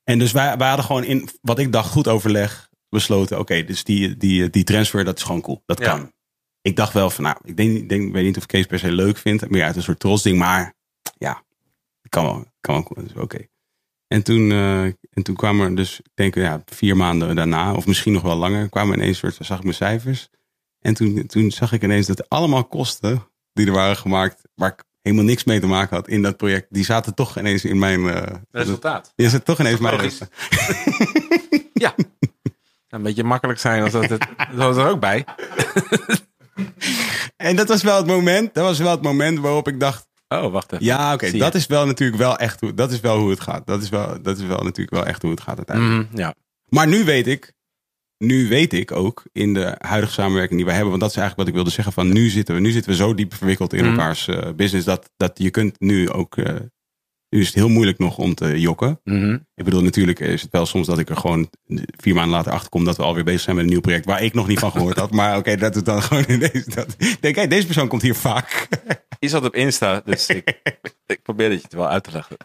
[0.04, 3.38] En dus wij, wij hadden gewoon in wat ik dacht goed overleg besloten.
[3.38, 5.62] Oké, dus die, die, die transfer, dat is gewoon cool.
[5.66, 5.84] Dat Ja.
[5.86, 6.12] kan.
[6.60, 9.16] Ik dacht wel van, nou, ik denk, denk, weet niet of Kees per se leuk
[9.16, 9.50] vindt.
[9.50, 10.38] Meer uit een soort trotsding.
[10.38, 10.74] Maar
[11.18, 11.42] ja,
[12.08, 12.44] kan wel.
[12.60, 13.46] Kan wel dus oké.
[14.08, 17.86] En, toen, eh, en toen kwam er dus, ik denk ja, vier maanden daarna, of
[17.86, 20.28] misschien nog wel langer, kwamen ineens soort, zag ik mijn cijfers.
[20.80, 24.84] En toen, toen zag ik ineens dat allemaal kosten die er waren gemaakt, waar ik
[25.02, 28.08] helemaal niks mee te maken had in dat project, die zaten toch ineens in mijn.
[28.08, 29.12] eh Resultaat.
[29.16, 29.96] die zat toch ineens mijn.
[29.96, 30.20] Logisch.
[31.78, 31.94] Ja.
[32.88, 34.26] Een beetje makkelijk zijn als dat het.
[34.54, 35.24] Dat er ook bij.
[37.36, 40.52] En dat was wel het moment, dat was wel het moment waarop ik dacht, Oh,
[40.52, 40.84] wacht even.
[40.84, 41.58] ja, oké, dat je.
[41.58, 43.66] is wel natuurlijk wel echt hoe, dat is wel hoe het gaat.
[43.66, 46.08] Dat is wel, dat is wel natuurlijk wel echt hoe het gaat uiteindelijk.
[46.10, 46.34] Mhm, ja.
[46.68, 47.52] Maar nu weet ik,
[48.18, 51.48] nu weet ik ook in de huidige samenwerking die wij hebben, want dat is eigenlijk
[51.48, 53.82] wat ik wilde zeggen van nu zitten we, nu zitten we zo diep verwikkeld in
[53.84, 53.90] Mhm.
[53.92, 56.54] elkaars eh, business dat, dat je kunt nu ook, eh,
[57.30, 59.00] Nu is het heel moeilijk nog om te jokken.
[59.04, 59.38] Mhm.
[59.54, 61.50] Ik bedoel, natuurlijk is het wel soms dat ik er gewoon
[61.96, 64.22] vier maanden later achter kom dat we alweer bezig zijn met een nieuw project waar
[64.22, 65.10] ik nog niet van gehoord had.
[65.10, 66.64] Maar oké, dat is dan gewoon in deze.
[66.74, 68.68] Dat, denk, hé, deze persoon komt hier vaak.
[69.18, 70.60] Je zat op Insta, dus ik,
[71.06, 72.36] ik probeer het je wel uit te leggen.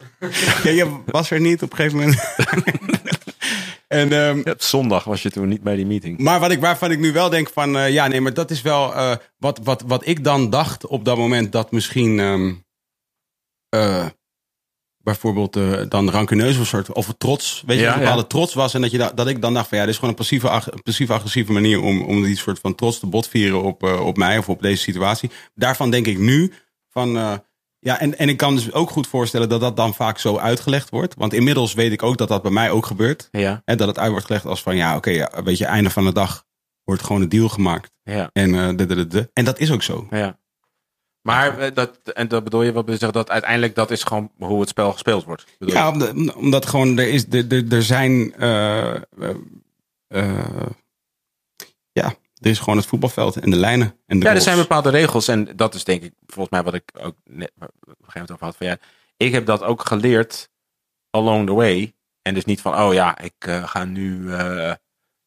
[0.64, 2.20] ja, je was er niet op een gegeven moment.
[3.88, 6.20] en, ehm, Ja, op zondag was je toen niet bij die meeting.
[6.20, 8.62] Maar wat ik, waarvan ik nu wel denk van, eh, ja, nee, maar dat is
[8.62, 12.54] wel eh, wat, wat, wat ik dan dacht op dat moment dat misschien ehm,
[13.70, 14.06] eh,
[15.04, 18.28] bijvoorbeeld eh, dan rancuneus of soort of trots, weet je, Ja, een bepaalde ja.
[18.28, 20.14] trots was en dat je da- dat ik dan dacht van, ja, dit is gewoon
[20.14, 23.62] een passieve, ag- een passieve agressieve manier om om die soort van trots te botvieren
[23.64, 25.30] op eh, op mij of op deze situatie.
[25.56, 26.54] Daarvan denk ik nu
[26.90, 27.18] van.
[27.18, 27.34] eh,
[27.80, 30.90] ja, en, en ik kan dus ook goed voorstellen dat dat dan vaak zo uitgelegd
[30.90, 31.14] wordt.
[31.18, 33.28] Want inmiddels weet ik ook dat dat bij mij ook gebeurt.
[33.32, 35.90] Ja, Hè, dat het uit wordt gelegd als van ja, oké, ja, weet je, einde
[35.90, 36.46] van de dag
[36.84, 37.92] wordt gewoon een deal gemaakt.
[38.04, 39.30] ja, En, de, de, de.
[39.34, 40.08] en dat is ook zo.
[40.10, 40.40] ja.
[41.22, 44.60] Maar eh, dat, en dat bedoel je, wat zeggen, dat uiteindelijk dat is gewoon hoe
[44.60, 45.46] het spel gespeeld wordt.
[45.60, 46.36] Ja, je?
[46.36, 48.96] omdat, gewoon er is, er, er, er zijn, eh,
[50.08, 50.68] eh,
[51.92, 53.96] ja, er is gewoon het voetbalveld en de lijnen.
[54.06, 55.28] En de Ja, er zijn bepaalde regels.
[55.28, 58.32] En dat is denk ik volgens mij wat ik ook net op een gegeven moment
[58.32, 58.56] over had.
[58.56, 58.78] Van, ja,
[59.18, 60.50] ik heb dat ook geleerd
[61.10, 61.94] along the way.
[62.22, 63.34] En dus niet van, oh ja, ik
[63.66, 64.30] ga nu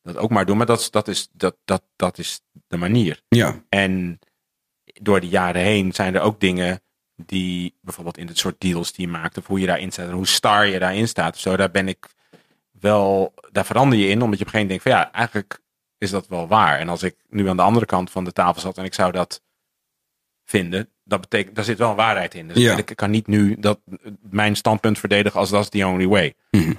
[0.03, 0.57] dat ook maar doen.
[0.57, 3.23] Maar dat, dat, is, dat, dat, dat is de manier.
[3.29, 4.19] Ja, En
[5.03, 6.83] door de jaren heen zijn er ook dingen
[7.17, 9.39] die bijvoorbeeld in het soort deals die je maakt.
[9.39, 11.35] Of hoe je daarin staat en hoe star je daarin staat.
[11.35, 12.07] Of zo, daar ben ik
[12.81, 14.23] wel, daar verander je in.
[14.23, 15.61] Omdat je op een gegeven moment denkt van ja, eigenlijk
[15.99, 16.79] is dat wel waar.
[16.79, 19.13] En als ik nu aan de andere kant van de tafel zat en ik zou
[19.13, 19.43] dat
[20.45, 22.49] vinden, dat betekent, daar zit wel een waarheid in.
[22.49, 22.77] Dus Ja.
[22.77, 23.81] ik kan niet nu dat,
[24.21, 26.35] mijn standpunt verdedigen als that's the only way.
[26.51, 26.73] Mhm.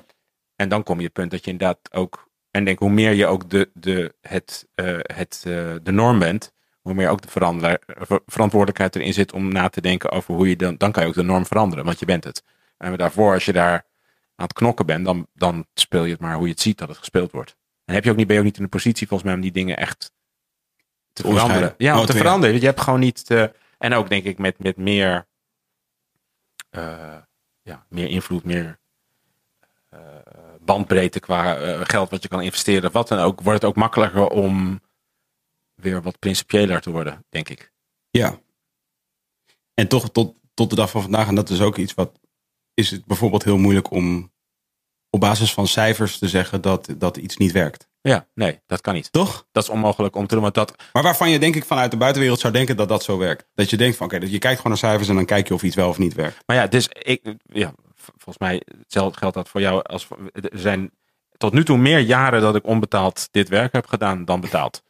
[0.56, 3.26] En dan kom je het punt dat je inderdaad ook, en denk hoe meer je
[3.26, 6.54] ook de, de, het, eh, het, eh, de norm bent,
[6.86, 10.56] hoe meer ook de ver- verantwoordelijkheid erin zit om na te denken over hoe je
[10.56, 12.44] dan, dan kan je ook de norm veranderen, want je bent het.
[12.78, 13.86] En daarvoor, als je daar
[14.36, 16.88] aan het knokken bent, dan, dan speel je het maar hoe je het ziet dat
[16.88, 17.56] het gespeeld wordt.
[17.86, 19.44] En heb je ook niet, ben je ook niet in de positie volgens mij om
[19.44, 20.12] die dingen echt
[21.14, 21.74] te veranderen.
[21.78, 22.60] Ja, om te veranderen.
[22.60, 25.28] Je hebt gewoon niet, te- en ook denk ik met, met meer,
[26.70, 27.18] eh,
[27.62, 28.80] ja, meer invloed, meer
[29.90, 30.00] eh,
[30.62, 34.28] bandbreedte qua eh, geld wat je kan investeren, wat dan ook, wordt het ook makkelijker
[34.28, 34.82] om
[35.76, 37.72] weer wat principiëler te worden, denk ik.
[38.10, 38.44] ja.
[39.74, 42.20] En toch tot, tot de dag van vandaag, en dat is ook iets wat,
[42.74, 44.34] is het bijvoorbeeld heel moeilijk om
[45.10, 47.88] op basis van cijfers te zeggen dat, dat iets niet werkt.
[48.02, 49.12] Ja, nee, dat kan niet.
[49.12, 49.48] Toch?
[49.52, 51.98] Dat is onmogelijk om te doen, want dat, Maar waarvan je denk ik vanuit de
[51.98, 53.48] buitenwereld zou denken dat dat zo werkt.
[53.54, 55.64] Dat je denkt van oké, je kijkt gewoon naar cijfers en dan kijk je of
[55.64, 56.44] iets wel of niet werkt.
[56.46, 59.84] Maar ja, dus ik, ja, volgens mij hetzelfde geldt dat voor jou.
[59.84, 60.92] Als, er zijn
[61.38, 64.84] tot nu toe meer jaren dat ik onbetaald dit werk heb gedaan dan betaald.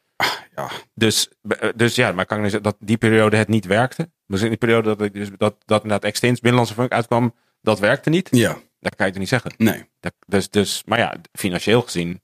[0.56, 0.70] Ja.
[0.94, 4.10] Dus, eh, dus ja, maar kan ik zeggen dat die periode het niet werkte?
[4.28, 7.80] Dus in die periode dat ik dus dat, dat inderdaad Extins Binnenlandse Funk uitkwam, dat
[7.80, 8.28] werkte niet.
[8.32, 9.54] Ja, Dat kan je toch niet zeggen.
[9.58, 12.22] nee, Dat, dus, dus, maar ja, financieel gezien werkt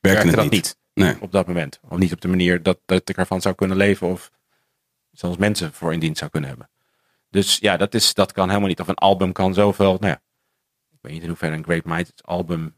[0.00, 0.52] werkte het dat niet.
[0.52, 0.76] niet.
[0.94, 1.16] Nee.
[1.20, 1.80] op dat moment.
[1.88, 4.30] Of niet op de manier dat, dat ik ervan zou kunnen leven of
[5.10, 6.70] zelfs mensen voor in dienst zou kunnen hebben.
[7.30, 8.80] Dus ja, dat, is, dat kan helemaal niet.
[8.80, 9.96] Of een album kan zoveel.
[10.00, 10.22] Nou ja,
[10.90, 12.74] ik weet niet in hoeverre een Great Might het album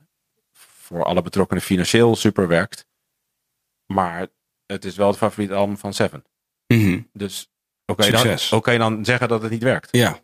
[0.52, 2.86] voor alle betrokkenen financieel super werkt.
[3.86, 4.26] Maar
[4.66, 6.24] het is wel het favoriete album van Seven.
[6.66, 7.00] Mhm.
[7.12, 7.48] Dus
[7.96, 8.10] je
[8.78, 9.88] dan, dan zeggen dat het niet werkt?
[9.96, 10.20] Ja,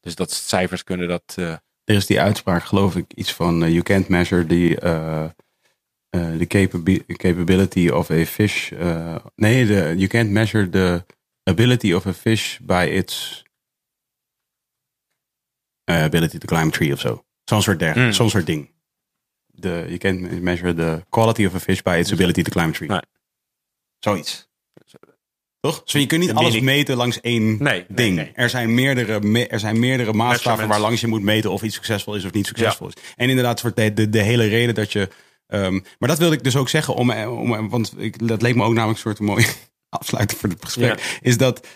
[0.00, 1.34] Dus dat cijfers kunnen dat.
[1.38, 1.52] eh,
[1.84, 6.46] er is die uitspraak geloof ik iets van eh, you can't measure the, eh, the
[6.46, 8.70] capabi- capability of a fish.
[9.34, 11.04] nee, de, you can't measure the
[11.42, 13.42] ability of a fish by its
[15.84, 17.24] ability to climb a tree of zo.
[17.44, 18.12] Zo'n soort, der, Mm.
[18.12, 18.73] zo'n soort ding.
[19.56, 22.72] De, you can't measure the quality of a fish by its ability to climb a
[22.72, 22.88] tree.
[22.88, 23.00] Nee.
[23.98, 24.48] Zoiets.
[25.60, 25.82] Toch?
[25.84, 28.16] Zo, je kunt niet alles meten langs één Nee, ding.
[28.16, 28.30] nee.
[28.34, 31.74] Er, zijn meerdere, me- er zijn meerdere maatstaven waar langs je moet meten of iets
[31.74, 32.94] succesvol is of niet succesvol is.
[33.16, 35.08] En inderdaad, de, de, de hele reden dat je.
[35.46, 38.62] ehm, maar dat wilde ik dus ook zeggen, om, om, want ik, dat leek me
[38.64, 39.46] ook namelijk een soort mooie
[39.98, 41.18] afsluiting voor het gesprek.
[41.20, 41.66] Is dat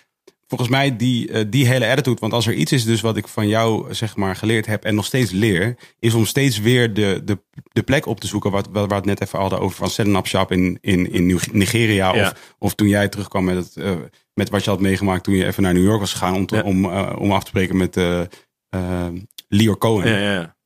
[0.49, 2.21] volgens mij die, eh, die hele attitude.
[2.21, 4.95] Want als er iets is dus wat ik van jou zeg maar geleerd heb en
[4.95, 7.39] nog steeds leer, is om steeds weer de, de,
[7.73, 8.51] de plek op te zoeken.
[8.51, 12.15] Wat, waar we het net even hadden over van Shop in, in, in Nigeria.
[12.15, 12.23] Ja.
[12.23, 13.93] Of, of toen jij terugkwam met, het, eh,
[14.35, 16.57] met wat je had meegemaakt toen je even naar New York was gegaan om, te,
[16.57, 16.63] Ja.
[16.63, 19.07] om, eh, om af te spreken met eh,
[19.49, 20.09] Leor Cohen.
[20.09, 20.57] ja, ja.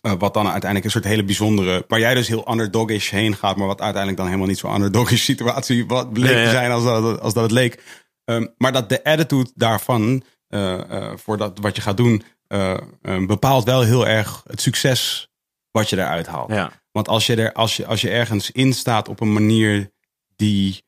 [0.00, 3.66] Wat dan uiteindelijk een soort hele bijzondere, waar jij dus heel underdogish heen gaat, maar
[3.66, 7.34] wat uiteindelijk dan helemaal niet zo'n underdogish situatie wat bleek te zijn als dat, als
[7.34, 7.82] dat het leek.
[8.28, 12.70] Ehm, maar dat de attitude daarvan, eh, eh, voor dat wat je gaat doen, eh,
[13.02, 15.28] eh, bepaalt wel heel erg het succes
[15.70, 16.50] wat je eruit haalt.
[16.50, 16.72] ja.
[16.90, 19.92] Want als je, er, als, je, als je ergens in staat op een manier
[20.36, 20.84] die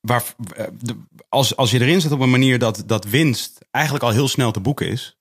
[0.00, 0.34] waar,
[0.78, 4.28] de- als, als je erin zit op een manier dat, dat winst eigenlijk al heel
[4.28, 5.16] snel te boeken is,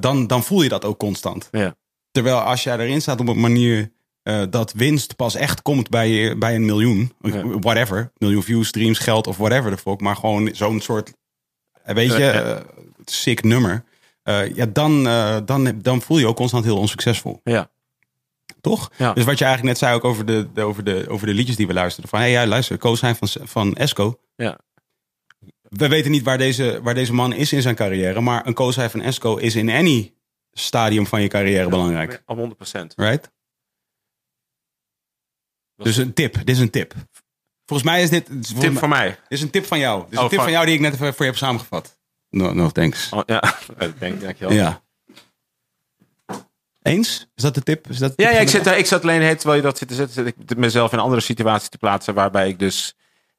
[0.00, 1.48] dan, dan voel je dat ook constant.
[1.50, 1.76] Ja.
[2.10, 3.92] Terwijl als jij erin staat op een manier
[4.24, 7.42] eh, dat winst pas echt komt bij, bij een miljoen, Ja.
[7.58, 11.12] whatever, miljoen views, streams, geld of whatever de fuck, maar gewoon zo'n soort,
[11.84, 12.60] eh, weet je, Ja, eh,
[13.04, 13.84] sick nummer,
[14.54, 15.02] ja, dan,
[15.44, 17.40] dan, dan voel je ook constant heel onsuccesvol.
[17.44, 17.70] Ja.
[18.60, 18.90] Toch?
[18.96, 19.12] Ja.
[19.12, 21.56] Dus wat je eigenlijk net zei ook over de, de- over de, over de liedjes
[21.56, 22.10] die we luisterden.
[22.10, 24.20] Van, hé, hey, ja, luister, Koos zijn van, van Esco.
[24.36, 24.58] Ja.
[25.62, 28.20] We weten niet waar deze, waar deze man is in zijn carrière.
[28.20, 30.12] Maar een Koos van Esco is in any
[30.52, 32.22] stadium van je carrière belangrijk.
[32.26, 32.92] Op 100 procent.
[32.96, 33.30] Right?
[35.76, 36.34] Dus een tip.
[36.34, 36.94] Dit is een tip.
[37.66, 38.26] Volgens mij is dit...
[38.60, 39.08] Tip mij- voor mij.
[39.08, 40.02] Dit is een tip van jou.
[40.02, 41.40] Dit is Oh, een tip van- van jou die ik net even voor je heb
[41.40, 41.98] samengevat.
[42.30, 43.08] No, no thanks.
[43.12, 43.54] Oh, ja,
[43.98, 44.52] denk, dankjewel.
[44.54, 44.82] Ja.
[46.82, 47.26] Eens?
[47.34, 47.88] Is dat de tip?
[47.88, 49.94] Is dat Ja, van ik, zit, ik zat alleen heet, terwijl je dat zit te
[49.94, 52.14] zetten, zit ik mezelf in een andere situatie te plaatsen.
[52.14, 52.94] Waarbij ik dus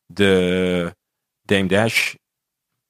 [0.06, 0.96] de
[1.42, 2.14] Dame Dash.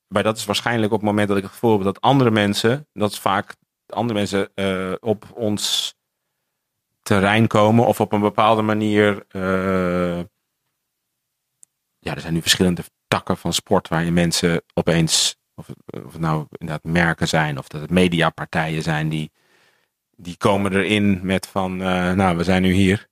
[0.08, 2.88] Maar dat is waarschijnlijk op het moment dat ik het gevoel heb dat andere mensen.
[2.94, 3.56] Dat is vaak
[3.88, 5.95] andere mensen eh, op ons
[7.06, 7.86] terrein komen.
[7.86, 9.26] Of op een bepaalde manier.
[9.28, 10.20] eh,
[12.00, 15.38] ja, er zijn nu verschillende takken van sport waar je mensen opeens.
[15.56, 17.58] Of, of het nou inderdaad merken zijn.
[17.58, 19.32] Of dat het mediapartijen zijn die
[20.18, 23.08] die komen erin met van, eh, nou, we zijn nu hier.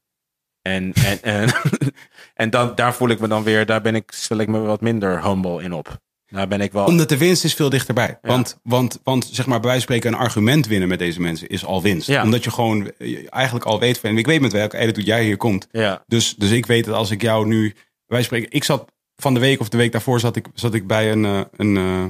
[0.61, 1.49] En, en, en,
[2.43, 4.81] en dan, daar voel ik me dan weer, daar ben ik, stel ik me wat
[4.81, 6.01] minder humble in op.
[6.33, 6.85] Daar ben ik wel.
[6.85, 8.07] Omdat de winst is veel dichterbij.
[8.21, 8.29] Ja.
[8.29, 11.47] Want, want, want zeg maar, bij wijze van spreken, een argument winnen met deze mensen
[11.47, 12.07] is al winst.
[12.07, 12.23] Ja.
[12.23, 15.37] Omdat je gewoon eh, eigenlijk al weet van, ik weet met welke attitude jij hier
[15.37, 15.67] komt.
[15.71, 17.75] Ja, Dus, dus ik weet dat als ik jou nu,
[18.07, 20.87] van spreken, ik zat van de week of de week daarvoor zat ik, zat ik
[20.87, 22.05] bij een, eh, een, eh,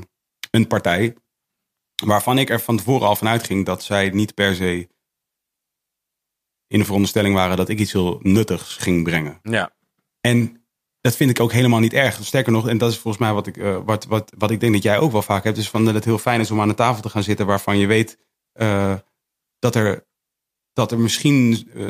[0.51, 1.13] een partij.
[2.05, 4.87] Waarvan ik er van tevoren al van uitging dat zij niet per se
[6.67, 9.39] in de veronderstelling waren dat ik iets heel nuttigs ging brengen.
[9.43, 9.73] ja,
[10.21, 10.62] En
[11.03, 12.19] dat vind ik ook helemaal niet erg.
[12.21, 14.73] Sterker nog, en dat is volgens mij wat ik, eh, wat, wat, wat ik denk
[14.73, 16.67] dat jij ook wel vaak hebt, is van dat het heel fijn is om aan
[16.67, 18.17] de tafel te gaan zitten waarvan je weet
[18.53, 18.93] eh,
[19.59, 20.05] dat er,
[20.73, 21.87] dat er misschien, eh,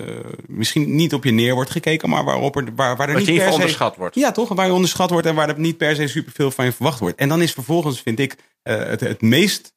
[0.47, 3.47] misschien niet op je neer wordt gekeken, maar waarop er, waar, waar er niet per
[3.47, 3.53] se...
[3.53, 4.15] onderschat wordt.
[4.15, 4.49] Ja, toch?
[4.49, 7.17] Waar je onderschat wordt en waar er niet per se superveel van je verwacht wordt.
[7.17, 9.73] En dan is vervolgens, vind ik, het, het meest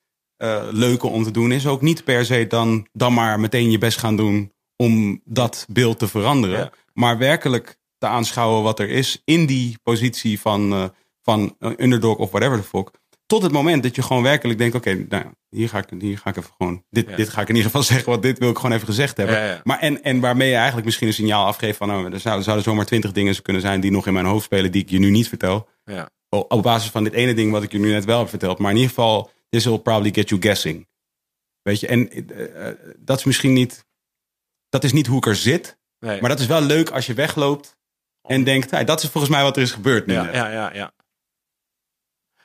[0.70, 3.98] leuke om te doen, is ook niet per se dan, dan maar meteen je best
[3.98, 6.58] gaan doen om dat beeld te veranderen.
[6.58, 6.70] Ja.
[6.92, 10.84] Maar werkelijk te aanschouwen wat er is in die positie van, eh,
[11.22, 12.90] van een underdog of whatever the fuck.
[13.26, 16.30] Tot het moment dat je gewoon werkelijk denkt, oké, nou, hier, ga ik, hier ga
[16.30, 17.16] ik even gewoon, dit, Ja.
[17.16, 19.36] dit ga ik in ieder geval zeggen, want dit wil ik gewoon even gezegd hebben.
[19.36, 19.60] Ja, ja.
[19.64, 22.64] Maar en, en waarmee je eigenlijk misschien een signaal afgeeft van, nou, er zouden, zouden
[22.64, 25.10] zomaar twintig dingen kunnen zijn die nog in mijn hoofd spelen, die ik je nu
[25.10, 25.68] niet vertel.
[26.28, 28.58] Op basis van dit ene ding wat ik je nu net wel heb verteld.
[28.58, 30.88] Maar in ieder geval, this will probably get you guessing.
[31.62, 33.84] Weet je, en eh, eh, dat is misschien niet,
[34.68, 35.78] dat is niet hoe ik er zit.
[35.98, 36.20] Nee.
[36.20, 37.75] Maar dat is wel leuk als je wegloopt
[38.26, 40.14] en denkt, hey, dat is volgens mij wat er is gebeurd nu.
[40.14, 40.92] ja, ja, ja, ja.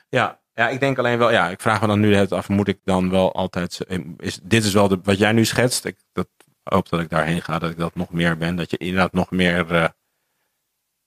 [0.08, 2.68] Ja, ja, ik denk alleen wel, ja, ik vraag me dan nu het af, moet
[2.68, 3.80] ik dan wel altijd,
[4.16, 6.28] is, dit is wel de, wat jij nu schetst, ik dat,
[6.62, 9.30] hoop dat ik daarheen ga, dat ik dat nog meer ben, dat je inderdaad nog
[9.30, 9.88] meer eh,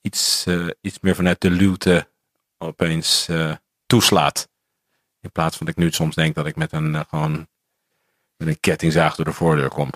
[0.02, 2.10] iets, eh, iets meer vanuit de luwte
[2.58, 3.56] opeens eh,
[3.86, 4.50] toeslaat.
[5.20, 7.48] In plaats van dat ik nu soms denk dat ik met een, gewoon,
[8.38, 9.90] met een kettingzaag door de voordeur kom.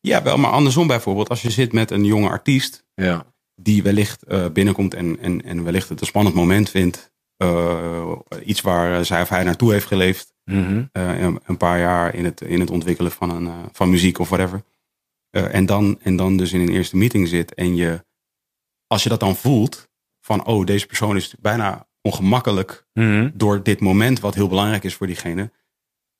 [0.00, 3.26] Ja, wel, maar andersom bijvoorbeeld, als je zit met een jonge artiest Ja,
[3.62, 7.12] die wellicht eh, binnenkomt en, en, en wellicht het een spannend moment vindt.
[7.36, 8.12] eh,
[8.44, 10.34] iets waar zij of hij naartoe heeft geleefd.
[10.44, 10.84] Mhm.
[10.92, 14.18] eh, een, een paar jaar in het, in het ontwikkelen van, een, eh, van muziek
[14.18, 14.62] of whatever.
[15.30, 18.04] Eh, en, dan, en dan dus in een eerste meeting zit en je,
[18.86, 19.88] als je dat dan voelt,
[20.20, 23.30] van oh, deze persoon is bijna ongemakkelijk Mhm.
[23.34, 25.52] door dit moment, wat heel belangrijk is voor diegene.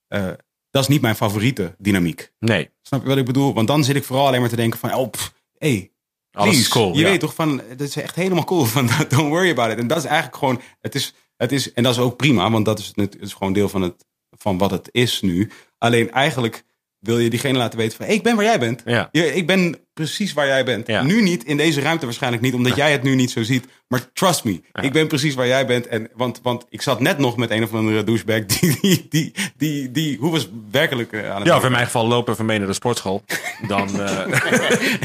[0.07, 0.33] eh,
[0.71, 2.33] dat is niet mijn favoriete dynamiek.
[2.39, 3.55] nee, Snap je wat ik bedoel?
[3.55, 5.93] Want dan zit ik vooral alleen maar te denken van, oh, pff, hey,
[6.33, 6.71] alles is please.
[6.71, 6.93] cool.
[6.93, 7.09] Je ja.
[7.09, 9.79] weet toch van, het is echt helemaal cool van, don't worry about it.
[9.79, 12.65] En dat is eigenlijk gewoon, het is, het is, en dat is ook prima, want
[12.65, 15.51] dat is, het is gewoon deel van, het, van wat het is nu.
[15.79, 16.65] Alleen eigenlijk
[17.01, 18.83] wil je diegene laten weten van, hey, ik ben waar jij bent.
[18.85, 19.09] Ja.
[19.13, 20.87] Je- ik ben precies waar jij bent.
[20.87, 21.03] Ja.
[21.03, 23.67] Nu niet, in deze ruimte waarschijnlijk niet, omdat jij het nu niet zo ziet.
[23.89, 25.87] Maar trust me, ik ben precies waar jij bent.
[25.87, 29.33] En, want, want ik zat net nog met een of andere douchebag die, die, die,
[29.57, 32.43] die, die hoe was werkelijk eh, aan het Ja, of in mijn geval lopen we
[32.43, 33.23] mee naar de sportschool.
[33.67, 34.27] Dan eh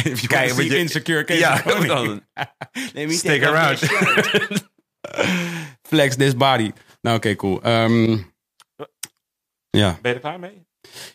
[0.04, 2.22] you Kijk, je- insecure case Ja, dan-
[2.94, 3.80] Let me stick around.
[5.90, 6.72] Flex this body.
[7.02, 7.62] Nou, oké, cool.
[7.62, 8.18] Ehm,
[9.70, 9.98] ja.
[10.02, 10.65] Ben je er klaar mee?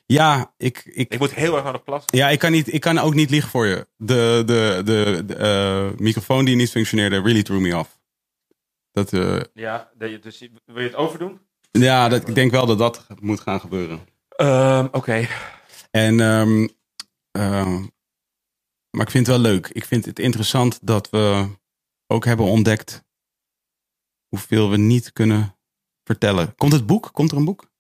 [0.07, 2.05] Ja, ik, ik, Ik moet heel erg naar de plas.
[2.07, 3.87] ja ik, kan niet, ik kan ook niet liegen voor je.
[3.97, 7.99] De, de, de, de, eh, microfoon die niet functioneerde, really threw me off.
[8.93, 11.41] Dat, eh, Ja, dus wil je het overdoen?
[11.71, 14.01] ja, dat, ik denk wel dat dat moet gaan gebeuren.
[14.29, 15.27] Ehm, Oké.
[15.91, 16.69] En, ehm,
[17.31, 17.73] ehm,
[18.91, 19.69] maar ik vind het wel leuk.
[19.69, 21.47] Ik vind het interessant dat we
[22.07, 23.05] ook hebben ontdekt
[24.29, 25.57] hoeveel we niet kunnen
[26.05, 26.55] vertellen.
[26.57, 27.09] Komt het boek?
[27.13, 27.71] Komt er een boek?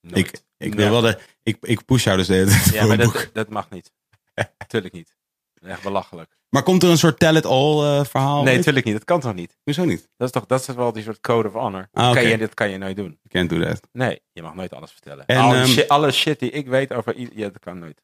[0.00, 0.16] Nooit.
[0.18, 2.96] Ik, ik wil wel de, ik, ik push jou dus de hele tijd Ja, maar
[2.96, 3.92] dat, dat mag niet.
[4.68, 5.16] Tuurlijk niet.
[5.62, 6.36] Echt belachelijk.
[6.48, 8.42] Maar komt er een soort tell-it-all eh, verhaal?
[8.42, 8.94] Nee, tuurlijk niet.
[8.94, 9.58] Dat kan toch niet?
[9.62, 10.08] Hoezo niet?
[10.16, 11.88] Dat is toch dat is wel die soort code of honor.
[11.92, 13.18] Ah, kan je, dat kan je nooit doen.
[13.28, 13.80] Can't do that.
[13.92, 15.26] Nee, je mag nooit alles vertellen.
[15.26, 18.02] En, alle, ehm, shit, alle shit die ik weet over ja, dat kan nooit.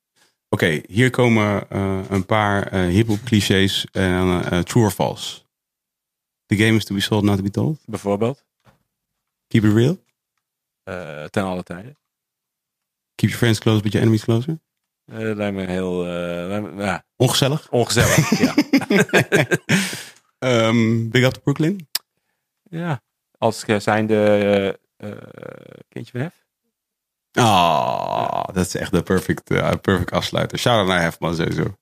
[0.49, 5.41] Oké, hier komen eh, een paar eh hip-hop clichés en true or false.
[6.47, 7.79] The game is to be sold, not to be told.
[7.87, 8.45] Bijvoorbeeld,
[9.47, 9.99] Keep it real.
[11.31, 11.97] ten alle tijden.
[13.19, 14.59] Keep your friends close, but your enemies closer.
[15.05, 17.71] Eh lijkt me heel eh, me- ja, Ongezellig.
[17.71, 18.39] ongezellig.
[18.47, 18.55] ja.
[20.39, 21.89] Ehm, big up to Brooklyn.
[22.63, 23.03] ja.
[23.39, 25.11] Als eh, zijnde eh,
[25.89, 26.47] kindje van Hef.
[27.33, 29.45] Ah, dat is echt de perfect,
[29.81, 30.59] perfect afsluiter.
[30.59, 31.77] Shout-out naar Hefman sowieso.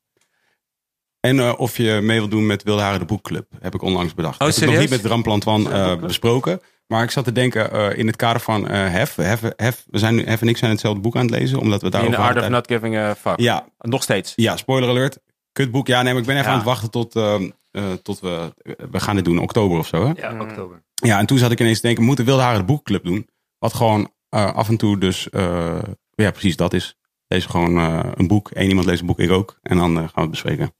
[1.21, 3.47] En of je mee wil doen met Wilde Haren de Boekclub.
[3.61, 4.41] Heb ik onlangs bedacht.
[4.41, 4.91] Oh, heb ik nog serieus?
[4.91, 6.07] niet met Ramplant van Is een eh, boekclub?
[6.07, 6.61] besproken.
[6.87, 9.15] Maar ik zat te denken eh, in het kader van eh, Hef.
[9.17, 11.59] Hef, Hef, we zijn nu, Hef en ik zijn hetzelfde boek aan het lezen.
[11.61, 12.49] Omdat we In daarover the Art of.
[12.49, 13.41] Not Giving a Fuck.
[13.41, 14.33] Ja, Nog steeds.
[14.37, 15.19] ja, spoiler alert.
[15.53, 15.87] Kutboek.
[15.87, 16.53] Ja, nee, maar ik ben even Ja.
[16.53, 18.55] aan het wachten tot, ehm, eh, tot we...
[18.91, 20.13] We gaan dit doen in oktober of zo, hè?
[20.23, 20.41] Ja, Mm.
[20.41, 20.83] oktober.
[20.95, 23.29] Ja, en toen zat ik ineens te denken, we moeten Wilde Haren de Boekclub doen.
[23.59, 25.79] Wat gewoon eh, af en toe dus, eh,
[26.15, 26.97] ja precies dat is.
[27.27, 28.51] Lees gewoon eh, een boek.
[28.53, 29.59] Eén iemand leest een boek, ik ook.
[29.63, 30.75] En dan gaan we het bespreken.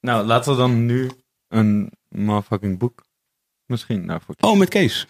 [0.00, 1.10] Nou, laten we dan nu
[1.48, 3.02] een motherfucking boek
[3.70, 4.54] misschien daarvoor kiezen.
[4.54, 5.06] Oh, met Kees.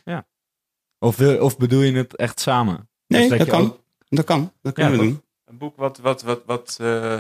[0.98, 2.88] Of, wil, of bedoel je het echt samen?
[3.06, 3.60] Nee, Dus dat, je kan.
[3.60, 4.52] ook- Dat kan.
[4.62, 5.22] Dat kunnen Ja, we doen.
[5.44, 7.18] Een boek wat, wat, wat, wat eh,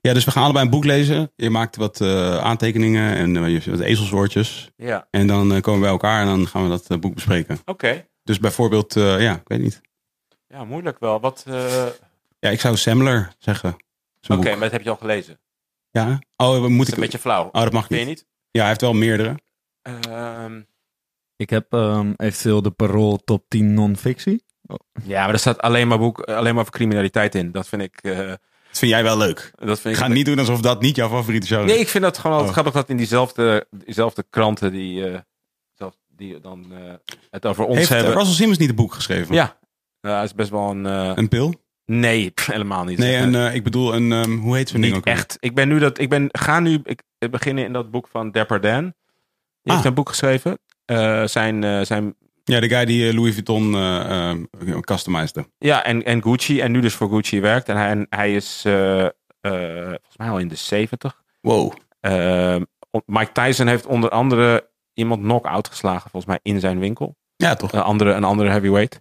[0.00, 1.32] Ja, dus we gaan allebei een boek lezen.
[1.36, 4.70] Je maakt wat eh, aantekeningen en eh, je- wat ezelswoordjes.
[4.76, 7.58] ja, En dan komen we bij elkaar en dan gaan we dat boek bespreken.
[7.64, 8.06] oké.
[8.22, 9.80] Dus bijvoorbeeld, eh, ja, ik weet niet.
[10.46, 11.20] Ja, moeilijk wel.
[11.20, 11.94] Wat, eh, oké,
[12.38, 13.76] Ja, ik zou Semmler zeggen.
[14.26, 14.44] Boek.
[14.44, 15.40] maar dat heb je al gelezen.
[15.90, 16.18] Ja?
[16.36, 16.94] Oh, Dat moet is ik...
[16.94, 17.44] een beetje flauw.
[17.52, 18.16] Oh, dat mag Vind je niet.
[18.16, 18.26] niet?
[18.50, 19.34] Ja, hij heeft wel meerdere.
[19.82, 20.60] Ehm,
[21.36, 24.44] Ik heb ehm, eventueel de Parool top 10 non-fictie.
[25.04, 27.52] ja, maar er staat alleen maar, boek, alleen maar over criminaliteit in.
[27.52, 27.98] Dat vind ik...
[28.02, 29.52] eh, Dat vind jij wel leuk.
[29.58, 31.70] dat vind Ik ik ga niet doen alsof dat niet jouw favoriete genre is.
[31.70, 32.58] Nee, ik vind dat gewoon altijd Oh.
[32.60, 35.18] grappig dat in diezelfde, diezelfde kranten die, eh,
[35.74, 36.94] zelf, die dan eh,
[37.30, 38.12] het over ons Heeft hebben.
[38.14, 39.34] Russell Simmons niet een boek geschreven?
[39.34, 39.58] Ja,
[40.00, 40.86] ja, hij is best wel een...
[40.86, 41.54] eh, Een pil?
[41.84, 42.98] nee, pff, helemaal niet.
[42.98, 45.04] Nee, eh, eh, ik bedoel een, ehm, hoe heet zo'n ding ook?
[45.04, 45.14] weer?
[45.14, 45.36] echt.
[45.40, 48.30] Ik ben nu dat, ik ben, ga nu ik, ik beginnen in dat boek van
[48.30, 48.94] Dapper Dan.
[49.62, 49.72] Die Ah.
[49.72, 50.58] heeft een boek geschreven.
[50.84, 54.38] Eh, zijn, eh, zijn, Ja, de guy die eh, Louis Vuitton eh eh,
[54.80, 55.48] customized.
[55.58, 56.60] ja, en, en Gucci.
[56.60, 57.68] En nu dus voor Gucci werkt.
[57.68, 59.10] En hij, en hij is eh, eh,
[59.40, 61.22] volgens mij al in de 70.
[61.40, 61.72] Wow.
[63.06, 67.16] Mike Tyson heeft onder andere iemand knock-out geslagen, volgens mij, in zijn winkel.
[67.36, 67.72] Ja, toch?
[67.72, 69.00] Een andere, een andere heavyweight.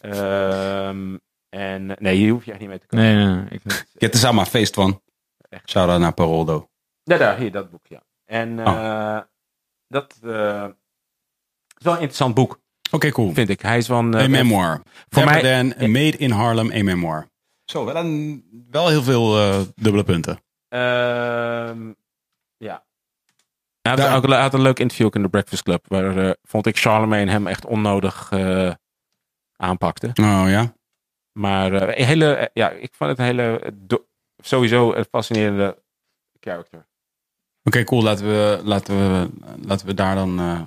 [0.00, 1.16] Ehm,
[1.48, 3.04] en nee, hier hoef je echt niet mee te komen.
[3.04, 3.44] Nee, nee.
[3.50, 3.62] Ik,
[3.98, 5.02] Get is allemaal feest van.
[5.48, 5.70] Echt.
[5.70, 6.68] Shout-out naar Paroldo.
[7.02, 8.02] Ja, daar, hier, dat boek, ja.
[8.24, 9.18] En Oh.
[9.92, 10.66] Dat eh,
[11.78, 13.32] is wel een interessant boek, Oké, cool.
[13.32, 13.60] vind ik.
[13.60, 14.14] Hij is van...
[14.16, 14.74] eh, een memoir.
[14.84, 17.30] voor Voor mij- Dan, Made in Harlem, een memoir.
[17.64, 20.40] Zo, wel, een, wel heel veel eh, dubbele punten.
[20.68, 21.92] Ehm,
[22.56, 22.84] ja.
[23.82, 25.84] Hij had, ook, hij had een leuk interview ook in de Breakfast Club.
[25.88, 28.72] Waar eh, vond ik Charlemagne hem echt onnodig eh,
[29.56, 30.06] aanpakte.
[30.06, 30.74] Oh ja?
[31.32, 33.74] Maar eh, hele, ja, ik vond het een hele,
[34.36, 35.82] sowieso een fascinerende
[36.40, 36.86] character.
[37.64, 38.02] Oké, cool.
[38.02, 39.30] Laten we, laten, we,
[39.66, 40.38] laten we daar dan...
[40.38, 40.60] eh,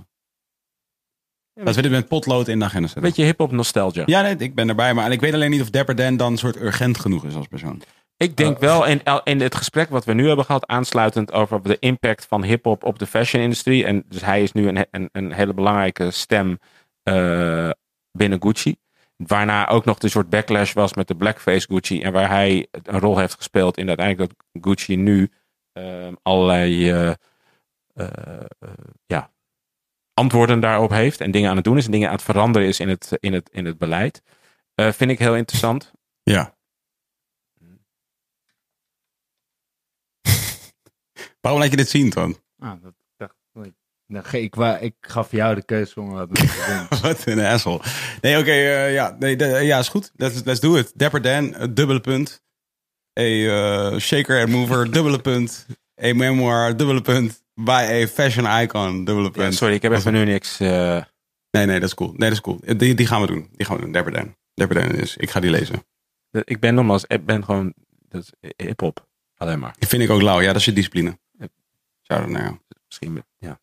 [1.53, 3.01] laten we dit met potlood in de agenda Een zetten.
[3.01, 4.03] beetje hip-hop nostalgia.
[4.05, 4.93] Ja, nee, ik ben erbij.
[4.93, 7.47] Maar ik weet alleen niet of Dapper Dan dan een soort urgent genoeg is als
[7.47, 7.81] persoon.
[8.17, 11.77] Ik denk wel, in, in het gesprek wat we nu hebben gehad, aansluitend over de
[11.79, 13.85] impact van hip-hop op de fashion-industrie.
[13.85, 16.59] En dus hij is nu een, een, een hele belangrijke stem
[17.03, 17.69] eh,
[18.11, 18.75] binnen Gucci.
[19.15, 22.01] Waarna ook nog de soort backlash was met de blackface Gucci.
[22.01, 25.29] En waar hij een rol heeft gespeeld in uiteindelijk dat Gucci nu eh,
[26.21, 27.17] allerlei eh, eh,
[28.59, 28.69] eh,
[29.05, 29.31] ja,
[30.13, 31.21] antwoorden daarop heeft.
[31.21, 31.85] En dingen aan het doen is.
[31.85, 34.21] En dingen aan het veranderen is in het, in het, in het beleid.
[34.75, 35.91] Eh, vind ik heel interessant.
[36.23, 36.55] Ja.
[41.41, 42.37] Waarom laat je dit zien, Toon?
[42.59, 43.73] ah, dat, dacht, ik,
[44.07, 46.41] nou, ik, wa- ik gaf jou de keuze om wat te
[46.89, 46.99] doen.
[47.01, 47.81] Wat een asshole.
[48.21, 48.53] Nee, oké,
[48.87, 50.11] ja, nee, de- ja, is goed.
[50.15, 50.91] Let's, let's do it.
[50.99, 52.43] Dapper Dan, dubbele punt.
[53.19, 55.65] A eh, shaker and mover, dubbele punt.
[56.03, 57.43] A memoir, dubbele punt.
[57.53, 59.53] By a fashion icon, dubbele Ja, punt.
[59.55, 60.59] sorry, ik heb even nu niks.
[60.59, 61.01] eh,
[61.51, 62.09] Nee, nee, dat is cool.
[62.09, 62.59] Nee, dat is cool.
[62.77, 63.49] Die, die gaan we doen.
[63.51, 63.91] Die gaan we doen.
[63.91, 64.11] Dapper
[64.83, 64.91] Dan.
[64.95, 65.85] Is, ik ga die lezen.
[66.31, 67.73] ik ben nogmaals, ik ben gewoon
[68.09, 69.07] dat hip-hop.
[69.37, 69.75] Alleen maar.
[69.79, 70.39] Die vind ik ook lauw.
[70.41, 71.17] Ja, dat is je discipline.
[72.03, 72.57] Shout-out naar jou.
[72.87, 73.59] Misschien, ja.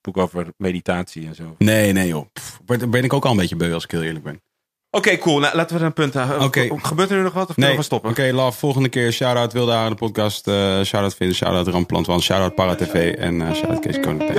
[0.00, 1.54] Boek over meditatie en zo.
[1.58, 2.26] Nee, nee joh.
[2.32, 4.42] Pff, ben ben ik ook al een beetje beu als ik heel eerlijk ben.
[4.90, 5.38] Cool.
[5.38, 6.42] Nou, laten we er een punt aan.
[6.44, 6.68] Oké.
[6.76, 8.34] Gebeurt er nu nog wat of Nee, kunnen we oké, stoppen?
[8.34, 8.58] love.
[8.58, 10.48] Volgende keer shout-out Wilde Haren, de podcast.
[10.48, 14.30] eh shout-out Vincent, shout-out Ramplant, shout-out Para TV en eh shout-out Kees Koning.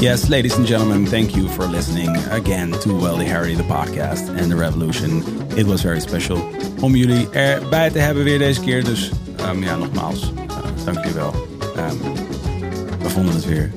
[0.00, 4.50] Yes, ladies and gentlemen, thank you for listening again to Wealthy Harry, the podcast and
[4.50, 5.22] the revolution.
[5.54, 6.48] It was very special
[6.80, 8.84] om jullie erbij te hebben weer deze keer.
[8.84, 9.10] Dus
[9.50, 11.34] um, ja, nogmaals, uh, dank jullie wel.
[11.76, 12.00] Um,
[13.02, 13.72] we vonden het weer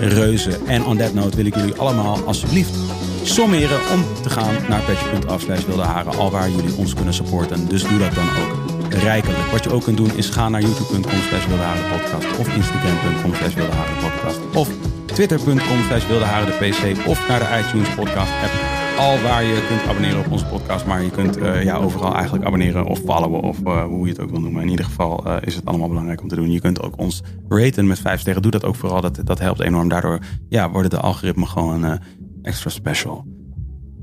[0.00, 0.58] reuze.
[0.66, 2.74] En on that note wil ik jullie allemaal alsjeblieft
[3.22, 7.68] sommeren om te gaan naar patch.af slash wilde haren, al waar jullie ons kunnen supporten.
[7.68, 9.50] Dus doe dat dan ook rijkelijk.
[9.50, 11.44] Wat je ook kunt doen is gaan naar youtube.com slash
[11.90, 13.54] podcast of instagram.com slash
[14.00, 14.68] podcast of
[15.04, 16.26] twitter.com slash wilde
[16.58, 18.79] pc of naar de iTunes podcast app.
[19.00, 22.44] Al waar je kunt abonneren op onze podcast, maar je kunt uh, ja, overal eigenlijk
[22.44, 24.62] abonneren of followen of uh, hoe je het ook wil noemen.
[24.62, 26.50] In ieder geval uh, is het allemaal belangrijk om te doen.
[26.50, 28.42] Je kunt ook ons raten met vijf sterren.
[28.42, 29.88] Doe dat ook vooral, dat, dat helpt enorm.
[29.88, 31.98] Daardoor ja, worden de algoritmen gewoon
[32.42, 33.24] extra special.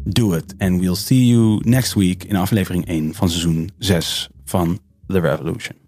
[0.04, 0.56] Do it.
[0.58, 5.87] And we'll see you next week in aflevering 1 van seizoen 6 van The Revolution.